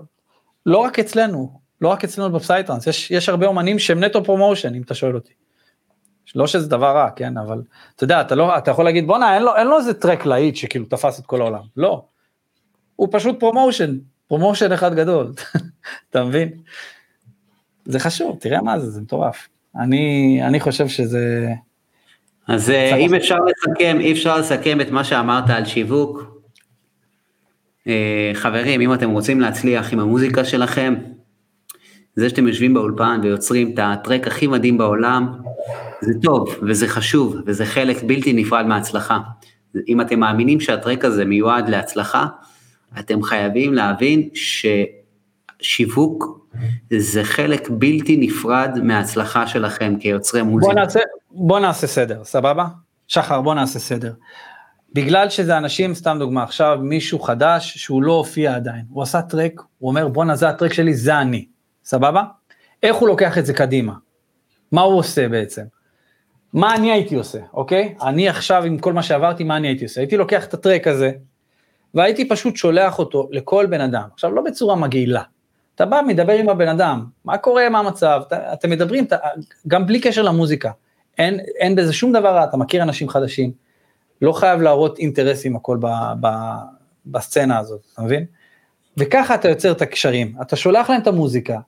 לא 0.66 0.78
רק 0.78 1.00
אצלנו, 1.00 1.60
לא 1.82 1.88
רק 1.88 2.04
אצלנו 2.04 2.32
בפסייטרנס, 2.32 2.88
יש, 2.88 3.12
יש 3.12 3.30
הרבה 3.30 3.48
אומנים 3.48 3.80
שהם 3.80 4.04
נטו 4.04 4.24
promotion, 4.24 4.76
אם 4.76 4.82
אתה 4.82 4.96
שואל 4.96 5.16
אותי. 5.16 5.34
לא 6.36 6.48
שזה 6.48 6.70
דבר 6.70 6.96
רע, 6.96 7.10
כן, 7.16 7.38
אבל 7.38 7.62
אתה 7.96 8.04
יודע, 8.04 8.22
אתה, 8.22 8.36
לא, 8.36 8.58
אתה 8.58 8.72
יכול 8.72 8.86
להגיד, 8.86 9.08
בואנה, 9.08 9.36
אין 9.36 9.44
לו, 9.44 9.56
אין 9.56 9.68
לו 9.68 9.78
איזה 9.78 9.94
track 9.94 10.26
להיט 10.26 10.56
שכאילו 10.56 10.86
תפס 10.86 11.20
את 11.20 11.26
כל 11.26 11.42
העולם, 11.42 11.62
לא. 11.78 12.04
הוא 12.96 13.08
פשוט 13.12 13.40
promotion, 13.40 13.98
promotion 14.28 14.72
אחד 14.72 14.96
גדול, 14.96 15.32
אתה 16.10 16.24
מבין? 16.24 16.50
זה 17.86 18.00
חשוב, 18.00 18.38
תראה 18.40 18.62
מה 18.62 18.80
זה, 18.80 18.90
זה 18.92 19.02
מטורף. 19.02 19.48
אני, 19.76 20.40
אני 20.44 20.60
חושב 20.60 20.88
שזה... 20.88 21.50
אז 22.48 22.70
אה, 22.70 22.96
אם 22.96 23.16
אפשר 23.16 23.36
לסכם, 23.36 23.98
אי 24.00 24.12
אפשר 24.12 24.38
לסכם 24.38 24.82
את 24.82 24.90
מה 24.90 25.04
שאמרת 25.04 25.50
על 25.50 25.66
שיווק. 25.66 26.40
אה, 27.88 28.32
חברים, 28.34 28.82
אם 28.82 28.94
אתם 28.94 29.10
רוצים 29.10 29.40
להצליח 29.42 29.94
עם 29.94 30.00
המוזיקה 30.00 30.46
שלכם, 30.46 30.96
זה 32.20 32.30
שאתם 32.30 32.48
יושבים 32.48 32.74
באולפן 32.74 33.20
ויוצרים 33.24 33.74
את 33.74 33.80
הטרק 33.84 34.28
הכי 34.28 34.48
מדהים 34.48 34.78
בעולם, 34.78 35.34
זה 36.02 36.14
טוב 36.22 36.56
וזה 36.62 36.88
חשוב 36.88 37.36
וזה 37.46 37.66
חלק 37.66 38.04
בלתי 38.04 38.34
נפרד 38.34 38.66
מההצלחה. 38.66 39.20
אם 39.88 40.02
אתם 40.02 40.20
מאמינים 40.20 40.60
שהטרק 40.60 41.06
הזה 41.06 41.26
מיועד 41.26 41.70
להצלחה, 41.70 42.26
אתם 43.00 43.24
חייבים 43.24 43.74
להבין 43.74 44.30
ששיווק 45.62 46.40
זה 46.98 47.24
חלק 47.24 47.70
בלתי 47.72 48.18
נפרד 48.18 48.80
מההצלחה 48.84 49.48
שלכם 49.48 49.94
כיוצרי 50.00 50.42
מוזיקה. 50.42 50.74
בוא 50.74 50.82
נעשה, 50.82 51.00
בוא 51.32 51.60
נעשה 51.60 51.88
סדר, 51.88 52.24
סבבה? 52.24 52.66
שחר, 53.08 53.42
בוא 53.42 53.56
נעשה 53.56 53.80
סדר. 53.80 54.14
בגלל 54.94 55.30
שזה 55.30 55.58
אנשים, 55.58 55.94
סתם 55.94 56.18
דוגמה, 56.20 56.44
עכשיו 56.44 56.80
מישהו 56.82 57.20
חדש 57.20 57.78
שהוא 57.78 58.04
לא 58.04 58.12
הופיע 58.12 58.56
עדיין, 58.56 58.86
הוא 58.90 59.04
עשה 59.04 59.22
טרק, 59.22 59.62
הוא 59.78 59.90
אומר 59.90 60.08
בואנה 60.08 60.36
זה 60.36 60.50
הטרק 60.50 60.74
שלי, 60.74 60.94
זה 60.94 61.20
אני. 61.20 61.46
סבבה? 61.90 62.24
איך 62.84 62.96
הוא 62.96 63.08
לוקח 63.08 63.38
את 63.38 63.46
זה 63.46 63.54
קדימה? 63.54 63.94
מה 64.72 64.82
הוא 64.82 64.98
עושה 64.98 65.30
בעצם? 65.30 65.62
מה 66.54 66.76
אני 66.76 66.92
הייתי 66.92 67.16
עושה, 67.16 67.40
אוקיי? 67.54 67.96
אני 68.02 68.30
עכשיו 68.30 68.64
עם 68.64 68.78
כל 68.78 68.94
מה 68.94 69.04
שעברתי, 69.04 69.44
מה 69.44 69.58
אני 69.58 69.68
הייתי 69.68 69.84
עושה? 69.84 70.02
הייתי 70.02 70.18
לוקח 70.18 70.46
את 70.46 70.54
הטרק 70.54 70.88
הזה, 70.88 71.12
והייתי 71.94 72.30
פשוט 72.30 72.56
שולח 72.56 73.00
אותו 73.00 73.28
לכל 73.32 73.66
בן 73.66 73.82
אדם. 73.82 74.04
עכשיו, 74.14 74.32
לא 74.32 74.42
בצורה 74.42 74.76
מגעילה. 74.76 75.22
אתה 75.76 75.86
בא, 75.86 76.02
מדבר 76.08 76.34
עם 76.34 76.50
הבן 76.50 76.68
אדם, 76.68 77.06
מה 77.26 77.38
קורה, 77.38 77.70
מה 77.70 77.80
המצב, 77.80 78.22
אתה, 78.28 78.54
אתם 78.54 78.70
מדברים, 78.70 79.04
אתה, 79.04 79.18
גם 79.68 79.88
בלי 79.88 80.02
קשר 80.02 80.22
למוזיקה. 80.22 80.72
אין, 81.18 81.40
אין 81.40 81.76
בזה 81.76 81.94
שום 81.94 82.12
דבר 82.12 82.30
רע, 82.30 82.44
אתה 82.44 82.58
מכיר 82.58 82.84
אנשים 82.84 83.10
חדשים, 83.10 83.52
לא 84.22 84.32
חייב 84.32 84.62
להראות 84.62 85.00
אינטרסים 85.00 85.56
הכל 85.56 85.78
ב, 85.82 85.88
ב, 86.22 86.28
בסצנה 87.06 87.60
הזאת, 87.60 87.88
אתה 87.94 88.02
מבין? 88.02 88.26
וככה 88.98 89.36
אתה 89.36 89.50
יוצר 89.50 89.72
את 89.72 89.82
הקשרים, 89.82 90.36
אתה 90.42 90.56
שולח 90.56 90.90
להם 90.90 91.02
את 91.02 91.08
המוזיקה, 91.08 91.60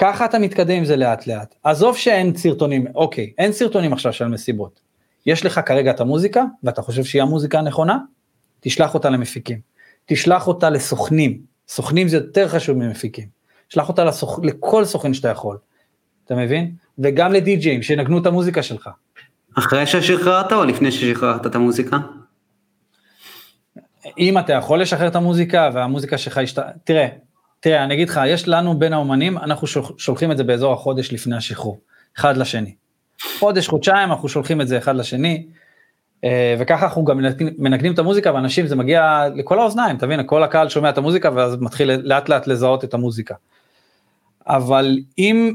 ככה 0.00 0.24
אתה 0.24 0.38
מתקדם 0.38 0.76
עם 0.76 0.84
זה 0.84 0.96
לאט 0.96 1.26
לאט. 1.26 1.54
עזוב 1.62 1.96
שאין 1.96 2.36
סרטונים, 2.36 2.86
אוקיי, 2.94 3.32
אין 3.38 3.52
סרטונים 3.52 3.92
עכשיו 3.92 4.12
של 4.12 4.28
מסיבות. 4.28 4.80
יש 5.26 5.44
לך 5.44 5.60
כרגע 5.66 5.90
את 5.90 6.00
המוזיקה, 6.00 6.44
ואתה 6.64 6.82
חושב 6.82 7.04
שהיא 7.04 7.22
המוזיקה 7.22 7.58
הנכונה, 7.58 7.98
תשלח 8.60 8.94
אותה 8.94 9.10
למפיקים. 9.10 9.58
תשלח 10.06 10.46
אותה 10.46 10.70
לסוכנים, 10.70 11.40
סוכנים 11.68 12.08
זה 12.08 12.16
יותר 12.16 12.48
חשוב 12.48 12.76
ממפיקים. 12.76 13.28
שלח 13.68 13.88
אותה 13.88 14.04
לסוכ... 14.04 14.40
לכל 14.42 14.84
סוכן 14.84 15.14
שאתה 15.14 15.28
יכול, 15.28 15.56
אתה 16.24 16.34
מבין? 16.34 16.74
וגם 16.98 17.32
לדי-ג'אים 17.32 17.82
שינגנו 17.82 18.18
את 18.18 18.26
המוזיקה 18.26 18.62
שלך. 18.62 18.90
אחרי 19.58 19.86
ששחררת 19.86 20.52
או 20.52 20.64
לפני 20.64 20.92
ששחררת 20.92 21.46
את 21.46 21.54
המוזיקה? 21.54 21.96
אם 24.18 24.38
אתה 24.38 24.52
יכול 24.52 24.80
לשחרר 24.80 25.08
את 25.08 25.16
המוזיקה 25.16 25.70
והמוזיקה 25.74 26.18
שלך 26.18 26.38
השת... 26.38 26.58
תראה, 26.84 27.08
תראה, 27.60 27.84
אני 27.84 27.94
אגיד 27.94 28.08
לך, 28.08 28.20
יש 28.26 28.48
לנו 28.48 28.78
בין 28.78 28.92
האומנים, 28.92 29.38
אנחנו 29.38 29.66
שולחים 29.96 30.32
את 30.32 30.36
זה 30.36 30.44
באזור 30.44 30.72
החודש 30.72 31.12
לפני 31.12 31.36
השחרור, 31.36 31.80
אחד 32.18 32.36
לשני. 32.36 32.74
חודש, 33.38 33.68
חודשיים, 33.68 34.10
אנחנו 34.10 34.28
שולחים 34.28 34.60
את 34.60 34.68
זה 34.68 34.78
אחד 34.78 34.96
לשני, 34.96 35.46
אה, 36.24 36.56
וככה 36.58 36.86
אנחנו 36.86 37.04
גם 37.04 37.20
מנגנים 37.58 37.92
את 37.92 37.98
המוזיקה, 37.98 38.34
ואנשים, 38.34 38.66
זה 38.66 38.76
מגיע 38.76 39.24
לכל 39.34 39.58
האוזניים, 39.58 39.96
תבין, 39.96 40.20
כל 40.26 40.42
הקהל 40.42 40.68
שומע 40.68 40.90
את 40.90 40.98
המוזיקה, 40.98 41.30
ואז 41.34 41.56
מתחיל 41.60 41.90
לאט 41.92 42.28
לאט 42.28 42.46
לזהות 42.46 42.84
את 42.84 42.94
המוזיקה. 42.94 43.34
אבל 44.46 44.98
אם, 45.18 45.54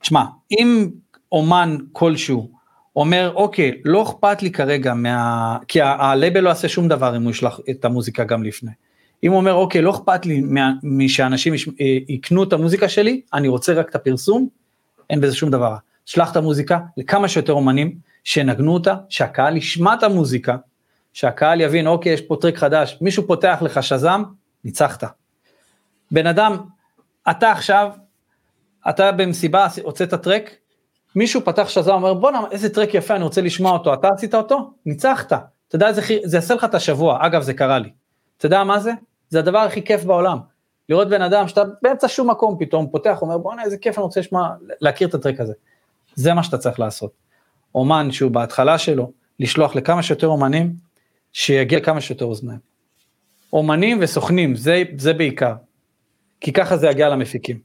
תשמע, 0.00 0.24
אם 0.50 0.90
אומן 1.32 1.76
כלשהו 1.92 2.50
אומר, 2.96 3.32
אוקיי, 3.34 3.80
לא 3.84 4.02
אכפת 4.02 4.42
לי 4.42 4.50
כרגע 4.50 4.94
מה... 4.94 5.58
כי 5.68 5.80
הלייבל 5.82 6.40
לא 6.40 6.48
יעשה 6.48 6.68
שום 6.68 6.88
דבר 6.88 7.16
אם 7.16 7.22
הוא 7.22 7.30
ישלח 7.30 7.60
את 7.70 7.84
המוזיקה 7.84 8.24
גם 8.24 8.42
לפני. 8.42 8.70
אם 9.24 9.30
הוא 9.30 9.38
אומר, 9.38 9.54
אוקיי, 9.54 9.82
לא 9.82 9.90
אכפת 9.90 10.26
לי 10.26 10.42
משאנשים 10.82 11.54
אה, 11.80 11.86
יקנו 12.08 12.42
את 12.42 12.52
המוזיקה 12.52 12.88
שלי, 12.88 13.20
אני 13.32 13.48
רוצה 13.48 13.72
רק 13.72 13.90
את 13.90 13.94
הפרסום, 13.94 14.48
אין 15.10 15.20
בזה 15.20 15.36
שום 15.36 15.50
דבר. 15.50 15.76
שלח 16.06 16.32
את 16.32 16.36
המוזיקה 16.36 16.78
לכמה 16.96 17.28
שיותר 17.28 17.52
אומנים, 17.52 17.98
שינגנו 18.24 18.74
אותה, 18.74 18.94
שהקהל 19.08 19.56
ישמע 19.56 19.94
את 19.94 20.02
המוזיקה, 20.02 20.56
שהקהל 21.12 21.60
יבין, 21.60 21.86
אוקיי, 21.86 22.12
יש 22.12 22.20
פה 22.20 22.36
track 22.40 22.56
חדש, 22.56 22.98
מישהו 23.00 23.26
פותח 23.26 23.58
לך 23.62 23.82
Shazam, 23.82 24.22
ניצחת. 24.64 25.04
בן 26.10 26.26
אדם, 26.26 26.56
אתה 27.30 27.52
עכשיו, 27.52 27.90
אתה 28.88 29.12
במסיבה 29.12 29.66
הוצאת 29.82 30.14
טרק, 30.14 30.50
מישהו 31.14 31.40
פתח 31.44 31.68
שז"ם, 31.68 31.92
אומר 31.92 32.14
בואנה 32.14 32.40
איזה 32.50 32.74
טרק 32.74 32.94
יפה, 32.94 33.16
אני 33.16 33.24
רוצה 33.24 33.40
לשמוע 33.40 33.72
אותו, 33.72 33.94
אתה 33.94 34.08
עשית 34.08 34.34
אותו? 34.34 34.70
ניצחת. 34.86 35.32
אתה 35.32 35.76
יודע, 35.76 35.92
זה, 35.92 36.02
זה 36.24 36.36
יעשה 36.36 36.54
לך 36.54 36.64
את 36.64 36.74
השבוע, 36.74 37.26
אגב 37.26 37.42
זה 37.42 37.54
קרה 37.54 37.78
לי. 37.78 37.90
אתה 38.36 38.46
יודע 38.46 38.64
מה 38.64 38.80
זה? 38.80 38.92
זה 39.28 39.38
הדבר 39.38 39.58
הכי 39.58 39.84
כיף 39.84 40.04
בעולם. 40.04 40.38
לראות 40.88 41.08
בן 41.08 41.22
אדם 41.22 41.48
שאתה 41.48 41.62
באמצע 41.82 42.08
שום 42.08 42.30
מקום 42.30 42.56
פתאום 42.58 42.88
פותח, 42.90 43.18
אומר 43.22 43.38
בואנה 43.38 43.62
איזה 43.62 43.78
כיף, 43.78 43.98
אני 43.98 44.02
רוצה 44.02 44.20
לשמוע, 44.20 44.48
להכיר 44.80 45.08
את 45.08 45.14
הטרק 45.14 45.40
הזה. 45.40 45.52
זה 46.14 46.34
מה 46.34 46.42
שאתה 46.42 46.58
צריך 46.58 46.80
לעשות. 46.80 47.12
אומן 47.74 48.10
שהוא 48.10 48.30
בהתחלה 48.30 48.78
שלו, 48.78 49.12
לשלוח 49.40 49.76
לכמה 49.76 50.02
שיותר 50.02 50.26
אומנים, 50.26 50.74
שיגיע 51.32 51.78
לכמה 51.78 52.00
שיותר 52.00 52.24
אוזניים. 52.24 52.58
אומנים 53.52 53.98
וסוכנים, 54.00 54.56
זה, 54.56 54.82
זה 54.98 55.12
בעיקר. 55.12 55.54
כי 56.40 56.52
ככה 56.52 56.76
זה 56.76 56.86
יגיע 56.86 57.08
למפיקים. 57.08 57.58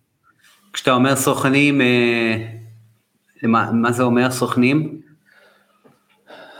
כשאתה 0.74 0.92
אומר 0.92 1.16
סוכנים, 1.16 1.82
אה, 1.82 2.48
מה, 3.44 3.72
מה 3.72 3.92
זה 3.92 4.04
אומר 4.04 4.32
סוכנים? 4.32 5.02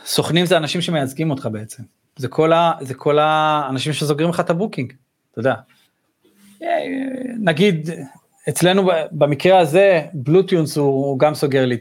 סוכנים 0.06 0.46
זה 0.46 0.58
אנשים 0.58 0.82
שמייצגים 0.82 1.32
אותך 1.32 1.50
בעצם. 1.52 1.84
זה 2.22 2.28
כל, 2.28 2.54
ה, 2.54 2.72
זה 2.82 2.94
כל 2.94 3.20
האנשים 3.20 3.94
שסוגרים 3.94 4.30
לך 4.30 4.40
את 4.40 4.50
ה 4.50 4.55
booking, 4.55 4.94
אתה 5.32 5.40
יודע. 5.40 5.54
אה, 6.64 6.68
נגיד, 7.40 7.90
אצלנו 8.50 8.90
במקרה 9.12 9.60
הזה, 9.60 10.02
Blue 10.14 10.42
Tunes 10.42 10.78
הוא 10.78 11.20
גם 11.20 11.34
סוגר 11.34 11.66
לי 11.66 11.78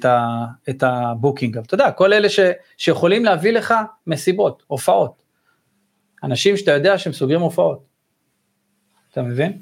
את 0.71 0.83
ה 0.83 0.91
booking, 0.91 1.57
אבל 1.57 1.67
אתה 1.67 1.75
יודע, 1.75 1.91
כל 1.91 2.13
אלה 2.13 2.29
ש, 2.29 2.41
שיכולים 2.77 3.25
להביא 3.25 3.53
לך 3.53 3.75
מסיבות, 4.07 4.63
הופעות. 4.67 5.23
אנשים 6.25 6.57
שאתה 6.57 6.71
יודע 6.71 6.99
שהם 6.99 7.13
סוגרים 7.13 7.41
הופעות. 7.41 7.85
אתה 9.13 9.23
מבין? 9.23 9.59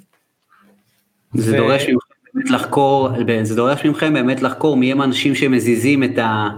זה 1.35 1.55
ו... 1.55 1.57
דורש 1.57 1.83
ממכם 1.83 2.15
באמת 2.35 2.51
לחקור, 2.51 3.09
זה 3.43 3.57
דורש 3.57 3.87
מכם 3.87 4.15
באמת 4.15 4.43
לחקור 4.43 4.77
מי 4.77 4.93
הם 4.93 5.01
האנשים 5.01 5.35
שמזיזים 5.35 6.05
את 6.05 6.19
ה... 6.19 6.49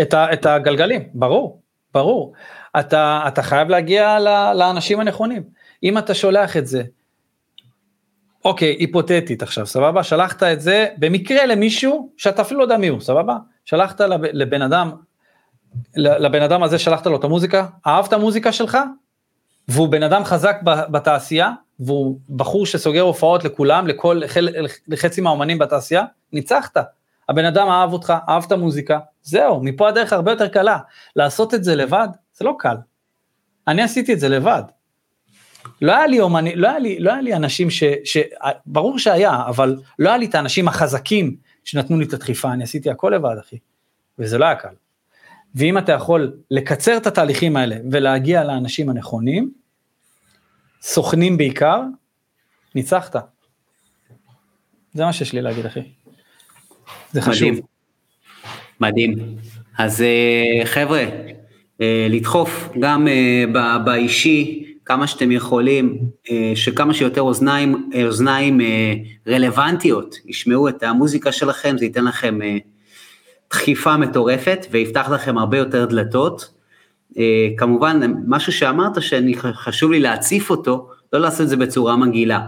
את, 0.00 0.14
ה, 0.14 0.32
את 0.32 0.46
הגלגלים, 0.46 1.02
ברור, 1.14 1.62
ברור. 1.94 2.32
אתה, 2.80 3.24
אתה 3.28 3.42
חייב 3.42 3.68
להגיע 3.68 4.18
לאנשים 4.54 5.00
הנכונים. 5.00 5.42
אם 5.82 5.98
אתה 5.98 6.14
שולח 6.14 6.56
את 6.56 6.66
זה, 6.66 6.82
אוקיי, 8.44 8.76
היפותטית 8.78 9.42
עכשיו, 9.42 9.66
סבבה? 9.66 10.02
שלחת 10.02 10.42
את 10.42 10.60
זה 10.60 10.86
במקרה 10.98 11.46
למישהו 11.46 12.12
שאתה 12.16 12.42
אפילו 12.42 12.60
לא 12.60 12.64
יודע 12.64 12.76
מי 12.76 12.88
הוא, 12.88 13.00
סבבה? 13.00 13.36
שלחת 13.64 14.00
לבן 14.10 14.62
אדם, 14.62 14.92
לבן 15.96 16.42
אדם 16.42 16.62
הזה 16.62 16.78
שלחת 16.78 17.06
לו 17.06 17.16
את 17.16 17.24
המוזיקה, 17.24 17.66
אהבת 17.86 18.12
המוזיקה 18.12 18.52
שלך, 18.52 18.78
והוא 19.68 19.88
בן 19.88 20.02
אדם 20.02 20.24
חזק 20.24 20.56
בתעשייה, 20.64 21.52
והוא 21.80 22.18
בחור 22.36 22.66
שסוגר 22.66 23.00
הופעות 23.00 23.44
לכולם, 23.44 23.86
לכל, 23.86 24.20
לחצי 24.88 25.20
מהאומנים 25.20 25.58
בתעשייה, 25.58 26.04
ניצחת. 26.32 26.76
הבן 27.28 27.44
אדם 27.44 27.68
אהב 27.68 27.92
אותך, 27.92 28.14
אהב 28.28 28.44
את 28.46 28.52
המוזיקה, 28.52 28.98
זהו, 29.22 29.60
מפה 29.62 29.88
הדרך 29.88 30.12
הרבה 30.12 30.32
יותר 30.32 30.48
קלה. 30.48 30.78
לעשות 31.16 31.54
את 31.54 31.64
זה 31.64 31.76
לבד, 31.76 32.08
זה 32.34 32.44
לא 32.44 32.56
קל. 32.58 32.76
אני 33.68 33.82
עשיתי 33.82 34.12
את 34.12 34.20
זה 34.20 34.28
לבד. 34.28 34.62
לא 35.82 35.96
היה 35.96 36.06
לי 36.06 36.20
אומני, 36.20 36.56
לא 36.56 36.68
היה 36.68 36.78
לי, 36.78 36.98
לא 36.98 37.12
היה 37.12 37.20
לי 37.20 37.34
אנשים 37.34 37.70
ש, 37.70 37.84
ש... 38.04 38.16
ברור 38.66 38.98
שהיה, 38.98 39.42
אבל 39.46 39.76
לא 39.98 40.08
היה 40.08 40.18
לי 40.18 40.26
את 40.26 40.34
האנשים 40.34 40.68
החזקים 40.68 41.36
שנתנו 41.64 41.98
לי 41.98 42.04
את 42.04 42.12
הדחיפה, 42.12 42.52
אני 42.52 42.64
עשיתי 42.64 42.90
הכל 42.90 43.12
לבד, 43.14 43.36
אחי. 43.40 43.58
וזה 44.18 44.38
לא 44.38 44.44
היה 44.44 44.54
קל. 44.54 44.74
ואם 45.54 45.78
אתה 45.78 45.92
יכול 45.92 46.36
לקצר 46.50 46.96
את 46.96 47.06
התהליכים 47.06 47.56
האלה 47.56 47.76
ולהגיע 47.90 48.44
לאנשים 48.44 48.88
הנכונים, 48.88 49.52
סוכנים 50.82 51.36
בעיקר, 51.36 51.80
ניצחת. 52.74 53.16
זה 54.92 55.04
מה 55.04 55.12
שיש 55.12 55.32
לי 55.32 55.42
להגיד, 55.42 55.66
אחי. 55.66 55.82
זה 57.12 57.22
חשוב. 57.22 57.48
מדהים. 58.80 59.12
מדהים. 59.12 59.36
אז 59.78 60.02
אה, 60.02 60.66
חבר'ה, 60.66 61.04
לדחוף 62.10 62.68
גם 62.78 63.08
אה, 63.08 63.78
באישי, 63.78 64.64
כמה 64.84 65.06
שאתם 65.06 65.32
יכולים, 65.32 65.98
שכמה 66.54 66.94
שיותר 66.94 67.20
אוזניים, 67.20 67.90
אוזניים 68.04 68.60
רלוונטיות 69.28 70.14
ישמעו 70.26 70.68
את 70.68 70.82
המוזיקה 70.82 71.32
שלכם, 71.32 71.78
זה 71.78 71.84
ייתן 71.84 72.04
לכם 72.04 72.38
דחיפה 73.50 73.96
מטורפת 73.96 74.66
ויפתח 74.70 75.10
לכם 75.10 75.38
הרבה 75.38 75.58
יותר 75.58 75.84
דלתות. 75.84 76.54
כמובן, 77.56 78.00
משהו 78.26 78.52
שאמרת 78.52 79.02
שחשוב 79.02 79.92
לי 79.92 80.00
להציף 80.00 80.50
אותו, 80.50 80.88
לא 81.12 81.20
לעשות 81.20 81.40
את 81.40 81.48
זה 81.48 81.56
בצורה 81.56 81.96
מגעילה. 81.96 82.40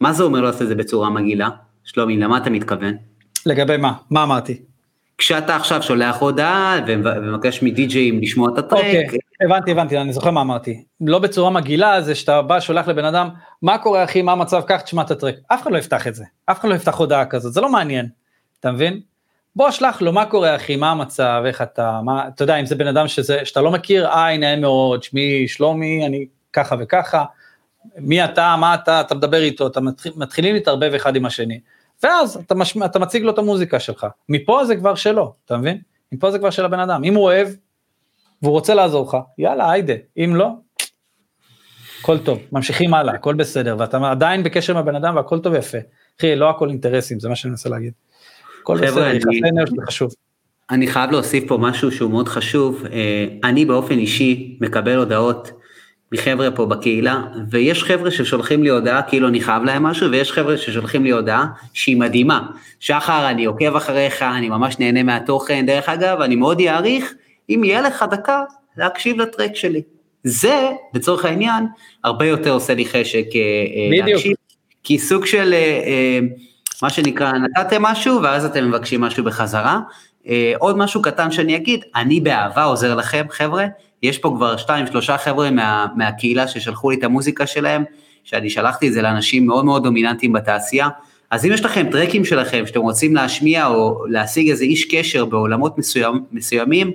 מה 0.00 0.12
זה 0.12 0.22
אומר 0.22 0.40
לעשות 0.40 0.62
את 0.62 0.68
זה 0.68 0.74
בצורה 0.74 1.10
מגעילה? 1.10 1.48
שלומי, 1.84 2.16
למה 2.16 2.38
אתה 2.38 2.50
מתכוון? 2.50 2.94
לגבי 3.46 3.76
מה? 3.76 3.92
מה 4.10 4.22
אמרתי? 4.22 4.69
כשאתה 5.20 5.56
עכשיו 5.56 5.82
שולח 5.82 6.16
הודעה 6.16 6.78
ומבקש 6.86 7.62
מדי-ג'אים 7.62 8.20
לשמוע 8.20 8.50
את 8.52 8.58
הטרק. 8.58 8.78
אוקיי, 8.78 9.06
הבנתי, 9.44 9.70
הבנתי, 9.70 9.98
אני 9.98 10.12
זוכר 10.12 10.30
מה 10.30 10.40
אמרתי. 10.40 10.84
לא 11.00 11.18
בצורה 11.18 11.50
מגעילה, 11.50 12.02
זה 12.02 12.14
שאתה 12.14 12.42
בא, 12.42 12.60
שולח 12.60 12.88
לבן 12.88 13.04
אדם, 13.04 13.28
מה 13.62 13.78
קורה 13.78 14.04
אחי, 14.04 14.22
מה 14.22 14.32
המצב, 14.32 14.62
קח, 14.66 14.80
תשמע 14.80 15.02
את 15.02 15.10
הטרק. 15.10 15.34
אף 15.48 15.62
אחד 15.62 15.72
לא 15.72 15.78
יפתח 15.78 16.06
את 16.06 16.14
זה, 16.14 16.24
אף 16.46 16.60
אחד 16.60 16.68
לא 16.68 16.74
יפתח 16.74 16.94
הודעה 16.94 17.26
כזאת, 17.26 17.52
זה 17.52 17.60
לא 17.60 17.72
מעניין, 17.72 18.08
אתה 18.60 18.72
מבין? 18.72 19.00
בוא 19.56 19.70
שלח 19.70 20.02
לו, 20.02 20.12
מה 20.12 20.26
קורה 20.26 20.56
אחי, 20.56 20.76
מה 20.76 20.90
המצב, 20.90 21.42
איך 21.46 21.62
אתה, 21.62 22.00
מה, 22.04 22.28
אתה 22.28 22.42
יודע, 22.42 22.56
אם 22.56 22.66
זה 22.66 22.74
בן 22.74 22.86
אדם 22.86 23.08
שזה, 23.08 23.44
שאתה 23.44 23.60
לא 23.60 23.70
מכיר, 23.70 24.14
היי, 24.14 24.38
נעים 24.38 24.60
מאוד, 24.60 25.02
שמי 25.02 25.48
שלומי, 25.48 26.06
אני 26.06 26.26
ככה 26.52 26.76
וככה, 26.80 27.24
מי 27.96 28.24
אתה, 28.24 28.56
מה 28.58 28.74
אתה, 28.74 29.00
אתה 29.00 29.14
מדבר 29.14 29.42
איתו, 29.42 29.66
אתה 29.66 29.80
מתחיל, 29.80 30.12
מתחילים 30.16 30.54
להתערבב 30.54 30.94
אחד 30.94 31.16
עם 31.16 31.26
השני. 31.26 31.60
ואז 32.02 32.36
אתה, 32.36 32.54
מש... 32.54 32.76
אתה 32.84 32.98
מציג 32.98 33.22
לו 33.22 33.30
את 33.30 33.38
המוזיקה 33.38 33.80
שלך. 33.80 34.06
מפה 34.28 34.64
זה 34.64 34.76
כבר 34.76 34.94
שלו, 34.94 35.34
אתה 35.44 35.56
מבין? 35.56 35.78
מפה 36.12 36.30
זה 36.30 36.38
כבר 36.38 36.50
של 36.50 36.64
הבן 36.64 36.80
אדם. 36.80 37.04
אם 37.04 37.14
הוא 37.14 37.24
אוהב 37.24 37.48
והוא 38.42 38.52
רוצה 38.52 38.74
לעזור 38.74 39.06
לך, 39.08 39.16
יאללה, 39.38 39.70
היידה. 39.70 39.94
אם 40.16 40.36
לא, 40.36 40.50
הכל 42.00 42.18
טוב, 42.18 42.38
ממשיכים 42.52 42.94
הלאה, 42.94 43.14
הכל 43.14 43.34
בסדר, 43.34 43.76
ואתה 43.78 44.10
עדיין 44.10 44.42
בקשר 44.42 44.72
עם 44.72 44.78
הבן 44.78 44.94
אדם 44.94 45.16
והכל 45.16 45.38
טוב 45.38 45.54
יפה. 45.54 45.78
אחי, 46.20 46.36
לא 46.36 46.50
הכל 46.50 46.68
אינטרסים, 46.68 47.20
זה 47.20 47.28
מה 47.28 47.36
שאני 47.36 47.50
מנסה 47.50 47.68
להגיד. 47.68 47.92
הכל 48.62 48.76
בסדר, 48.76 49.06
יחסי 49.08 49.40
אנוש 49.48 49.70
זה 49.70 49.86
חשוב. 49.86 50.10
אני 50.70 50.86
חייב 50.86 51.10
להוסיף 51.10 51.44
פה 51.48 51.58
משהו 51.60 51.92
שהוא 51.92 52.10
מאוד 52.10 52.28
חשוב. 52.28 52.84
אה, 52.92 53.26
אני 53.44 53.64
באופן 53.64 53.98
אישי 53.98 54.58
מקבל 54.60 54.96
הודעות 54.96 55.52
מחבר'ה 56.12 56.50
פה 56.50 56.66
בקהילה, 56.66 57.22
ויש 57.50 57.84
חבר'ה 57.84 58.10
ששולחים 58.10 58.62
לי 58.62 58.68
הודעה 58.68 59.02
כאילו 59.02 59.28
אני 59.28 59.40
חייב 59.40 59.64
להם 59.64 59.82
משהו, 59.82 60.10
ויש 60.10 60.32
חבר'ה 60.32 60.56
ששולחים 60.56 61.04
לי 61.04 61.10
הודעה 61.10 61.46
שהיא 61.72 61.96
מדהימה. 61.96 62.46
שחר, 62.80 63.30
אני 63.30 63.44
עוקב 63.44 63.76
אחריך, 63.76 64.22
אני 64.22 64.48
ממש 64.48 64.78
נהנה 64.78 65.02
מהתוכן, 65.02 65.66
דרך 65.66 65.88
אגב, 65.88 66.20
אני 66.20 66.36
מאוד 66.36 66.60
אעריך 66.60 67.14
אם 67.50 67.64
יהיה 67.64 67.80
לך 67.80 68.04
דקה 68.10 68.42
להקשיב 68.76 69.20
לטרק 69.20 69.56
שלי. 69.56 69.82
זה, 70.24 70.70
לצורך 70.94 71.24
העניין, 71.24 71.66
הרבה 72.04 72.26
יותר 72.26 72.50
עושה 72.50 72.74
לי 72.74 72.84
חשק 72.84 73.24
אה, 73.34 73.40
אה, 73.40 73.88
בדיוק. 73.90 74.08
להקשיב, 74.08 74.36
כי 74.84 74.98
סוג 74.98 75.26
של, 75.26 75.54
אה, 75.54 76.18
מה 76.82 76.90
שנקרא, 76.90 77.32
נתתם 77.32 77.82
משהו, 77.82 78.22
ואז 78.22 78.44
אתם 78.44 78.68
מבקשים 78.68 79.00
משהו 79.00 79.24
בחזרה. 79.24 79.80
עוד 80.58 80.76
משהו 80.76 81.02
קטן 81.02 81.30
שאני 81.30 81.56
אגיד, 81.56 81.84
אני 81.96 82.20
באהבה 82.20 82.64
עוזר 82.64 82.94
לכם, 82.94 83.24
חבר'ה, 83.30 83.66
יש 84.02 84.18
פה 84.18 84.32
כבר 84.36 84.56
שתיים, 84.56 84.86
שלושה 84.86 85.18
חבר'ה 85.18 85.50
מה, 85.50 85.86
מהקהילה 85.96 86.48
ששלחו 86.48 86.90
לי 86.90 86.96
את 86.96 87.04
המוזיקה 87.04 87.46
שלהם, 87.46 87.84
שאני 88.24 88.50
שלחתי 88.50 88.88
את 88.88 88.92
זה 88.92 89.02
לאנשים 89.02 89.46
מאוד 89.46 89.64
מאוד 89.64 89.82
דומיננטיים 89.82 90.32
בתעשייה. 90.32 90.88
אז 91.30 91.44
אם 91.44 91.52
יש 91.52 91.64
לכם 91.64 91.86
טרקים 91.90 92.24
שלכם 92.24 92.66
שאתם 92.66 92.80
רוצים 92.80 93.14
להשמיע 93.14 93.66
או 93.66 94.06
להשיג 94.06 94.50
איזה 94.50 94.64
איש 94.64 94.84
קשר 94.84 95.24
בעולמות 95.24 95.78
מסוים, 95.78 96.24
מסוימים, 96.32 96.90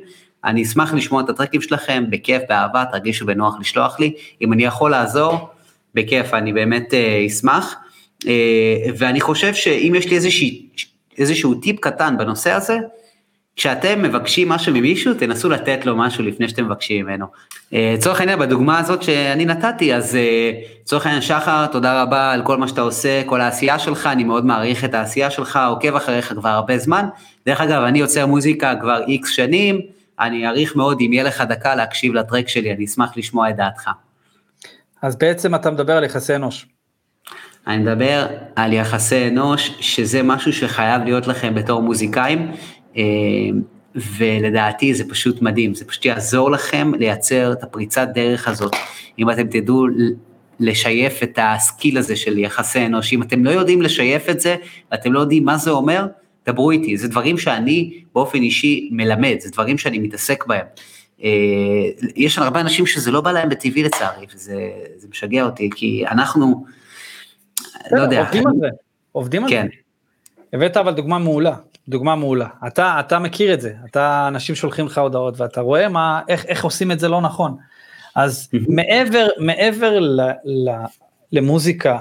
אני 0.45 0.63
אשמח 0.63 0.93
לשמוע 0.93 1.21
את 1.21 1.29
הטרקים 1.29 1.61
שלכם, 1.61 2.03
בכיף, 2.09 2.41
באהבה, 2.49 2.83
תרגישו 2.91 3.25
בנוח 3.25 3.55
לשלוח 3.59 3.99
לי. 3.99 4.13
אם 4.41 4.53
אני 4.53 4.63
יכול 4.63 4.91
לעזור, 4.91 5.49
בכיף, 5.95 6.33
אני 6.33 6.53
באמת 6.53 6.93
אה, 6.93 7.25
אשמח. 7.27 7.75
אה, 8.27 8.75
ואני 8.97 9.21
חושב 9.21 9.53
שאם 9.53 9.93
יש 9.97 10.09
לי 10.09 10.15
איזשהו, 10.15 10.47
איזשהו 11.17 11.55
טיפ 11.55 11.79
קטן 11.79 12.17
בנושא 12.17 12.51
הזה, 12.51 12.77
כשאתם 13.55 14.01
מבקשים 14.01 14.49
משהו 14.49 14.73
ממישהו, 14.73 15.13
תנסו 15.13 15.49
לתת 15.49 15.85
לו 15.85 15.95
משהו 15.97 16.23
לפני 16.23 16.49
שאתם 16.49 16.65
מבקשים 16.65 17.05
ממנו. 17.05 17.25
אה, 17.73 17.93
לצורך 17.97 18.19
העניין, 18.19 18.39
בדוגמה 18.39 18.79
הזאת 18.79 19.03
שאני 19.03 19.45
נתתי, 19.45 19.95
אז 19.95 20.15
אה, 20.15 20.51
לצורך 20.81 21.05
העניין, 21.05 21.21
שחר, 21.21 21.65
תודה 21.65 22.01
רבה 22.01 22.31
על 22.31 22.41
כל 22.43 22.57
מה 22.57 22.67
שאתה 22.67 22.81
עושה, 22.81 23.23
כל 23.25 23.41
העשייה 23.41 23.79
שלך, 23.79 24.07
אני 24.07 24.23
מאוד 24.23 24.45
מעריך 24.45 24.85
את 24.85 24.93
העשייה 24.93 25.31
שלך, 25.31 25.59
עוקב 25.69 25.95
אחריך 25.95 26.33
כבר 26.33 26.49
הרבה 26.49 26.77
זמן. 26.77 27.05
דרך 27.45 27.61
אגב, 27.61 27.83
אני 27.83 27.99
יוצר 27.99 28.25
מוזיקה 28.25 28.73
כבר 28.81 29.01
איקס 29.07 29.29
שנים, 29.29 29.81
אני 30.19 30.47
אעריך 30.47 30.75
מאוד 30.75 30.97
אם 31.01 31.13
יהיה 31.13 31.23
לך 31.23 31.41
דקה 31.41 31.75
להקשיב 31.75 32.13
לטרק 32.13 32.47
שלי, 32.47 32.73
אני 32.73 32.85
אשמח 32.85 33.17
לשמוע 33.17 33.49
את 33.49 33.55
דעתך. 33.55 33.89
אז 35.01 35.15
בעצם 35.15 35.55
אתה 35.55 35.71
מדבר 35.71 35.97
על 35.97 36.03
יחסי 36.03 36.35
אנוש. 36.35 36.65
אני 37.67 37.77
מדבר 37.77 38.27
על 38.55 38.73
יחסי 38.73 39.27
אנוש, 39.27 39.71
שזה 39.79 40.23
משהו 40.23 40.53
שחייב 40.53 41.03
להיות 41.03 41.27
לכם 41.27 41.55
בתור 41.55 41.81
מוזיקאים, 41.81 42.51
ולדעתי 43.95 44.93
זה 44.93 45.09
פשוט 45.09 45.41
מדהים, 45.41 45.75
זה 45.75 45.85
פשוט 45.85 46.05
יעזור 46.05 46.51
לכם 46.51 46.91
לייצר 46.99 47.53
את 47.53 47.63
הפריצת 47.63 48.07
דרך 48.13 48.47
הזאת. 48.47 48.75
אם 49.19 49.29
אתם 49.29 49.47
תדעו 49.47 49.87
לשייף 50.59 51.23
את 51.23 51.39
הסקיל 51.41 51.97
הזה 51.97 52.15
של 52.15 52.37
יחסי 52.37 52.85
אנוש, 52.85 53.13
אם 53.13 53.21
אתם 53.21 53.45
לא 53.45 53.49
יודעים 53.49 53.81
לשייף 53.81 54.29
את 54.29 54.39
זה, 54.39 54.55
ואתם 54.91 55.13
לא 55.13 55.19
יודעים 55.19 55.45
מה 55.45 55.57
זה 55.57 55.71
אומר, 55.71 56.05
דברו 56.45 56.71
איתי, 56.71 56.97
זה 56.97 57.07
דברים 57.07 57.37
שאני 57.37 58.03
באופן 58.13 58.37
אישי 58.37 58.89
מלמד, 58.91 59.35
זה 59.39 59.51
דברים 59.51 59.77
שאני 59.77 59.99
מתעסק 59.99 60.45
בהם. 60.45 60.65
אה, 61.23 61.29
יש 62.15 62.37
הרבה 62.37 62.61
אנשים 62.61 62.85
שזה 62.85 63.11
לא 63.11 63.21
בא 63.21 63.31
להם 63.31 63.49
בטבעי 63.49 63.83
לצערי, 63.83 64.25
וזה 64.35 64.59
משגע 65.09 65.43
אותי, 65.43 65.69
כי 65.75 66.03
אנחנו, 66.07 66.65
לא 67.91 68.01
יודע. 68.01 68.21
עובדים 68.21 68.47
על 68.47 68.53
זה, 68.59 68.67
עובדים 69.11 69.43
על 69.43 69.49
כן. 69.49 69.67
זה. 69.71 70.57
הבאת 70.57 70.77
אבל 70.77 70.93
דוגמה 70.93 71.19
מעולה, 71.19 71.55
דוגמה 71.89 72.15
מעולה. 72.15 72.47
אתה, 72.67 72.99
אתה 72.99 73.19
מכיר 73.19 73.53
את 73.53 73.61
זה, 73.61 73.73
אתה, 73.85 74.27
אנשים 74.27 74.55
שולחים 74.55 74.85
לך 74.85 74.97
הודעות 74.97 75.39
ואתה 75.39 75.61
רואה 75.61 75.89
מה, 75.89 76.21
איך, 76.27 76.45
איך 76.45 76.63
עושים 76.63 76.91
את 76.91 76.99
זה 76.99 77.07
לא 77.07 77.21
נכון. 77.21 77.57
אז 78.15 78.49
מעבר, 78.67 79.27
מעבר 79.37 79.99
ל, 79.99 80.21
ל, 80.45 80.69
למוזיקה 81.31 81.99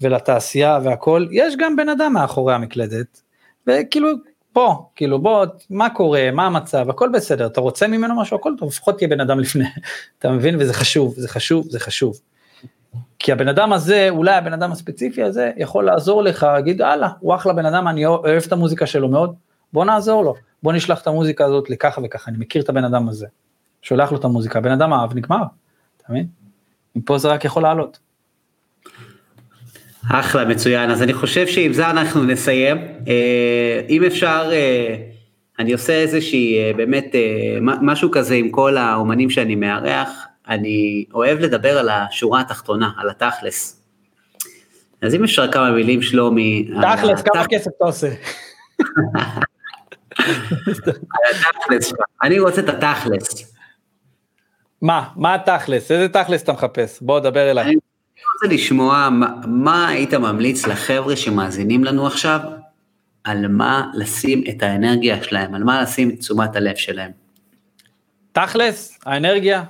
ולתעשייה 0.00 0.78
והכל, 0.84 1.26
יש 1.30 1.54
גם 1.58 1.76
בן 1.76 1.88
אדם 1.88 2.12
מאחורי 2.12 2.54
המקלדת, 2.54 3.22
וכאילו 3.66 4.08
פה, 4.52 4.88
כאילו 4.96 5.18
בוא, 5.18 5.46
מה 5.70 5.90
קורה, 5.90 6.30
מה 6.30 6.46
המצב, 6.46 6.90
הכל 6.90 7.08
בסדר, 7.12 7.46
אתה 7.46 7.60
רוצה 7.60 7.86
ממנו 7.86 8.20
משהו, 8.20 8.36
הכל 8.36 8.52
טוב, 8.58 8.68
לפחות 8.68 8.96
תהיה 8.96 9.08
בן 9.08 9.20
אדם 9.20 9.40
לפני, 9.40 9.64
אתה 10.18 10.30
מבין? 10.30 10.56
וזה 10.58 10.74
חשוב, 10.74 11.14
זה 11.16 11.28
חשוב, 11.28 11.66
זה 11.68 11.80
חשוב. 11.80 12.20
כי 13.18 13.32
הבן 13.32 13.48
אדם 13.48 13.72
הזה, 13.72 14.06
אולי 14.10 14.34
הבן 14.34 14.52
אדם 14.52 14.72
הספציפי 14.72 15.22
הזה, 15.22 15.50
יכול 15.56 15.84
לעזור 15.84 16.22
לך, 16.22 16.42
להגיד, 16.42 16.82
הלאה, 16.82 17.08
הוא 17.20 17.34
אחלה 17.34 17.52
בן 17.52 17.66
אדם, 17.66 17.88
אני 17.88 18.06
אוהב 18.06 18.42
את 18.46 18.52
המוזיקה 18.52 18.86
שלו 18.86 19.08
מאוד, 19.08 19.34
בוא 19.72 19.84
נעזור 19.84 20.24
לו, 20.24 20.34
בוא 20.62 20.72
נשלח 20.72 21.02
את 21.02 21.06
המוזיקה 21.06 21.44
הזאת 21.44 21.70
לככה 21.70 22.00
וככה, 22.04 22.30
אני 22.30 22.38
מכיר 22.38 22.62
את 22.62 22.68
הבן 22.68 22.84
אדם 22.84 23.08
הזה. 23.08 23.26
שולח 23.82 24.12
לו 24.12 24.18
את 24.18 24.24
המוזיקה, 24.24 24.58
הבן 24.58 24.72
אדם 24.72 24.92
אהב, 24.92 25.14
נגמר, 25.14 25.42
אתה 25.96 26.04
מבין? 26.08 26.26
מפה 26.96 27.18
זה 27.18 27.28
רק 27.28 27.44
יכול 27.44 27.62
לעלות. 27.62 27.98
אחלה, 30.10 30.44
מצוין. 30.44 30.90
אז 30.90 31.02
אני 31.02 31.12
חושב 31.12 31.46
שעם 31.46 31.72
זה 31.72 31.90
אנחנו 31.90 32.24
נסיים. 32.24 32.76
אה, 33.08 33.80
אם 33.88 34.04
אפשר, 34.04 34.48
אה, 34.52 34.96
אני 35.58 35.72
עושה 35.72 35.92
איזושהי, 35.92 36.58
אה, 36.58 36.72
באמת, 36.76 37.14
משהו 37.60 38.10
כזה 38.10 38.34
עם 38.34 38.50
כל 38.50 38.76
האומנים 38.76 39.30
שאני 39.30 39.54
מארח, 39.54 40.26
אני 40.48 41.04
אוהב 41.14 41.38
לדבר 41.38 41.78
על 41.78 41.88
השורה 41.88 42.40
התחתונה, 42.40 42.90
על 42.96 43.10
התכלס. 43.10 43.82
אז 45.02 45.14
אם 45.14 45.24
אפשר 45.24 45.52
כמה 45.52 45.70
מילים, 45.70 46.02
שלומי. 46.02 46.68
תכלס, 46.82 47.22
כמה 47.22 47.44
כסף 47.48 47.70
אתה 47.76 47.84
עושה? 47.84 48.08
אני 52.22 52.38
רוצה 52.38 52.60
את 52.60 52.68
התכלס. 52.68 53.52
מה? 54.82 55.08
מה 55.16 55.34
התכלס? 55.34 55.90
איזה 55.90 56.08
תכלס 56.08 56.42
אתה 56.42 56.52
מחפש? 56.52 56.98
בוא, 57.00 57.20
דבר 57.20 57.50
אליי. 57.50 57.74
רוצה 58.42 58.54
לשמוע 58.54 59.08
מה, 59.10 59.34
מה 59.46 59.88
היית 59.88 60.14
ממליץ 60.14 60.66
לחבר'ה 60.66 61.16
שמאזינים 61.16 61.84
לנו 61.84 62.06
עכשיו, 62.06 62.40
על 63.24 63.48
מה 63.48 63.90
לשים 63.94 64.44
את 64.48 64.62
האנרגיה 64.62 65.22
שלהם, 65.22 65.54
על 65.54 65.64
מה 65.64 65.82
לשים 65.82 66.10
את 66.10 66.18
תשומת 66.18 66.56
הלב 66.56 66.76
שלהם. 66.76 67.10
תכלס, 68.32 68.98
האנרגיה. 69.06 69.62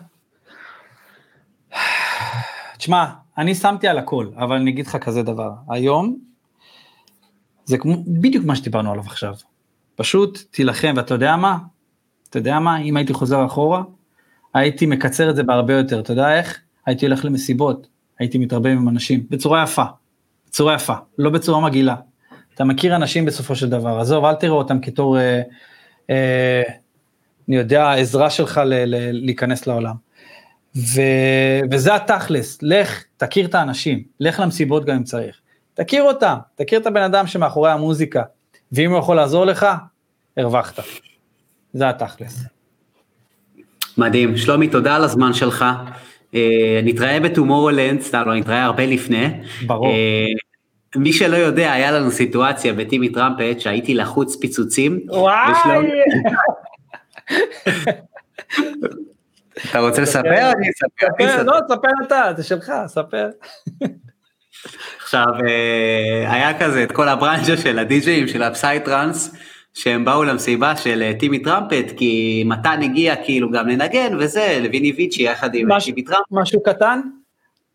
תשמע, 2.79 3.05
אני 3.39 3.55
שמתי 3.55 3.89
על 3.89 3.99
הכל, 3.99 4.31
אבל 4.37 4.57
אני 4.57 4.71
אגיד 4.71 4.87
לך 4.87 4.97
כזה 4.97 5.23
דבר, 5.23 5.51
היום 5.69 6.19
זה 7.65 7.79
כמו, 7.79 7.97
בדיוק 8.07 8.45
מה 8.45 8.57
שדיברנו 8.57 8.93
עליו 8.93 9.05
עכשיו. 9.05 9.35
פשוט 9.97 10.39
תילחם, 10.51 10.95
ואתה 10.97 11.15
יודע 11.15 11.37
מה? 11.37 11.59
אתה 12.31 12.39
יודע 12.39 12.59
מה? 12.59 12.79
אם 12.81 12.97
הייתי 12.97 13.13
חוזר 13.13 13.47
אחורה, 13.47 13.83
הייתי 14.55 14.87
מקצר 14.87 15.31
את 15.31 15.37
זה 15.37 15.43
בהרבה 15.43 15.75
יותר, 15.75 16.01
אתה 16.01 16.13
יודע 16.13 16.39
איך? 16.39 16.61
הייתי 16.87 17.07
הולך 17.07 17.25
למסיבות, 17.25 17.87
הייתי 18.19 18.39
מתרבה 18.39 18.73
עם 18.73 18.89
אנשים 18.89 19.27
בצורה 19.31 19.63
יפה, 19.63 19.85
בצורה 20.47 20.75
יפה, 20.75 20.95
לא 21.19 21.31
בצורה 21.31 21.61
מגעילה. 21.61 21.97
אתה 22.55 22.65
מכיר 22.65 22.97
אנשים 22.97 23.25
בסופו 23.25 23.57
של 23.57 23.69
דבר, 23.69 24.01
עזוב, 24.01 24.25
אל 24.25 24.35
תראו 24.35 24.59
אותם 24.59 24.81
כתור, 24.81 25.19
אה, 25.19 25.43
אה, 26.11 26.63
אני 27.49 27.57
יודע, 27.57 27.93
עזרה 27.93 28.31
שלך 28.31 28.61
ל, 28.65 28.75
ל, 28.75 29.25
להיכנס 29.25 29.67
לעולם. 29.67 30.06
ו, 30.77 31.01
וזה 31.71 31.95
התכלס, 31.95 32.59
לך, 32.63 33.05
תכיר 33.17 33.47
את 33.47 33.55
האנשים, 33.55 34.03
לך 34.21 34.41
למסיבות 34.41 34.85
גם 34.85 34.97
אם 34.97 35.05
צריך. 35.05 35.41
תכיר 35.75 36.03
אותם, 36.03 36.37
תכיר 36.55 36.79
את 36.79 36.87
הבן 36.87 37.03
אדם 37.03 37.27
שמאחורי 37.27 37.71
המוזיקה, 37.71 38.23
ואם 38.73 38.91
הוא 38.91 38.99
יכול 38.99 39.17
לעזור 39.17 39.45
לך, 39.45 39.67
הרווחת. 40.37 40.85
זה 41.73 41.89
התכלס. 41.89 42.45
מדהים. 43.99 44.37
שלומי, 44.37 44.69
תודה 44.69 44.97
על 44.97 45.05
הזמן 45.05 45.33
שלך. 45.33 45.65
אה, 46.35 46.81
נתראה 46.85 47.21
בטומורלנד, 47.21 48.01
סתם 48.01 48.23
לא, 48.27 48.35
נתראה 48.35 48.65
הרבה 48.65 48.87
לפני. 48.87 49.29
ברור. 49.67 49.87
אה, 49.87 50.27
מי 50.97 51.13
שלא 51.13 51.37
יודע, 51.37 51.73
היה 51.73 51.91
לנו 51.91 52.11
סיטואציה 52.11 52.73
בטימי 52.73 53.09
טראמפט 53.09 53.61
שהייתי 53.61 53.95
לחוץ 53.95 54.37
פיצוצים. 54.37 55.01
וואי! 55.09 55.53
אתה 59.71 59.79
רוצה 59.79 60.03
לספר? 60.03 60.53
אני 60.53 60.69
אספר. 60.71 61.43
לא, 61.43 61.59
ספר 61.69 61.89
אתה, 62.07 62.33
זה 62.37 62.43
שלך, 62.43 62.73
ספר. 62.87 63.29
עכשיו, 65.03 65.27
אה, 65.47 66.33
היה 66.33 66.59
כזה 66.59 66.83
את 66.83 66.93
כל 66.93 67.09
הברנז'ה 67.09 67.57
של 67.57 67.79
הדי-ג'אים 67.79 68.29
של 68.29 68.43
ה 68.43 68.51
psytrance, 68.51 69.35
שהם 69.75 70.05
באו 70.05 70.25
למסיבה 70.25 70.77
של 70.77 71.03
אה, 71.03 71.13
Timmy 71.19 71.39
Trumpet, 71.39 71.97
כי 71.97 72.43
מתן 72.47 72.83
הגיע 72.83 73.17
כאילו 73.17 73.51
גם 73.51 73.69
לנגן 73.69 74.17
וזה, 74.19 74.59
ל 74.63 74.69
Vini 74.69 74.93
Vici 74.97 75.23
יחד 75.23 75.55
עם 75.55 75.69
Timmy 75.81 76.03
Trumpet. 76.03 76.27
משהו 76.31 76.63
קטן? 76.63 77.01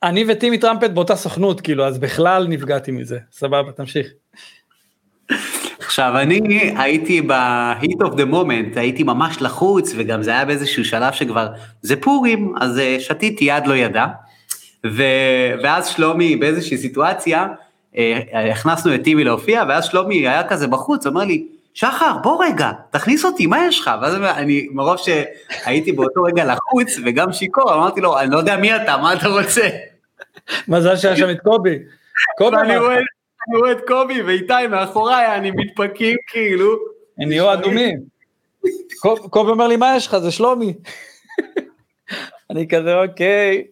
אני 0.03 0.26
ו 0.27 0.32
Timmy 0.32 0.57
Trumpet 0.57 0.89
באותה 0.90 1.16
סוכנות, 1.16 1.62
כאילו, 1.62 1.88
אז 1.88 1.98
בכלל 1.98 2.48
נפגעתי 2.48 2.91
מזה. 2.91 3.20
סבבה, 3.32 3.72
תמשיך. 3.72 4.08
עכשיו, 5.91 6.18
אני 6.18 6.73
הייתי 6.77 7.22
ב-heat 7.22 8.05
of 8.05 8.11
the 8.11 8.34
moment, 8.34 8.80
הייתי 8.80 9.03
ממש 9.03 9.41
לחוץ, 9.41 9.93
וגם 9.97 10.23
זה 10.23 10.31
היה 10.31 10.45
באיזשהו 10.45 10.85
שלב 10.85 11.13
שכבר, 11.13 11.47
זה 11.81 11.95
פורים, 11.95 12.53
אז 12.61 12.80
אה, 12.80 12.97
שתיתי 12.99 13.45
יד 13.45 13.68
לא 13.68 13.73
ידע. 13.73 14.05
ו... 14.88 15.03
ואז 15.63 15.88
שלומי 15.88 16.35
באיזושהי 16.35 16.77
סיטואציה, 16.77 17.47
אה, 17.97 18.19
הכנסנו 18.51 18.95
את 18.95 19.03
טימי 19.03 19.23
להופיע, 19.23 19.63
ואז 19.69 19.85
שלומי 19.85 20.15
היה 20.15 20.47
כזה 20.47 20.68
בחוץ, 20.68 21.07
אומר 21.07 21.23
לי, 21.23 21.47
שחר, 21.73 22.18
בוא 22.23 22.45
רגע, 22.45 22.72
תכניס 22.91 23.26
אותי, 23.26 23.45
מה 23.45 23.65
יש 23.68 23.80
לך? 23.80 23.91
ואז 24.01 24.15
אני, 24.15 24.68
מרוב 24.72 24.97
שהייתי 24.97 25.91
באותו 25.91 26.23
רגע 26.23 26.45
לחוץ 26.45 26.99
וגם 27.05 27.34
שיכור, 27.34 27.73
אמרתי 27.73 28.01
לו, 28.01 28.19
אני 28.19 28.31
לא 28.31 28.38
יודע 28.38 28.57
מי 28.57 28.76
אתה, 28.76 28.97
מה 28.97 29.13
אתה 29.13 29.27
רוצה? 29.27 29.69
מזל 30.68 30.95
שהיה 30.95 31.18
שם 31.18 31.30
את 31.30 31.39
קובי. 31.43 31.77
קובי 32.38 32.57
אני 32.57 32.77
רואה, 32.77 32.99
אני 33.49 33.59
רואה 33.59 33.72
את 33.72 33.77
קובי 33.88 34.22
ואיתי 34.22 34.68
מאחוריי, 34.69 35.35
אני 35.35 35.51
מתפקים 35.51 36.18
כאילו. 36.27 36.76
הם 37.19 37.30
נהיו 37.30 37.53
אדומים. 37.53 37.99
קובי 39.30 39.51
אומר 39.51 39.68
לי, 39.68 39.76
מה 39.76 39.93
יש 39.97 40.07
לך? 40.07 40.18
זה 40.18 40.31
שלומי. 40.31 40.73
אני 42.49 42.68
כזה, 42.68 42.95
אוקיי. 42.95 43.63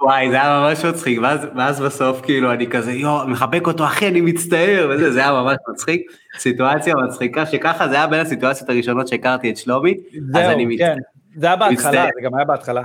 וואי, 0.00 0.30
זה 0.30 0.36
היה 0.36 0.60
ממש 0.60 0.84
מצחיק, 0.84 1.18
ואז, 1.22 1.46
ואז 1.56 1.80
בסוף 1.80 2.20
כאילו 2.20 2.52
אני 2.52 2.66
כזה, 2.66 2.92
יו, 2.92 3.18
מחבק 3.26 3.66
אותו, 3.66 3.84
אחי, 3.84 4.08
אני 4.08 4.20
מצטער, 4.20 4.90
וזה, 4.90 5.12
זה 5.12 5.20
היה 5.20 5.32
ממש 5.32 5.56
מצחיק, 5.72 6.12
סיטואציה 6.38 6.94
מצחיקה, 6.94 7.46
שככה 7.46 7.88
זה 7.88 7.94
היה 7.94 8.06
בין 8.06 8.20
הסיטואציות 8.20 8.70
הראשונות 8.70 9.08
שהכרתי 9.08 9.50
את 9.50 9.56
שלומי, 9.56 9.94
זהו, 10.32 10.42
אז 10.42 10.50
אני 10.50 10.64
כן, 10.64 10.70
מצטער. 10.72 10.96
זה 11.36 11.46
היה 11.46 11.56
בהתחלה, 11.56 11.90
מצטער. 11.90 12.08
זה 12.14 12.20
גם 12.22 12.34
היה 12.34 12.44
בהתחלה. 12.44 12.82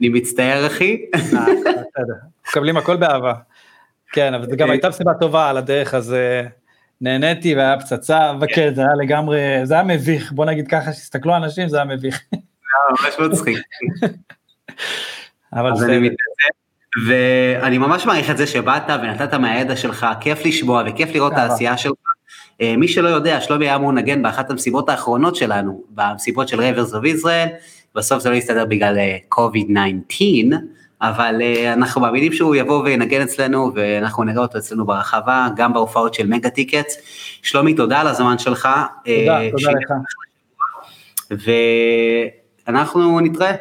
אני 0.00 0.08
מצטער, 0.08 0.66
אחי. 0.66 1.06
אה, 1.14 1.46
מקבלים 2.48 2.76
הכל 2.76 2.96
באהבה. 2.96 3.32
כן, 4.12 4.34
אבל 4.34 4.50
זו 4.50 4.56
גם 4.56 4.70
הייתה 4.70 4.88
מסיבה 4.88 5.14
טובה 5.20 5.50
על 5.50 5.56
הדרך, 5.56 5.94
אז 5.94 6.12
אה, 6.12 6.46
נהניתי 7.00 7.54
והיה 7.54 7.80
פצצה, 7.80 8.32
וכן, 8.40 8.74
זה 8.74 8.80
היה 8.80 8.94
לגמרי, 8.94 9.38
זה 9.64 9.74
היה 9.74 9.82
מביך, 9.82 10.32
בוא 10.32 10.44
נגיד 10.44 10.68
ככה, 10.68 10.92
שהסתכלו 10.92 11.36
אנשים, 11.36 11.68
זה 11.68 11.76
היה 11.76 11.84
מביך. 11.84 12.20
זה 12.32 12.38
היה 12.38 13.20
ממש 13.20 13.32
מצחיק. 13.32 13.58
אבל. 15.52 15.70
מתנצל, 15.70 16.50
ואני 17.06 17.78
ממש 17.78 18.06
מעריך 18.06 18.30
את 18.30 18.36
זה 18.36 18.46
שבאת 18.46 18.82
ונתת 19.02 19.34
מהידע 19.34 19.76
שלך, 19.76 20.06
כיף 20.20 20.46
לשמוע 20.46 20.82
וכיף 20.86 21.14
לראות 21.14 21.32
את. 21.32 21.38
העשייה 21.38 21.76
שלך. 21.76 21.94
אה, 22.60 22.76
מי 22.76 22.88
שלא 22.88 23.08
יודע, 23.08 23.40
שלומי 23.40 23.64
היה 23.64 23.76
אמור 23.76 23.92
לנגן 23.92 24.22
באחת 24.22 24.50
המסיבות 24.50 24.88
האחרונות 24.88 25.36
שלנו, 25.36 25.82
במסיבות 25.90 26.48
של 26.48 26.60
Ravers 26.60 26.94
of 26.94 27.04
Israel, 27.04 27.48
בסוף 27.94 28.22
זה 28.22 28.30
לא 28.30 28.34
הסתדר 28.34 28.64
בגלל 28.64 28.96
קוביד-19, 29.28 30.54
אבל 31.02 31.42
אה, 31.42 31.72
אנחנו 31.72 32.00
מאמינים 32.00 32.32
שהוא 32.32 32.54
יבוא 32.56 32.82
וינגן 32.84 33.20
אצלנו, 33.20 33.72
ואנחנו 33.74 34.24
נראה 34.24 34.42
אותו 34.42 34.58
אצלנו 34.58 34.86
ברחבה, 34.86 35.48
גם 35.56 35.72
בהופעות 35.72 36.14
של 36.14 36.26
Mega 36.26 36.50
Tickets. 36.50 36.96
שלומי, 37.42 37.74
תודה 37.74 38.00
על 38.00 38.06
הזמן 38.06 38.38
שלך. 38.38 38.68
תודה, 39.04 39.40
אה, 39.40 39.50
תודה 39.50 39.58
שיהיה 39.58 39.76
לך. 39.84 39.92
ואנחנו 42.66 43.20
נתראה. 43.20 43.52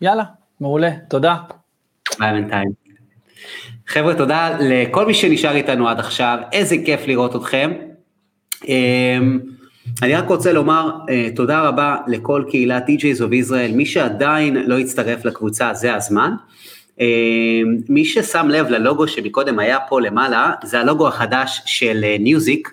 יאללה, 0.00 0.24
מעולה, 0.60 0.90
תודה. 1.08 1.36
ביי 2.18 2.32
בינתיים. 2.32 2.70
חבר'ה, 3.86 4.14
תודה 4.14 4.56
לכל 4.60 5.06
מי 5.06 5.14
שנשאר 5.14 5.56
איתנו 5.56 5.88
עד 5.88 5.98
עכשיו, 5.98 6.38
איזה 6.52 6.76
כיף 6.84 7.06
לראות 7.06 7.36
אתכם. 7.36 7.72
אני 10.02 10.14
רק 10.14 10.28
רוצה 10.28 10.52
לומר 10.52 10.90
אה, 11.08 11.28
תודה 11.36 11.60
רבה 11.60 11.96
לכל 12.06 12.44
קהילת 12.50 12.84
DJs 12.88 13.20
of 13.20 13.48
Israel, 13.48 13.72
מי 13.74 13.86
שעדיין 13.86 14.56
לא 14.56 14.78
הצטרף 14.78 15.24
לקבוצה, 15.24 15.74
זה 15.74 15.94
הזמן. 15.94 16.30
אמ, 17.00 17.76
מי 17.88 18.04
ששם 18.04 18.48
לב 18.48 18.68
ללוגו 18.68 19.08
שמקודם 19.08 19.58
היה 19.58 19.78
פה 19.88 20.00
למעלה, 20.00 20.52
זה 20.64 20.80
הלוגו 20.80 21.08
החדש 21.08 21.62
של 21.66 22.04
ניוזיק. 22.20 22.70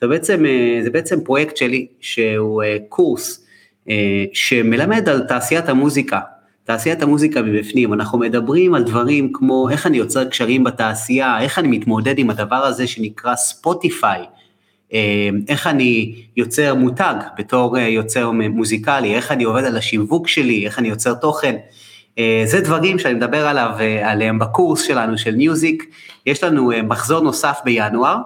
זה 0.00 0.06
בעצם, 0.06 0.46
אה, 0.46 0.80
זה 0.84 0.90
בעצם 0.90 1.20
פרויקט 1.20 1.56
שלי, 1.56 1.86
שהוא 2.00 2.62
אה, 2.62 2.76
קורס 2.88 3.46
אה, 3.88 4.24
שמלמד 4.32 5.08
על 5.08 5.20
תעשיית 5.20 5.68
המוזיקה. 5.68 6.20
תעשיית 6.64 7.02
המוזיקה 7.02 7.42
מבפנים, 7.42 7.92
אנחנו 7.92 8.18
מדברים 8.18 8.74
על 8.74 8.82
דברים 8.82 9.32
כמו 9.32 9.70
איך 9.70 9.86
אני 9.86 9.96
יוצר 9.96 10.24
קשרים 10.24 10.64
בתעשייה, 10.64 11.40
איך 11.40 11.58
אני 11.58 11.68
מתמודד 11.68 12.18
עם 12.18 12.30
הדבר 12.30 12.56
הזה 12.56 12.86
שנקרא 12.86 13.34
Spotify, 13.34 14.20
אה, 14.20 14.24
איך 15.48 15.66
אני 15.66 16.14
יוצר 16.36 16.74
מותג 16.74 17.14
בתור 17.38 17.78
אה, 17.78 17.82
יוצר 17.82 18.30
מוזיקלי, 18.30 19.14
איך 19.14 19.32
אני 19.32 19.44
עובד 19.44 19.64
על 19.64 19.76
השיווק 19.76 20.28
שלי, 20.28 20.66
איך 20.66 20.78
אני 20.78 20.88
יוצר 20.88 21.14
תוכן. 21.14 21.56
אה, 22.18 22.42
זה 22.46 22.60
דברים 22.60 22.98
שאני 22.98 23.14
מדבר 23.14 23.46
עליו, 23.46 23.70
אה, 23.80 24.10
עליהם 24.10 24.38
בקורס 24.38 24.82
שלנו 24.82 25.18
של 25.18 25.30
ניוזיק. 25.30 25.84
יש 26.26 26.44
לנו 26.44 26.72
מחזור 26.84 27.20
נוסף 27.20 27.58
בינואר, 27.64 28.16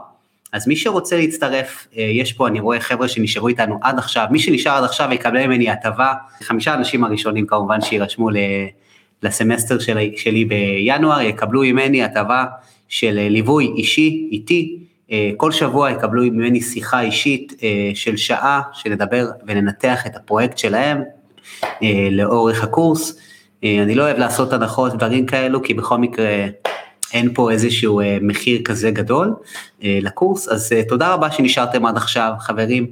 אז 0.53 0.69
מי 0.69 0.77
שרוצה 0.77 1.17
להצטרף, 1.17 1.87
יש 1.93 2.33
פה, 2.33 2.49
אני 2.49 2.61
רואה 2.61 2.81
חבר'ה 2.81 3.09
שנשארו 3.09 3.49
איתנו 3.49 3.79
עד 3.83 3.99
עכשיו, 3.99 4.27
מי 4.31 4.39
שנשאר 4.39 4.73
עד 4.73 4.85
עכשיו 4.85 5.09
יקבל 5.13 5.47
ממני 5.47 5.71
הטבה, 5.71 6.13
חמישה 6.43 6.75
אנשים 6.75 7.05
הראשונים 7.05 7.47
כמובן 7.47 7.81
שיירשמו 7.81 8.29
לסמסטר 9.23 9.79
שלי, 10.17 10.45
בינואר, 10.45 11.21
יקבלו 11.21 11.63
ממני 11.63 12.05
הטבה 12.05 12.45
של 12.89 13.27
ליווי 13.31 13.73
אישי 13.77 14.29
איתי, 14.33 14.79
כל 15.37 15.53
שבוע 15.53 15.91
יקבלו 15.91 16.23
ממני 16.23 16.61
שיחה 16.61 17.01
אישית 17.01 17.53
אה, 17.63 17.91
של 17.95 18.17
שעה, 18.17 18.61
שנדבר 18.73 19.27
וננתח 19.47 20.07
את 20.07 20.17
הפרויקט 20.17 20.59
שלהם 20.59 21.03
אה, 21.83 22.09
לאורך 22.11 22.65
הקורס. 22.65 23.19
אה, 23.65 23.83
אני 23.83 23.95
לא 23.95 24.03
אוהב 24.03 24.19
לעשות 24.19 24.53
הנחות 24.53 24.93
ודברים 24.93 25.27
כאלו, 25.27 25.63
כי 25.63 25.75
בכל 25.75 25.99
מקרה 25.99 26.47
אין 27.13 27.35
פה 27.35 27.51
איזשהו 27.51 28.01
אה, 28.01 28.19
מחיר 28.23 28.63
כזה 28.65 28.91
גדול 28.91 29.35
אה, 29.85 29.99
לקורס, 30.03 30.49
אז 30.49 30.73
אה, 30.73 30.83
תודה 30.89 31.15
רבה 31.15 31.31
שנשארתם 31.31 31.87
עד 31.87 31.97
עכשיו, 31.97 32.33
חברים, 32.39 32.87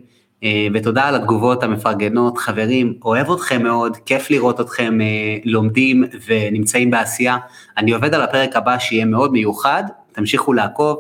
אה, 0.45 0.69
ותודה 0.75 1.05
על 1.05 1.15
התגובות 1.15 1.63
המפרגנות, 1.63 2.39
חברים, 2.39 2.95
אוהב 3.05 3.31
אתכם 3.31 3.63
מאוד, 3.63 3.97
כיף 3.97 4.31
לראות 4.31 4.61
אתכם 4.61 5.01
אה, 5.01 5.07
לומדים 5.45 6.05
ונמצאים 6.27 6.91
בעשייה. 6.91 7.37
אני 7.77 7.93
עובד 7.93 8.15
על 8.15 8.23
הפרק 8.23 8.57
הבא 8.57 8.79
שיהיה 8.79 9.05
מאוד 9.05 9.33
מיוחד, 9.33 9.85
תמשיכו 10.13 10.53
לעקוב, 10.53 10.99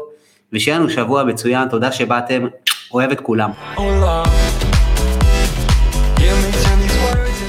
ושיהיה 0.53 0.79
לנו 0.79 0.91
שבוע 0.91 1.25
מצוין, 1.25 1.69
תודה 1.69 1.93
שבאתם, 1.93 2.47
אוהב 2.93 3.11
את 3.11 3.20
כולם. 3.20 3.51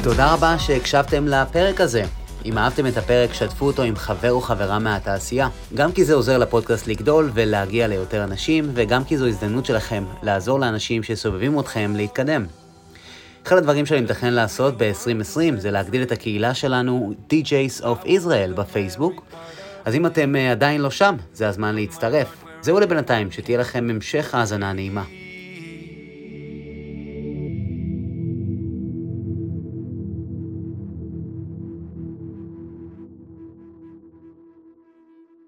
תודה 0.03 0.34
רבה 0.34 0.59
שהקשבתם 0.59 1.27
לפרק 1.27 1.81
הזה. 1.81 2.03
אם 2.45 2.57
אהבתם 2.57 2.88
את 2.88 2.97
הפרק, 2.97 3.34
שתפו 3.34 3.65
אותו 3.65 3.84
עם 3.84 3.95
חבר 3.95 4.31
או 4.31 4.41
חברה 4.41 4.80
מהתעשייה. 4.80 5.47
גם 5.73 5.91
כי 5.91 6.05
זה 6.05 6.13
עוזר 6.13 6.38
לפודקאסט 6.38 6.88
לגדול 6.88 7.30
ולהגיע 7.34 7.88
ליותר 7.88 8.23
אנשים, 8.23 8.71
וגם 8.73 9.03
כי 9.03 9.17
זו 9.17 9.27
הזדמנות 9.27 9.65
שלכם 9.65 10.03
לעזור 10.23 10.59
לאנשים 10.59 11.03
שסובבים 11.03 11.59
אתכם 11.59 11.93
להתקדם. 11.95 12.45
אחד 13.47 13.57
הדברים 13.57 13.85
שאני 13.85 14.01
מתכנן 14.01 14.34
לעשות 14.34 14.77
ב-2020 14.77 15.57
זה 15.57 15.71
להגדיל 15.71 16.01
את 16.01 16.11
הקהילה 16.11 16.53
שלנו, 16.53 17.13
DJs 17.30 17.84
of 17.84 18.05
Israel 18.05 18.55
בפייסבוק. 18.55 19.23
אז 19.85 19.95
אם 19.95 20.05
אתם 20.05 20.35
אה, 20.35 20.51
עדיין 20.51 20.81
לא 20.81 20.91
שם, 20.91 21.15
זה 21.34 21.47
הזמן 21.47 21.76
להצטרף. 21.76 22.48
זהו 22.61 22.80
לבינתיים, 22.80 23.31
שתהיה 23.31 23.57
לכם 23.57 23.88
המשך 23.90 24.36
האזנה 24.36 24.73
נעימה. 24.73 25.03